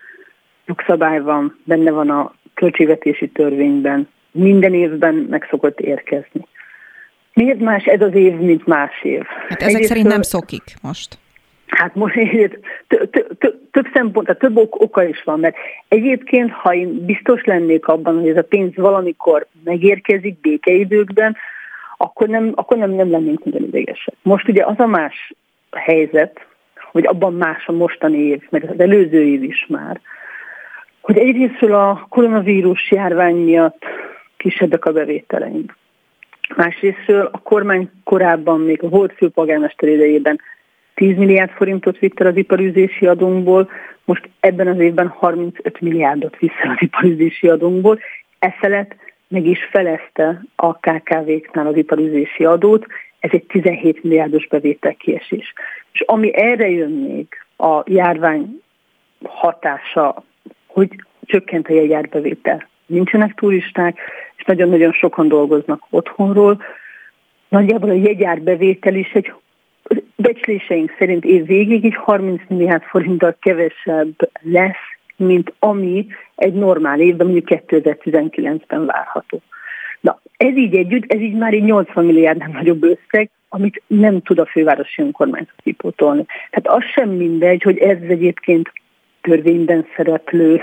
jogszabály 0.70 1.22
van, 1.22 1.60
benne 1.64 1.92
van 1.92 2.10
a 2.10 2.34
költségvetési 2.54 3.28
törvényben, 3.30 4.08
minden 4.32 4.74
évben 4.74 5.14
meg 5.30 5.48
szokott 5.50 5.80
érkezni. 5.80 6.48
Miért 7.34 7.60
más 7.60 7.86
ez 7.86 8.02
az 8.02 8.14
év, 8.14 8.34
mint 8.34 8.66
más 8.68 9.04
év? 9.04 9.24
Hát 9.24 9.62
ezek 9.62 9.68
Egyrészt 9.68 9.88
szerint 9.88 10.08
nem 10.08 10.22
szokik 10.22 10.64
most. 10.82 11.18
Hát 11.68 11.96
most 11.96 12.16
több 13.72 13.88
szempont, 13.94 14.26
tehát 14.26 14.42
több 14.42 14.58
ok, 14.58 14.82
oka 14.82 15.04
is 15.04 15.24
van, 15.24 15.40
mert 15.40 15.56
egyébként, 15.88 16.52
ha 16.52 16.74
én 16.74 17.06
biztos 17.06 17.44
lennék 17.44 17.88
abban, 17.88 18.20
hogy 18.20 18.30
ez 18.30 18.38
a 18.38 18.42
pénz 18.42 18.76
valamikor 18.76 19.48
megérkezik 19.64 20.40
békeidőkben, 20.42 21.36
akkor 21.98 22.28
nem, 22.28 22.52
akkor 22.56 22.78
nem, 22.78 22.92
nem 22.92 23.12
lennénk 23.12 23.44
minden 23.44 23.64
idegesek. 23.64 24.14
Most 24.22 24.48
ugye 24.48 24.66
az 24.66 24.80
a 24.80 24.86
más 24.86 25.34
helyzet, 25.72 26.46
hogy 26.92 27.06
abban 27.06 27.34
más 27.34 27.68
a 27.68 27.72
mostani 27.72 28.18
év, 28.18 28.42
meg 28.50 28.70
az 28.70 28.80
előző 28.80 29.26
év 29.26 29.44
is 29.44 29.66
már, 29.68 30.02
hogy 31.02 31.18
egyrésztről 31.18 31.74
a 31.74 32.06
koronavírus 32.10 32.92
járvány 32.92 33.36
miatt 33.36 33.86
kisebbek 34.38 34.86
a 34.86 34.92
bevételeink. 34.92 35.78
Másrésztről 36.56 37.30
a 37.32 37.38
kormány 37.38 37.92
korábban 38.04 38.60
még 38.60 38.84
a 38.84 38.90
volt 38.90 39.14
főpolgármester 39.14 39.90
idejében 39.90 40.40
10 40.94 41.18
milliárd 41.18 41.52
forintot 41.52 42.00
vitt 42.00 42.20
el 42.20 42.28
az 42.28 42.36
iparűzési 42.36 43.06
adónkból, 43.06 43.70
most 44.06 44.30
ebben 44.40 44.68
az 44.68 44.80
évben 44.80 45.08
35 45.08 45.82
milliárdot 45.82 46.38
visz 46.38 46.60
el 46.64 46.70
az 46.70 46.78
iparűzési 46.80 47.48
adónkból. 47.48 48.00
Efelett 48.40 48.96
meg 49.28 49.46
is 49.46 49.60
felezte 49.72 50.42
a 50.56 50.74
KKV-knál 50.74 51.68
az 51.68 51.76
iparűzési 51.76 52.46
adót, 52.46 52.86
ez 53.20 53.30
egy 53.34 53.44
17 53.44 54.04
milliárdos 54.04 54.48
bevétel 54.48 54.96
kiesés. 54.96 55.54
És 55.92 56.02
ami 56.02 56.36
erre 56.36 56.70
jön 56.70 56.92
még 56.92 57.28
a 57.58 57.84
járvány 57.86 58.62
hatása 59.24 60.24
hogy 60.74 60.90
csökkent 61.26 61.68
a 61.68 61.74
jegyárbevétel. 61.74 62.68
Nincsenek 62.86 63.34
turisták, 63.34 64.00
és 64.36 64.44
nagyon-nagyon 64.44 64.92
sokan 64.92 65.28
dolgoznak 65.28 65.84
otthonról. 65.90 66.62
Nagyjából 67.50 67.90
a 67.90 67.94
jegyárbevétel 67.94 68.96
is 68.96 69.12
egy 69.12 69.34
becsléseink 70.16 70.96
szerint 70.98 71.26
év 71.26 71.46
végig 71.46 71.86
egy 71.86 71.96
30 71.96 72.42
milliárd 72.48 72.84
forinttal 72.84 73.36
kevesebb 73.40 74.30
lesz 74.42 74.98
mint 75.20 75.54
ami 75.60 76.08
egy 76.36 76.54
normál 76.54 77.00
évben, 77.00 77.28
mondjuk 77.28 77.62
2019-ben 77.68 78.86
várható. 78.86 79.42
Na, 80.00 80.22
ez 80.38 80.58
így 80.58 80.76
együtt, 80.76 81.12
ez 81.12 81.20
így 81.20 81.34
már 81.34 81.54
egy 81.54 81.64
80 81.64 82.06
milliárd 82.06 82.38
nem 82.38 82.52
nagyobb 82.52 82.84
összeg, 82.84 83.30
amit 83.50 83.82
nem 83.88 84.22
tud 84.22 84.40
a 84.40 84.46
fővárosi 84.46 85.02
önkormányzat 85.02 85.62
kipótolni. 85.64 86.26
Tehát 86.50 86.80
az 86.80 86.90
sem 86.94 87.10
mindegy, 87.10 87.64
hogy 87.64 87.78
ez 87.78 87.98
egyébként 88.02 88.72
törvényben 89.30 89.86
szereplő, 89.96 90.62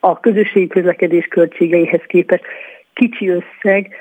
a 0.00 0.20
közösségi 0.20 0.66
közlekedés 0.66 1.26
költségeihez 1.26 2.02
képest 2.06 2.44
kicsi 2.92 3.28
összeg, 3.28 3.94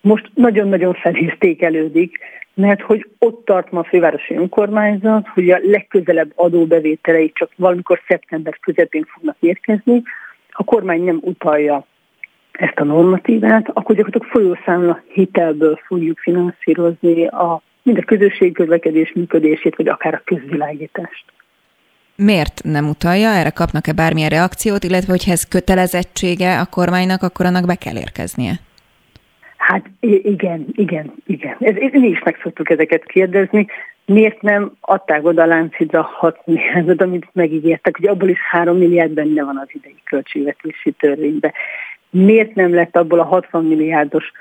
most 0.00 0.30
nagyon-nagyon 0.34 0.94
felértékelődik, 0.94 2.18
mert 2.54 2.80
hogy 2.80 3.08
ott 3.18 3.44
tart 3.44 3.70
ma 3.70 3.80
a 3.80 3.84
fővárosi 3.84 4.34
önkormányzat, 4.34 5.28
hogy 5.28 5.50
a 5.50 5.58
legközelebb 5.62 6.32
adóbevételei 6.34 7.32
csak 7.34 7.50
valamikor 7.56 8.00
szeptember 8.08 8.58
közepén 8.60 9.04
fognak 9.04 9.36
érkezni, 9.40 10.02
a 10.50 10.64
kormány 10.64 11.04
nem 11.04 11.18
utalja 11.20 11.86
ezt 12.52 12.78
a 12.78 12.84
normatívát, 12.84 13.70
akkor 13.72 13.96
gyakorlatilag 13.96 14.32
folyószámla 14.34 15.02
hitelből 15.12 15.80
fogjuk 15.86 16.18
finanszírozni 16.18 17.26
a, 17.26 17.62
mind 17.82 17.98
a 17.98 18.02
közösségi 18.02 18.52
közlekedés 18.52 19.12
működését, 19.14 19.76
vagy 19.76 19.88
akár 19.88 20.14
a 20.14 20.22
közvilágítást. 20.24 21.24
Miért 22.16 22.60
nem 22.64 22.88
utalja? 22.88 23.28
Erre 23.28 23.50
kapnak-e 23.50 23.92
bármilyen 23.92 24.28
reakciót, 24.28 24.84
illetve 24.84 25.12
hogyha 25.12 25.30
ez 25.30 25.48
kötelezettsége 25.48 26.60
a 26.60 26.66
kormánynak, 26.66 27.22
akkor 27.22 27.46
annak 27.46 27.66
be 27.66 27.74
kell 27.74 27.96
érkeznie? 27.96 28.52
Hát 29.56 29.84
igen, 30.00 30.66
igen, 30.72 31.12
igen. 31.26 31.56
Ez, 31.58 31.74
mi 31.92 32.08
is 32.08 32.22
meg 32.24 32.38
szoktuk 32.42 32.70
ezeket 32.70 33.04
kérdezni. 33.04 33.66
Miért 34.06 34.42
nem 34.42 34.72
adták 34.80 35.24
oda 35.24 35.42
a 35.42 35.46
Láncidra 35.46 36.02
6 36.02 36.38
milliárdot, 36.44 37.02
amit 37.02 37.28
megígértek, 37.32 37.96
hogy 37.96 38.06
abból 38.06 38.28
is 38.28 38.38
3 38.50 38.76
milliárd 38.76 39.10
benne 39.12 39.44
van 39.44 39.56
az 39.56 39.68
idei 39.72 40.00
költségvetési 40.04 40.90
törvénybe. 40.90 41.52
Miért 42.10 42.54
nem 42.54 42.74
lett 42.74 42.96
abból 42.96 43.18
a 43.18 43.24
60 43.24 43.64
milliárdos 43.64 44.32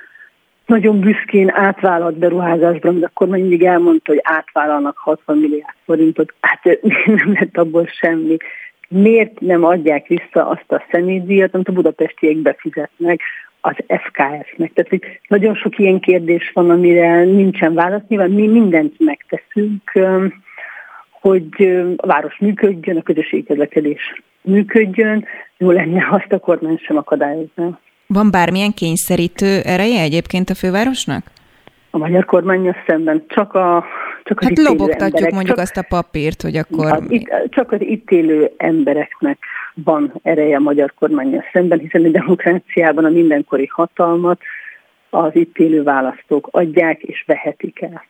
nagyon 0.65 0.99
büszkén 0.99 1.51
átvállalt 1.53 2.17
beruházásban, 2.17 2.91
amit 2.91 3.05
akkor 3.05 3.27
mindig 3.27 3.63
elmondta, 3.63 4.11
hogy 4.11 4.21
átvállalnak 4.23 4.97
60 4.97 5.37
milliárd 5.37 5.75
forintot, 5.85 6.33
hát 6.39 6.79
nem 7.05 7.33
lett 7.39 7.57
abból 7.57 7.85
semmi. 7.85 8.37
Miért 8.87 9.39
nem 9.39 9.63
adják 9.63 10.07
vissza 10.07 10.47
azt 10.47 10.71
a 10.71 10.83
személydíjat, 10.91 11.53
amit 11.53 11.67
a 11.67 11.71
budapestiek 11.73 12.35
befizetnek, 12.35 13.21
az 13.61 13.75
FKS-nek. 13.87 14.73
Tehát 14.73 14.89
hogy 14.89 15.19
nagyon 15.27 15.55
sok 15.55 15.79
ilyen 15.79 15.99
kérdés 15.99 16.51
van, 16.53 16.69
amire 16.69 17.23
nincsen 17.23 17.73
válasz. 17.73 18.01
Nyilván 18.07 18.31
mi 18.31 18.47
mindent 18.47 18.93
megteszünk, 18.99 19.91
hogy 21.11 21.47
a 21.95 22.07
város 22.07 22.37
működjön, 22.37 22.97
a 22.97 23.01
közösségi 23.01 23.43
közlekedés 23.43 24.21
működjön. 24.41 25.25
Jó 25.57 25.71
lenne, 25.71 26.07
azt 26.11 26.31
a 26.31 26.39
kormány 26.39 26.77
sem 26.77 26.97
akadályozna. 26.97 27.79
Van 28.13 28.31
bármilyen 28.31 28.71
kényszerítő 28.73 29.59
ereje 29.63 30.01
egyébként 30.01 30.49
a 30.49 30.55
fővárosnak? 30.55 31.23
A 31.89 31.97
magyar 31.97 32.25
kormánya 32.25 32.75
szemben 32.87 33.23
csak 33.27 33.53
a 33.53 33.85
csak 34.23 34.39
az 34.39 34.47
hát 34.47 34.57
lobogtatjuk 34.57 35.01
emberek, 35.01 35.31
mondjuk 35.31 35.55
csak, 35.55 35.65
azt 35.65 35.77
a 35.77 35.85
papírt, 35.89 36.41
hogy 36.41 36.55
akkor... 36.55 36.91
Az, 36.91 37.03
itt, 37.07 37.31
csak 37.49 37.71
az 37.71 37.81
itt 37.81 38.11
élő 38.11 38.51
embereknek 38.57 39.37
van 39.73 40.13
ereje 40.23 40.55
a 40.55 40.59
magyar 40.59 40.93
kormánya 40.99 41.43
szemben, 41.53 41.79
hiszen 41.79 42.05
a 42.05 42.09
demokráciában 42.09 43.05
a 43.05 43.09
mindenkori 43.09 43.67
hatalmat 43.71 44.41
az 45.09 45.35
itt 45.35 45.57
élő 45.57 45.83
választók 45.83 46.47
adják 46.51 47.01
és 47.01 47.23
vehetik 47.27 47.81
el. 47.81 48.03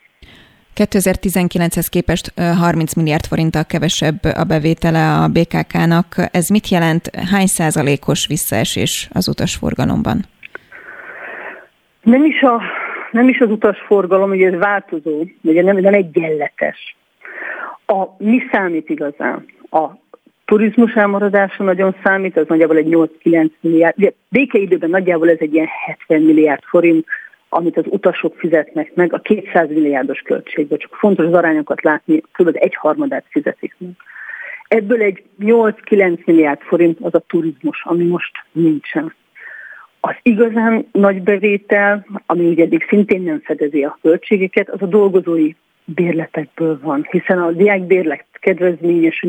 2019-hez 0.76 1.88
képest 1.90 2.34
30 2.60 2.94
milliárd 2.94 3.26
forinttal 3.26 3.66
kevesebb 3.66 4.24
a 4.24 4.44
bevétele 4.44 5.14
a 5.14 5.28
BKK-nak. 5.28 6.06
Ez 6.32 6.50
mit 6.50 6.68
jelent? 6.68 7.16
Hány 7.32 7.46
százalékos 7.46 8.28
visszaesés 8.28 9.10
az 9.14 9.28
utasforgalomban? 9.28 10.26
Nem 12.02 12.26
is, 12.26 12.42
a, 12.42 12.62
nem 13.12 13.28
is 13.28 13.40
az 13.40 13.50
utasforgalom, 13.50 14.30
ugye 14.30 14.48
ez 14.48 14.60
változó, 14.60 15.26
ugye 15.42 15.64
nem, 15.64 15.78
nem 15.78 15.94
egyenletes. 15.94 16.96
A, 17.86 18.04
mi 18.18 18.42
számít 18.52 18.90
igazán? 18.90 19.46
A 19.70 19.86
turizmus 20.46 20.94
elmaradása 20.94 21.64
nagyon 21.64 21.96
számít, 22.04 22.38
az 22.38 22.48
nagyjából 22.48 22.78
egy 22.78 22.88
8-9 23.24 23.50
milliárd. 23.60 23.98
Ugye 23.98 24.12
békeidőben 24.30 24.90
nagyjából 24.90 25.30
ez 25.30 25.38
egy 25.40 25.54
ilyen 25.54 25.68
70 25.86 26.22
milliárd 26.22 26.64
forint, 26.64 27.06
amit 27.54 27.78
az 27.78 27.84
utasok 27.88 28.36
fizetnek 28.38 28.94
meg 28.94 29.14
a 29.14 29.20
200 29.20 29.70
milliárdos 29.70 30.20
költségbe. 30.20 30.78
Csak 30.78 30.96
fontos 30.96 31.26
az 31.26 31.34
arányokat 31.34 31.82
látni, 31.82 32.22
kb. 32.32 32.50
egy 32.54 32.76
harmadát 32.76 33.26
fizetik 33.30 33.76
meg. 33.78 33.90
Ebből 34.68 35.02
egy 35.02 35.24
8-9 35.40 36.26
milliárd 36.26 36.60
forint 36.62 36.98
az 37.02 37.14
a 37.16 37.24
turizmus, 37.28 37.84
ami 37.84 38.04
most 38.04 38.32
nincsen. 38.52 39.14
Az 40.00 40.16
igazán 40.22 40.88
nagy 40.92 41.22
bevétel, 41.22 42.06
ami 42.26 42.48
ugye 42.48 42.64
eddig 42.64 42.86
szintén 42.90 43.22
nem 43.22 43.42
fedezi 43.44 43.84
a 43.84 43.98
költségeket, 44.02 44.70
az 44.70 44.82
a 44.82 44.86
dolgozói 44.86 45.54
bérletekből 45.86 46.80
van, 46.82 47.08
hiszen 47.10 47.42
a 47.42 47.52
diák 47.52 47.82
bérlet 47.82 48.26
kedvezményes, 48.32 49.26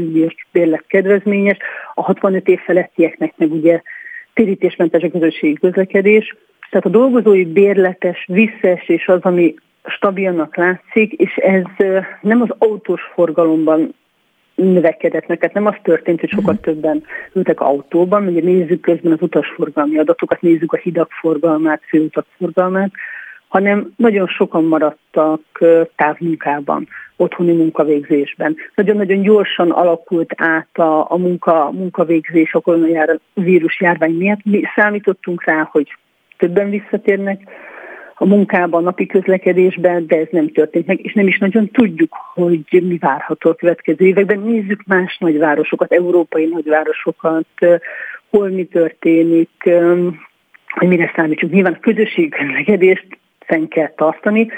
bérlet 0.52 0.84
kedvezményes, 0.86 1.56
a 1.94 2.02
65 2.02 2.48
év 2.48 2.58
felettieknek 2.58 3.32
meg 3.36 3.52
ugye 3.52 3.82
térítésmentes 4.34 5.02
a 5.02 5.10
közösségi 5.10 5.54
közlekedés, 5.54 6.36
tehát 6.72 6.86
a 6.86 6.98
dolgozói 6.98 7.44
bérletes 7.44 8.24
visszaesés 8.28 9.08
az, 9.08 9.20
ami 9.22 9.54
stabilnak 9.84 10.56
látszik, 10.56 11.12
és 11.12 11.36
ez 11.36 11.62
nem 12.20 12.40
az 12.40 12.48
autós 12.58 13.02
forgalomban 13.14 13.94
növekedett 14.54 15.26
meg. 15.26 15.38
Tehát 15.38 15.54
nem 15.54 15.66
az 15.66 15.74
történt, 15.82 16.20
hogy 16.20 16.28
sokkal 16.28 16.54
uh-huh. 16.54 16.74
többen 16.74 17.02
ültek 17.32 17.60
autóban, 17.60 18.26
ugye 18.26 18.40
nézzük 18.40 18.80
közben 18.80 19.12
az 19.12 19.22
utasforgalmi 19.22 19.98
adatokat, 19.98 20.40
nézzük 20.40 20.72
a 20.72 20.76
hidak 20.76 21.10
forgalmát, 21.10 21.82
főutak 21.88 22.26
forgalmát, 22.36 22.90
hanem 23.48 23.92
nagyon 23.96 24.26
sokan 24.26 24.64
maradtak 24.64 25.40
távmunkában, 25.96 26.88
otthoni 27.16 27.52
munkavégzésben. 27.52 28.56
Nagyon-nagyon 28.74 29.22
gyorsan 29.22 29.70
alakult 29.70 30.32
át 30.36 30.78
a, 30.78 31.10
a 31.10 31.16
munka, 31.16 31.70
munkavégzés 31.72 32.54
a 32.54 32.60
koronavírus 32.60 33.80
járvány 33.80 34.14
miatt. 34.14 34.44
Mi 34.44 34.62
számítottunk 34.74 35.44
rá, 35.44 35.68
hogy 35.72 35.96
többen 36.42 36.70
visszatérnek 36.70 37.40
a 38.14 38.26
munkába, 38.26 38.76
a 38.76 38.80
napi 38.80 39.06
közlekedésben, 39.06 40.06
de 40.06 40.16
ez 40.16 40.26
nem 40.30 40.48
történt 40.48 40.86
meg, 40.86 41.04
és 41.04 41.12
nem 41.12 41.26
is 41.26 41.38
nagyon 41.38 41.70
tudjuk, 41.70 42.14
hogy 42.34 42.64
mi 42.70 42.96
várható 42.98 43.50
a 43.50 43.54
következő 43.54 44.06
években. 44.06 44.38
Nézzük 44.38 44.82
más 44.86 45.16
nagyvárosokat, 45.18 45.92
európai 45.92 46.46
nagyvárosokat, 46.46 47.46
hol 48.30 48.48
mi 48.48 48.64
történik, 48.64 49.70
hogy 50.68 50.88
mire 50.88 51.12
számítsuk. 51.14 51.50
Nyilván 51.50 51.72
a 51.72 51.80
közösségi 51.80 52.28
közlekedést 52.28 53.06
fenn 53.46 53.68
kell 53.68 53.92
tartani. 53.96 54.48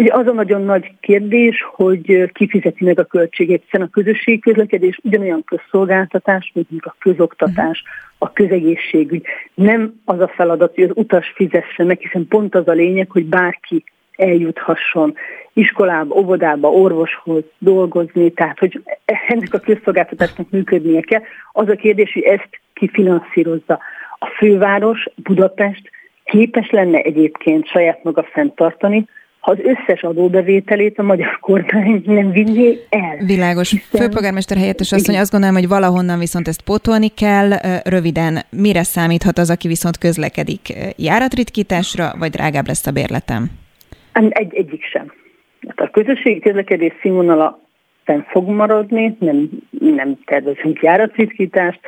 Ugye 0.00 0.12
az 0.12 0.26
a 0.26 0.32
nagyon 0.32 0.62
nagy 0.62 0.92
kérdés, 1.00 1.64
hogy 1.74 2.30
ki 2.32 2.48
fizeti 2.48 2.84
meg 2.84 2.98
a 2.98 3.04
költséget, 3.04 3.62
hiszen 3.64 3.80
a 3.80 3.90
közösségi 3.90 4.38
közlekedés 4.38 5.00
ugyanolyan 5.02 5.44
közszolgáltatás, 5.44 6.52
mint 6.54 6.84
a 6.84 6.96
közoktatás, 6.98 7.82
a 8.18 8.32
közegészségügy. 8.32 9.26
Nem 9.54 10.00
az 10.04 10.20
a 10.20 10.28
feladat, 10.28 10.74
hogy 10.74 10.84
az 10.84 10.90
utas 10.94 11.32
fizesse 11.34 11.84
meg, 11.84 11.98
hiszen 12.00 12.26
pont 12.28 12.54
az 12.54 12.68
a 12.68 12.72
lényeg, 12.72 13.10
hogy 13.10 13.24
bárki 13.24 13.84
eljuthasson 14.16 15.14
iskolába, 15.52 16.14
óvodába, 16.14 16.68
orvoshoz 16.70 17.42
dolgozni, 17.58 18.30
tehát 18.30 18.58
hogy 18.58 18.82
ennek 19.04 19.54
a 19.54 19.58
közszolgáltatásnak 19.58 20.50
működnie 20.50 21.00
kell. 21.00 21.22
Az 21.52 21.68
a 21.68 21.74
kérdés, 21.74 22.12
hogy 22.12 22.22
ezt 22.22 22.60
ki 22.72 22.88
finanszírozza. 22.88 23.78
A 24.18 24.26
főváros, 24.26 25.06
Budapest 25.16 25.90
képes 26.24 26.70
lenne 26.70 26.98
egyébként 26.98 27.66
saját 27.66 28.04
maga 28.04 28.22
fenntartani, 28.22 29.06
ha 29.48 29.54
az 29.54 29.76
összes 29.76 30.02
adóbevételét 30.02 30.98
a 30.98 31.02
magyar 31.02 31.38
kormány 31.40 32.02
nem 32.04 32.30
vinné 32.30 32.78
el. 32.88 33.16
Világos. 33.26 33.70
Hiszen... 33.70 34.00
Főpolgármester 34.00 34.56
helyettes 34.56 34.92
asszony, 34.92 35.18
azt 35.18 35.30
gondolom, 35.30 35.54
hogy 35.54 35.68
valahonnan 35.68 36.18
viszont 36.18 36.48
ezt 36.48 36.62
pótolni 36.62 37.08
kell. 37.08 37.50
Röviden, 37.84 38.38
mire 38.50 38.82
számíthat 38.82 39.38
az, 39.38 39.50
aki 39.50 39.68
viszont 39.68 39.98
közlekedik? 39.98 40.60
Járatritkításra, 40.96 42.12
vagy 42.18 42.30
drágább 42.30 42.66
lesz 42.66 42.86
a 42.86 42.90
bérletem? 42.90 43.50
Egy, 44.12 44.54
egyik 44.54 44.84
sem. 44.84 45.12
Hát 45.68 45.80
a 45.80 45.90
közösségi 45.90 46.40
közlekedés 46.40 46.92
színvonala 47.00 47.60
fenn 48.04 48.20
fog 48.20 48.48
maradni, 48.48 49.16
nem, 49.20 49.48
nem 49.70 50.18
tervezünk 50.24 50.82
járatritkítást, 50.82 51.80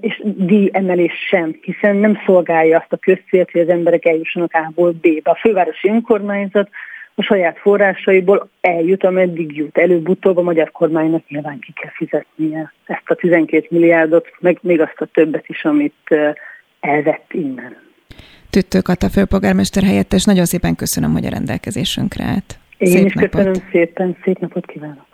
és 0.00 0.22
díjemelés 0.24 1.12
sem, 1.28 1.58
hiszen 1.62 1.96
nem 1.96 2.18
szolgálja 2.26 2.78
azt 2.78 2.92
a 2.92 2.96
közcélt, 2.96 3.50
hogy 3.50 3.60
az 3.60 3.68
emberek 3.68 4.04
eljussanak 4.04 4.52
A-ból 4.52 4.92
B-be. 4.92 5.30
A 5.30 5.38
fővárosi 5.40 5.88
önkormányzat 5.88 6.68
a 7.14 7.22
saját 7.22 7.58
forrásaiból 7.58 8.48
eljut, 8.60 9.04
ameddig 9.04 9.56
jut. 9.56 9.78
Előbb-utóbb 9.78 10.36
a 10.36 10.42
magyar 10.42 10.70
kormánynak 10.70 11.28
nyilván 11.28 11.58
ki 11.58 11.72
kell 11.72 11.90
fizetnie 11.90 12.72
ezt 12.84 13.02
a 13.10 13.14
12 13.14 13.66
milliárdot, 13.70 14.26
meg 14.40 14.58
még 14.62 14.80
azt 14.80 15.00
a 15.00 15.06
többet 15.06 15.48
is, 15.48 15.64
amit 15.64 16.16
elvett 16.80 17.32
innen. 17.32 17.76
Tüttő 18.50 18.78
a 18.84 19.08
főpolgármester 19.12 19.82
helyettes, 19.82 20.24
nagyon 20.24 20.44
szépen 20.44 20.74
köszönöm, 20.74 21.12
hogy 21.12 21.26
a 21.26 21.30
rendelkezésünkre 21.30 22.24
állt. 22.24 22.58
Én 22.78 22.88
szép 22.88 23.06
is 23.06 23.12
napot. 23.12 23.30
köszönöm 23.30 23.68
szépen, 23.70 24.16
szép 24.24 24.38
napot 24.38 24.66
kívánok! 24.66 25.13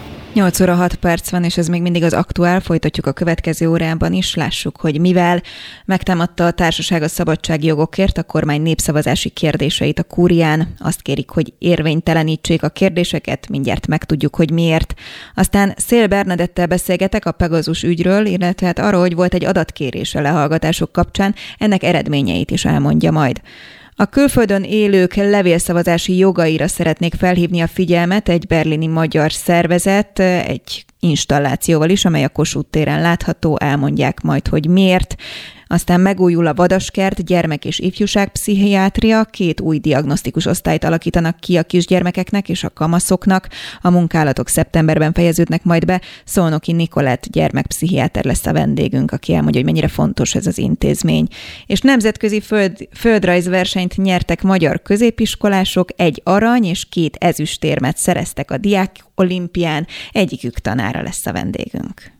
8 0.33 0.59
óra 0.59 0.75
6 0.75 0.95
perc 0.95 1.29
van, 1.29 1.43
és 1.43 1.57
ez 1.57 1.67
még 1.67 1.81
mindig 1.81 2.03
az 2.03 2.13
aktuál, 2.13 2.59
folytatjuk 2.59 3.05
a 3.05 3.11
következő 3.11 3.69
órában 3.69 4.13
is, 4.13 4.35
lássuk, 4.35 4.77
hogy 4.77 4.99
mivel 4.99 5.41
megtámadta 5.85 6.45
a 6.45 6.51
társaság 6.51 7.01
a 7.01 7.07
szabadsági 7.07 7.67
jogokért 7.67 8.17
a 8.17 8.23
kormány 8.23 8.61
népszavazási 8.61 9.29
kérdéseit 9.29 9.99
a 9.99 10.03
kúrián, 10.03 10.73
azt 10.79 11.01
kérik, 11.01 11.29
hogy 11.29 11.53
érvénytelenítsék 11.57 12.63
a 12.63 12.69
kérdéseket, 12.69 13.49
mindjárt 13.49 13.87
megtudjuk, 13.87 14.35
hogy 14.35 14.51
miért. 14.51 14.93
Aztán 15.35 15.73
Szél 15.77 16.07
Bernadettel 16.07 16.67
beszélgetek 16.67 17.25
a 17.25 17.31
Pegazus 17.31 17.83
ügyről, 17.83 18.25
illetve 18.25 18.65
hát 18.65 18.79
arról, 18.79 19.01
hogy 19.01 19.15
volt 19.15 19.33
egy 19.33 19.45
adatkérés 19.45 20.15
a 20.15 20.21
lehallgatások 20.21 20.91
kapcsán, 20.91 21.35
ennek 21.57 21.83
eredményeit 21.83 22.51
is 22.51 22.65
elmondja 22.65 23.11
majd. 23.11 23.41
A 23.95 24.05
külföldön 24.05 24.63
élők 24.63 25.15
levélszavazási 25.15 26.17
jogaira 26.17 26.67
szeretnék 26.67 27.13
felhívni 27.13 27.61
a 27.61 27.67
figyelmet 27.67 28.29
egy 28.29 28.47
berlini 28.47 28.87
magyar 28.87 29.31
szervezet, 29.31 30.19
egy 30.19 30.85
installációval 30.99 31.89
is, 31.89 32.05
amely 32.05 32.23
a 32.23 32.29
Kossuth 32.29 32.69
téren 32.69 33.01
látható, 33.01 33.57
elmondják 33.59 34.21
majd, 34.21 34.47
hogy 34.47 34.67
miért. 34.67 35.15
Aztán 35.71 36.01
megújul 36.01 36.47
a 36.47 36.53
Vadaskert, 36.53 37.25
gyermek- 37.25 37.65
és 37.65 37.79
ifjúságpszichiátria, 37.79 39.23
két 39.23 39.61
új 39.61 39.79
diagnosztikus 39.79 40.45
osztályt 40.45 40.83
alakítanak 40.83 41.39
ki 41.39 41.57
a 41.57 41.63
kisgyermekeknek 41.63 42.49
és 42.49 42.63
a 42.63 42.69
kamaszoknak. 42.69 43.47
A 43.81 43.89
munkálatok 43.89 44.47
szeptemberben 44.47 45.13
fejeződnek 45.13 45.63
majd 45.63 45.85
be. 45.85 46.01
Szolnoki 46.25 46.71
Nikolett 46.71 47.27
gyermekpszichiáter 47.27 48.25
lesz 48.25 48.45
a 48.45 48.53
vendégünk, 48.53 49.11
aki 49.11 49.33
elmondja, 49.33 49.61
hogy 49.61 49.69
mennyire 49.69 49.87
fontos 49.87 50.35
ez 50.35 50.47
az 50.47 50.57
intézmény. 50.57 51.27
És 51.65 51.81
nemzetközi 51.81 52.41
föld, 52.41 52.87
földrajzversenyt 52.95 53.97
nyertek 53.97 54.41
magyar 54.41 54.81
középiskolások, 54.81 55.89
egy 55.95 56.21
arany 56.23 56.65
és 56.65 56.85
két 56.89 57.15
ezüstérmet 57.15 57.97
szereztek 57.97 58.51
a 58.51 58.57
diák 58.57 58.95
olimpián, 59.15 59.87
egyikük 60.11 60.59
tanára 60.59 61.01
lesz 61.01 61.25
a 61.25 61.31
vendégünk. 61.31 62.19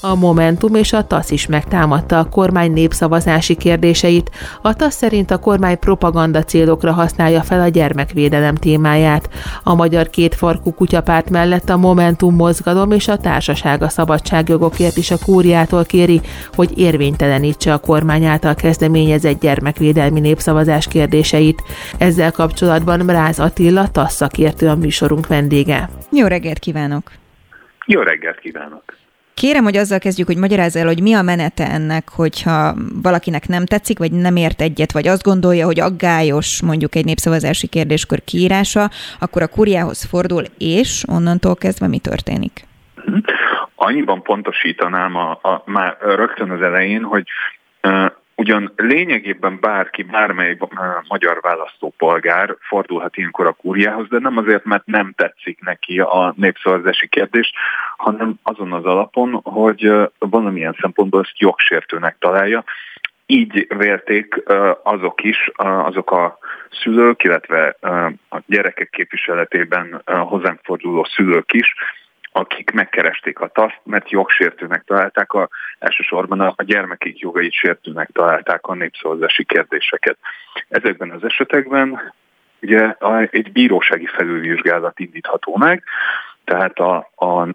A 0.00 0.14
Momentum 0.14 0.74
és 0.74 0.92
a 0.92 1.06
TASZ 1.06 1.30
is 1.30 1.46
megtámadta 1.46 2.18
a 2.18 2.28
kormány 2.28 2.72
népszavazási 2.72 3.56
kérdéseit. 3.56 4.30
A 4.62 4.74
TASZ 4.74 4.96
szerint 4.96 5.30
a 5.30 5.38
kormány 5.38 5.78
propaganda 5.78 6.42
célokra 6.42 6.92
használja 6.92 7.42
fel 7.42 7.60
a 7.60 7.68
gyermekvédelem 7.68 8.54
témáját. 8.54 9.28
A 9.62 9.74
magyar 9.74 10.10
kétfarkú 10.10 10.72
kutyapárt 10.72 11.30
mellett 11.30 11.68
a 11.68 11.76
Momentum 11.76 12.34
mozgalom 12.34 12.90
és 12.90 13.08
a 13.08 13.16
Társaság 13.16 13.82
a 13.82 13.88
szabadságjogokért 13.88 14.96
is 14.96 15.10
a 15.10 15.18
kúriától 15.24 15.84
kéri, 15.84 16.20
hogy 16.54 16.78
érvénytelenítse 16.78 17.72
a 17.72 17.78
kormány 17.78 18.24
által 18.24 18.54
kezdeményezett 18.54 19.40
gyermekvédelmi 19.40 20.20
népszavazás 20.20 20.88
kérdéseit. 20.88 21.62
Ezzel 21.98 22.32
kapcsolatban 22.32 23.00
Mráz 23.00 23.38
Attila, 23.38 23.88
TASZ 23.88 24.14
szakértő 24.14 24.68
a 24.68 24.74
műsorunk 24.74 25.26
vendége. 25.26 25.88
Jó 26.10 26.26
reggelt 26.26 26.58
kívánok! 26.58 27.12
Jó 27.86 28.00
reggelt 28.00 28.38
kívánok! 28.38 28.82
Kérem, 29.40 29.64
hogy 29.64 29.76
azzal 29.76 29.98
kezdjük, 29.98 30.26
hogy 30.26 30.36
magyarázz 30.36 30.76
el, 30.76 30.86
hogy 30.86 31.02
mi 31.02 31.14
a 31.14 31.22
menete 31.22 31.66
ennek, 31.70 32.08
hogyha 32.08 32.74
valakinek 33.02 33.48
nem 33.48 33.66
tetszik, 33.66 33.98
vagy 33.98 34.12
nem 34.12 34.36
ért 34.36 34.60
egyet, 34.60 34.92
vagy 34.92 35.08
azt 35.08 35.22
gondolja, 35.22 35.66
hogy 35.66 35.80
aggályos 35.80 36.62
mondjuk 36.62 36.94
egy 36.94 37.04
népszavazási 37.04 37.66
kérdéskör 37.66 38.24
kiírása, 38.24 38.90
akkor 39.20 39.42
a 39.42 39.48
kuriához 39.48 40.04
fordul, 40.04 40.42
és 40.58 41.04
onnantól 41.08 41.56
kezdve 41.56 41.86
mi 41.86 41.98
történik? 41.98 42.66
Annyiban 43.74 44.22
pontosítanám 44.22 45.16
a, 45.16 45.30
a, 45.30 45.62
már 45.64 45.96
rögtön 46.00 46.50
az 46.50 46.62
elején, 46.62 47.02
hogy 47.02 47.24
Ugyan 48.40 48.72
lényegében 48.76 49.58
bárki, 49.60 50.02
bármely 50.02 50.56
magyar 51.08 51.38
választópolgár 51.40 52.56
fordulhat 52.60 53.16
ilyenkor 53.16 53.46
a 53.46 53.52
kúriához, 53.52 54.08
de 54.08 54.18
nem 54.18 54.36
azért, 54.36 54.64
mert 54.64 54.86
nem 54.86 55.12
tetszik 55.16 55.60
neki 55.60 56.00
a 56.00 56.34
népszavazási 56.36 57.08
kérdés, 57.08 57.52
hanem 57.96 58.34
azon 58.42 58.72
az 58.72 58.84
alapon, 58.84 59.40
hogy 59.44 59.92
valamilyen 60.18 60.76
szempontból 60.80 61.20
ezt 61.20 61.38
jogsértőnek 61.38 62.16
találja. 62.18 62.64
Így 63.26 63.66
vélték 63.76 64.42
azok 64.82 65.22
is, 65.22 65.50
azok 65.56 66.10
a 66.10 66.38
szülők, 66.82 67.22
illetve 67.22 67.76
a 68.30 68.38
gyerekek 68.46 68.90
képviseletében 68.90 70.02
hozzánk 70.04 70.60
forduló 70.62 71.04
szülők 71.04 71.52
is, 71.52 71.74
akik 72.38 72.70
megkeresték 72.70 73.40
a 73.40 73.48
TASZ, 73.48 73.74
mert 73.84 74.10
jogsértőnek 74.10 74.84
találták, 74.84 75.32
a, 75.32 75.48
elsősorban 75.78 76.40
a, 76.40 76.52
a 76.56 76.62
gyermekek 76.62 77.18
jogait 77.18 77.52
sértőnek 77.52 78.10
találták 78.12 78.66
a 78.66 78.74
népszavazási 78.74 79.44
kérdéseket. 79.44 80.18
Ezekben 80.68 81.10
az 81.10 81.24
esetekben 81.24 82.12
ugye 82.62 82.84
a, 82.98 83.28
egy 83.30 83.52
bírósági 83.52 84.06
felülvizsgálat 84.06 84.98
indítható 84.98 85.56
meg, 85.56 85.84
tehát 86.44 86.78
a, 86.78 86.96
a 87.16 87.48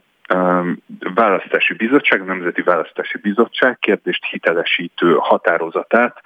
választási 1.13 1.73
bizottság, 1.73 2.25
Nemzeti 2.25 2.61
Választási 2.61 3.17
Bizottság 3.17 3.77
kérdést 3.79 4.25
hitelesítő 4.25 5.15
határozatát 5.19 6.21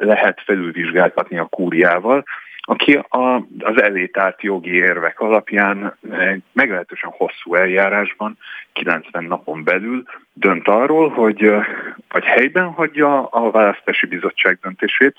lehet 0.00 0.42
felülvizsgáltatni 0.44 1.38
a 1.38 1.44
kúriával, 1.44 2.24
aki 2.70 2.94
a, 3.08 3.34
az 3.58 3.82
elétárt 3.82 4.42
jogi 4.42 4.74
érvek 4.74 5.20
alapján 5.20 5.98
meglehetősen 6.52 7.10
hosszú 7.10 7.54
eljárásban, 7.54 8.38
90 8.72 9.24
napon 9.24 9.64
belül 9.64 10.02
dönt 10.32 10.68
arról, 10.68 11.08
hogy 11.08 11.50
vagy 12.08 12.24
helyben 12.24 12.66
hagyja 12.66 13.26
a 13.26 13.50
választási 13.50 14.06
bizottság 14.06 14.58
döntését, 14.62 15.14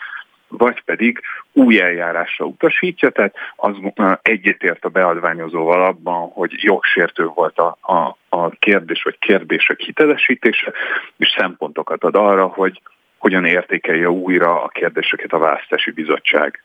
vagy 0.47 0.83
pedig 0.83 1.21
új 1.53 1.81
eljárásra 1.81 2.45
utasítja, 2.45 3.09
tehát 3.09 3.35
az 3.55 3.75
egyetért 4.21 4.85
a 4.85 4.89
beadványozóval 4.89 5.85
abban, 5.85 6.29
hogy 6.29 6.53
jogsértő 6.55 7.25
volt 7.25 7.57
a, 7.57 7.77
a, 7.81 8.17
a 8.29 8.49
kérdés 8.49 9.03
vagy 9.03 9.17
kérdések 9.19 9.79
hitelesítése, 9.79 10.73
és 11.17 11.35
szempontokat 11.37 12.03
ad 12.03 12.15
arra, 12.15 12.47
hogy 12.47 12.81
hogyan 13.17 13.45
értékelje 13.45 14.09
újra 14.09 14.63
a 14.63 14.67
kérdéseket 14.67 15.33
a 15.33 15.37
választási 15.37 15.91
bizottság. 15.91 16.63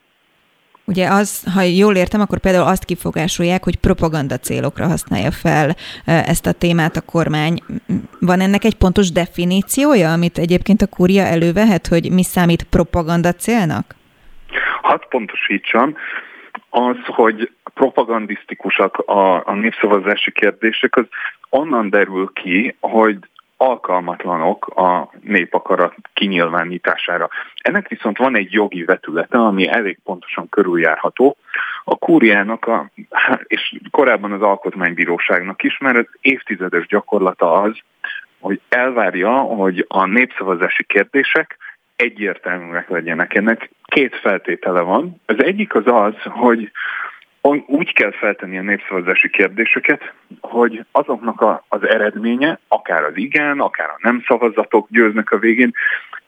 Ugye 0.87 1.09
az, 1.09 1.53
ha 1.55 1.63
jól 1.63 1.95
értem, 1.95 2.21
akkor 2.21 2.39
például 2.39 2.67
azt 2.67 2.85
kifogásolják, 2.85 3.65
hogy 3.65 3.77
propaganda 3.77 4.37
célokra 4.37 4.87
használja 4.87 5.31
fel 5.31 5.75
ezt 6.05 6.47
a 6.47 6.53
témát 6.53 6.97
a 6.97 7.01
kormány. 7.01 7.63
Van 8.21 8.41
ennek 8.41 8.65
egy 8.65 8.77
pontos 8.77 9.13
definíciója, 9.13 10.13
amit 10.13 10.39
egyébként 10.39 10.83
a 10.83 10.87
kúria 10.87 11.23
elővehet, 11.23 11.87
hogy 11.87 12.13
mi 12.13 12.23
számít 12.23 12.63
propaganda 12.63 13.33
célnak? 13.33 13.95
Hadd 14.83 15.01
pontosítsam, 15.09 15.97
az, 16.71 16.97
hogy 17.07 17.51
propagandisztikusak 17.75 18.99
a, 18.99 19.47
a 19.47 19.55
népszavazási 19.55 20.33
kérdések, 20.33 20.97
az 20.97 21.07
onnan 21.51 21.91
derül 21.91 22.31
ki, 22.33 22.77
hogy 22.81 23.19
alkalmatlanok 23.57 24.67
a 24.67 25.11
népakarat 25.21 25.95
kinyilvánítására. 26.13 27.29
Ennek 27.63 27.89
viszont 27.89 28.19
van 28.19 28.37
egy 28.37 28.53
jogi 28.53 28.85
vetülete, 28.85 29.39
ami 29.39 29.69
elég 29.69 29.99
pontosan 30.05 30.49
körüljárható. 30.49 31.37
A 31.85 31.97
kúriának, 31.97 32.67
a, 32.67 32.91
és 33.47 33.75
korábban 33.91 34.33
az 34.33 34.43
alkotmánybíróságnak 34.43 35.63
is, 35.63 35.79
mert 35.79 35.97
az 35.97 36.07
évtizedes 36.21 36.87
gyakorlata 36.87 37.53
az, 37.53 37.79
hogy 38.41 38.61
elvárja, 38.69 39.31
hogy 39.33 39.85
a 39.89 40.07
népszavazási 40.07 40.85
kérdések 40.85 41.57
egyértelműek 41.97 42.89
legyenek. 42.89 43.35
Ennek 43.35 43.71
két 43.85 44.17
feltétele 44.17 44.81
van. 44.81 45.21
Az 45.27 45.45
egyik 45.45 45.75
az 45.75 45.87
az, 45.87 46.15
hogy 46.23 46.71
úgy 47.51 47.93
kell 47.93 48.13
feltenni 48.13 48.59
a 48.59 48.63
népszavazási 48.63 49.31
kérdéseket, 49.31 50.13
hogy 50.41 50.85
azoknak 50.93 51.41
a, 51.41 51.65
az 51.69 51.83
eredménye, 51.89 52.59
akár 52.69 53.05
az 53.05 53.17
igen, 53.17 53.61
akár 53.61 53.89
a 53.89 53.99
nem 53.99 54.25
szavazatok 54.27 54.89
győznek 54.91 55.31
a 55.31 55.39
végén, 55.39 55.73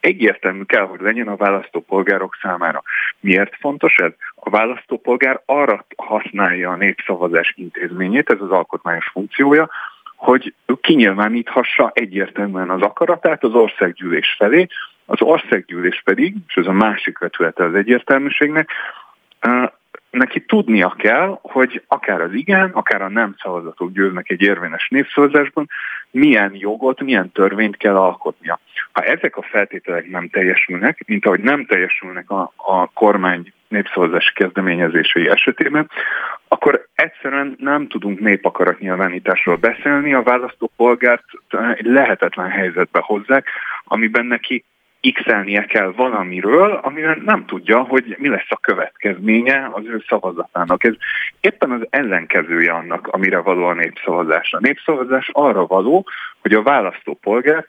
egyértelmű 0.01 0.63
kell, 0.63 0.87
hogy 0.87 1.01
legyen 1.01 1.29
a 1.29 1.37
választópolgárok 1.37 2.39
számára. 2.43 2.83
Miért 3.21 3.57
fontos 3.61 3.95
ez? 3.95 4.13
A 4.35 4.51
választópolgár 4.51 5.41
arra 5.45 5.87
használja 5.97 6.71
a 6.71 6.77
népszavazás 6.77 7.53
intézményét, 7.57 8.31
ez 8.31 8.41
az 8.41 8.51
alkotmányos 8.51 9.09
funkciója, 9.13 9.71
hogy 10.17 10.55
kinyilváníthassa 10.81 11.91
egyértelműen 11.95 12.71
az 12.71 12.83
akaratát 12.83 13.45
az 13.45 13.55
országgyűlés 13.55 14.35
felé, 14.39 14.67
az 15.07 15.23
országgyűlés 15.23 16.03
pedig, 16.05 16.35
és 16.49 16.55
ez 16.55 16.67
a 16.67 16.73
másik 16.73 17.19
vetülete 17.19 17.65
az 17.65 17.75
egyértelműségnek, 17.75 18.71
neki 20.17 20.41
tudnia 20.41 20.95
kell, 20.99 21.39
hogy 21.43 21.83
akár 21.87 22.21
az 22.21 22.33
igen, 22.33 22.71
akár 22.71 23.03
a 23.03 23.09
nem 23.09 23.35
szavazatok 23.43 23.93
győznek 23.93 24.31
egy 24.31 24.43
érvényes 24.43 24.89
népszavazásban, 24.89 25.69
milyen 26.11 26.51
jogot, 26.55 27.01
milyen 27.01 27.33
törvényt 27.33 27.77
kell 27.77 27.97
alkotnia. 27.97 28.61
Ha 28.93 29.03
ezek 29.03 29.37
a 29.37 29.43
feltételek 29.43 30.11
nem 30.11 30.29
teljesülnek, 30.29 31.03
mint 31.07 31.27
ahogy 31.27 31.41
nem 31.41 31.67
teljesülnek 31.67 32.31
a, 32.31 32.53
a 32.57 32.87
kormány 32.87 33.53
népszavazási 33.69 34.33
kezdeményezései 34.33 35.29
esetében, 35.29 35.91
akkor 36.49 36.87
egyszerűen 36.95 37.57
nem 37.59 37.89
tudunk 37.89 38.21
népakaratnyilvánításról 38.21 39.57
beszélni, 39.57 40.15
a 40.15 40.23
választópolgárt 40.23 41.25
egy 41.77 41.87
lehetetlen 41.87 42.49
helyzetbe 42.49 43.01
hozzák, 43.03 43.49
amiben 43.85 44.27
neki 44.27 44.65
x 45.01 45.23
kell 45.69 45.93
valamiről, 45.97 46.81
amivel 46.83 47.19
nem 47.25 47.45
tudja, 47.47 47.83
hogy 47.83 48.17
mi 48.19 48.29
lesz 48.29 48.49
a 48.49 48.57
következménye 48.57 49.71
az 49.73 49.85
ő 49.85 50.05
szavazatának. 50.09 50.85
Ez 50.85 50.95
éppen 51.41 51.71
az 51.71 51.87
ellenkezője 51.91 52.73
annak, 52.73 53.07
amire 53.07 53.39
való 53.39 53.65
a 53.65 53.75
népszavazás. 53.75 54.53
A 54.53 54.61
népszavazás 54.61 55.31
arra 55.33 55.67
való, 55.67 56.07
hogy 56.41 56.53
a 56.53 56.63
választópolgár 56.63 57.65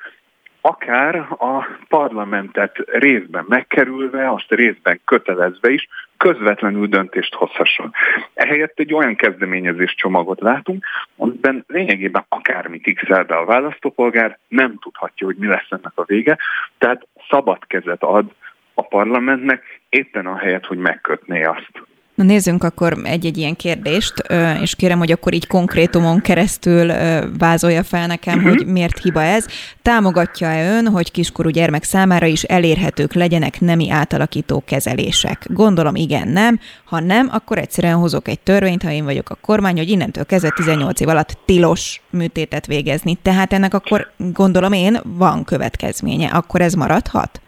akár 0.67 1.15
a 1.29 1.67
parlamentet 1.87 2.77
részben 2.85 3.45
megkerülve, 3.47 4.31
azt 4.31 4.51
részben 4.51 4.99
kötelezve 5.05 5.69
is 5.69 5.87
közvetlenül 6.17 6.87
döntést 6.87 7.33
hozhasson. 7.33 7.93
Ehelyett 8.33 8.79
egy 8.79 8.93
olyan 8.93 9.15
kezdeményezés 9.15 9.95
csomagot 9.95 10.41
látunk, 10.41 10.85
amiben 11.15 11.63
lényegében 11.67 12.25
akármit 12.29 12.93
x 12.93 13.07
be 13.07 13.35
a 13.35 13.45
választópolgár, 13.45 14.37
nem 14.47 14.77
tudhatja, 14.79 15.25
hogy 15.25 15.35
mi 15.35 15.47
lesz 15.47 15.67
ennek 15.69 15.91
a 15.95 16.03
vége, 16.03 16.37
tehát 16.77 17.07
szabad 17.29 17.65
kezet 17.67 18.03
ad 18.03 18.31
a 18.73 18.81
parlamentnek, 18.81 19.81
éppen 19.89 20.25
a 20.25 20.37
helyet, 20.37 20.65
hogy 20.65 20.77
megkötné 20.77 21.43
azt. 21.43 21.71
Na 22.17 22.23
nézzünk 22.23 22.63
akkor 22.63 22.97
egy-egy 23.03 23.37
ilyen 23.37 23.55
kérdést, 23.55 24.13
és 24.61 24.75
kérem, 24.75 24.97
hogy 24.97 25.11
akkor 25.11 25.33
így 25.33 25.47
konkrétumon 25.47 26.21
keresztül 26.21 26.91
vázolja 27.37 27.83
fel 27.83 28.07
nekem, 28.07 28.37
uh-huh. 28.37 28.55
hogy 28.55 28.65
miért 28.65 29.01
hiba 29.01 29.21
ez. 29.21 29.45
Támogatja-e 29.81 30.75
ön, 30.75 30.87
hogy 30.87 31.11
kiskorú 31.11 31.49
gyermek 31.49 31.83
számára 31.83 32.25
is 32.25 32.43
elérhetők 32.43 33.13
legyenek 33.13 33.59
nemi 33.59 33.89
átalakító 33.89 34.63
kezelések? 34.65 35.45
Gondolom 35.49 35.95
igen, 35.95 36.27
nem. 36.27 36.59
Ha 36.85 36.99
nem, 36.99 37.29
akkor 37.31 37.57
egyszerűen 37.57 37.95
hozok 37.95 38.27
egy 38.27 38.39
törvényt, 38.39 38.83
ha 38.83 38.91
én 38.91 39.03
vagyok 39.03 39.29
a 39.29 39.37
kormány, 39.41 39.77
hogy 39.77 39.89
innentől 39.89 40.25
kezdve 40.25 40.51
18 40.55 40.99
év 40.99 41.07
alatt 41.07 41.37
tilos 41.45 42.01
műtétet 42.09 42.65
végezni. 42.65 43.17
Tehát 43.21 43.53
ennek 43.53 43.73
akkor 43.73 44.11
gondolom 44.33 44.73
én 44.73 44.99
van 45.03 45.43
következménye. 45.43 46.27
Akkor 46.27 46.61
ez 46.61 46.73
maradhat? 46.73 47.41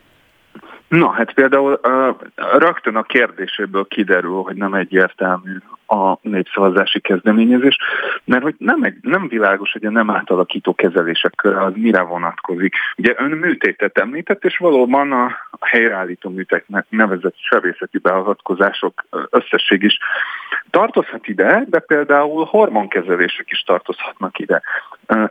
Na, 0.89 1.09
hát 1.09 1.33
például 1.33 1.79
uh, 1.83 2.15
rögtön 2.57 2.95
a 2.95 3.03
kérdéséből 3.03 3.87
kiderül, 3.87 4.41
hogy 4.41 4.55
nem 4.55 4.73
egyértelmű 4.73 5.57
a 5.87 6.17
népszavazási 6.21 6.99
kezdeményezés, 6.99 7.77
mert 8.23 8.43
hogy 8.43 8.55
nem, 8.57 8.83
egy, 8.83 8.97
nem 9.01 9.27
világos, 9.27 9.71
hogy 9.71 9.85
a 9.85 9.89
nem 9.89 10.09
átalakító 10.09 10.75
kezelések 10.75 11.33
köre 11.35 11.63
az 11.63 11.73
mire 11.75 12.01
vonatkozik. 12.01 12.75
Ugye 12.97 13.13
ön 13.17 13.31
műtétet 13.31 13.97
említett, 13.97 14.45
és 14.45 14.57
valóban 14.57 15.11
a, 15.11 15.47
helyreállító 15.59 16.29
műteknek 16.29 16.85
nevezett 16.89 17.35
sebészeti 17.37 17.97
beavatkozások 17.97 19.05
összesség 19.29 19.83
is 19.83 19.97
tartozhat 20.69 21.27
ide, 21.27 21.63
de 21.67 21.79
például 21.79 22.45
hormonkezelések 22.45 23.49
is 23.49 23.63
tartozhatnak 23.63 24.39
ide. 24.39 24.61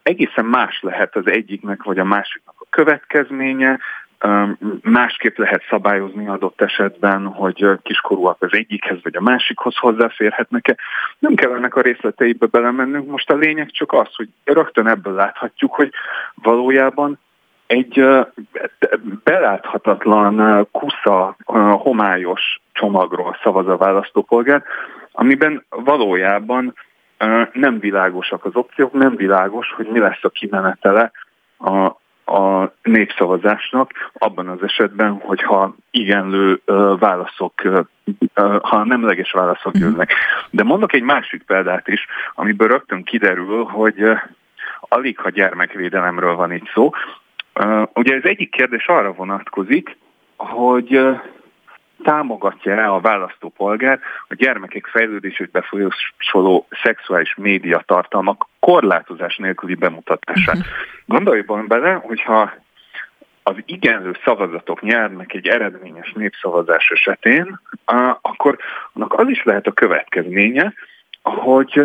Egészen 0.02 0.44
más 0.44 0.80
lehet 0.82 1.16
az 1.16 1.26
egyiknek 1.26 1.82
vagy 1.82 1.98
a 1.98 2.04
másiknak 2.04 2.54
a 2.58 2.66
következménye, 2.70 3.78
Másképp 4.82 5.36
lehet 5.36 5.62
szabályozni 5.68 6.28
adott 6.28 6.60
esetben, 6.60 7.26
hogy 7.26 7.66
kiskorúak 7.82 8.42
az 8.42 8.52
egyikhez 8.52 8.98
vagy 9.02 9.16
a 9.16 9.20
másikhoz 9.20 9.76
hozzáférhetnek-e. 9.76 10.76
Nem 11.18 11.34
kell 11.34 11.54
ennek 11.54 11.74
a 11.74 11.80
részleteibe 11.80 12.46
belemennünk. 12.46 13.10
Most 13.10 13.30
a 13.30 13.36
lényeg 13.36 13.70
csak 13.70 13.92
az, 13.92 14.14
hogy 14.14 14.28
rögtön 14.44 14.86
ebből 14.86 15.14
láthatjuk, 15.14 15.74
hogy 15.74 15.92
valójában 16.34 17.18
egy 17.66 18.04
beláthatatlan, 19.24 20.66
kusza, 20.72 21.36
homályos 21.78 22.60
csomagról 22.72 23.38
szavaz 23.42 23.68
a 23.68 23.76
választópolgár, 23.76 24.62
amiben 25.12 25.64
valójában 25.68 26.74
nem 27.52 27.78
világosak 27.78 28.44
az 28.44 28.56
opciók, 28.56 28.92
nem 28.92 29.16
világos, 29.16 29.72
hogy 29.72 29.86
mi 29.86 29.98
lesz 29.98 30.24
a 30.24 30.28
kimenetele 30.28 31.10
a 32.28 32.72
népszavazásnak 32.82 33.90
abban 34.12 34.48
az 34.48 34.62
esetben, 34.62 35.12
hogyha 35.12 35.74
igenlő 35.90 36.60
válaszok, 36.98 37.62
ha 38.62 38.84
nemleges 38.84 39.32
válaszok 39.32 39.72
mhm. 39.72 39.82
jönnek. 39.82 40.12
De 40.50 40.62
mondok 40.62 40.94
egy 40.94 41.02
másik 41.02 41.42
példát 41.42 41.88
is, 41.88 42.06
amiből 42.34 42.68
rögtön 42.68 43.02
kiderül, 43.02 43.64
hogy 43.64 44.02
alig 44.80 45.18
ha 45.18 45.30
gyermekvédelemről 45.30 46.34
van 46.34 46.52
itt 46.52 46.68
szó. 46.74 46.90
Ugye 47.94 48.16
az 48.16 48.24
egyik 48.24 48.50
kérdés 48.50 48.86
arra 48.86 49.12
vonatkozik, 49.12 49.96
hogy 50.36 51.00
támogatja-e 52.02 52.92
a 52.92 53.00
választópolgár 53.00 54.00
a 54.28 54.34
gyermekek 54.34 54.86
fejlődését 54.86 55.50
befolyásoló 55.50 56.66
szexuális 56.82 57.34
média 57.34 57.82
tartalmak 57.86 58.48
korlátozás 58.60 59.36
nélküli 59.36 59.74
bemutatását. 59.74 60.56
Uh-huh. 60.56 60.72
Gondoljban 61.06 61.66
bele, 61.66 61.92
hogyha 61.92 62.52
az 63.42 63.54
igenlő 63.64 64.16
szavazatok 64.24 64.82
nyernek 64.82 65.34
egy 65.34 65.46
eredményes 65.46 66.12
népszavazás 66.12 66.90
esetén, 66.90 67.60
akkor 68.20 68.58
annak 68.92 69.12
az 69.12 69.28
is 69.28 69.42
lehet 69.42 69.66
a 69.66 69.72
következménye, 69.72 70.72
hogy 71.22 71.82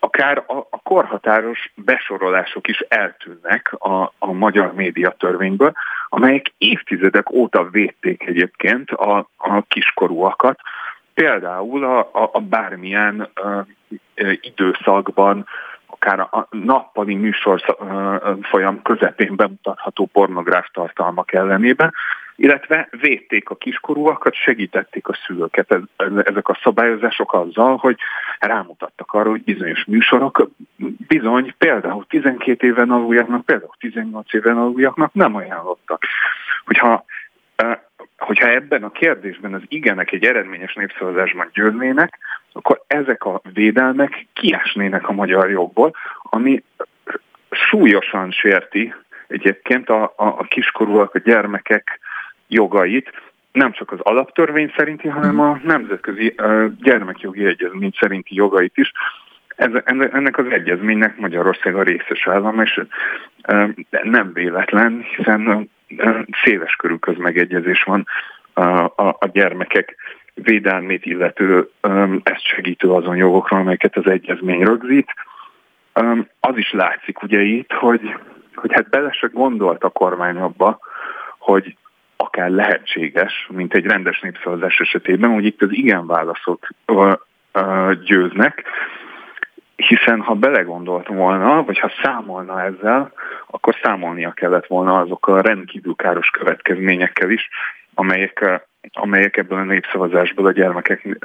akár 0.00 0.44
a, 0.46 0.56
a 0.70 0.80
korhatáros 0.82 1.72
besorolások 1.74 2.68
is 2.68 2.78
eltűnnek 2.78 3.72
a, 3.78 4.12
a 4.18 4.32
magyar 4.32 4.74
médiatörvényből, 4.74 5.72
amelyek 6.08 6.52
évtizedek 6.58 7.30
óta 7.30 7.68
védték 7.70 8.26
egyébként 8.26 8.90
a, 8.90 9.28
a 9.36 9.62
kiskorúakat, 9.68 10.58
például 11.14 11.84
a, 11.84 11.98
a, 11.98 12.30
a 12.32 12.40
bármilyen 12.40 13.28
uh, 13.42 13.66
időszakban 14.40 15.46
akár 16.00 16.20
a 16.20 16.46
nappali 16.50 17.14
műsor 17.14 17.76
folyam 18.42 18.82
közepén 18.82 19.36
bemutatható 19.36 20.08
pornográf 20.12 20.66
tartalmak 20.72 21.32
ellenében, 21.32 21.92
illetve 22.36 22.88
védték 22.90 23.50
a 23.50 23.54
kiskorúakat, 23.54 24.34
segítették 24.34 25.08
a 25.08 25.18
szülőket 25.26 25.78
ezek 26.24 26.48
a 26.48 26.58
szabályozások 26.62 27.32
azzal, 27.32 27.76
hogy 27.76 27.96
rámutattak 28.38 29.12
arra, 29.12 29.30
hogy 29.30 29.42
bizonyos 29.42 29.84
műsorok 29.84 30.50
bizony 31.06 31.54
például 31.58 32.06
12 32.08 32.66
éven 32.66 32.90
aluljaknak, 32.90 33.44
például 33.44 33.74
18 33.78 34.34
éven 34.34 34.56
aluljaknak 34.56 35.12
nem 35.14 35.34
ajánlottak. 35.34 36.04
Hogyha 36.64 37.04
hogyha 38.20 38.48
ebben 38.48 38.82
a 38.82 38.90
kérdésben 38.90 39.54
az 39.54 39.62
igenek 39.68 40.12
egy 40.12 40.24
eredményes 40.24 40.74
népszavazásban 40.74 41.50
győznének, 41.52 42.18
akkor 42.52 42.82
ezek 42.86 43.24
a 43.24 43.40
védelmek 43.52 44.26
kiesnének 44.32 45.08
a 45.08 45.12
magyar 45.12 45.50
jogból, 45.50 45.94
ami 46.22 46.62
súlyosan 47.50 48.30
sérti 48.30 48.94
egyébként 49.28 49.88
a, 49.88 50.02
a, 50.02 50.24
a 50.26 50.42
kiskorúak, 50.48 51.14
a 51.14 51.18
gyermekek 51.18 52.00
jogait, 52.48 53.10
nem 53.52 53.72
csak 53.72 53.92
az 53.92 53.98
alaptörvény 54.00 54.72
szerinti, 54.76 55.08
hanem 55.08 55.40
a 55.40 55.60
nemzetközi 55.64 56.34
uh, 56.38 56.66
gyermekjogi 56.82 57.46
egyezmény 57.46 57.92
szerinti 58.00 58.34
jogait 58.34 58.76
is. 58.76 58.92
Ez, 59.56 59.70
ennek 59.84 60.38
az 60.38 60.46
egyezménynek 60.46 61.16
Magyarország 61.16 61.76
a 61.76 61.82
részes 61.82 62.26
állam, 62.26 62.60
és 62.60 62.80
nem 64.02 64.32
véletlen, 64.32 65.06
hiszen 65.16 65.70
széles 66.44 66.76
körű 66.76 66.94
közmegegyezés 66.94 67.82
van 67.82 68.06
a, 68.52 68.84
a, 69.18 69.28
gyermekek 69.32 69.96
védelmét 70.34 71.06
illető, 71.06 71.70
ezt 72.22 72.44
segítő 72.44 72.88
azon 72.88 73.16
jogokról, 73.16 73.60
amelyeket 73.60 73.96
az 73.96 74.06
egyezmény 74.06 74.64
rögzít. 74.64 75.14
Az 76.40 76.56
is 76.56 76.72
látszik 76.72 77.22
ugye 77.22 77.40
itt, 77.40 77.72
hogy, 77.72 78.14
hogy 78.54 78.72
hát 78.72 78.90
bele 78.90 79.12
se 79.12 79.26
gondolt 79.32 79.84
a 79.84 79.88
kormány 79.88 80.36
abba, 80.36 80.78
hogy 81.38 81.76
akár 82.16 82.50
lehetséges, 82.50 83.46
mint 83.50 83.74
egy 83.74 83.86
rendes 83.86 84.20
népszavazás 84.20 84.80
esetében, 84.80 85.30
hogy 85.30 85.44
itt 85.44 85.62
az 85.62 85.72
igen 85.72 86.06
válaszok 86.06 86.68
győznek, 88.04 88.64
hiszen 89.80 90.20
ha 90.20 90.34
belegondolt 90.34 91.06
volna, 91.06 91.62
vagy 91.62 91.78
ha 91.78 91.92
számolna 92.02 92.62
ezzel, 92.62 93.12
akkor 93.46 93.76
számolnia 93.82 94.30
kellett 94.30 94.66
volna 94.66 94.98
azokkal 94.98 95.38
a 95.38 95.40
rendkívül 95.40 95.94
káros 95.94 96.30
következményekkel 96.30 97.30
is, 97.30 97.48
amelyek 97.94 98.60
amelyek 98.92 99.36
ebből 99.36 99.58
a 99.58 99.64
népszavazásból 99.64 100.46
a 100.46 100.52
gyermekek 100.52 101.18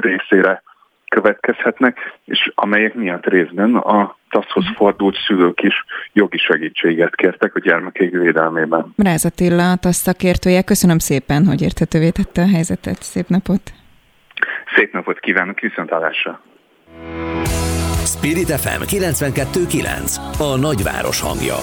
részére 0.00 0.62
következhetnek, 1.08 2.18
és 2.24 2.50
amelyek 2.54 2.94
miatt 2.94 3.26
részben 3.26 3.74
a 3.74 4.16
TASZ-hoz 4.30 4.64
fordult 4.76 5.16
szülők 5.26 5.62
is 5.62 5.84
jogi 6.12 6.38
segítséget 6.38 7.14
kértek 7.14 7.54
a 7.54 7.60
gyermekek 7.60 8.10
védelmében. 8.10 8.92
Mráz 8.96 9.24
Attila, 9.24 9.70
a 9.70 9.76
TASZ 9.76 9.96
szakértője, 9.96 10.62
köszönöm 10.62 10.98
szépen, 10.98 11.46
hogy 11.46 11.62
érthetővé 11.62 12.10
tette 12.10 12.42
a 12.42 12.48
helyzetet. 12.48 13.02
Szép 13.02 13.28
napot! 13.28 13.62
Szép 14.74 14.92
napot! 14.92 14.92
napot 14.92 15.20
kívánok, 15.20 15.60
viszontlátásra! 15.60 16.40
Spirit 18.08 18.50
FM 18.50 18.82
92.9 18.82 20.16
A 20.38 20.56
nagyváros 20.56 21.20
hangja 21.20 21.56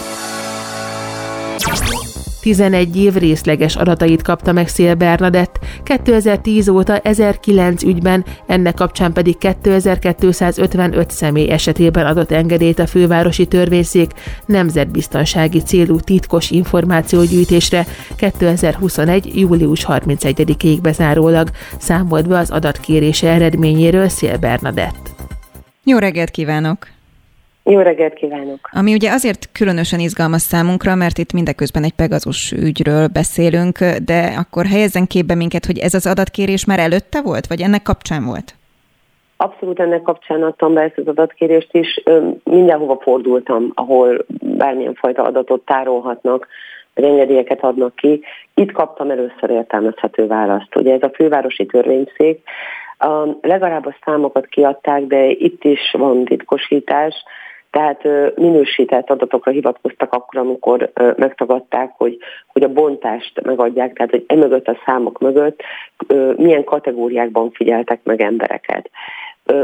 11 2.42 2.98
év 2.98 3.14
részleges 3.14 3.76
adatait 3.76 4.22
kapta 4.22 4.52
meg 4.52 4.68
Szél 4.68 4.96
Bernadett, 4.96 5.60
2010 5.84 6.68
óta 6.68 6.98
1009 6.98 7.84
ügyben, 7.84 8.26
ennek 8.46 8.74
kapcsán 8.74 9.14
pedig 9.14 9.38
2255 9.38 11.12
személy 11.12 11.50
esetében 11.50 12.06
adott 12.06 12.32
engedélyt 12.32 12.80
a 12.80 12.88
fővárosi 12.88 13.46
törvényszék 13.46 14.12
nemzetbiztonsági 14.46 15.62
célú 15.62 16.00
titkos 16.00 16.52
információgyűjtésre 16.52 17.86
2021. 18.16 19.40
július 19.40 19.86
31-ig 19.88 20.78
bezárólag 20.82 21.50
számolt 21.78 22.28
be 22.28 22.38
az 22.38 22.50
adatkérése 22.50 23.30
eredményéről 23.30 24.10
Szél 24.10 24.38
Bernadett. 24.38 25.15
Jó 25.88 25.98
reggelt 25.98 26.30
kívánok! 26.30 26.78
Jó 27.64 27.80
reggelt 27.80 28.14
kívánok! 28.14 28.60
Ami 28.72 28.94
ugye 28.94 29.12
azért 29.12 29.52
különösen 29.52 30.00
izgalmas 30.00 30.42
számunkra, 30.42 30.96
mert 30.96 31.18
itt 31.18 31.34
mindeközben 31.34 31.84
egy 31.84 31.94
Pegazus 31.94 32.52
ügyről 32.52 33.08
beszélünk, 33.08 33.78
de 34.06 34.20
akkor 34.38 34.66
helyezzen 34.66 35.08
képbe 35.08 35.36
minket, 35.36 35.66
hogy 35.66 35.78
ez 35.78 35.94
az 35.94 36.08
adatkérés 36.08 36.66
már 36.66 36.80
előtte 36.80 37.22
volt, 37.22 37.48
vagy 37.48 37.62
ennek 37.62 37.82
kapcsán 37.82 38.26
volt? 38.26 38.56
Abszolút 39.38 39.80
ennek 39.80 40.02
kapcsán 40.02 40.44
adtam 40.44 40.74
be 40.74 40.82
ezt 40.82 40.98
az 40.98 41.08
adatkérést 41.08 41.74
is. 41.74 42.04
Mindenhova 42.44 42.98
fordultam, 43.02 43.72
ahol 43.74 44.26
bármilyen 44.42 44.94
fajta 44.94 45.24
adatot 45.24 45.66
tárolhatnak, 45.66 46.48
vagy 46.94 47.04
engedélyeket 47.04 47.64
adnak 47.64 47.96
ki. 47.96 48.24
Itt 48.54 48.72
kaptam 48.72 49.12
először 49.12 49.50
értelmezhető 49.50 50.28
választ. 50.28 50.76
Ugye 50.76 50.94
ez 50.94 51.04
a 51.04 51.12
fővárosi 51.16 51.66
törvényszék, 51.66 52.44
legalább 53.42 53.86
a 53.86 53.96
számokat 54.06 54.46
kiadták, 54.46 55.04
de 55.04 55.26
itt 55.26 55.64
is 55.64 55.92
van 55.92 56.26
titkosítás, 56.26 57.24
tehát 57.72 58.04
minősített 58.36 59.10
adatokra 59.10 59.52
hivatkoztak 59.52 60.14
akkor, 60.14 60.40
amikor 60.40 60.92
megtagadták, 61.16 61.92
hogy, 61.98 62.18
hogy 62.48 62.64
a 62.64 62.74
bontást 62.74 63.42
megadják, 63.42 63.94
tehát 63.94 64.12
hogy 64.12 64.24
emögött 64.28 64.68
a 64.68 64.78
számok 64.86 65.20
mögött 65.20 65.62
milyen 66.36 66.64
kategóriákban 66.64 67.52
figyeltek 67.52 68.00
meg 68.04 68.22
embereket. 68.22 68.90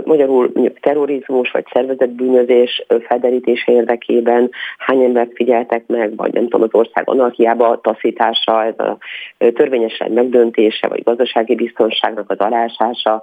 Magyarul 0.03 0.51
terrorizmus 0.82 1.51
vagy 1.51 1.65
szervezetbűnözés 1.73 2.86
felderítése 3.07 3.71
érdekében 3.71 4.49
hány 4.77 5.03
embert 5.03 5.32
figyeltek 5.34 5.84
meg, 5.88 6.15
vagy 6.15 6.34
nem 6.34 6.43
tudom, 6.43 6.61
az 6.61 6.79
ország 6.79 7.09
anarchiába 7.09 7.82
taszítása, 7.82 8.65
ez 8.65 8.79
a 8.79 8.97
törvényesen 9.38 10.11
megdöntése, 10.11 10.88
vagy 10.88 11.03
gazdasági 11.03 11.55
biztonságnak 11.55 12.29
az 12.29 12.38
alásása 12.38 13.21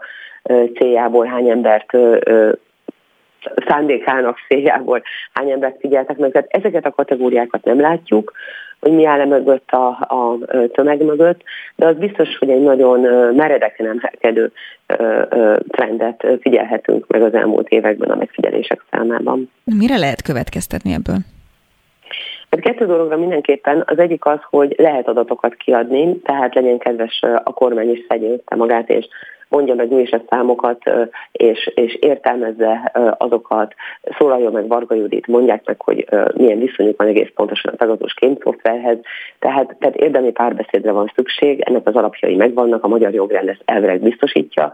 céljából 0.74 1.26
hány 1.26 1.48
embert 1.48 1.96
szándékának 3.66 4.38
céljából 4.48 5.02
hány 5.32 5.50
embert 5.50 5.80
figyeltek 5.80 6.16
meg. 6.16 6.30
Tehát 6.30 6.48
ezeket 6.50 6.86
a 6.86 6.90
kategóriákat 6.90 7.64
nem 7.64 7.80
látjuk, 7.80 8.32
hogy 8.80 8.92
mi 8.92 9.04
áll 9.04 9.26
mögött 9.26 9.70
a, 9.70 9.86
a 9.88 10.38
tömeg 10.72 11.04
mögött, 11.04 11.42
de 11.76 11.86
az 11.86 11.96
biztos, 11.96 12.36
hogy 12.38 12.50
egy 12.50 12.62
nagyon 12.62 13.00
meredeken 13.34 13.86
emelkedő 13.86 14.52
trendet 15.68 16.26
figyelhetünk 16.40 17.06
meg 17.08 17.22
az 17.22 17.34
elmúlt 17.34 17.68
években 17.68 18.10
a 18.10 18.16
megfigyelések 18.16 18.84
számában. 18.90 19.50
Mire 19.64 19.96
lehet 19.96 20.22
következtetni 20.22 20.92
ebből? 20.92 21.16
Hát 22.50 22.60
kettő 22.60 22.86
dologra 22.86 23.16
mindenképpen. 23.16 23.82
Az 23.86 23.98
egyik 23.98 24.24
az, 24.24 24.38
hogy 24.50 24.74
lehet 24.78 25.08
adatokat 25.08 25.54
kiadni, 25.54 26.16
tehát 26.16 26.54
legyen 26.54 26.78
kedves 26.78 27.22
a 27.44 27.52
kormány 27.52 27.90
is 27.90 28.04
szedje 28.08 28.36
magát, 28.56 28.88
és 28.88 29.08
mondja 29.48 29.74
meg 29.74 29.92
ő 29.92 30.00
is 30.00 30.10
a 30.10 30.22
számokat, 30.28 30.82
és, 31.32 31.70
és 31.74 31.94
értelmezze 31.94 32.92
azokat, 33.18 33.74
szólaljon 34.18 34.52
meg 34.52 34.68
Varga 34.68 34.94
Judit, 34.94 35.26
mondják 35.26 35.66
meg, 35.66 35.80
hogy 35.80 36.08
milyen 36.34 36.58
viszonyuk 36.58 36.98
van 36.98 37.08
egész 37.08 37.30
pontosan 37.34 37.72
a 37.72 37.76
tagadós 37.76 38.14
kémszoftverhez, 38.14 38.98
tehát, 39.38 39.76
tehát 39.78 39.96
érdemi 39.96 40.30
párbeszédre 40.30 40.92
van 40.92 41.12
szükség, 41.14 41.60
ennek 41.60 41.86
az 41.86 41.94
alapjai 41.94 42.36
megvannak, 42.36 42.84
a 42.84 42.88
magyar 42.88 43.14
jogrend 43.14 43.48
ezt 43.48 43.62
elvileg 43.64 44.00
biztosítja, 44.00 44.72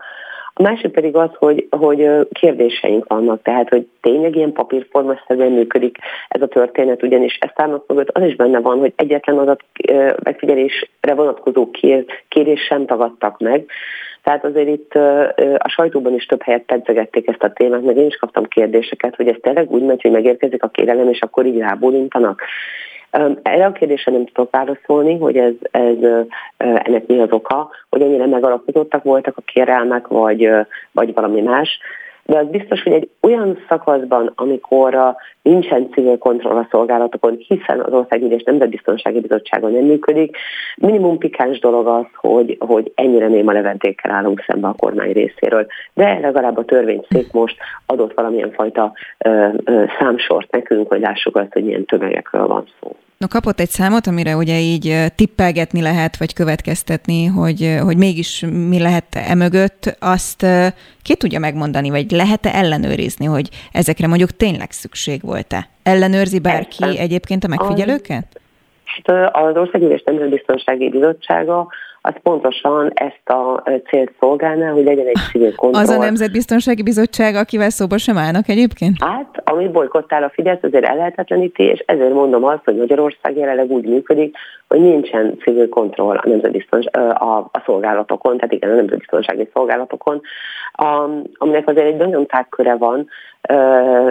a 0.57 0.63
másik 0.63 0.91
pedig 0.91 1.17
az, 1.17 1.31
hogy, 1.39 1.67
hogy 1.71 2.29
kérdéseink 2.33 3.09
vannak, 3.09 3.43
tehát 3.43 3.69
hogy 3.69 3.87
tényleg 4.01 4.37
ilyen 4.37 4.53
papírformaszerűen 4.53 5.53
működik 5.53 5.99
ez 6.29 6.43
a 6.43 6.47
történet, 6.47 7.03
ugyanis 7.03 7.39
ezt 7.41 7.61
állnak 7.61 7.87
mögött 7.89 8.09
az 8.09 8.23
is 8.23 8.37
benne 8.37 8.61
van, 8.61 8.79
hogy 8.79 8.93
egyetlen 8.97 9.39
adat 9.39 9.65
megfigyelésre 10.23 11.15
vonatkozó 11.15 11.71
kér, 11.71 12.05
kérés 12.29 12.61
sem 12.61 12.87
tagadtak 12.87 13.39
meg. 13.39 13.65
Tehát 14.23 14.45
azért 14.45 14.69
itt 14.69 14.95
a 15.59 15.69
sajtóban 15.69 16.15
is 16.15 16.27
több 16.27 16.43
helyet 16.43 16.63
pedzegették 16.63 17.29
ezt 17.29 17.43
a 17.43 17.53
témát, 17.53 17.83
meg 17.83 17.97
én 17.97 18.07
is 18.07 18.17
kaptam 18.17 18.45
kérdéseket, 18.45 19.17
hogy 19.17 19.29
ez 19.29 19.37
tényleg 19.41 19.71
úgy 19.71 19.83
megy, 19.83 20.03
hogy 20.03 20.11
megérkezik 20.11 20.63
a 20.63 20.69
kérelem, 20.69 21.09
és 21.09 21.21
akkor 21.21 21.47
így 21.47 21.59
rábólintanak. 21.59 22.43
Erre 23.43 23.65
a 23.65 23.73
kérdésre 23.73 24.13
nem 24.13 24.27
tudok 24.27 24.51
válaszolni, 24.51 25.19
hogy 25.19 25.37
ez, 25.37 25.53
ez, 25.71 25.97
ennek 26.57 27.07
mi 27.07 27.21
az 27.21 27.33
oka, 27.33 27.71
hogy 27.91 28.03
ennyire 28.03 28.27
megalapozottak 28.27 29.03
voltak 29.03 29.37
a 29.37 29.43
kérelmek, 29.45 30.07
vagy, 30.07 30.49
vagy 30.93 31.15
valami 31.15 31.41
más 31.41 31.79
de 32.25 32.39
az 32.39 32.47
biztos, 32.47 32.83
hogy 32.83 32.93
egy 32.93 33.09
olyan 33.21 33.59
szakaszban, 33.69 34.33
amikor 34.35 35.17
nincsen 35.43 35.91
civil 35.91 36.19
kontroll 36.19 36.57
a 36.57 36.69
szolgálatokon, 36.71 37.37
hiszen 37.49 37.81
az 37.81 37.93
Országgyűlés 37.93 38.43
Nemzetbiztonsági 38.43 39.21
Bizottsága 39.21 39.69
nem 39.69 39.85
működik, 39.85 40.37
minimum 40.77 41.19
pikáns 41.19 41.59
dolog 41.59 41.87
az, 41.87 42.05
hogy, 42.15 42.57
hogy 42.61 42.93
ennyire 42.95 43.27
néma 43.27 43.53
leventékkel 43.53 44.11
állunk 44.11 44.45
szembe 44.47 44.69
a 44.69 44.75
kormány 44.79 45.13
részéről. 45.13 45.67
De 45.95 46.19
legalább 46.19 46.57
a 46.57 46.65
törvényszék 46.65 47.33
most 47.33 47.57
adott 47.87 48.15
valamilyen 48.15 48.53
fajta 48.53 48.93
ö, 49.19 49.49
ö, 49.65 49.85
számsort 49.99 50.51
nekünk, 50.51 50.89
hogy 50.89 51.01
lássuk 51.01 51.37
azt, 51.37 51.53
hogy 51.53 51.65
milyen 51.65 51.85
tömegekről 51.85 52.47
van 52.47 52.65
szó. 52.81 52.97
No, 53.19 53.29
kapott 53.29 53.61
egy 53.61 53.69
számot, 53.69 54.07
amire 54.07 54.37
ugye 54.37 54.59
így 54.59 54.97
tippelgetni 55.15 55.81
lehet, 55.81 56.17
vagy 56.17 56.33
következtetni, 56.33 57.25
hogy, 57.25 57.79
hogy 57.83 57.97
mégis 57.97 58.45
mi 58.69 58.79
lehet 58.79 59.05
emögött, 59.15 59.97
azt 60.01 60.47
ki 61.03 61.15
tudja 61.17 61.39
megmondani, 61.39 61.91
vagy 61.91 62.11
lehet-e 62.11 62.51
ellenőrizni, 62.55 63.27
hogy 63.27 63.49
ezekre 63.73 64.07
mondjuk 64.07 64.31
tényleg 64.31 64.71
szükség 64.71 65.23
volt-e? 65.23 65.69
Ellenőrzi 65.83 66.39
bárki 66.39 66.79
Persze. 66.79 67.01
egyébként 67.01 67.45
a 67.45 67.49
megfigyelőket? 67.49 68.41
Hát 68.85 69.35
az 69.35 69.57
Országgyűlés 69.57 70.03
Nemzetbiztonsági 70.05 70.89
Bizottsága 70.89 71.69
az 72.07 72.15
pontosan 72.23 72.91
ezt 72.95 73.29
a 73.29 73.63
célt 73.89 74.13
szolgálná, 74.21 74.71
hogy 74.71 74.85
legyen 74.85 75.07
egy 75.07 75.19
civil 75.31 75.55
kontroll. 75.55 75.83
Az 75.83 75.89
a 75.89 75.99
Nemzetbiztonsági 75.99 76.83
Bizottság, 76.83 77.35
akivel 77.35 77.71
szóba 77.71 77.99
sem 77.99 78.17
állnak 78.19 78.49
egyébként? 78.49 78.97
Hát, 79.05 79.43
ami 79.45 79.69
bolykottál 79.69 80.23
a 80.23 80.31
Fidesz, 80.31 80.63
azért 80.63 80.85
ellehetetleníti, 80.85 81.63
és 81.63 81.83
ezért 81.87 82.13
mondom 82.13 82.45
azt, 82.45 82.65
hogy 82.65 82.77
Magyarország 82.77 83.37
jelenleg 83.37 83.71
úgy 83.71 83.85
működik, 83.85 84.37
hogy 84.69 84.81
nincsen 84.81 85.39
civil 85.39 85.69
kontroll 85.69 86.17
a, 86.17 86.29
nemzetbiztons, 86.29 86.87
a, 87.15 87.39
a 87.39 87.63
szolgálatokon, 87.65 88.37
tehát 88.37 88.53
igen, 88.53 88.71
a 88.71 88.75
nemzetbiztonsági 88.75 89.49
szolgálatokon, 89.53 90.21
a, 90.73 91.09
aminek 91.35 91.69
azért 91.69 91.87
egy 91.87 91.97
nagyon 91.97 92.27
tágköre 92.27 92.77
van, 92.77 93.09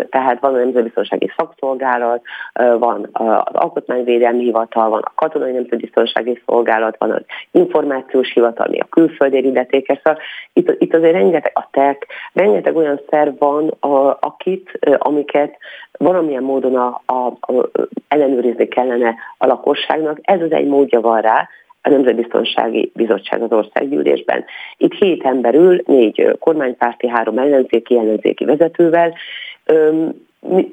tehát 0.09 0.39
van 0.39 0.53
a 0.53 0.57
Nemzetbiztonsági 0.57 1.31
Szakszolgálat, 1.37 2.21
van 2.53 3.09
az 3.11 3.53
Alkotmányvédelmi 3.53 4.43
Hivatal, 4.43 4.89
van 4.89 5.01
a 5.01 5.11
Katonai 5.15 5.51
Nemzetbiztonsági 5.51 6.41
Szolgálat, 6.45 6.95
van 6.97 7.11
az 7.11 7.21
Információs 7.51 8.33
Hivatal, 8.33 8.65
ami 8.65 8.79
a 8.79 8.87
külföldi 8.89 9.45
illetékes. 9.45 9.99
Szóval 10.03 10.21
itt, 10.53 10.81
itt 10.81 10.93
azért 10.93 11.13
rengeteg 11.13 11.51
a 11.55 11.67
TEK, 11.71 12.07
rengeteg 12.33 12.75
olyan 12.75 12.99
szerv 13.09 13.39
van, 13.39 13.77
akit, 14.19 14.79
amiket 14.97 15.57
valamilyen 15.97 16.43
módon 16.43 16.75
a, 16.75 17.01
a, 17.05 17.25
a, 17.25 17.69
ellenőrizni 18.07 18.67
kellene 18.67 19.15
a 19.37 19.45
lakosságnak. 19.45 20.17
Ez 20.21 20.41
az 20.41 20.51
egy 20.51 20.67
módja 20.67 21.01
van 21.01 21.21
rá, 21.21 21.49
a 21.85 21.89
Nemzetbiztonsági 21.89 22.91
Bizottság 22.95 23.41
az 23.41 23.51
országgyűlésben. 23.51 24.45
Itt 24.77 24.93
hét 24.93 25.23
ember 25.23 25.55
ül, 25.55 25.81
négy 25.85 26.37
kormánypárti, 26.39 27.07
három 27.07 27.37
ellenzéki, 27.37 27.97
ellenzéki 27.97 28.45
vezetővel. 28.45 29.13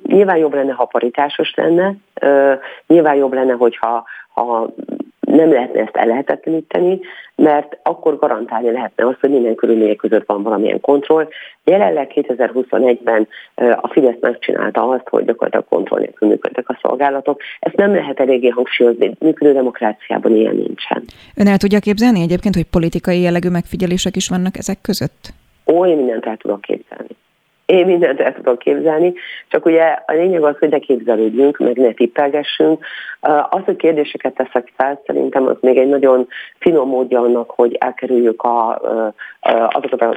Nyilván 0.06 0.36
jobb 0.36 0.54
lenne, 0.54 0.72
ha 0.72 0.84
paritásos 0.84 1.54
lenne, 1.54 1.94
nyilván 2.86 3.14
jobb 3.14 3.32
lenne, 3.32 3.52
hogyha 3.52 4.04
ha 4.32 4.74
nem 5.30 5.52
lehetne 5.52 5.80
ezt 5.80 5.96
ellehetetleníteni, 5.96 7.00
mert 7.34 7.78
akkor 7.82 8.18
garantálni 8.18 8.70
lehetne 8.70 9.06
azt, 9.06 9.20
hogy 9.20 9.30
minden 9.30 9.54
körülmények 9.54 9.96
között 9.96 10.26
van 10.26 10.42
valamilyen 10.42 10.80
kontroll. 10.80 11.28
Jelenleg 11.64 12.12
2021-ben 12.14 13.28
a 13.54 13.88
Fidesz 13.88 14.20
megcsinálta 14.20 14.88
azt, 14.88 15.08
hogy 15.08 15.24
gyakorlatilag 15.24 15.66
kontroll 15.68 16.00
nélkül 16.00 16.28
működtek 16.28 16.68
a 16.68 16.78
szolgálatok. 16.82 17.40
Ezt 17.60 17.76
nem 17.76 17.94
lehet 17.94 18.20
eléggé 18.20 18.48
hangsúlyozni, 18.48 19.12
működő 19.18 19.52
demokráciában 19.52 20.36
ilyen 20.36 20.54
nincsen. 20.54 21.04
Ön 21.36 21.46
el 21.46 21.56
tudja 21.56 21.78
képzelni 21.78 22.20
egyébként, 22.20 22.54
hogy 22.54 22.66
politikai 22.70 23.20
jellegű 23.20 23.48
megfigyelések 23.48 24.16
is 24.16 24.28
vannak 24.28 24.56
ezek 24.56 24.78
között? 24.80 25.32
Ó, 25.66 25.86
én 25.86 25.96
mindent 25.96 26.26
el 26.26 26.36
tudok 26.36 26.60
képzelni. 26.60 27.16
Én 27.70 27.86
mindent 27.86 28.20
el 28.20 28.34
tudok 28.34 28.58
képzelni, 28.58 29.12
csak 29.48 29.66
ugye 29.66 29.82
a 29.82 30.12
lényeg 30.12 30.42
az, 30.42 30.58
hogy 30.58 30.68
ne 30.68 30.78
képzelődjünk, 30.78 31.58
meg 31.58 31.76
ne 31.76 31.92
tippelgessünk. 31.92 32.84
Az, 33.50 33.60
hogy 33.64 33.76
kérdéseket 33.76 34.34
teszek 34.34 34.72
fel, 34.76 35.00
szerintem 35.06 35.46
az 35.46 35.56
még 35.60 35.76
egy 35.76 35.88
nagyon 35.88 36.28
finom 36.58 36.88
módja 36.88 37.20
annak, 37.20 37.50
hogy 37.50 37.76
elkerüljük 37.80 38.42
a, 38.42 38.80
azokat 39.68 40.00
a 40.00 40.14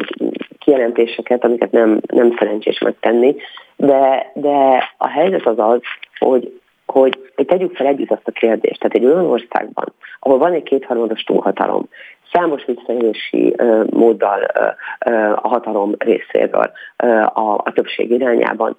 kijelentéseket, 0.60 1.44
amiket 1.44 1.72
nem, 1.72 2.00
nem 2.14 2.36
szerencsés 2.38 2.80
megtenni. 2.80 3.36
De, 3.76 4.32
de 4.34 4.90
a 4.98 5.08
helyzet 5.08 5.46
az 5.46 5.60
az, 5.60 5.80
hogy 6.20 6.62
hogy, 6.94 7.32
tegyük 7.48 7.76
fel 7.76 7.88
együtt 7.88 8.12
azt 8.12 8.28
a 8.28 8.32
kérdést. 8.32 8.80
Tehát 8.80 8.96
egy 8.96 9.06
olyan 9.06 9.26
országban, 9.26 9.94
ahol 10.20 10.38
van 10.38 10.54
egy 10.54 10.64
kétharmados 10.64 11.24
túlhatalom, 11.24 11.90
számos 12.32 12.66
visszaélési 12.66 13.56
uh, 13.58 13.90
móddal 13.90 14.40
uh, 14.60 15.46
a 15.46 15.48
hatalom 15.48 15.96
részéről 15.98 16.72
uh, 17.04 17.38
a, 17.38 17.62
a 17.66 17.72
többség 17.74 18.12
irányában, 18.12 18.78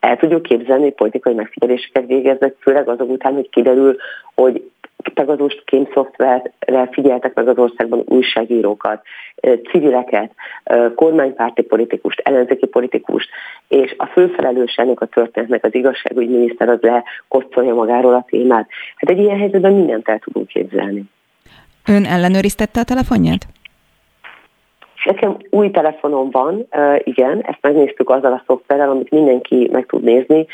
el 0.00 0.16
tudjuk 0.18 0.42
képzelni, 0.42 0.82
hogy 0.82 0.94
politikai 0.94 1.34
megfigyeléseket 1.34 2.06
végeznek, 2.06 2.54
főleg 2.60 2.88
azok 2.88 3.10
után, 3.10 3.34
hogy 3.34 3.48
kiderül, 3.50 3.96
hogy 4.34 4.70
Pegazus 5.14 5.62
kémszoftverre 5.64 6.88
figyeltek 6.90 7.34
meg 7.34 7.48
az 7.48 7.58
országban 7.58 8.02
újságírókat, 8.06 9.02
civileket, 9.70 10.30
kormánypárti 10.94 11.62
politikust, 11.62 12.20
ellenzéki 12.20 12.66
politikust, 12.66 13.28
és 13.68 13.94
a 13.96 14.06
főfelelős 14.06 14.74
ennek 14.74 15.00
a 15.00 15.06
történetnek 15.06 15.64
az 15.64 15.74
igazságügyminiszter 15.74 16.68
az 16.68 16.78
lekoccolja 16.80 17.74
magáról 17.74 18.14
a 18.14 18.24
témát. 18.28 18.68
Hát 18.96 19.10
egy 19.10 19.18
ilyen 19.18 19.38
helyzetben 19.38 19.72
mindent 19.72 20.08
el 20.08 20.18
tudunk 20.18 20.46
képzelni. 20.46 21.04
Ön 21.88 22.04
ellenőriztette 22.04 22.80
a 22.80 22.84
telefonját? 22.84 23.46
Nekem 25.06 25.36
új 25.50 25.70
telefonom 25.70 26.30
van, 26.30 26.66
igen, 26.98 27.40
ezt 27.40 27.58
megnéztük 27.60 28.10
azzal 28.10 28.32
a 28.32 28.42
szoftverrel, 28.46 28.90
amit 28.90 29.10
mindenki 29.10 29.68
meg 29.72 29.86
tud 29.86 30.02
nézni. 30.02 30.46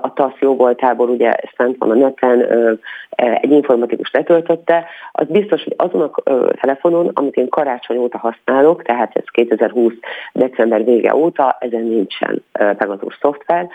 A 0.00 0.12
TASZ 0.12 0.38
jogoltából 0.40 1.08
ugye 1.08 1.32
fent 1.54 1.76
van 1.78 1.90
a 1.90 1.94
neten, 1.94 2.46
egy 3.16 3.50
informatikus 3.50 4.10
letöltötte. 4.10 4.84
Az 5.12 5.26
biztos, 5.26 5.62
hogy 5.62 5.74
azon 5.76 6.00
a 6.02 6.10
telefonon, 6.60 7.10
amit 7.14 7.36
én 7.36 7.48
karácsony 7.48 7.96
óta 7.96 8.18
használok, 8.18 8.82
tehát 8.82 9.16
ez 9.16 9.24
2020. 9.30 9.92
december 10.32 10.84
vége 10.84 11.14
óta, 11.14 11.56
ezen 11.60 11.82
nincsen 11.82 12.44
Pegasus 12.52 13.18
szoftver. 13.20 13.68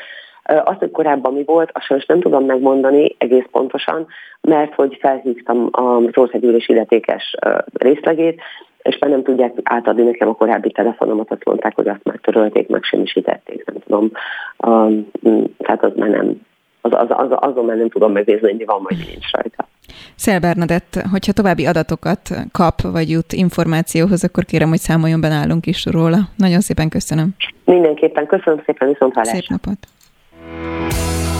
Azt, 0.43 0.80
hogy 0.80 0.91
korábban 0.91 1.34
mi 1.34 1.43
volt, 1.45 1.69
azt 1.74 1.86
sajnos 1.86 2.05
nem 2.05 2.19
tudom 2.19 2.45
megmondani 2.45 3.15
egész 3.17 3.45
pontosan, 3.51 4.07
mert 4.41 4.74
hogy 4.74 4.97
felhívtam 5.01 5.69
az 5.71 6.17
országgyűlés 6.17 6.67
illetékes 6.67 7.36
részlegét, 7.74 8.41
és 8.84 8.97
már 8.99 9.09
nem 9.09 9.23
tudják 9.23 9.53
átadni 9.63 10.03
nekem 10.03 10.29
a 10.29 10.34
korábbi 10.34 10.71
telefonomat, 10.71 11.31
azt 11.31 11.45
mondták, 11.45 11.75
hogy 11.75 11.88
azt 11.88 12.03
már 12.03 12.19
törölték, 12.21 12.67
semmisítették, 12.81 13.65
nem 13.65 13.75
tudom. 13.86 14.11
Um, 14.57 15.11
tehát 15.57 15.84
az 15.84 15.91
már 15.95 16.09
nem, 16.09 16.41
az, 16.81 16.91
az, 16.93 17.07
az, 17.09 17.27
azon 17.29 17.65
már 17.65 17.77
nem 17.77 17.89
tudom 17.89 18.11
megnézni, 18.11 18.47
hogy 18.47 18.57
mi 18.57 18.65
van, 18.65 18.84
vagy 18.84 18.97
nincs 18.97 19.31
rajta. 19.31 19.67
Szél 20.15 20.39
Bernadett, 20.39 21.01
hogyha 21.11 21.31
további 21.31 21.65
adatokat 21.65 22.29
kap, 22.51 22.81
vagy 22.81 23.09
jut 23.09 23.34
információhoz, 23.34 24.23
akkor 24.23 24.45
kérem, 24.45 24.69
hogy 24.69 24.79
számoljon 24.79 25.21
be 25.21 25.27
nálunk 25.27 25.65
is 25.65 25.86
róla. 25.86 26.17
Nagyon 26.38 26.59
szépen 26.59 26.89
köszönöm. 26.89 27.29
Mindenképpen 27.65 28.25
köszönöm 28.25 28.61
szépen, 28.65 28.88
viszont 28.88 29.13
hallásra. 29.13 29.38
Szép 29.38 29.49
napot. 29.49 29.77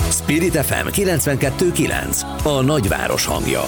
Spirit 0.09 0.55
FM 0.55 0.87
92.9 0.87 2.21
A 2.45 2.63
nagyváros 2.65 3.25
hangja. 3.25 3.61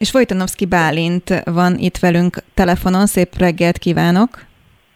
És 0.00 0.10
Vojtanovszki 0.10 0.64
Bálint 0.64 1.42
van 1.44 1.78
itt 1.78 1.98
velünk 1.98 2.36
telefonon. 2.54 3.06
Szép 3.06 3.38
reggelt 3.38 3.78
kívánok! 3.78 4.28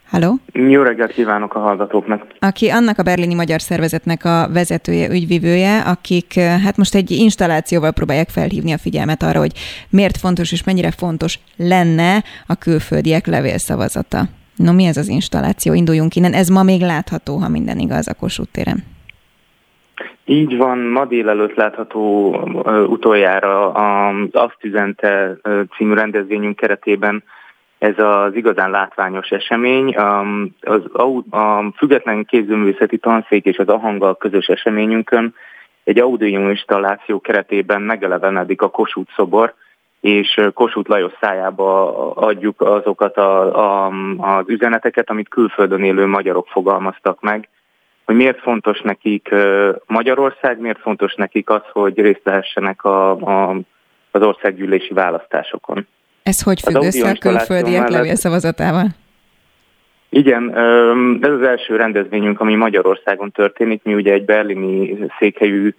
Halló? 0.06 0.38
Jó 0.52 0.82
reggelt 0.82 1.12
kívánok 1.12 1.54
a 1.54 1.58
hallgatóknak! 1.58 2.26
Aki 2.38 2.68
annak 2.68 2.98
a 2.98 3.02
berlini 3.02 3.34
magyar 3.34 3.60
szervezetnek 3.60 4.24
a 4.24 4.48
vezetője, 4.52 5.10
ügyvivője, 5.10 5.78
akik 5.80 6.40
hát 6.40 6.76
most 6.76 6.94
egy 6.94 7.10
installációval 7.10 7.92
próbálják 7.92 8.28
felhívni 8.28 8.72
a 8.72 8.78
figyelmet 8.78 9.22
arra, 9.22 9.38
hogy 9.38 9.52
miért 9.90 10.16
fontos 10.16 10.52
és 10.52 10.64
mennyire 10.64 10.90
fontos 10.90 11.38
lenne 11.56 12.22
a 12.46 12.54
külföldiek 12.54 13.26
levélszavazata. 13.26 14.24
No, 14.56 14.72
mi 14.72 14.84
ez 14.84 14.96
az 14.96 15.08
installáció? 15.08 15.72
Induljunk 15.72 16.16
innen. 16.16 16.32
Ez 16.32 16.48
ma 16.48 16.62
még 16.62 16.80
látható, 16.80 17.36
ha 17.36 17.48
minden 17.48 17.78
igaz 17.78 18.08
a 18.08 18.14
Kossuth 18.14 18.50
téren. 18.50 18.93
Így 20.24 20.56
van, 20.56 20.78
ma 20.78 21.04
délelőtt 21.04 21.54
látható 21.54 22.34
utoljára 22.88 23.72
az 23.72 24.28
Azt 24.32 24.64
üzente 24.64 25.36
című 25.76 25.94
rendezvényünk 25.94 26.56
keretében 26.56 27.24
ez 27.78 27.98
az 27.98 28.34
igazán 28.34 28.70
látványos 28.70 29.28
esemény. 29.28 29.96
Az, 30.60 30.82
a 31.30 31.72
Független 31.76 32.24
Kézművészeti 32.24 32.98
Tanszék 32.98 33.44
és 33.44 33.58
az 33.58 33.68
Ahanggal 33.68 34.16
közös 34.16 34.46
eseményünkön 34.46 35.34
egy 35.84 35.98
audio 35.98 36.48
installáció 36.48 37.20
keretében 37.20 37.82
megelevenedik 37.82 38.62
a 38.62 38.70
Kossuth 38.70 39.12
szobor, 39.16 39.54
és 40.00 40.40
Kossuth 40.54 40.90
Lajos 40.90 41.12
szájába 41.20 42.10
adjuk 42.14 42.60
azokat 42.60 43.16
a, 43.16 43.86
a, 43.86 43.92
az 44.18 44.44
üzeneteket, 44.46 45.10
amit 45.10 45.28
külföldön 45.28 45.82
élő 45.82 46.06
magyarok 46.06 46.46
fogalmaztak 46.48 47.20
meg, 47.20 47.48
hogy 48.04 48.14
miért 48.16 48.40
fontos 48.40 48.80
nekik 48.80 49.34
Magyarország, 49.86 50.60
miért 50.60 50.80
fontos 50.80 51.14
nekik 51.14 51.50
az, 51.50 51.62
hogy 51.72 51.98
részt 51.98 52.20
lehessenek 52.24 52.84
a, 52.84 53.10
a, 53.10 53.56
az 54.10 54.22
országgyűlési 54.22 54.94
választásokon. 54.94 55.86
Ez 56.22 56.42
hogy 56.42 56.60
függ 56.60 56.82
össze 56.82 57.08
a 57.08 57.18
külföldiek 57.18 57.88
levélszavazatával? 57.88 58.86
Igen, 60.08 60.56
ez 61.20 61.30
az 61.30 61.42
első 61.42 61.76
rendezvényünk, 61.76 62.40
ami 62.40 62.54
Magyarországon 62.54 63.30
történik. 63.30 63.82
Mi 63.82 63.94
ugye 63.94 64.12
egy 64.12 64.24
berlini 64.24 64.98
székhelyű 65.18 65.74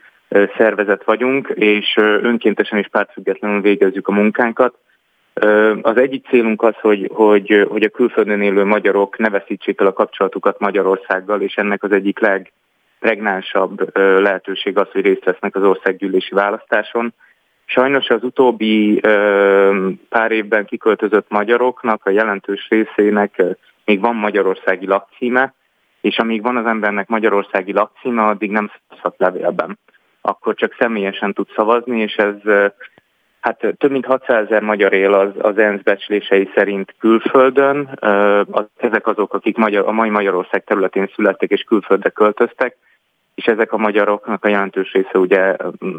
szervezet 0.57 1.03
vagyunk, 1.03 1.51
és 1.55 1.93
önkéntesen 2.21 2.80
és 2.80 2.88
pártfüggetlenül 2.91 3.61
végezzük 3.61 4.07
a 4.07 4.11
munkánkat. 4.11 4.76
Az 5.81 5.97
egyik 5.97 6.27
célunk 6.27 6.61
az, 6.61 6.75
hogy, 6.81 7.09
hogy, 7.13 7.65
hogy 7.69 7.83
a 7.83 7.89
külföldön 7.89 8.41
élő 8.41 8.63
magyarok 8.63 9.17
ne 9.17 9.29
veszítsék 9.29 9.81
el 9.81 9.88
a 9.88 9.93
kapcsolatukat 9.93 10.59
Magyarországgal, 10.59 11.41
és 11.41 11.55
ennek 11.55 11.83
az 11.83 11.91
egyik 11.91 12.19
legpregnánsabb 12.19 13.97
lehetőség 13.97 14.77
az, 14.77 14.88
hogy 14.91 15.01
részt 15.01 15.23
vesznek 15.23 15.55
az 15.55 15.63
országgyűlési 15.63 16.33
választáson. 16.33 17.13
Sajnos 17.65 18.09
az 18.09 18.23
utóbbi 18.23 18.99
pár 20.09 20.31
évben 20.31 20.65
kiköltözött 20.65 21.29
magyaroknak 21.29 22.05
a 22.05 22.09
jelentős 22.09 22.67
részének 22.69 23.43
még 23.86 23.99
van 23.99 24.15
magyarországi 24.15 24.88
lakcíme, 24.88 25.53
és 26.01 26.17
amíg 26.17 26.41
van 26.41 26.57
az 26.57 26.65
embernek 26.65 27.07
magyarországi 27.07 27.73
lakcíme, 27.73 28.23
addig 28.23 28.51
nem 28.51 28.71
szavazhat 28.88 29.15
levélben. 29.17 29.79
Akkor 30.21 30.55
csak 30.55 30.75
személyesen 30.79 31.33
tud 31.33 31.47
szavazni, 31.55 32.01
és 32.01 32.15
ez 32.15 32.36
Hát 33.45 33.75
több 33.77 33.91
mint 33.91 34.05
600 34.05 34.45
ezer 34.45 34.61
magyar 34.61 34.93
él 34.93 35.13
az, 35.13 35.29
az 35.39 35.57
ENSZ 35.57 35.81
becslései 35.81 36.49
szerint 36.55 36.95
külföldön. 36.99 37.99
Ezek 38.77 39.07
azok, 39.07 39.33
akik 39.33 39.57
magyar, 39.57 39.87
a 39.87 39.91
mai 39.91 40.09
Magyarország 40.09 40.63
területén 40.63 41.11
születtek 41.15 41.49
és 41.49 41.61
külföldre 41.61 42.09
költöztek, 42.09 42.77
és 43.35 43.45
ezek 43.45 43.71
a 43.71 43.77
magyaroknak 43.77 44.45
a 44.45 44.47
jelentős 44.47 44.91
része 44.91 45.17
ugye 45.17 45.55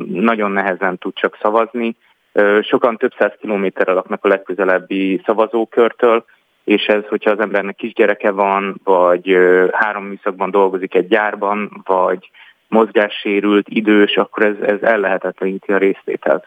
nagyon 0.07 0.51
nehezen 0.51 0.99
tud 0.99 1.15
csak 1.15 1.39
szavazni. 1.43 1.97
Sokan 2.63 2.97
több 2.97 3.13
száz 3.19 3.33
kilométerre 3.41 3.93
laknak 3.93 4.25
a 4.25 4.29
legközelebbi 4.29 5.23
szavazókörtől, 5.25 6.25
és 6.65 6.87
ez, 6.87 7.07
hogyha 7.09 7.31
az 7.31 7.41
embernek 7.41 7.77
kisgyereke 7.77 8.31
van, 8.31 8.81
vagy 8.85 9.37
három 9.73 10.05
műszakban 10.05 10.51
dolgozik 10.51 10.95
egy 10.95 11.09
gyárban, 11.09 11.83
vagy 11.85 12.31
mozgássérült, 12.69 13.69
idős, 13.69 14.17
akkor 14.17 14.45
ez, 14.45 14.69
ez 14.69 14.83
ellehetetleníti 14.83 15.73
a 15.73 15.79
részvételt. 15.79 16.47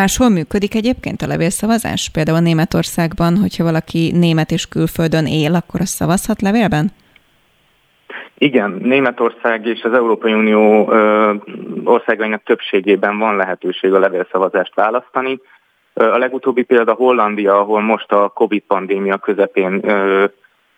Máshol 0.00 0.28
működik 0.28 0.74
egyébként 0.74 1.22
a 1.22 1.26
levélszavazás? 1.26 2.10
Például 2.12 2.40
Németországban, 2.40 3.36
hogyha 3.36 3.64
valaki 3.64 4.12
német 4.12 4.50
és 4.50 4.66
külföldön 4.66 5.26
él, 5.26 5.54
akkor 5.54 5.80
az 5.80 5.88
szavazhat 5.88 6.42
levélben? 6.42 6.86
Igen, 8.38 8.70
Németország 8.70 9.66
és 9.66 9.82
az 9.82 9.92
Európai 9.92 10.32
Unió 10.32 10.90
ö, 10.90 11.34
országainak 11.84 12.42
többségében 12.42 13.18
van 13.18 13.36
lehetőség 13.36 13.92
a 13.92 13.98
levélszavazást 13.98 14.74
választani. 14.74 15.40
A 15.92 16.18
legutóbbi 16.18 16.62
példa 16.62 16.92
Hollandia, 16.92 17.58
ahol 17.58 17.80
most 17.80 18.12
a 18.12 18.28
Covid-pandémia 18.28 19.16
közepén 19.16 19.88
ö, 19.88 20.24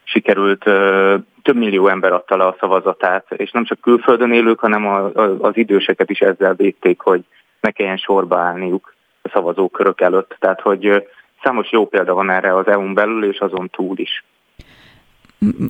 sikerült 0.05 0.67
ö, 0.67 1.15
több 1.43 1.57
millió 1.57 1.89
ember 1.89 2.13
adta 2.13 2.37
le 2.37 2.45
a 2.45 2.57
szavazatát, 2.61 3.27
és 3.37 3.51
nem 3.51 3.65
csak 3.65 3.81
külföldön 3.81 4.33
élők, 4.33 4.59
hanem 4.59 4.87
a, 4.87 5.05
a, 5.05 5.37
az 5.41 5.57
időseket 5.57 6.11
is 6.11 6.19
ezzel 6.19 6.55
védték, 6.55 7.01
hogy 7.01 7.25
ne 7.61 7.71
kelljen 7.71 7.97
sorba 7.97 8.37
állniuk 8.39 8.95
szavazókörök 9.33 10.01
előtt. 10.01 10.37
Tehát, 10.39 10.61
hogy 10.61 11.09
számos 11.43 11.73
jó 11.73 11.87
példa 11.87 12.15
van 12.15 12.31
erre 12.31 12.57
az 12.57 12.67
EU-n 12.67 12.95
belül 12.95 13.25
és 13.25 13.39
azon 13.39 13.69
túl 13.71 13.99
is. 13.99 14.25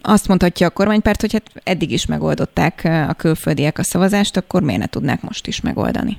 Azt 0.03 0.29
mondhatja 0.29 0.67
a 0.67 0.71
kormánypárt, 0.71 1.21
hogy 1.21 1.33
hát 1.33 1.51
eddig 1.65 1.91
is 1.91 2.07
megoldották 2.07 2.89
a 3.09 3.15
külföldiek 3.15 3.79
a 3.79 3.83
szavazást, 3.83 4.37
akkor 4.37 4.63
miért 4.63 4.81
ne 4.81 4.87
tudnák 4.87 5.23
most 5.23 5.47
is 5.47 5.61
megoldani? 5.61 6.17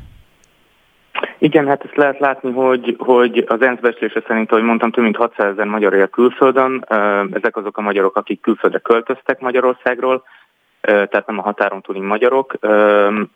Igen, 1.39 1.67
hát 1.67 1.83
ezt 1.83 1.95
lehet 1.95 2.19
látni, 2.19 2.51
hogy, 2.51 2.95
hogy 2.97 3.45
az 3.47 3.61
ENSZ 3.61 3.79
becslése 3.79 4.23
szerint, 4.27 4.51
ahogy 4.51 4.63
mondtam, 4.63 4.91
több 4.91 5.03
mint 5.03 5.15
600 5.15 5.51
ezer 5.51 5.65
magyar 5.65 5.93
él 5.93 6.07
külföldön. 6.07 6.85
Ezek 7.33 7.57
azok 7.57 7.77
a 7.77 7.81
magyarok, 7.81 8.15
akik 8.15 8.41
külföldre 8.41 8.79
költöztek 8.79 9.39
Magyarországról, 9.39 10.23
tehát 10.87 11.27
nem 11.27 11.39
a 11.39 11.41
határon 11.41 11.81
túli 11.81 11.99
magyarok, 11.99 12.53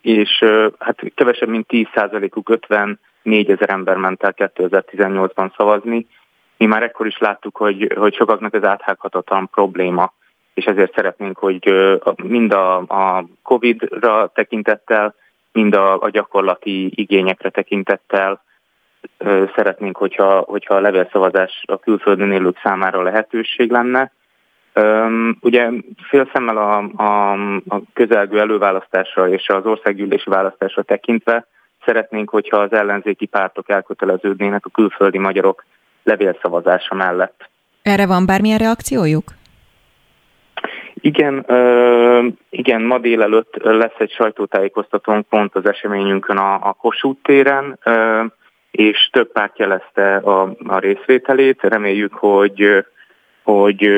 és 0.01 0.45
hát 0.79 1.01
kevesebb, 1.15 1.49
mint 1.49 1.65
10%-uk 1.69 2.49
54 2.49 2.97
ezer 3.49 3.69
ember 3.69 3.97
ment 3.97 4.23
el 4.23 4.33
2018-ban 4.37 5.55
szavazni. 5.57 6.07
Mi 6.57 6.65
már 6.65 6.83
ekkor 6.83 7.07
is 7.07 7.17
láttuk, 7.17 7.57
hogy, 7.57 7.93
hogy 7.95 8.13
sokaknak 8.13 8.53
ez 8.53 8.63
áthághatatlan 8.63 9.49
probléma, 9.49 10.13
és 10.53 10.65
ezért 10.65 10.93
szeretnénk, 10.93 11.37
hogy 11.37 11.73
mind 12.23 12.53
a, 12.53 12.77
a 12.77 13.25
COVID-ra 13.43 14.31
tekintettel, 14.33 15.15
mind 15.51 15.75
a, 15.75 16.01
a 16.01 16.09
gyakorlati 16.09 16.91
igényekre 17.01 17.49
tekintettel 17.49 18.41
szeretnénk, 19.55 19.97
hogyha, 19.97 20.39
hogyha 20.39 20.75
a 20.75 20.79
levélszavazás 20.79 21.63
a 21.65 21.77
külföldön 21.77 22.31
élők 22.31 22.59
számára 22.63 23.01
lehetőség 23.01 23.71
lenne. 23.71 24.11
Ugye 25.39 25.69
fél 26.09 26.29
szemmel 26.33 26.57
a, 26.57 26.77
a, 27.03 27.31
a 27.67 27.81
közelgő 27.93 28.39
előválasztásra 28.39 29.29
és 29.29 29.47
az 29.47 29.65
országgyűlési 29.65 30.29
választásra 30.29 30.83
tekintve 30.83 31.47
szeretnénk, 31.85 32.29
hogyha 32.29 32.57
az 32.57 32.71
ellenzéki 32.71 33.25
pártok 33.25 33.69
elköteleződnének 33.69 34.65
a 34.65 34.69
külföldi 34.69 35.17
magyarok 35.17 35.65
levélszavazása 36.03 36.95
mellett. 36.95 37.49
Erre 37.81 38.07
van 38.07 38.25
bármilyen 38.25 38.57
reakciójuk? 38.57 39.23
Igen, 40.93 41.45
uh, 41.47 42.25
igen, 42.49 42.81
ma 42.81 42.97
délelőtt 42.97 43.55
lesz 43.63 43.97
egy 43.97 44.11
sajtótájékoztatónk 44.11 45.27
pont 45.27 45.55
az 45.55 45.65
eseményünkön 45.65 46.37
a, 46.37 46.53
a 46.53 46.73
Kossuth 46.73 47.21
téren, 47.21 47.79
uh, 47.85 48.25
és 48.71 49.09
több 49.11 49.31
párt 49.31 49.59
jelezte 49.59 50.15
a, 50.15 50.53
a 50.67 50.79
részvételét. 50.79 51.61
Reméljük, 51.61 52.13
hogy, 52.13 52.85
hogy, 53.43 53.89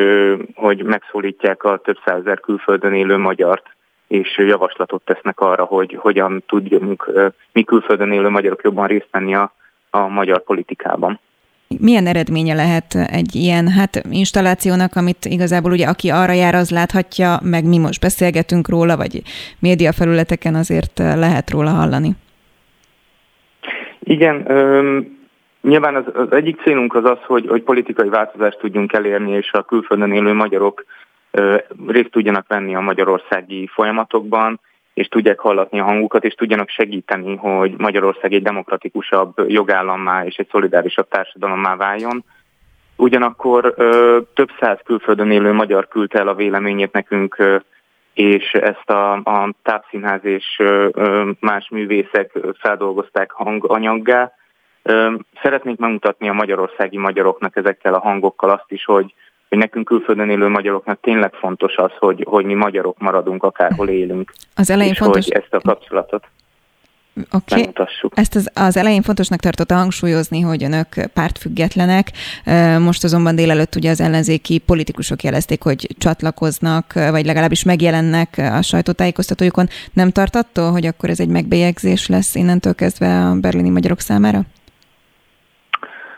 hogy 0.55 0.83
megszólítják 0.83 1.63
a 1.63 1.77
több 1.77 1.97
százezer 2.05 2.39
külföldön 2.39 2.93
élő 2.93 3.17
magyart, 3.17 3.65
és 4.07 4.37
javaslatot 4.37 5.01
tesznek 5.05 5.39
arra, 5.39 5.63
hogy 5.63 5.97
hogyan 5.99 6.43
tudjunk 6.47 7.11
mi 7.51 7.63
külföldön 7.63 8.11
élő 8.11 8.29
magyarok 8.29 8.63
jobban 8.63 8.87
részt 8.87 9.07
venni 9.11 9.35
a, 9.35 9.53
a 9.89 10.07
magyar 10.07 10.43
politikában 10.43 11.19
milyen 11.79 12.07
eredménye 12.07 12.53
lehet 12.53 12.95
egy 12.95 13.35
ilyen 13.35 13.67
hát 13.67 14.03
installációnak, 14.09 14.95
amit 14.95 15.25
igazából 15.25 15.71
ugye 15.71 15.87
aki 15.87 16.09
arra 16.09 16.31
jár, 16.31 16.55
az 16.55 16.71
láthatja, 16.71 17.39
meg 17.43 17.65
mi 17.65 17.77
most 17.77 18.01
beszélgetünk 18.01 18.69
róla, 18.69 18.97
vagy 18.97 19.21
média 19.59 19.91
felületeken 19.91 20.55
azért 20.55 20.97
lehet 20.97 21.49
róla 21.51 21.69
hallani. 21.69 22.11
Igen, 23.99 24.51
öm, 24.51 25.21
nyilván 25.63 25.95
az, 25.95 26.03
az 26.13 26.31
egyik 26.31 26.61
célunk 26.61 26.95
az 26.95 27.05
az, 27.05 27.17
hogy, 27.25 27.47
hogy 27.47 27.63
politikai 27.63 28.09
változást 28.09 28.59
tudjunk 28.59 28.93
elérni, 28.93 29.31
és 29.31 29.51
a 29.51 29.63
külföldön 29.63 30.11
élő 30.11 30.33
magyarok 30.33 30.85
ö, 31.31 31.57
részt 31.87 32.11
tudjanak 32.11 32.47
venni 32.47 32.75
a 32.75 32.79
magyarországi 32.79 33.67
folyamatokban, 33.73 34.59
és 34.93 35.07
tudják 35.07 35.39
hallatni 35.39 35.79
a 35.79 35.83
hangukat, 35.83 36.23
és 36.23 36.33
tudjanak 36.33 36.69
segíteni, 36.69 37.35
hogy 37.35 37.73
Magyarország 37.77 38.33
egy 38.33 38.43
demokratikusabb 38.43 39.33
jogállammá 39.47 40.25
és 40.25 40.35
egy 40.35 40.47
szolidárisabb 40.51 41.07
társadalommá 41.07 41.75
váljon. 41.75 42.23
Ugyanakkor 42.95 43.73
ö, 43.77 44.19
több 44.33 44.49
száz 44.59 44.77
külföldön 44.83 45.31
élő 45.31 45.51
magyar 45.51 45.87
küldte 45.87 46.19
el 46.19 46.27
a 46.27 46.35
véleményét 46.35 46.91
nekünk, 46.91 47.35
ö, 47.37 47.57
és 48.13 48.51
ezt 48.51 48.89
a, 48.89 49.13
a 49.13 49.53
tápszínház 49.63 50.25
és 50.25 50.45
ö, 50.57 50.89
más 51.39 51.69
művészek 51.69 52.31
feldolgozták 52.59 53.31
hanganyaggá. 53.31 54.31
Szeretnénk 55.41 55.79
megmutatni 55.79 56.29
a 56.29 56.33
magyarországi 56.33 56.97
magyaroknak 56.97 57.55
ezekkel 57.55 57.93
a 57.93 57.99
hangokkal 57.99 58.49
azt 58.49 58.71
is, 58.71 58.85
hogy 58.85 59.13
hogy 59.49 59.61
nekünk 59.61 59.85
külföldön 59.85 60.29
élő 60.29 60.47
magyaroknak 60.47 60.99
tényleg 61.01 61.33
fontos 61.33 61.75
az, 61.75 61.91
hogy, 61.99 62.25
hogy 62.29 62.45
mi 62.45 62.53
magyarok 62.53 62.97
maradunk, 62.99 63.43
akárhol 63.43 63.89
élünk. 63.89 64.33
Az 64.55 64.69
elején 64.69 64.91
és 64.91 64.97
fontos... 64.97 65.25
hogy 65.25 65.33
ezt 65.33 65.53
a 65.53 65.59
kapcsolatot 65.59 66.27
okay. 67.31 67.69
Ezt 68.13 68.35
az, 68.35 68.49
az 68.53 68.77
elején 68.77 69.01
fontosnak 69.01 69.39
tartotta 69.39 69.75
hangsúlyozni, 69.75 70.41
hogy 70.41 70.63
önök 70.63 70.87
pártfüggetlenek. 71.13 72.11
Most 72.79 73.03
azonban 73.03 73.35
délelőtt 73.35 73.75
ugye 73.75 73.89
az 73.89 74.01
ellenzéki 74.01 74.57
politikusok 74.57 75.23
jelezték, 75.23 75.61
hogy 75.63 75.87
csatlakoznak, 75.97 76.93
vagy 76.93 77.25
legalábbis 77.25 77.63
megjelennek 77.63 78.37
a 78.37 78.61
sajtótájékoztatójukon. 78.61 79.67
Nem 79.93 80.09
tart 80.09 80.35
attól, 80.35 80.71
hogy 80.71 80.85
akkor 80.85 81.09
ez 81.09 81.19
egy 81.19 81.27
megbélyegzés 81.27 82.07
lesz 82.07 82.35
innentől 82.35 82.75
kezdve 82.75 83.25
a 83.25 83.35
berlini 83.35 83.69
magyarok 83.69 83.99
számára? 83.99 84.41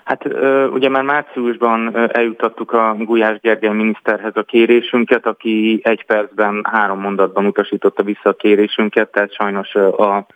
Hát 0.05 0.25
ugye 0.71 0.89
már 0.89 1.03
márciusban 1.03 1.97
eljutattuk 2.11 2.71
a 2.71 2.95
Gulyás 2.99 3.39
Gergely 3.39 3.73
miniszterhez 3.73 4.35
a 4.35 4.43
kérésünket, 4.43 5.25
aki 5.25 5.79
egy 5.83 6.05
percben 6.05 6.61
három 6.71 6.99
mondatban 6.99 7.45
utasította 7.45 8.03
vissza 8.03 8.29
a 8.29 8.33
kérésünket, 8.33 9.11
tehát 9.11 9.33
sajnos 9.33 9.75
a, 9.75 10.27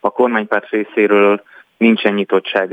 a 0.00 0.10
kormánypárt 0.10 0.68
részéről 0.70 1.42
nincsen 1.76 2.14
nyitottság 2.14 2.72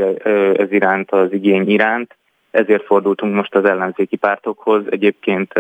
ez 0.58 0.72
iránt, 0.72 1.12
az 1.12 1.34
igény 1.34 1.70
iránt, 1.70 2.18
ezért 2.52 2.86
fordultunk 2.86 3.36
most 3.36 3.56
az 3.56 3.66
ellenzéki 3.66 4.16
pártokhoz. 4.16 4.84
Egyébként 4.90 5.54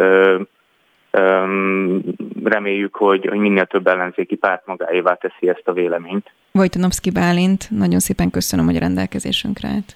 reméljük, 2.43 2.95
hogy, 2.95 3.25
hogy 3.25 3.39
minél 3.39 3.65
több 3.65 3.87
ellenzéki 3.87 4.35
párt 4.35 4.65
magáévá 4.65 5.13
teszi 5.13 5.49
ezt 5.49 5.67
a 5.67 5.73
véleményt. 5.73 6.31
Vojtanovszki 6.51 7.11
Bálint, 7.11 7.67
nagyon 7.69 7.99
szépen 7.99 8.29
köszönöm, 8.31 8.65
hogy 8.65 8.75
a 8.75 8.79
rendelkezésünkre 8.79 9.67
állt. 9.67 9.95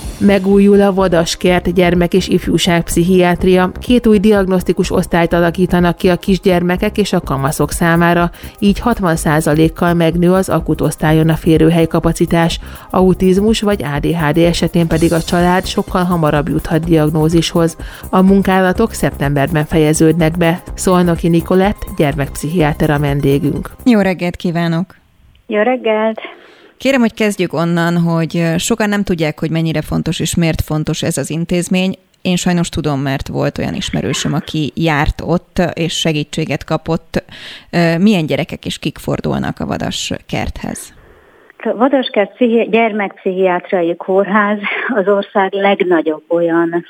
Megújul 0.25 0.81
a 0.81 0.93
Vadaskert 0.93 1.73
gyermek 1.73 2.13
és 2.13 2.27
ifjúság 2.27 2.83
pszichiátria. 2.83 3.71
Két 3.79 4.07
új 4.07 4.19
diagnosztikus 4.19 4.91
osztályt 4.91 5.33
alakítanak 5.33 5.97
ki 5.97 6.09
a 6.09 6.15
kisgyermekek 6.15 6.97
és 6.97 7.13
a 7.13 7.19
kamaszok 7.19 7.71
számára, 7.71 8.31
így 8.59 8.81
60%-kal 8.85 9.93
megnő 9.93 10.31
az 10.31 10.49
akut 10.49 10.81
osztályon 10.81 11.29
a 11.29 11.35
férőhely 11.35 11.87
kapacitás. 11.87 12.59
Autizmus 12.89 13.61
vagy 13.61 13.83
ADHD 13.83 14.37
esetén 14.37 14.87
pedig 14.87 15.13
a 15.13 15.21
család 15.21 15.65
sokkal 15.65 16.03
hamarabb 16.03 16.49
juthat 16.49 16.83
diagnózishoz. 16.83 17.77
A 18.09 18.21
munkálatok 18.21 18.93
szeptemberben 18.93 19.65
fejeződnek 19.65 20.37
be. 20.37 20.61
Szolnoki 20.73 21.27
Nikolett, 21.27 21.85
gyermekpszichiáter 21.97 22.89
a 22.89 22.99
vendégünk. 22.99 23.71
Jó 23.85 23.99
reggelt 23.99 24.35
kívánok! 24.35 24.95
Jó 25.47 25.61
reggelt! 25.61 26.19
Kérem, 26.81 26.99
hogy 26.99 27.13
kezdjük 27.13 27.53
onnan, 27.53 27.97
hogy 27.97 28.43
sokan 28.57 28.89
nem 28.89 29.03
tudják, 29.03 29.39
hogy 29.39 29.51
mennyire 29.51 29.81
fontos 29.81 30.19
és 30.19 30.35
miért 30.35 30.61
fontos 30.61 31.03
ez 31.03 31.17
az 31.17 31.29
intézmény. 31.29 31.95
Én 32.21 32.35
sajnos 32.35 32.69
tudom, 32.69 32.99
mert 32.99 33.27
volt 33.27 33.57
olyan 33.57 33.73
ismerősöm, 33.73 34.33
aki 34.33 34.71
járt 34.75 35.21
ott, 35.25 35.61
és 35.73 35.93
segítséget 35.93 36.63
kapott. 36.63 37.23
Milyen 37.99 38.25
gyerekek 38.25 38.65
és 38.65 38.79
kik 38.79 38.97
fordulnak 38.97 39.59
a 39.59 39.65
Vadas 39.65 40.13
kerthez? 40.27 40.93
Vadaskert 41.63 42.37
gyermekpszichiátriai 42.69 43.95
kórház 43.95 44.59
az 44.95 45.07
ország 45.07 45.53
legnagyobb 45.53 46.23
olyan 46.27 46.85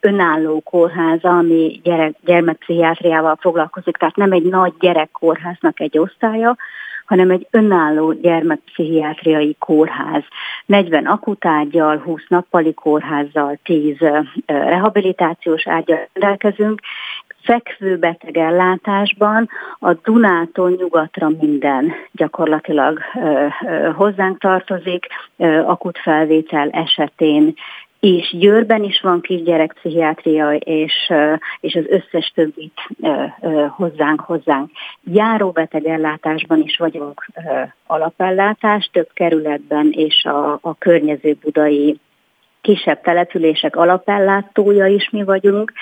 önálló 0.00 0.60
kórháza, 0.60 1.28
ami 1.28 1.80
gyerek, 1.82 2.14
gyermekpszichiátriával 2.24 3.36
foglalkozik, 3.40 3.96
tehát 3.96 4.16
nem 4.16 4.32
egy 4.32 4.44
nagy 4.44 4.72
gyerekkórháznak 4.80 5.80
egy 5.80 5.98
osztálya, 5.98 6.56
hanem 7.04 7.30
egy 7.30 7.46
önálló 7.50 8.12
gyermekpszichiátriai 8.12 9.56
kórház. 9.58 10.22
40 10.66 11.06
akutágyal, 11.06 11.98
20 11.98 12.22
nappali 12.28 12.74
kórházzal, 12.74 13.58
10 13.62 13.96
rehabilitációs 14.46 15.66
ágyal 15.66 16.08
rendelkezünk, 16.12 16.80
fekvő 17.44 17.96
betegellátásban 17.96 19.48
a 19.78 19.92
Dunától 19.92 20.70
nyugatra 20.70 21.28
minden 21.40 21.92
gyakorlatilag 22.12 23.00
hozzánk 23.94 24.38
tartozik, 24.38 25.06
akut 25.66 25.98
felvétel 25.98 26.68
esetén 26.68 27.54
és 28.04 28.34
Győrben 28.38 28.82
is 28.82 29.00
van 29.00 29.20
kisgyerekpszichiátria, 29.20 30.54
és, 30.54 31.12
és 31.60 31.74
az 31.74 31.84
összes 31.88 32.32
többit 32.34 32.80
hozzánk, 33.68 34.20
hozzánk. 34.20 34.70
Járóbetegellátásban 35.04 36.60
is 36.60 36.76
vagyunk 36.76 37.26
alapellátás, 37.86 38.90
több 38.92 39.08
kerületben 39.14 39.90
és 39.90 40.24
a, 40.24 40.58
a 40.62 40.74
környező 40.78 41.36
budai 41.42 41.98
kisebb 42.60 43.00
települések 43.00 43.76
alapellátója 43.76 44.86
is 44.86 45.10
mi 45.10 45.24
vagyunk, 45.24 45.72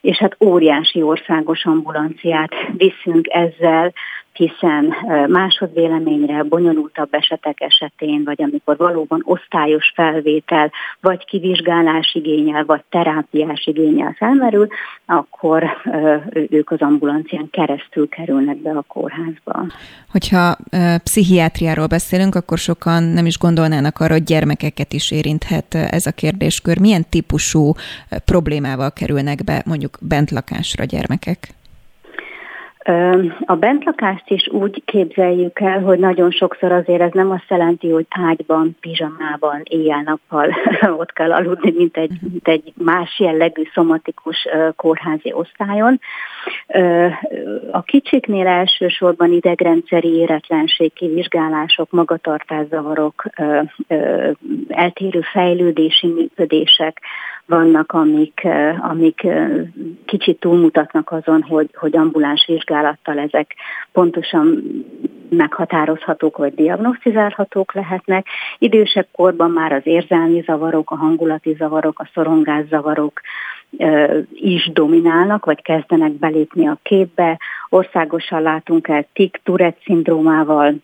és 0.00 0.16
hát 0.16 0.36
óriási 0.40 1.02
országos 1.02 1.64
ambulanciát 1.64 2.54
viszünk 2.76 3.26
ezzel 3.28 3.92
hiszen 4.36 4.94
másodvéleményre, 5.28 6.42
bonyolultabb 6.42 7.08
esetek 7.10 7.60
esetén, 7.60 8.22
vagy 8.24 8.42
amikor 8.42 8.76
valóban 8.76 9.22
osztályos 9.24 9.92
felvétel, 9.94 10.72
vagy 11.00 11.24
kivizsgálás 11.24 12.14
igényel, 12.14 12.64
vagy 12.64 12.82
terápiás 12.88 13.66
igényel 13.66 14.14
felmerül, 14.18 14.68
akkor 15.06 15.64
ők 16.32 16.70
az 16.70 16.80
ambulancián 16.80 17.50
keresztül 17.50 18.08
kerülnek 18.08 18.56
be 18.56 18.70
a 18.70 18.84
kórházba. 18.88 19.66
Hogyha 20.10 20.56
pszichiátriáról 21.04 21.86
beszélünk, 21.86 22.34
akkor 22.34 22.58
sokan 22.58 23.02
nem 23.02 23.26
is 23.26 23.38
gondolnának 23.38 24.00
arra, 24.00 24.12
hogy 24.12 24.24
gyermekeket 24.24 24.92
is 24.92 25.10
érinthet 25.10 25.74
ez 25.74 26.06
a 26.06 26.12
kérdéskör. 26.12 26.78
Milyen 26.80 27.04
típusú 27.10 27.72
problémával 28.24 28.92
kerülnek 28.92 29.44
be 29.44 29.62
mondjuk 29.66 29.98
bentlakásra 30.00 30.84
gyermekek? 30.84 31.48
A 33.44 33.54
bentlakást 33.54 34.30
is 34.30 34.48
úgy 34.48 34.82
képzeljük 34.84 35.60
el, 35.60 35.80
hogy 35.80 35.98
nagyon 35.98 36.30
sokszor 36.30 36.72
azért 36.72 37.00
ez 37.00 37.12
nem 37.12 37.30
azt 37.30 37.48
jelenti, 37.48 37.90
hogy 37.90 38.06
ágyban, 38.08 38.76
pizsamában, 38.80 39.60
éjjel-nappal 39.64 40.54
ott 41.00 41.12
kell 41.12 41.32
aludni, 41.32 41.72
mint 41.76 41.96
egy, 41.96 42.18
mint 42.20 42.48
egy 42.48 42.72
más 42.76 43.18
jellegű 43.18 43.62
szomatikus 43.74 44.48
kórházi 44.76 45.32
osztályon. 45.32 46.00
A 47.70 47.82
kicsiknél 47.82 48.46
elsősorban 48.46 49.32
idegrendszeri 49.32 50.08
éretlenség, 50.08 50.92
kivizsgálások, 50.92 51.90
magatartászavarok, 51.90 53.24
eltérő 54.68 55.20
fejlődési 55.20 56.06
működések, 56.06 57.00
vannak, 57.46 57.92
amik, 57.92 58.46
amik 58.78 59.26
kicsit 60.04 60.40
túlmutatnak 60.40 61.10
azon, 61.10 61.42
hogy, 61.42 61.70
hogy 61.74 61.96
ambuláns 61.96 62.44
vizsgálattal 62.46 63.18
ezek 63.18 63.54
pontosan 63.92 64.62
meghatározhatók 65.28 66.36
vagy 66.36 66.54
diagnosztizálhatók 66.54 67.72
lehetnek. 67.72 68.26
Idősebb 68.58 69.06
korban 69.12 69.50
már 69.50 69.72
az 69.72 69.82
érzelmi 69.84 70.42
zavarok, 70.46 70.90
a 70.90 70.96
hangulati 70.96 71.54
zavarok, 71.58 71.98
a 71.98 72.10
szorongászavarok 72.14 73.20
is 74.32 74.70
dominálnak, 74.72 75.44
vagy 75.44 75.62
kezdenek 75.62 76.12
belépni 76.12 76.66
a 76.66 76.78
képbe. 76.82 77.38
Országosan 77.68 78.42
látunk 78.42 78.88
el 78.88 79.06
TIK-Tourette 79.12 79.80
szindrómával 79.84 80.74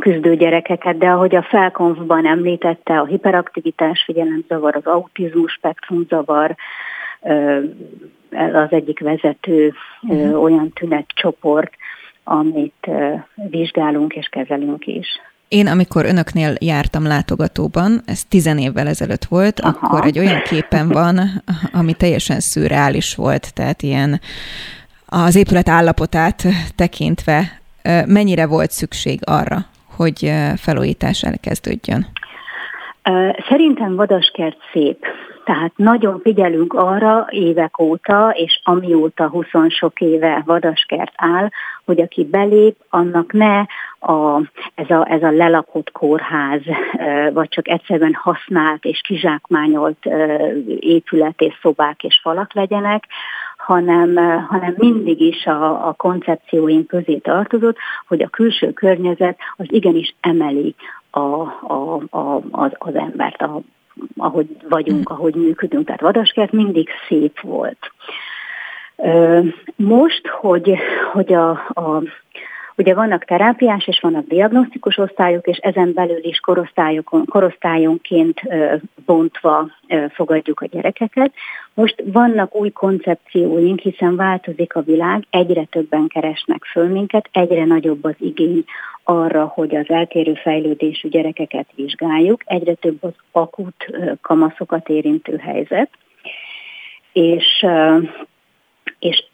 küzdő 0.00 0.36
gyerekeket, 0.36 0.98
de 0.98 1.08
ahogy 1.08 1.36
a 1.36 1.42
felkonfban 1.42 2.26
említette, 2.26 2.98
a 2.98 3.04
hiperaktivitás 3.04 4.02
figyelemzavar, 4.04 4.76
az 4.76 4.86
autizmus 4.86 5.52
spektrumzavar, 5.52 6.56
az 8.52 8.68
egyik 8.70 9.00
vezető 9.00 9.72
uh-huh. 10.02 10.42
olyan 10.42 10.72
tünetcsoport, 10.72 11.72
amit 12.24 12.90
vizsgálunk 13.34 14.14
és 14.14 14.26
kezelünk 14.26 14.86
is. 14.86 15.06
Én, 15.48 15.66
amikor 15.66 16.04
önöknél 16.04 16.54
jártam 16.60 17.06
látogatóban, 17.06 18.00
ez 18.06 18.24
tizen 18.24 18.58
évvel 18.58 18.86
ezelőtt 18.86 19.24
volt, 19.24 19.60
Aha. 19.60 19.78
akkor 19.80 20.06
egy 20.06 20.18
olyan 20.18 20.42
képen 20.42 20.88
van, 20.88 21.20
ami 21.72 21.92
teljesen 21.94 22.40
szürreális 22.40 23.14
volt, 23.14 23.54
tehát 23.54 23.82
ilyen 23.82 24.20
az 25.06 25.36
épület 25.36 25.68
állapotát 25.68 26.42
tekintve 26.76 27.60
mennyire 28.06 28.46
volt 28.46 28.70
szükség 28.70 29.20
arra, 29.24 29.66
hogy 30.00 30.32
felújítás 30.56 31.22
elkezdődjön? 31.22 32.06
Szerintem 33.48 33.96
Vadaskert 33.96 34.56
szép. 34.72 35.06
Tehát 35.44 35.72
nagyon 35.76 36.20
figyelünk 36.22 36.72
arra 36.72 37.26
évek 37.30 37.80
óta, 37.80 38.32
és 38.34 38.60
amióta 38.64 39.28
20 39.28 39.46
sok 39.68 40.00
éve 40.00 40.42
Vadaskert 40.46 41.12
áll, 41.16 41.48
hogy 41.84 42.00
aki 42.00 42.24
belép, 42.24 42.76
annak 42.88 43.32
ne 43.32 43.58
a, 44.12 44.40
ez, 44.74 44.90
a, 44.90 45.06
ez 45.10 45.22
a 45.22 45.30
lelakott 45.30 45.90
kórház, 45.92 46.60
vagy 47.32 47.48
csak 47.48 47.68
egyszerűen 47.68 48.14
használt 48.14 48.84
és 48.84 49.00
kizsákmányolt 49.00 50.06
épület 50.78 51.40
és 51.40 51.58
szobák 51.62 52.02
és 52.02 52.18
falak 52.22 52.54
legyenek, 52.54 53.04
hanem, 53.70 54.16
hanem 54.48 54.74
mindig 54.76 55.20
is 55.20 55.46
a, 55.46 55.88
a 55.88 55.92
koncepcióink 55.92 56.86
közé 56.86 57.16
tartozott, 57.16 57.76
hogy 58.08 58.22
a 58.22 58.28
külső 58.28 58.72
környezet 58.72 59.38
az 59.56 59.66
igenis 59.68 60.14
emeli 60.20 60.74
a, 61.10 61.20
a, 61.20 62.00
a, 62.10 62.40
az, 62.50 62.70
az 62.78 62.94
embert, 62.94 63.42
a, 63.42 63.60
ahogy 64.16 64.46
vagyunk, 64.68 65.10
ahogy 65.10 65.34
működünk. 65.34 65.86
Tehát 65.86 66.00
Vadaskert 66.00 66.52
mindig 66.52 66.88
szép 67.08 67.40
volt. 67.40 67.92
Most, 69.76 70.26
hogy, 70.26 70.78
hogy 71.12 71.32
a, 71.32 71.50
a 71.68 72.02
Ugye 72.80 72.94
vannak 72.94 73.24
terápiás 73.24 73.86
és 73.86 74.00
vannak 74.00 74.26
diagnosztikus 74.26 74.98
osztályok, 74.98 75.46
és 75.46 75.56
ezen 75.56 75.92
belül 75.92 76.24
is 76.24 76.40
korosztályokon, 76.40 77.24
korosztályonként 77.24 78.40
bontva 79.06 79.70
fogadjuk 80.12 80.60
a 80.60 80.66
gyerekeket. 80.66 81.32
Most 81.74 82.02
vannak 82.04 82.54
új 82.54 82.70
koncepcióink, 82.70 83.80
hiszen 83.80 84.16
változik 84.16 84.74
a 84.74 84.80
világ, 84.80 85.24
egyre 85.30 85.64
többen 85.64 86.06
keresnek 86.06 86.64
föl 86.64 86.88
minket, 86.88 87.28
egyre 87.32 87.64
nagyobb 87.64 88.04
az 88.04 88.14
igény 88.18 88.64
arra, 89.04 89.44
hogy 89.44 89.76
az 89.76 89.88
eltérő 89.88 90.34
fejlődésű 90.34 91.08
gyerekeket 91.08 91.66
vizsgáljuk, 91.74 92.42
egyre 92.44 92.74
több 92.74 93.04
az 93.04 93.14
akut 93.32 93.86
kamaszokat 94.20 94.88
érintő 94.88 95.36
helyzet, 95.36 95.90
és 97.12 97.66
és 98.98 99.29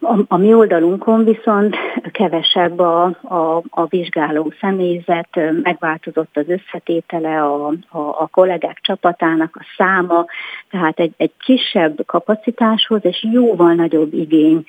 a, 0.00 0.24
a 0.28 0.36
mi 0.36 0.54
oldalunkon 0.54 1.24
viszont 1.24 1.76
kevesebb 2.12 2.78
a, 2.78 3.04
a, 3.22 3.62
a 3.70 3.86
vizsgáló 3.88 4.52
személyzet, 4.60 5.28
megváltozott 5.62 6.36
az 6.36 6.48
összetétele 6.48 7.42
a, 7.42 7.66
a, 7.68 7.98
a 7.98 8.28
kollégák 8.30 8.78
csapatának 8.80 9.56
a 9.56 9.64
száma, 9.76 10.24
tehát 10.70 10.98
egy, 10.98 11.12
egy 11.16 11.32
kisebb 11.38 12.06
kapacitáshoz 12.06 13.04
és 13.04 13.26
jóval 13.32 13.74
nagyobb 13.74 14.12
igény 14.12 14.64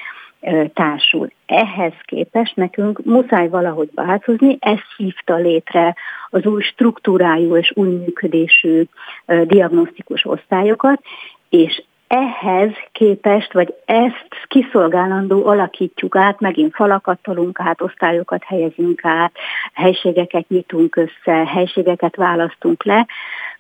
társul. 0.74 1.32
Ehhez 1.46 1.94
képest 2.06 2.56
nekünk 2.56 3.06
muszáj 3.06 3.50
valahogy 3.50 3.90
változni, 3.96 4.58
ez 4.60 4.80
hívta 4.98 5.36
létre 5.36 5.96
az 6.30 6.46
új 6.46 6.62
struktúrájú 6.62 7.56
és 7.56 7.72
új 7.76 7.90
működésű 7.90 8.84
diagnosztikus 9.26 10.26
osztályokat, 10.26 11.02
és 11.50 11.84
ehhez 12.12 12.72
képest, 12.92 13.54
vagy 13.54 13.74
ezt 13.86 14.28
kiszolgálandó 14.48 15.46
alakítjuk 15.46 16.16
át, 16.16 16.40
megint 16.40 16.76
falakat 16.76 17.20
tolunk 17.22 17.60
át, 17.60 17.82
osztályokat 17.82 18.44
helyezünk 18.44 19.06
át, 19.06 19.32
helységeket 19.74 20.48
nyitunk 20.48 20.96
össze, 20.96 21.46
helységeket 21.46 22.16
választunk 22.16 22.84
le, 22.84 23.08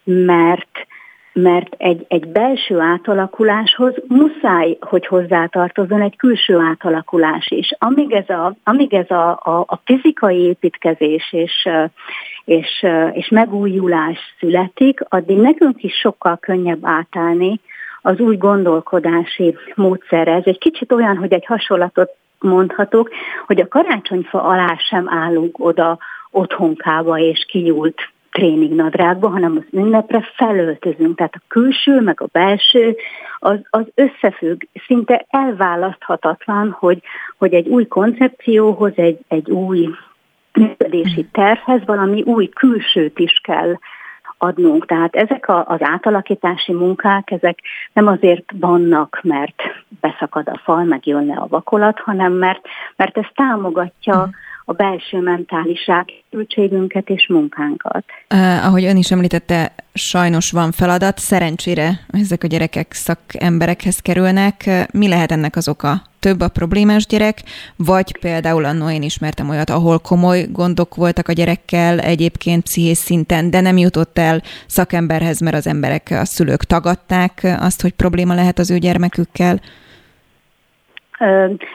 mert 0.03 0.85
mert 1.33 1.75
egy, 1.77 2.05
egy 2.07 2.27
belső 2.27 2.79
átalakuláshoz 2.79 3.93
muszáj, 4.07 4.77
hogy 4.79 5.07
hozzátartozzon 5.07 6.01
egy 6.01 6.15
külső 6.15 6.57
átalakulás 6.57 7.47
is. 7.49 7.75
Amíg 7.79 8.11
ez 8.11 8.29
a, 8.29 8.55
amíg 8.63 8.93
ez 8.93 9.11
a, 9.11 9.29
a, 9.29 9.65
a 9.67 9.81
fizikai 9.85 10.37
építkezés 10.37 11.33
és, 11.33 11.69
és, 12.45 12.85
és 13.13 13.29
megújulás 13.29 14.19
születik, 14.39 14.99
addig 15.09 15.37
nekünk 15.37 15.83
is 15.83 15.93
sokkal 15.93 16.37
könnyebb 16.37 16.79
átállni 16.81 17.59
az 18.01 18.19
új 18.19 18.35
gondolkodási 18.35 19.57
módszerre. 19.75 20.33
Ez 20.33 20.45
egy 20.45 20.57
kicsit 20.57 20.91
olyan, 20.91 21.17
hogy 21.17 21.33
egy 21.33 21.45
hasonlatot 21.45 22.09
mondhatok, 22.39 23.09
hogy 23.45 23.59
a 23.59 23.67
karácsonyfa 23.67 24.43
alá 24.43 24.75
sem 24.89 25.09
állunk 25.09 25.65
oda 25.65 25.97
otthonkába 26.31 27.17
és 27.17 27.45
kinyúlt 27.47 28.11
tréningnadrágba, 28.31 29.29
hanem 29.29 29.55
az 29.57 29.79
ünnepre 29.79 30.31
felöltözünk. 30.35 31.17
Tehát 31.17 31.35
a 31.35 31.43
külső 31.47 32.01
meg 32.01 32.21
a 32.21 32.27
belső 32.31 32.95
az, 33.39 33.59
az 33.69 33.85
összefügg, 33.95 34.61
szinte 34.85 35.25
elválaszthatatlan, 35.29 36.75
hogy, 36.79 37.01
hogy 37.37 37.53
egy 37.53 37.67
új 37.67 37.87
koncepcióhoz, 37.87 38.91
egy, 38.95 39.19
egy 39.27 39.51
új 39.51 39.89
működési 40.53 41.25
tervhez 41.31 41.81
valami 41.85 42.21
új 42.21 42.49
külsőt 42.49 43.19
is 43.19 43.41
kell 43.43 43.75
adnunk. 44.41 44.85
Tehát 44.85 45.15
ezek 45.15 45.47
a, 45.47 45.65
az 45.67 45.81
átalakítási 45.81 46.73
munkák, 46.73 47.31
ezek 47.31 47.59
nem 47.93 48.07
azért 48.07 48.51
vannak, 48.59 49.19
mert 49.23 49.61
beszakad 50.01 50.47
a 50.47 50.59
fal, 50.63 50.83
meg 50.83 51.07
jönne 51.07 51.37
a 51.37 51.47
vakolat, 51.49 51.99
hanem 51.99 52.33
mert, 52.33 52.61
mert 52.95 53.17
ez 53.17 53.25
támogatja 53.35 54.25
mm 54.25 54.29
a 54.65 54.73
belső 54.73 55.19
mentális 55.19 55.87
rákültségünket 55.87 57.09
és 57.09 57.27
munkánkat. 57.27 58.05
Uh, 58.33 58.65
ahogy 58.65 58.83
ön 58.83 58.97
is 58.97 59.11
említette, 59.11 59.71
sajnos 59.93 60.51
van 60.51 60.71
feladat, 60.71 61.17
szerencsére 61.17 61.89
ezek 62.11 62.43
a 62.43 62.47
gyerekek 62.47 62.93
szakemberekhez 62.93 63.99
kerülnek. 63.99 64.69
Mi 64.93 65.07
lehet 65.07 65.31
ennek 65.31 65.55
az 65.55 65.67
oka? 65.67 66.01
Több 66.19 66.39
a 66.39 66.47
problémás 66.47 67.05
gyerek, 67.05 67.37
vagy 67.75 68.19
például 68.19 68.65
annó 68.65 68.89
én 68.89 69.01
ismertem 69.01 69.49
olyat, 69.49 69.69
ahol 69.69 69.99
komoly 69.99 70.45
gondok 70.51 70.95
voltak 70.95 71.27
a 71.27 71.33
gyerekkel 71.33 71.99
egyébként 71.99 72.63
pszichés 72.63 72.97
szinten, 72.97 73.49
de 73.49 73.61
nem 73.61 73.77
jutott 73.77 74.17
el 74.17 74.41
szakemberhez, 74.67 75.39
mert 75.39 75.55
az 75.55 75.67
emberek, 75.67 76.07
a 76.11 76.25
szülők 76.25 76.63
tagadták 76.63 77.57
azt, 77.59 77.81
hogy 77.81 77.93
probléma 77.93 78.33
lehet 78.33 78.59
az 78.59 78.71
ő 78.71 78.77
gyermekükkel? 78.77 79.59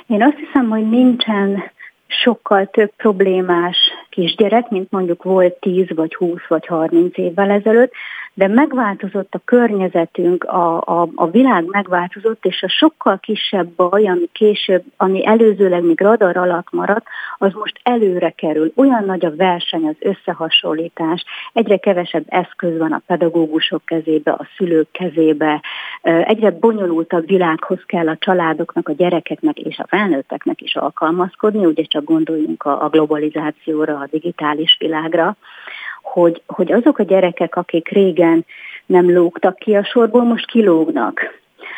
Én 0.07 0.23
azt 0.23 0.37
hiszem, 0.37 0.69
hogy 0.69 0.89
nincsen 0.89 1.63
sokkal 2.07 2.67
több 2.67 2.93
problémás 2.97 3.77
kisgyerek, 4.11 4.71
mint 4.71 4.91
mondjuk 4.91 5.23
volt 5.23 5.55
10 5.55 5.87
vagy 5.95 6.15
20 6.15 6.41
vagy 6.49 6.67
30 6.67 7.19
évvel 7.19 7.51
ezelőtt, 7.51 7.93
de 8.37 8.49
megváltozott 8.49 9.35
a 9.35 9.41
környezetünk, 9.45 10.45
a, 10.45 10.81
a, 10.81 11.09
a 11.15 11.31
világ 11.31 11.65
megváltozott, 11.65 12.45
és 12.45 12.63
a 12.63 12.69
sokkal 12.69 13.19
kisebb 13.19 13.69
baj, 13.69 14.09
ami 14.09 14.29
később, 14.33 14.83
ami 14.97 15.27
előzőleg 15.27 15.83
még 15.83 16.01
radar 16.01 16.37
alatt 16.37 16.67
maradt, 16.71 17.07
az 17.39 17.53
most 17.53 17.81
előre 17.83 18.31
kerül. 18.31 18.73
Olyan 18.75 19.05
nagy 19.05 19.25
a 19.25 19.37
verseny, 19.37 19.87
az 19.87 19.97
összehasonlítás, 19.99 21.25
egyre 21.53 21.77
kevesebb 21.77 22.25
eszköz 22.29 22.79
van 22.79 22.93
a 22.93 23.03
pedagógusok 23.07 23.85
kezébe, 23.85 24.31
a 24.31 24.47
szülők 24.57 24.91
kezébe, 24.91 25.63
egyre 26.03 26.51
bonyolultabb 26.51 27.27
világhoz 27.27 27.81
kell 27.87 28.09
a 28.09 28.17
családoknak, 28.19 28.89
a 28.89 28.93
gyerekeknek 28.93 29.59
és 29.59 29.79
a 29.79 29.87
felnőtteknek 29.87 30.61
is 30.61 30.77
alkalmazkodni, 30.77 31.65
ugye 31.65 31.83
csak 31.83 32.05
gondoljunk 32.05 32.63
a, 32.65 32.85
a 32.85 32.89
globalizációra, 32.89 33.99
a 33.99 34.09
digitális 34.11 34.77
világra 34.79 35.37
hogy, 36.13 36.43
hogy 36.47 36.73
azok 36.73 36.99
a 36.99 37.03
gyerekek, 37.03 37.57
akik 37.57 37.89
régen 37.89 38.45
nem 38.87 39.13
lógtak 39.13 39.57
ki 39.57 39.75
a 39.75 39.85
sorból, 39.85 40.23
most 40.23 40.47
kilógnak. 40.47 41.21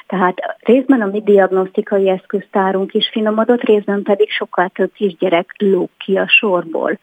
Tehát 0.07 0.39
részben 0.59 1.01
a 1.01 1.07
mi 1.07 1.23
diagnosztikai 1.23 2.09
eszköztárunk 2.09 2.95
is 2.95 3.09
finomodott, 3.13 3.63
részben 3.63 4.03
pedig 4.03 4.31
sokkal 4.31 4.69
több 4.69 4.93
kisgyerek 4.93 5.55
lóg 5.59 5.89
ki 5.99 6.17
a 6.17 6.29
sorból. 6.29 6.99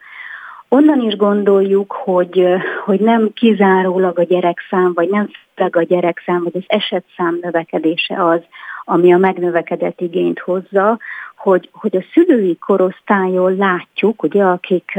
Onnan 0.68 1.00
is 1.00 1.16
gondoljuk, 1.16 1.92
hogy, 1.92 2.46
hogy 2.84 3.00
nem 3.00 3.32
kizárólag 3.32 4.18
a 4.18 4.22
gyerekszám, 4.22 4.92
vagy 4.94 5.08
nem 5.08 5.30
főleg 5.54 5.76
a 5.76 5.82
gyerekszám, 5.82 6.42
vagy 6.42 6.56
az 6.56 6.64
esetszám 6.66 7.38
növekedése 7.42 8.24
az, 8.24 8.40
ami 8.84 9.12
a 9.12 9.18
megnövekedett 9.18 10.00
igényt 10.00 10.38
hozza, 10.38 10.98
hogy, 11.36 11.68
hogy 11.72 11.96
a 11.96 12.04
szülői 12.12 12.56
korosztályon 12.58 13.56
látjuk, 13.56 14.22
ugye, 14.22 14.42
akik 14.42 14.98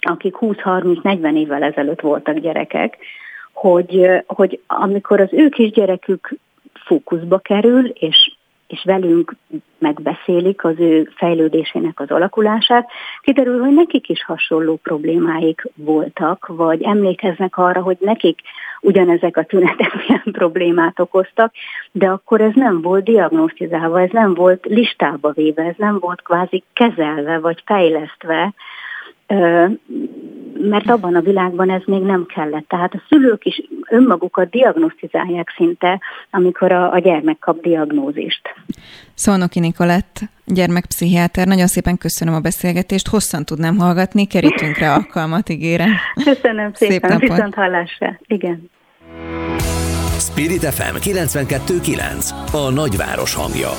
akik 0.00 0.34
20-30-40 0.40 1.34
évvel 1.34 1.62
ezelőtt 1.62 2.00
voltak 2.00 2.38
gyerekek, 2.38 2.98
hogy, 3.52 4.22
hogy 4.26 4.60
amikor 4.66 5.20
az 5.20 5.28
ő 5.32 5.48
kisgyerekük 5.48 6.38
fókuszba 6.84 7.38
kerül, 7.38 7.86
és, 7.86 8.32
és 8.66 8.82
velünk 8.84 9.36
megbeszélik 9.78 10.64
az 10.64 10.74
ő 10.78 11.10
fejlődésének 11.16 12.00
az 12.00 12.10
alakulását, 12.10 12.88
kiderül, 13.20 13.60
hogy 13.60 13.74
nekik 13.74 14.08
is 14.08 14.24
hasonló 14.24 14.76
problémáik 14.82 15.62
voltak, 15.74 16.46
vagy 16.46 16.82
emlékeznek 16.82 17.56
arra, 17.56 17.82
hogy 17.82 17.96
nekik 18.00 18.40
ugyanezek 18.80 19.36
a 19.36 19.44
tünetek 19.44 19.94
milyen 20.06 20.22
problémát 20.32 21.00
okoztak, 21.00 21.52
de 21.92 22.08
akkor 22.08 22.40
ez 22.40 22.52
nem 22.54 22.80
volt 22.80 23.04
diagnosztizálva, 23.04 24.00
ez 24.00 24.10
nem 24.12 24.34
volt 24.34 24.66
listába 24.66 25.30
véve, 25.30 25.62
ez 25.62 25.76
nem 25.76 25.98
volt 25.98 26.22
kvázi 26.22 26.62
kezelve 26.72 27.38
vagy 27.38 27.62
fejlesztve, 27.66 28.52
mert 30.60 30.90
abban 30.90 31.14
a 31.14 31.20
világban 31.20 31.70
ez 31.70 31.82
még 31.86 32.02
nem 32.02 32.26
kellett. 32.34 32.68
Tehát 32.68 32.94
a 32.94 33.02
szülők 33.08 33.44
is 33.44 33.62
önmagukat 33.88 34.50
diagnosztizálják 34.50 35.52
szinte, 35.56 36.00
amikor 36.30 36.72
a, 36.72 36.92
a 36.92 36.98
gyermek 36.98 37.38
kap 37.38 37.60
diagnózist. 37.60 38.54
Szolnoki 39.14 39.60
Nikolett, 39.60 40.20
gyermekpszichiáter, 40.44 41.46
nagyon 41.46 41.66
szépen 41.66 41.98
köszönöm 41.98 42.34
a 42.34 42.40
beszélgetést, 42.40 43.08
hosszan 43.08 43.44
tudnám 43.44 43.76
hallgatni, 43.76 44.26
kerítünkre 44.26 44.92
alkalmat 44.92 45.48
ígérem. 45.48 45.90
Köszönöm 46.24 46.72
szépen, 46.72 47.18
Szép 47.18 47.20
viszont 47.20 47.54
hallásra. 47.54 48.18
Igen. 48.26 48.70
Spirit 50.18 50.64
FM 50.64 50.96
92.9, 50.96 52.30
a 52.52 52.70
nagyváros 52.70 53.34
hangja. 53.34 53.70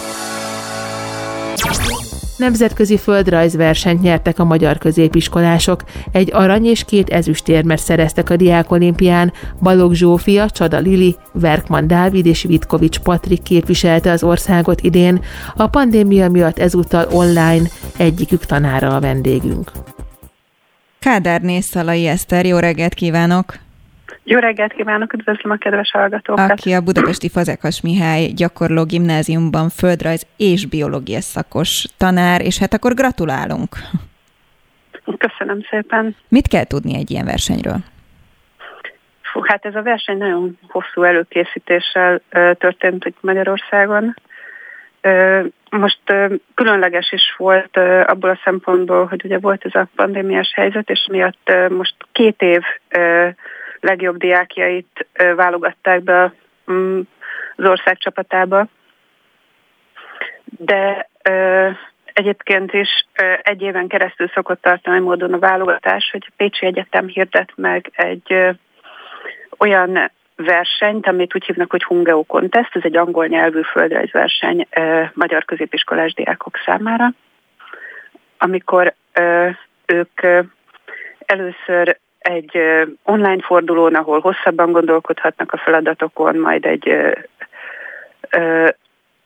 Nemzetközi 2.41 2.97
földrajzversenyt 2.97 4.01
nyertek 4.01 4.39
a 4.39 4.43
magyar 4.43 4.77
középiskolások. 4.77 5.83
Egy 6.11 6.29
arany 6.33 6.65
és 6.65 6.83
két 6.83 7.09
ezüstérmet 7.09 7.79
szereztek 7.79 8.29
a 8.29 8.35
Diák 8.35 8.71
Olimpián. 8.71 9.33
Balogh 9.61 9.93
Zsófia, 9.93 10.49
Csada 10.49 10.79
Lili, 10.79 11.15
Verkman 11.33 11.87
Dávid 11.87 12.25
és 12.25 12.43
Vitkovics 12.43 12.99
Patrik 12.99 13.41
képviselte 13.41 14.11
az 14.11 14.23
országot 14.23 14.81
idén. 14.81 15.21
A 15.55 15.67
pandémia 15.67 16.29
miatt 16.29 16.59
ezúttal 16.59 17.07
online 17.11 17.69
egyikük 17.97 18.45
tanára 18.45 18.95
a 18.95 18.99
vendégünk. 18.99 19.71
Kádár 20.99 21.41
Szalai 21.59 22.07
Eszter, 22.07 22.45
jó 22.45 22.57
reggelt 22.57 22.93
kívánok! 22.93 23.70
Jó 24.23 24.39
reggelt 24.39 24.73
kívánok, 24.73 25.13
üdvözlöm 25.13 25.51
a 25.51 25.55
kedves 25.55 25.91
hallgatókat! 25.91 26.51
Aki 26.51 26.73
a 26.73 26.81
Budapesti 26.81 27.29
Fazekas 27.29 27.81
Mihály 27.81 28.25
gyakorló 28.35 28.85
gimnáziumban 28.85 29.69
földrajz 29.69 30.27
és 30.37 30.65
biológia 30.65 31.21
szakos 31.21 31.85
tanár, 31.97 32.41
és 32.41 32.59
hát 32.59 32.73
akkor 32.73 32.93
gratulálunk! 32.93 33.69
Köszönöm 35.17 35.61
szépen! 35.69 36.15
Mit 36.27 36.47
kell 36.47 36.63
tudni 36.63 36.95
egy 36.95 37.11
ilyen 37.11 37.25
versenyről? 37.25 37.77
Fú, 39.21 39.41
hát 39.43 39.65
ez 39.65 39.75
a 39.75 39.81
verseny 39.81 40.17
nagyon 40.17 40.57
hosszú 40.67 41.03
előkészítéssel 41.03 42.21
ö, 42.29 42.51
történt 42.57 43.05
itt 43.05 43.17
Magyarországon. 43.21 44.15
Ö, 45.01 45.41
most 45.69 45.99
ö, 46.05 46.33
különleges 46.53 47.11
is 47.11 47.35
volt 47.37 47.77
ö, 47.77 48.01
abból 48.07 48.29
a 48.29 48.39
szempontból, 48.43 49.05
hogy 49.05 49.21
ugye 49.25 49.39
volt 49.39 49.65
ez 49.65 49.75
a 49.75 49.87
pandémiás 49.95 50.51
helyzet, 50.55 50.89
és 50.89 51.07
miatt 51.11 51.51
most 51.69 51.95
két 52.11 52.41
év 52.41 52.61
legjobb 53.81 54.17
diákjait 54.17 55.07
válogatták 55.35 56.01
be 56.01 56.33
mm, 56.71 56.99
az 57.55 57.65
ország 57.65 57.97
csapatába. 57.97 58.67
De 60.43 61.09
egyébként 62.13 62.73
is 62.73 63.05
egy 63.41 63.61
éven 63.61 63.87
keresztül 63.87 64.27
szokott 64.33 64.61
tartani 64.61 64.99
módon 64.99 65.33
a 65.33 65.39
válogatás, 65.39 66.09
hogy 66.11 66.25
a 66.27 66.33
Pécsi 66.37 66.65
Egyetem 66.65 67.07
hirdet 67.07 67.51
meg 67.55 67.91
egy 67.93 68.55
olyan 69.57 70.11
versenyt, 70.35 71.07
amit 71.07 71.35
úgy 71.35 71.45
hívnak, 71.45 71.71
hogy 71.71 71.83
Hungeo 71.83 72.23
Contest, 72.23 72.75
ez 72.75 72.81
egy 72.83 72.97
angol 72.97 73.25
nyelvű 73.25 73.61
földrajzverseny 73.61 74.67
magyar 75.13 75.45
középiskolás 75.45 76.13
diákok 76.13 76.57
számára, 76.65 77.09
amikor 78.37 78.93
ők 79.85 80.45
először 81.25 81.97
egy 82.21 82.57
online 83.03 83.41
fordulón, 83.41 83.95
ahol 83.95 84.19
hosszabban 84.19 84.71
gondolkodhatnak 84.71 85.53
a 85.53 85.57
feladatokon, 85.57 86.35
majd 86.35 86.65
egy 86.65 86.95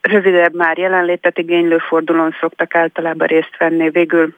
rövidebb 0.02 0.54
már 0.54 0.78
jelenlétet 0.78 1.38
igénylő 1.38 1.78
fordulón 1.78 2.36
szoktak 2.40 2.76
általában 2.76 3.28
részt 3.28 3.58
venni. 3.58 3.90
Végül 3.90 4.36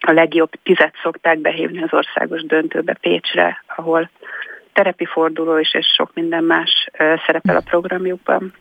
a 0.00 0.12
legjobb 0.12 0.50
tizet 0.62 0.94
szokták 1.02 1.38
behívni 1.38 1.82
az 1.82 1.92
országos 1.92 2.42
döntőbe 2.42 2.96
Pécsre, 3.00 3.64
ahol 3.76 4.10
terepi 4.72 5.04
forduló 5.04 5.58
is, 5.58 5.74
és 5.74 5.86
sok 5.96 6.10
minden 6.14 6.44
más 6.44 6.88
szerepel 7.26 7.56
a 7.56 7.60
programjukban. 7.60 8.52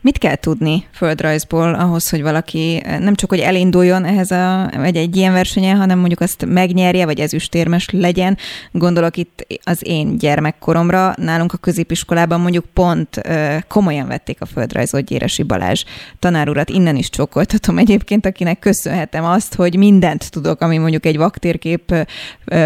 Mit 0.00 0.18
kell 0.18 0.34
tudni 0.34 0.86
földrajzból 0.92 1.74
ahhoz, 1.74 2.10
hogy 2.10 2.22
valaki 2.22 2.82
nem 2.98 3.14
csak, 3.14 3.30
hogy 3.30 3.38
elinduljon 3.38 4.04
ehhez 4.04 4.30
a, 4.30 4.70
vagy 4.76 4.96
egy 4.96 5.16
ilyen 5.16 5.32
versenyen, 5.32 5.76
hanem 5.76 5.98
mondjuk 5.98 6.20
azt 6.20 6.44
megnyerje, 6.44 7.04
vagy 7.04 7.20
ezüstérmes 7.20 7.88
legyen. 7.92 8.36
Gondolok 8.70 9.16
itt 9.16 9.46
az 9.64 9.86
én 9.86 10.18
gyermekkoromra, 10.18 11.12
nálunk 11.16 11.52
a 11.52 11.56
középiskolában 11.58 12.40
mondjuk 12.40 12.64
pont 12.74 13.20
komolyan 13.68 14.06
vették 14.06 14.40
a 14.40 14.46
földrajzot 14.46 15.04
Gyéresi 15.04 15.42
Balázs 15.42 15.84
tanárurat. 16.18 16.70
Innen 16.70 16.96
is 16.96 17.10
csókoltatom 17.10 17.78
egyébként, 17.78 18.26
akinek 18.26 18.58
köszönhetem 18.58 19.24
azt, 19.24 19.54
hogy 19.54 19.76
mindent 19.76 20.30
tudok, 20.30 20.60
ami 20.60 20.78
mondjuk 20.78 21.06
egy 21.06 21.16
vaktérkép 21.16 21.94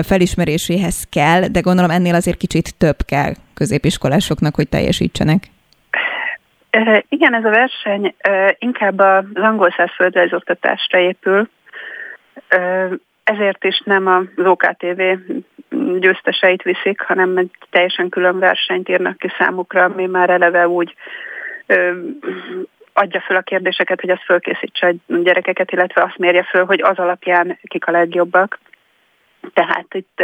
felismeréséhez 0.03 1.07
kell, 1.11 1.47
de 1.47 1.61
gondolom 1.61 1.91
ennél 1.91 2.15
azért 2.15 2.37
kicsit 2.37 2.75
több 2.79 2.90
kell 3.05 3.33
középiskolásoknak, 3.55 4.55
hogy 4.55 4.69
E, 6.71 7.05
Igen, 7.09 7.35
ez 7.35 7.45
a 7.45 7.51
verseny 7.51 8.15
inkább 8.59 8.99
az 8.99 9.25
angol 9.35 9.75
száz 9.77 9.91
oktatásra 10.33 10.99
épül, 10.99 11.49
ezért 13.25 13.65
is 13.65 13.83
nem 13.85 14.07
az 14.07 14.47
OKTV 14.47 15.03
győzteseit 15.99 16.63
viszik, 16.63 17.01
hanem 17.01 17.37
egy 17.37 17.51
teljesen 17.71 18.09
külön 18.09 18.39
versenyt 18.39 18.89
írnak 18.89 19.19
ki 19.19 19.29
számukra, 19.39 19.85
ami 19.85 20.07
már 20.07 20.31
eleve 20.31 20.69
úgy 20.69 20.95
adja 22.93 23.21
föl 23.21 23.37
a 23.37 23.43
kérdéseket, 23.43 24.01
hogy 24.01 24.11
azt 24.11 24.25
fölkészítse 24.25 24.87
a 24.87 25.17
gyerekeket, 25.17 25.73
illetve 25.73 26.03
azt 26.03 26.19
mérje 26.19 26.43
föl, 26.43 26.65
hogy 26.65 26.81
az 26.83 26.99
alapján 26.99 27.59
kik 27.63 27.87
a 27.87 27.91
legjobbak. 27.91 28.59
Tehát 29.53 29.87
itt 29.95 30.23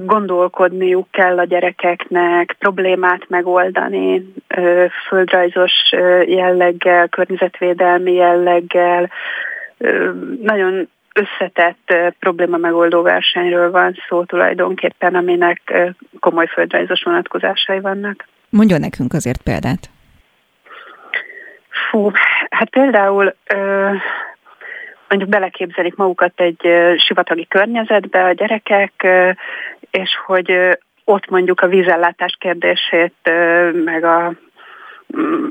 gondolkodniuk 0.00 1.10
kell 1.10 1.38
a 1.38 1.44
gyerekeknek, 1.44 2.56
problémát 2.58 3.28
megoldani, 3.28 4.32
földrajzos 5.08 5.72
jelleggel, 6.26 7.08
környezetvédelmi 7.08 8.12
jelleggel, 8.12 9.10
nagyon 10.42 10.88
összetett 11.14 11.94
probléma 12.18 12.56
megoldó 12.56 13.02
versenyről 13.02 13.70
van 13.70 13.96
szó 14.08 14.24
tulajdonképpen, 14.24 15.14
aminek 15.14 15.92
komoly 16.20 16.46
földrajzos 16.46 17.02
vonatkozásai 17.02 17.80
vannak. 17.80 18.28
Mondjon 18.50 18.80
nekünk 18.80 19.12
azért 19.12 19.42
példát. 19.42 19.90
Fú, 21.90 22.10
hát 22.50 22.70
például 22.70 23.34
mondjuk 25.12 25.40
beleképzelik 25.40 25.94
magukat 25.94 26.40
egy 26.40 26.68
sivatagi 26.96 27.46
környezetbe 27.46 28.24
a 28.24 28.32
gyerekek, 28.32 29.06
és 29.90 30.10
hogy 30.26 30.78
ott 31.04 31.30
mondjuk 31.30 31.60
a 31.60 31.68
vízellátás 31.68 32.36
kérdését, 32.38 33.14
meg 33.84 34.04
a 34.04 34.32
mm, 35.16 35.46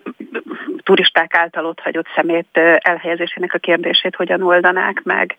turisták 0.84 1.36
által 1.36 1.66
ott 1.66 1.80
hagyott 1.80 2.08
szemét 2.16 2.58
elhelyezésének 2.78 3.54
a 3.54 3.58
kérdését 3.58 4.16
hogyan 4.16 4.42
oldanák 4.42 5.02
meg. 5.04 5.36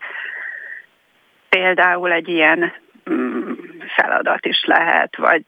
Például 1.49 2.11
egy 2.11 2.27
ilyen 2.27 2.73
mm, 3.09 3.51
feladat 3.95 4.45
is 4.45 4.63
lehet, 4.65 5.15
vagy 5.17 5.43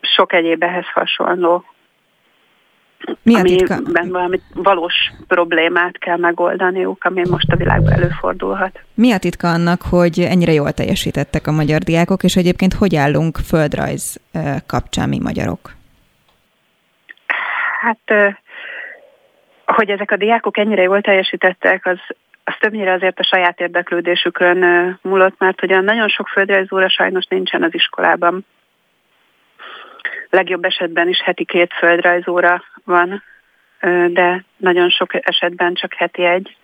sok 0.00 0.32
egyéb 0.32 0.62
ehhez 0.62 0.86
hasonló 0.92 1.64
mi 3.22 3.34
amiben 3.34 4.08
valami 4.08 4.40
valós 4.54 4.94
problémát 5.28 5.98
kell 5.98 6.16
megoldaniuk, 6.16 7.04
ami 7.04 7.22
most 7.30 7.50
a 7.50 7.56
világban 7.56 7.92
előfordulhat. 7.92 8.80
Mi 8.94 9.12
a 9.12 9.18
titka 9.18 9.48
annak, 9.48 9.82
hogy 9.90 10.20
ennyire 10.20 10.52
jól 10.52 10.72
teljesítettek 10.72 11.46
a 11.46 11.52
magyar 11.52 11.80
diákok, 11.80 12.22
és 12.22 12.36
egyébként 12.36 12.72
hogy 12.72 12.96
állunk 12.96 13.36
földrajz 13.36 14.20
kapcsán 14.66 15.08
mi 15.08 15.18
magyarok? 15.18 15.72
Hát, 17.80 18.34
hogy 19.64 19.90
ezek 19.90 20.10
a 20.10 20.16
diákok 20.16 20.58
ennyire 20.58 20.82
jól 20.82 21.00
teljesítettek, 21.00 21.86
az, 21.86 21.98
az 22.44 22.54
többnyire 22.58 22.92
azért 22.92 23.18
a 23.18 23.24
saját 23.24 23.60
érdeklődésükön 23.60 24.58
múlott, 25.02 25.34
mert 25.38 25.62
ugyan 25.62 25.84
nagyon 25.84 26.08
sok 26.08 26.28
földrajzóra 26.28 26.88
sajnos 26.88 27.24
nincsen 27.24 27.62
az 27.62 27.74
iskolában 27.74 28.44
legjobb 30.32 30.64
esetben 30.64 31.08
is 31.08 31.22
heti 31.22 31.44
két 31.44 31.72
földrajzóra 31.72 32.62
van, 32.84 33.22
de 34.08 34.44
nagyon 34.56 34.90
sok 34.90 35.26
esetben 35.26 35.74
csak 35.74 35.94
heti 35.94 36.24
egy 36.24 36.56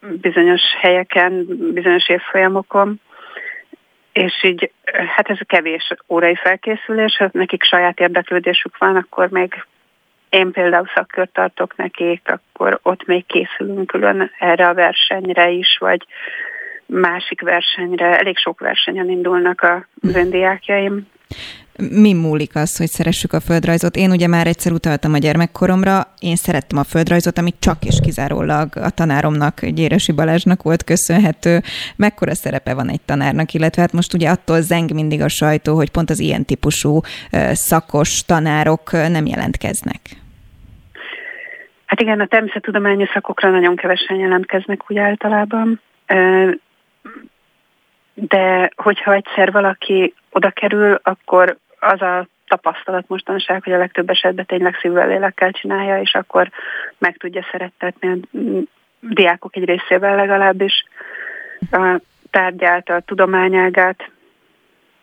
bizonyos 0.00 0.62
helyeken, 0.80 1.46
bizonyos 1.72 2.08
évfolyamokon, 2.08 3.00
és 4.12 4.44
így, 4.44 4.70
hát 5.16 5.30
ez 5.30 5.38
kevés 5.46 5.92
órai 6.08 6.34
felkészülés, 6.34 7.16
ha 7.16 7.28
nekik 7.32 7.62
saját 7.62 8.00
érdeklődésük 8.00 8.78
van, 8.78 8.96
akkor 8.96 9.28
még 9.28 9.64
én 10.28 10.50
például 10.50 10.90
szakkört 10.94 11.32
tartok 11.32 11.76
nekik, 11.76 12.22
akkor 12.24 12.78
ott 12.82 13.06
még 13.06 13.26
készülünk 13.26 13.86
külön 13.86 14.30
erre 14.38 14.68
a 14.68 14.74
versenyre 14.74 15.50
is, 15.50 15.76
vagy 15.78 16.06
másik 16.86 17.40
versenyre. 17.40 18.18
Elég 18.18 18.38
sok 18.38 18.60
versenyen 18.60 19.10
indulnak 19.10 19.60
a 19.60 19.86
öndiákjaim, 20.14 21.06
mi 21.90 22.12
múlik 22.12 22.56
az, 22.56 22.76
hogy 22.76 22.86
szeressük 22.86 23.32
a 23.32 23.40
földrajzot? 23.40 23.96
Én 23.96 24.10
ugye 24.10 24.26
már 24.26 24.46
egyszer 24.46 24.72
utaltam 24.72 25.12
a 25.14 25.18
gyermekkoromra, 25.18 26.14
én 26.18 26.36
szerettem 26.36 26.78
a 26.78 26.84
földrajzot, 26.84 27.38
ami 27.38 27.54
csak 27.58 27.84
és 27.84 27.98
kizárólag 28.02 28.76
a 28.76 28.90
tanáromnak, 28.90 29.66
Gyéresi 29.66 30.12
Balázsnak 30.12 30.62
volt 30.62 30.84
köszönhető. 30.84 31.60
Mekkora 31.96 32.34
szerepe 32.34 32.74
van 32.74 32.90
egy 32.90 33.00
tanárnak, 33.00 33.52
illetve 33.52 33.82
hát 33.82 33.92
most 33.92 34.14
ugye 34.14 34.30
attól 34.30 34.60
zeng 34.60 34.92
mindig 34.92 35.20
a 35.20 35.28
sajtó, 35.28 35.74
hogy 35.74 35.90
pont 35.90 36.10
az 36.10 36.20
ilyen 36.20 36.44
típusú 36.44 37.00
szakos 37.52 38.24
tanárok 38.24 38.92
nem 38.92 39.26
jelentkeznek. 39.26 40.00
Hát 41.86 42.00
igen, 42.00 42.20
a 42.20 42.26
természettudományi 42.26 43.06
szakokra 43.12 43.50
nagyon 43.50 43.76
kevesen 43.76 44.16
jelentkeznek 44.16 44.90
úgy 44.90 44.98
általában 44.98 45.80
de 48.14 48.70
hogyha 48.76 49.14
egyszer 49.14 49.52
valaki 49.52 50.14
oda 50.30 50.50
kerül, 50.50 51.00
akkor 51.02 51.56
az 51.78 52.00
a 52.02 52.26
tapasztalat 52.46 53.08
mostanság, 53.08 53.62
hogy 53.62 53.72
a 53.72 53.78
legtöbb 53.78 54.10
esetben 54.10 54.46
tényleg 54.46 54.76
szívvel 54.80 55.08
lélekkel 55.08 55.50
csinálja, 55.50 56.00
és 56.00 56.14
akkor 56.14 56.50
meg 56.98 57.16
tudja 57.16 57.46
szerettetni 57.50 58.08
a 58.08 58.16
diákok 59.00 59.56
egy 59.56 59.64
részével 59.64 60.16
legalábbis 60.16 60.84
a 61.70 62.00
tárgyát, 62.30 62.88
a 62.88 63.00
tudományágát. 63.00 64.10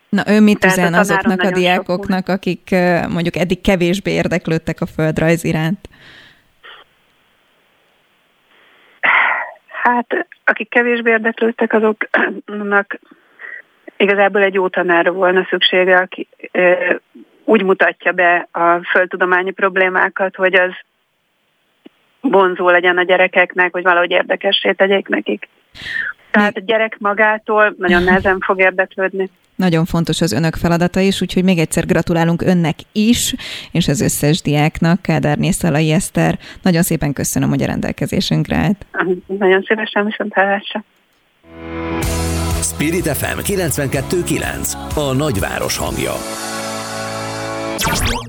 Na 0.10 0.24
ő 0.28 0.42
mit 0.42 0.66
üzen 0.66 0.94
a 0.94 0.98
azoknak 0.98 1.42
a 1.42 1.52
diákoknak, 1.52 2.28
akik 2.28 2.70
mondjuk 3.10 3.36
eddig 3.36 3.62
kevésbé 3.62 4.12
érdeklődtek 4.12 4.82
a 4.82 4.86
földrajz 4.86 5.44
iránt? 5.44 5.90
Hát, 9.88 10.28
akik 10.44 10.70
kevésbé 10.70 11.12
érdeklődtek, 11.12 11.74
azoknak 11.74 13.00
igazából 13.98 14.42
egy 14.42 14.54
jó 14.54 14.68
tanára 14.68 15.12
volna 15.12 15.46
szüksége, 15.50 15.98
aki 15.98 16.28
úgy 17.44 17.64
mutatja 17.64 18.12
be 18.12 18.48
a 18.52 18.84
földtudományi 18.84 19.52
problémákat, 19.52 20.36
hogy 20.36 20.56
az 20.56 20.72
vonzó 22.22 22.70
legyen 22.70 22.98
a 22.98 23.04
gyerekeknek, 23.04 23.72
hogy 23.72 23.84
valahogy 23.84 24.12
érdekessé 24.12 24.72
tegyék 24.72 25.08
nekik. 25.08 25.50
Tehát 26.32 26.58
a 26.58 26.62
gyerek 26.66 26.98
magától 27.00 27.76
nagyon 27.78 28.04
nehezen 28.04 28.40
fog 28.40 28.60
érdeklődni. 28.60 29.30
Nagyon 29.58 29.86
fontos 29.86 30.22
az 30.22 30.32
önök 30.32 30.56
feladata 30.56 31.00
is, 31.00 31.22
úgyhogy 31.22 31.44
még 31.44 31.58
egyszer 31.58 31.86
gratulálunk 31.86 32.42
önnek 32.42 32.76
is, 32.92 33.36
és 33.72 33.88
az 33.88 34.02
összes 34.02 34.42
diáknak, 34.42 35.02
Kádár 35.02 35.38
Szalai 35.42 35.92
Eszter. 35.92 36.40
Nagyon 36.62 36.82
szépen 36.82 37.14
köszönöm, 37.14 37.50
hogy 37.50 37.62
a 37.62 37.66
rendelkezésünkre 37.66 38.56
állt. 38.56 38.86
Nagyon 39.28 39.62
szívesen 39.62 40.06
viszont 40.06 40.34
hallásra. 40.34 40.84
Spirit 42.62 43.08
FM 43.08 43.40
92.9 43.40 44.74
A 44.96 45.14
nagyváros 45.14 45.78
hangja. 45.78 46.14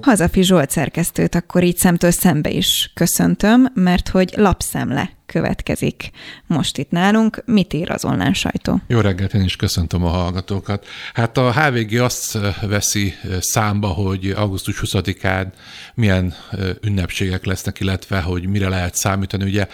Hazafi 0.03 0.43
Zsolt 0.43 0.71
szerkesztőt 0.71 1.35
akkor 1.35 1.63
így 1.63 1.77
szemtől 1.77 2.11
szembe 2.11 2.51
is 2.51 2.91
köszöntöm, 2.95 3.67
mert 3.75 4.09
hogy 4.09 4.33
lapszemle 4.37 5.18
következik 5.33 6.11
most 6.47 6.79
itt 6.79 6.91
nálunk. 6.91 7.43
Mit 7.47 7.73
ír 7.73 7.91
az 7.91 8.05
online 8.05 8.33
sajtó? 8.33 8.81
Jó 8.87 9.01
reggelt, 9.01 9.35
én 9.35 9.43
is 9.43 9.57
köszöntöm 9.57 10.05
a 10.05 10.09
hallgatókat. 10.09 10.87
Hát 11.15 11.37
a 11.37 11.53
HVG 11.53 11.95
azt 11.95 12.39
veszi 12.61 13.15
számba, 13.41 13.87
hogy 13.87 14.31
augusztus 14.31 14.81
20-án 14.85 15.47
milyen 15.95 16.35
ünnepségek 16.81 17.45
lesznek, 17.45 17.81
illetve 17.81 18.21
hogy 18.21 18.47
mire 18.47 18.69
lehet 18.69 18.95
számítani. 18.95 19.45
Ugye 19.45 19.67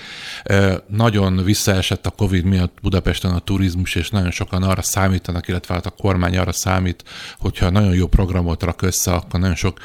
nagyon 0.86 1.44
visszaesett 1.44 2.06
a 2.06 2.10
Covid 2.10 2.44
miatt 2.44 2.78
Budapesten 2.82 3.30
a 3.30 3.38
turizmus, 3.38 3.94
és 3.94 4.10
nagyon 4.10 4.30
sokan 4.30 4.62
arra 4.62 4.82
számítanak, 4.82 5.48
illetve 5.48 5.74
hát 5.74 5.86
a 5.86 5.90
kormány 5.90 6.36
arra 6.36 6.52
számít, 6.52 7.04
hogyha 7.38 7.70
nagyon 7.70 7.94
jó 7.94 8.06
programot 8.06 8.62
rak 8.62 8.82
össze, 8.82 9.12
akkor 9.12 9.40
nagyon 9.40 9.56
sok 9.56 9.78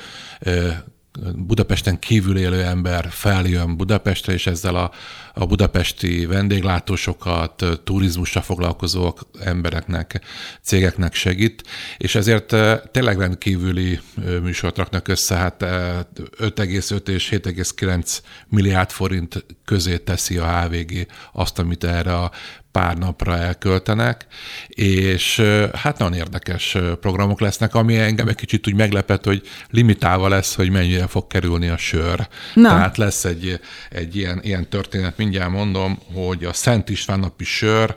Budapesten 1.36 2.00
kívül 2.00 2.38
élő 2.38 2.64
ember 2.64 3.08
feljön 3.10 3.78
Budapestre, 3.78 4.34
és 4.34 4.48
ezzel 4.48 4.76
a, 4.76 4.91
a 5.34 5.46
budapesti 5.46 6.26
vendéglátósokat, 6.26 7.66
turizmusra 7.84 8.41
foglalkozó 8.41 9.14
embereknek, 9.40 10.22
cégeknek 10.62 11.14
segít, 11.14 11.64
és 11.98 12.16
ezért 12.16 12.56
tényleg 12.91 13.20
rendkívüli 13.20 14.00
műsort 14.41 14.78
raknak 14.78 15.08
össze, 15.08 15.36
hát 15.36 15.62
5,5 15.62 17.08
és 17.08 17.30
7,9 17.32 18.18
milliárd 18.48 18.90
forint 18.90 19.46
közé 19.66 19.98
teszi 19.98 20.38
a 20.38 20.62
HVG 20.62 21.08
azt, 21.34 21.60
amit 21.60 21.84
erre 21.84 22.16
a 22.16 22.32
pár 22.72 22.98
napra 22.98 23.38
elköltenek, 23.38 24.26
és 24.68 25.41
hát 25.74 25.98
nagyon 25.98 26.14
érdekes 26.14 26.78
programok 27.02 27.40
lesznek, 27.40 27.76
ami 27.76 27.98
engem 27.98 28.28
egy 28.28 28.36
kicsit 28.36 28.68
úgy 28.68 28.76
meglepett, 28.76 29.26
hogy 29.26 29.41
limitálva 29.70 30.28
lesz, 30.28 30.56
hogy 30.56 30.70
mennyire 30.70 31.08
fog 31.08 31.28
kerülni 31.28 31.68
a 31.68 31.78
sör. 31.78 32.28
Na. 32.54 32.70
Tehát 32.70 32.98
lesz 32.98 33.26
egy, 33.26 33.60
egy 33.90 34.16
ilyen, 34.16 34.40
ilyen 34.44 34.70
történet, 34.70 35.18
mindjárt 35.18 35.52
mondom, 35.52 36.00
hogy 36.14 36.44
a 36.46 36.54
Szent 36.54 36.90
István 36.90 37.20
napi 37.20 37.44
sör 37.44 37.96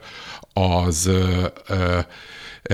az 0.52 1.06
ö, 1.06 1.46
ö, 1.68 1.98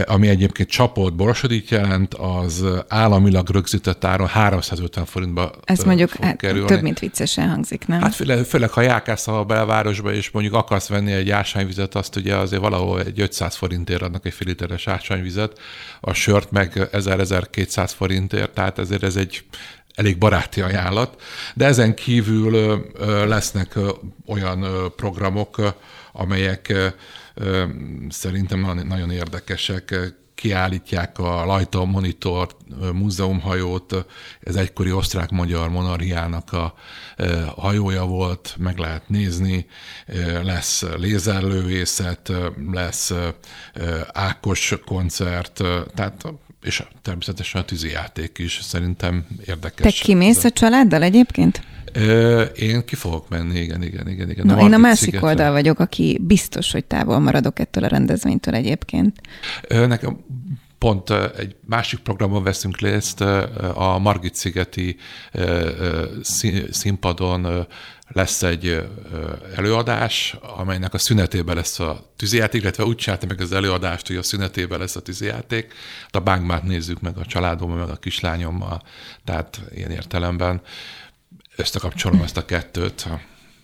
ami 0.07 0.29
egyébként 0.29 0.69
csapott 0.69 1.15
borosodít 1.15 1.69
jelent, 1.69 2.15
az 2.15 2.65
államilag 2.89 3.51
rögzített 3.51 4.05
áron 4.05 4.27
350 4.27 5.05
forintba 5.05 5.53
Ez 5.65 5.85
mondjuk 5.85 6.09
fog 6.09 6.25
hát, 6.25 6.37
kerülni. 6.37 6.67
több, 6.67 6.83
mint 6.83 6.99
viccesen 6.99 7.49
hangzik, 7.49 7.87
nem? 7.87 8.01
Hát 8.01 8.15
főleg, 8.15 8.45
főleg 8.45 8.71
ha 8.71 8.81
járkálsz 8.81 9.29
a 9.29 9.45
belvárosba, 9.45 10.13
és 10.13 10.31
mondjuk 10.31 10.55
akarsz 10.55 10.89
venni 10.89 11.13
egy 11.13 11.31
ásványvizet, 11.31 11.95
azt 11.95 12.17
ugye 12.17 12.37
azért 12.37 12.63
valahol 12.63 13.01
egy 13.03 13.21
500 13.21 13.57
forintért 13.57 14.03
adnak 14.03 14.27
egy 14.27 14.33
fél 14.33 14.49
literes 14.49 14.87
ásványvizet, 14.87 15.59
a 16.01 16.13
sört 16.13 16.51
meg 16.51 16.89
1000-1200 16.93 17.91
forintért, 17.97 18.51
tehát 18.51 18.79
ezért 18.79 19.03
ez 19.03 19.17
egy 19.17 19.45
elég 19.95 20.19
baráti 20.19 20.61
ajánlat. 20.61 21.23
De 21.55 21.65
ezen 21.65 21.95
kívül 21.95 22.83
lesznek 23.27 23.79
olyan 24.27 24.67
programok, 24.97 25.75
amelyek 26.13 26.73
szerintem 28.09 28.87
nagyon 28.87 29.11
érdekesek. 29.11 29.95
Kiállítják 30.35 31.19
a 31.19 31.45
Lajta 31.45 31.85
Monitor 31.85 32.57
múzeumhajót, 32.93 34.07
ez 34.41 34.57
egykori 34.57 34.93
osztrák-magyar 34.93 35.69
monarchiának 35.69 36.53
a 36.53 36.75
hajója 37.57 38.05
volt, 38.05 38.55
meg 38.59 38.79
lehet 38.79 39.09
nézni, 39.09 39.67
lesz 40.43 40.85
lézerlővészet, 40.97 42.33
lesz 42.73 43.13
Ákos 44.13 44.75
koncert, 44.87 45.63
tehát 45.95 46.25
és 46.63 46.83
természetesen 47.03 47.61
a 47.61 47.65
tűzijáték 47.65 48.39
is 48.39 48.61
szerintem 48.63 49.27
érdekes. 49.47 49.99
Te 49.99 50.05
kimész 50.05 50.45
a 50.45 50.51
családdal 50.51 51.03
egyébként? 51.03 51.63
Én 52.55 52.85
ki 52.85 52.95
fogok 52.95 53.29
menni, 53.29 53.61
igen, 53.61 53.83
igen, 53.83 54.09
igen. 54.09 54.31
igen. 54.31 54.47
Na, 54.47 54.57
a 54.57 54.61
én 54.61 54.73
a 54.73 54.77
másik 54.77 55.05
szigetre. 55.05 55.27
oldal 55.27 55.53
vagyok, 55.53 55.79
aki 55.79 56.19
biztos, 56.21 56.73
hogy 56.73 56.85
távol 56.85 57.19
maradok 57.19 57.59
ettől 57.59 57.85
a 57.85 57.87
rendezvénytől 57.87 58.55
egyébként. 58.55 59.21
Nekem 59.69 60.19
pont 60.79 61.11
egy 61.11 61.57
másik 61.67 61.99
programon 61.99 62.43
veszünk 62.43 62.81
részt, 62.81 63.21
a 63.75 63.99
Margit-szigeti 63.99 64.97
színpadon 66.71 67.67
lesz 68.09 68.43
egy 68.43 68.89
előadás, 69.57 70.37
amelynek 70.57 70.95
a 70.95 70.99
szünetében 70.99 71.57
lesz 71.57 71.81
a 71.81 72.13
tűzijáték, 72.17 72.63
illetve 72.63 72.85
úgy 72.85 72.97
csinálta 72.97 73.27
meg 73.27 73.41
az 73.41 73.53
előadást, 73.53 74.07
hogy 74.07 74.17
a 74.17 74.23
szünetében 74.23 74.79
lesz 74.79 74.97
a 74.97 75.03
tűzijáték. 75.03 75.75
A 76.11 76.19
bánkmát 76.19 76.63
nézzük 76.63 77.01
meg 77.01 77.17
a 77.17 77.25
családommal, 77.25 77.79
meg 77.79 77.89
a 77.89 77.97
kislányommal, 77.97 78.83
tehát 79.25 79.61
ilyen 79.75 79.91
értelemben 79.91 80.61
összekapcsolom 81.57 82.23
ezt 82.23 82.37
a 82.37 82.45
kettőt. 82.45 83.09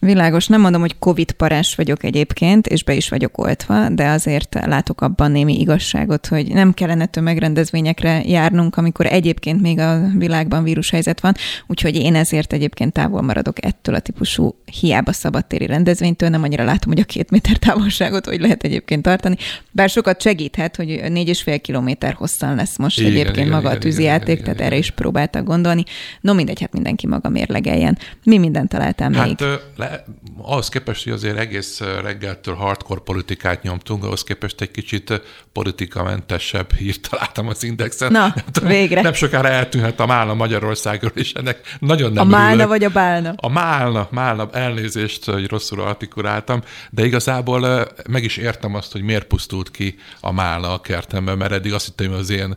Világos, 0.05 0.47
nem 0.47 0.61
mondom, 0.61 0.81
hogy 0.81 0.99
Covid 0.99 1.33
parás 1.33 1.75
vagyok 1.75 2.05
egyébként, 2.05 2.67
és 2.67 2.85
be 2.85 2.95
is 2.95 3.09
vagyok 3.09 3.39
oltva, 3.39 3.89
de 3.89 4.09
azért 4.09 4.55
látok 4.67 5.01
abban 5.01 5.31
némi 5.31 5.61
igazságot, 5.61 6.27
hogy 6.27 6.53
nem 6.53 6.73
kellene 6.73 7.07
tömegrendezvényekre 7.07 8.23
járnunk, 8.25 8.77
amikor 8.77 9.07
egyébként 9.07 9.61
még 9.61 9.79
a 9.79 10.01
világban 10.17 10.63
vírushelyzet 10.63 11.21
van, 11.21 11.35
úgyhogy 11.67 11.97
én 11.97 12.15
ezért 12.15 12.53
egyébként 12.53 12.93
távol 12.93 13.23
maradok 13.23 13.65
ettől 13.65 13.95
a 13.95 14.01
típusú 14.01 14.55
hiába 14.81 15.13
szabadtéri 15.13 15.67
rendezvénytől, 15.67 16.29
nem 16.29 16.43
annyira 16.43 16.65
látom, 16.65 16.93
hogy 16.93 17.01
a 17.01 17.05
két 17.05 17.31
méter 17.31 17.57
távolságot 17.57 18.27
hogy 18.27 18.41
lehet 18.41 18.63
egyébként 18.63 19.03
tartani, 19.03 19.37
bár 19.71 19.89
sokat 19.89 20.23
segíthet, 20.23 20.77
hogy 20.77 21.03
négy 21.09 21.29
és 21.29 21.43
fél 21.43 21.61
kilométer 21.61 22.13
hosszan 22.13 22.55
lesz 22.55 22.79
most 22.79 22.99
igen, 22.99 23.11
egyébként 23.11 23.37
igen, 23.37 23.49
maga 23.49 23.67
igen, 23.67 23.77
a 23.77 23.79
tűzijáték, 23.79 24.41
tehát 24.41 24.55
igen, 24.55 24.67
erre 24.67 24.77
is 24.77 24.91
próbáltak 24.91 25.45
gondolni. 25.45 25.83
No 26.21 26.35
mindegy, 26.35 26.61
hát 26.61 26.73
mindenki 26.73 27.07
maga 27.07 27.29
mérlegeljen. 27.29 27.99
Mi 28.25 28.39
mindent 28.39 28.69
találtál 28.69 29.13
hát, 29.13 29.27
még? 29.27 29.49
Le, 29.77 29.94
ahhoz 30.43 30.69
képest, 30.69 31.05
hogy 31.05 31.13
azért 31.13 31.39
egész 31.39 31.81
reggeltől 31.81 32.55
hardcore 32.55 33.01
politikát 33.01 33.63
nyomtunk, 33.63 34.05
ahhoz 34.05 34.25
képest 34.25 34.61
egy 34.61 34.71
kicsit 34.71 35.23
politikamentesebb 35.53 36.73
hírt 36.73 37.09
találtam 37.11 37.49
az 37.49 37.63
Indexen. 37.63 38.13
Na, 38.13 38.21
nem 38.35 38.45
tudom, 38.53 38.69
végre. 38.69 39.01
Nem 39.03 39.13
sokára 39.13 39.49
eltűnhet 39.49 40.01
a 40.01 40.07
Málna 40.07 40.35
Magyarországról, 40.35 41.13
és 41.15 41.33
ennek 41.33 41.77
nagyon 41.81 42.13
nem 42.13 42.27
A 42.27 42.31
Málna 42.31 42.49
örülök. 42.51 42.69
vagy 42.69 42.85
a 42.85 42.89
Bálna? 42.91 43.35
A 43.37 43.49
Málna, 43.49 44.09
Málna, 44.11 44.49
elnézést, 44.53 45.25
hogy 45.25 45.49
rosszul 45.49 45.81
artikuláltam, 45.81 46.63
de 46.91 47.05
igazából 47.05 47.89
meg 48.09 48.25
is 48.25 48.37
értem 48.37 48.75
azt, 48.75 48.93
hogy 48.93 49.03
miért 49.03 49.25
pusztult 49.25 49.71
ki 49.71 49.99
a 50.21 50.33
Málna 50.33 50.73
a 50.73 50.81
kertemben, 50.81 51.39
mert 51.39 51.53
eddig 51.53 51.73
azt 51.73 51.85
hittem, 51.85 52.11
hogy 52.11 52.19
az 52.19 52.31
én 52.31 52.57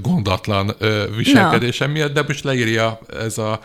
gondatlan 0.00 0.76
viselkedésem 1.16 1.88
Na. 1.88 1.92
miatt, 1.94 2.12
de 2.12 2.24
most 2.26 2.44
leírja 2.44 2.98
ez 3.20 3.38
a 3.38 3.60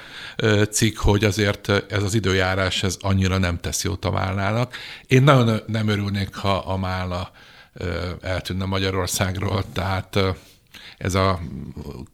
cikk, 0.72 0.98
hogy 0.98 1.24
azért 1.24 1.70
ez 1.90 2.04
az 2.04 2.14
időjárás, 2.14 2.84
ez 2.84 2.98
annyira 3.10 3.38
nem 3.38 3.60
tesz 3.60 3.84
jót 3.84 4.06
a 4.06 4.12
Málnának. 4.12 4.76
Én 5.08 5.24
nagyon 5.24 5.60
nem 5.68 5.88
örülnék, 5.88 6.36
ha 6.36 6.58
a 6.58 6.78
Málna 6.78 7.32
eltűnne 8.22 8.66
Magyarországról, 8.66 9.64
tehát 9.74 10.20
ez 10.98 11.16
a 11.16 11.40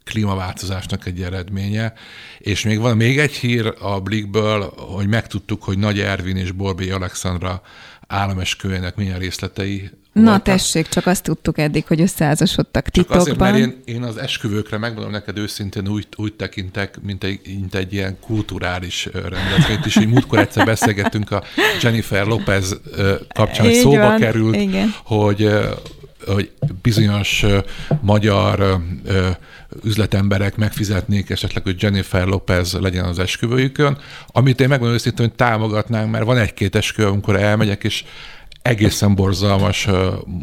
klímaváltozásnak 0.04 1.06
egy 1.06 1.22
eredménye. 1.22 1.92
És 2.38 2.64
még 2.64 2.78
van 2.78 2.96
még 2.96 3.18
egy 3.18 3.34
hír 3.34 3.74
a 3.80 4.00
Blikből, 4.00 4.72
hogy 4.76 5.06
megtudtuk, 5.08 5.62
hogy 5.62 5.78
Nagy 5.78 6.00
Ervin 6.00 6.36
és 6.36 6.52
Borbé 6.52 6.90
Alexandra 6.90 7.62
állameskőjének 8.06 8.96
milyen 8.96 9.18
részletei 9.18 9.90
Na 10.22 10.22
voltak. 10.22 10.42
tessék, 10.42 10.88
csak 10.88 11.06
azt 11.06 11.22
tudtuk 11.22 11.58
eddig, 11.58 11.86
hogy 11.86 12.00
összeházasodtak 12.00 12.88
titokban. 12.88 13.16
Csak 13.16 13.26
azért, 13.26 13.38
mert 13.38 13.56
én, 13.56 13.82
én 13.84 14.02
az 14.02 14.16
esküvőkre, 14.16 14.78
megmondom 14.78 15.10
neked 15.12 15.38
őszintén, 15.38 15.88
úgy, 15.88 16.06
úgy 16.16 16.34
tekintek, 16.34 16.98
mint 17.02 17.24
egy, 17.24 17.40
mint 17.44 17.74
egy 17.74 17.92
ilyen 17.92 18.16
kulturális 18.20 19.08
rendezvényt 19.12 19.86
is. 19.86 19.96
Így 19.96 20.08
múltkor 20.08 20.38
egyszer 20.38 20.64
beszélgettünk 20.64 21.30
a 21.30 21.42
Jennifer 21.82 22.26
Lopez 22.26 22.76
kapcsán, 23.34 23.66
hogy 23.66 23.74
szóba 23.74 23.96
van, 23.96 24.18
került, 24.18 24.56
igen. 24.56 24.94
hogy 25.04 25.48
hogy 26.26 26.50
bizonyos 26.82 27.44
magyar 28.00 28.80
üzletemberek 29.84 30.56
megfizetnék 30.56 31.30
esetleg, 31.30 31.62
hogy 31.62 31.82
Jennifer 31.82 32.26
Lopez 32.26 32.72
legyen 32.72 33.04
az 33.04 33.18
esküvőjükön, 33.18 33.98
amit 34.26 34.60
én 34.60 34.68
megmondom 34.68 34.96
őszintén, 34.96 35.26
hogy 35.26 35.34
támogatnánk, 35.34 36.10
mert 36.10 36.24
van 36.24 36.38
egy-két 36.38 36.74
esküvő, 36.74 37.08
amikor 37.08 37.36
elmegyek, 37.36 37.84
és 37.84 38.04
egészen 38.66 39.14
borzalmas 39.14 39.86
uh, 39.86 39.94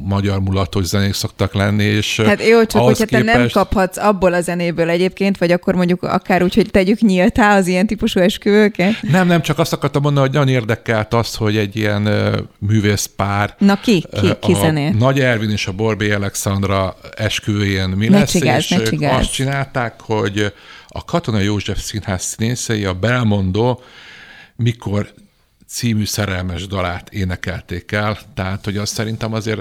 magyar 0.04 0.40
mulatos 0.40 0.86
zenék 0.86 1.14
szoktak 1.14 1.54
lenni, 1.54 1.84
és 1.84 2.22
Hát 2.26 2.48
jó, 2.48 2.66
csak 2.66 2.82
hogyha 2.82 3.06
képest... 3.06 3.26
te 3.26 3.38
nem 3.38 3.48
kaphatsz 3.52 3.98
abból 3.98 4.34
a 4.34 4.42
zenéből 4.42 4.90
egyébként, 4.90 5.38
vagy 5.38 5.52
akkor 5.52 5.76
mondjuk 5.76 6.04
akár 6.04 6.44
úgy, 6.44 6.56
hogy 6.56 6.72
tegyük 6.72 7.00
nyíltá 7.00 7.58
az 7.58 7.68
ilyen 7.68 7.88
típusú 7.88 8.20
esküvőket? 8.20 9.02
Nem, 9.02 9.28
nem, 9.28 9.42
csak 9.42 9.60
azt 9.60 9.74
akartam 9.74 10.02
mondani, 10.02 10.26
hogy 10.28 10.36
nagyon 10.36 10.54
érdekelt 10.54 11.14
az, 11.14 11.36
hogy 11.36 11.58
egy 11.58 11.76
ilyen 11.76 12.08
uh, 12.08 12.38
művészpár... 12.60 13.56
Na 13.58 13.80
ki? 13.80 14.06
Ki, 14.22 14.28
ki 14.40 14.54
zenél? 14.54 14.92
Nagy 14.92 15.20
Ervin 15.20 15.50
és 15.50 15.68
a 15.68 15.72
Borbé 15.72 16.12
Alexandra 16.12 16.96
esküvőjén 17.16 17.90
mi 17.90 18.08
ne 18.08 18.20
lesz, 18.20 18.32
csigáz, 18.32 18.58
és 18.58 18.78
ők 18.92 19.02
azt 19.02 19.32
csinálták, 19.32 20.02
hogy 20.02 20.54
a 20.88 21.06
Katona 21.06 21.40
József 21.40 21.80
Színház 21.80 22.24
színészei 22.24 22.86
a 22.86 22.94
Belmondó 22.94 23.82
mikor 24.56 25.14
című 25.74 26.06
szerelmes 26.06 26.68
dalát 26.68 27.10
énekelték 27.10 27.92
el, 27.92 28.18
tehát 28.34 28.66
hogy 28.66 28.78
azt 28.78 28.94
szerintem 28.94 29.34
azért 29.34 29.60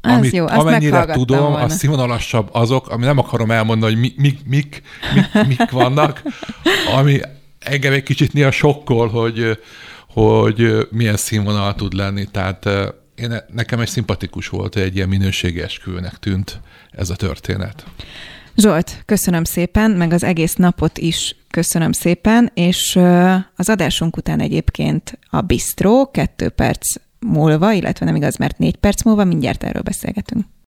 az 0.00 0.12
amit, 0.12 0.32
jó, 0.32 0.46
amennyire 0.46 1.06
tudom, 1.06 1.40
volna. 1.40 1.64
a 1.64 1.68
színvonalasabb 1.68 2.48
azok, 2.52 2.88
ami 2.88 3.04
nem 3.04 3.18
akarom 3.18 3.50
elmondani, 3.50 3.92
hogy 3.92 4.00
mi, 4.00 4.12
mi, 4.16 4.38
mik, 4.44 4.82
mik, 5.14 5.46
mik 5.46 5.70
vannak, 5.70 6.22
ami 6.96 7.20
engem 7.58 7.92
egy 7.92 8.02
kicsit 8.02 8.32
néha 8.32 8.50
sokkol, 8.50 9.08
hogy, 9.08 9.58
hogy 10.08 10.88
milyen 10.90 11.16
színvonal 11.16 11.74
tud 11.74 11.92
lenni. 11.92 12.24
Tehát 12.24 12.68
én, 13.14 13.36
nekem 13.52 13.80
egy 13.80 13.88
szimpatikus 13.88 14.48
volt, 14.48 14.74
hogy 14.74 14.82
egy 14.82 14.96
ilyen 14.96 15.08
minőségi 15.08 15.60
esküvőnek 15.60 16.18
tűnt 16.18 16.60
ez 16.90 17.10
a 17.10 17.16
történet. 17.16 17.84
Zsolt, 18.60 19.02
köszönöm 19.06 19.44
szépen, 19.44 19.90
meg 19.90 20.12
az 20.12 20.22
egész 20.22 20.54
napot 20.54 20.98
is 20.98 21.36
köszönöm 21.50 21.92
szépen, 21.92 22.50
és 22.54 22.96
az 23.56 23.68
adásunk 23.68 24.16
után 24.16 24.40
egyébként 24.40 25.18
a 25.30 25.40
Bistro 25.40 26.10
kettő 26.10 26.48
perc 26.48 26.94
múlva, 27.18 27.72
illetve 27.72 28.06
nem 28.06 28.14
igaz, 28.14 28.36
mert 28.36 28.58
négy 28.58 28.76
perc 28.76 29.02
múlva 29.02 29.24
mindjárt 29.24 29.64
erről 29.64 29.82
beszélgetünk. 29.82 30.44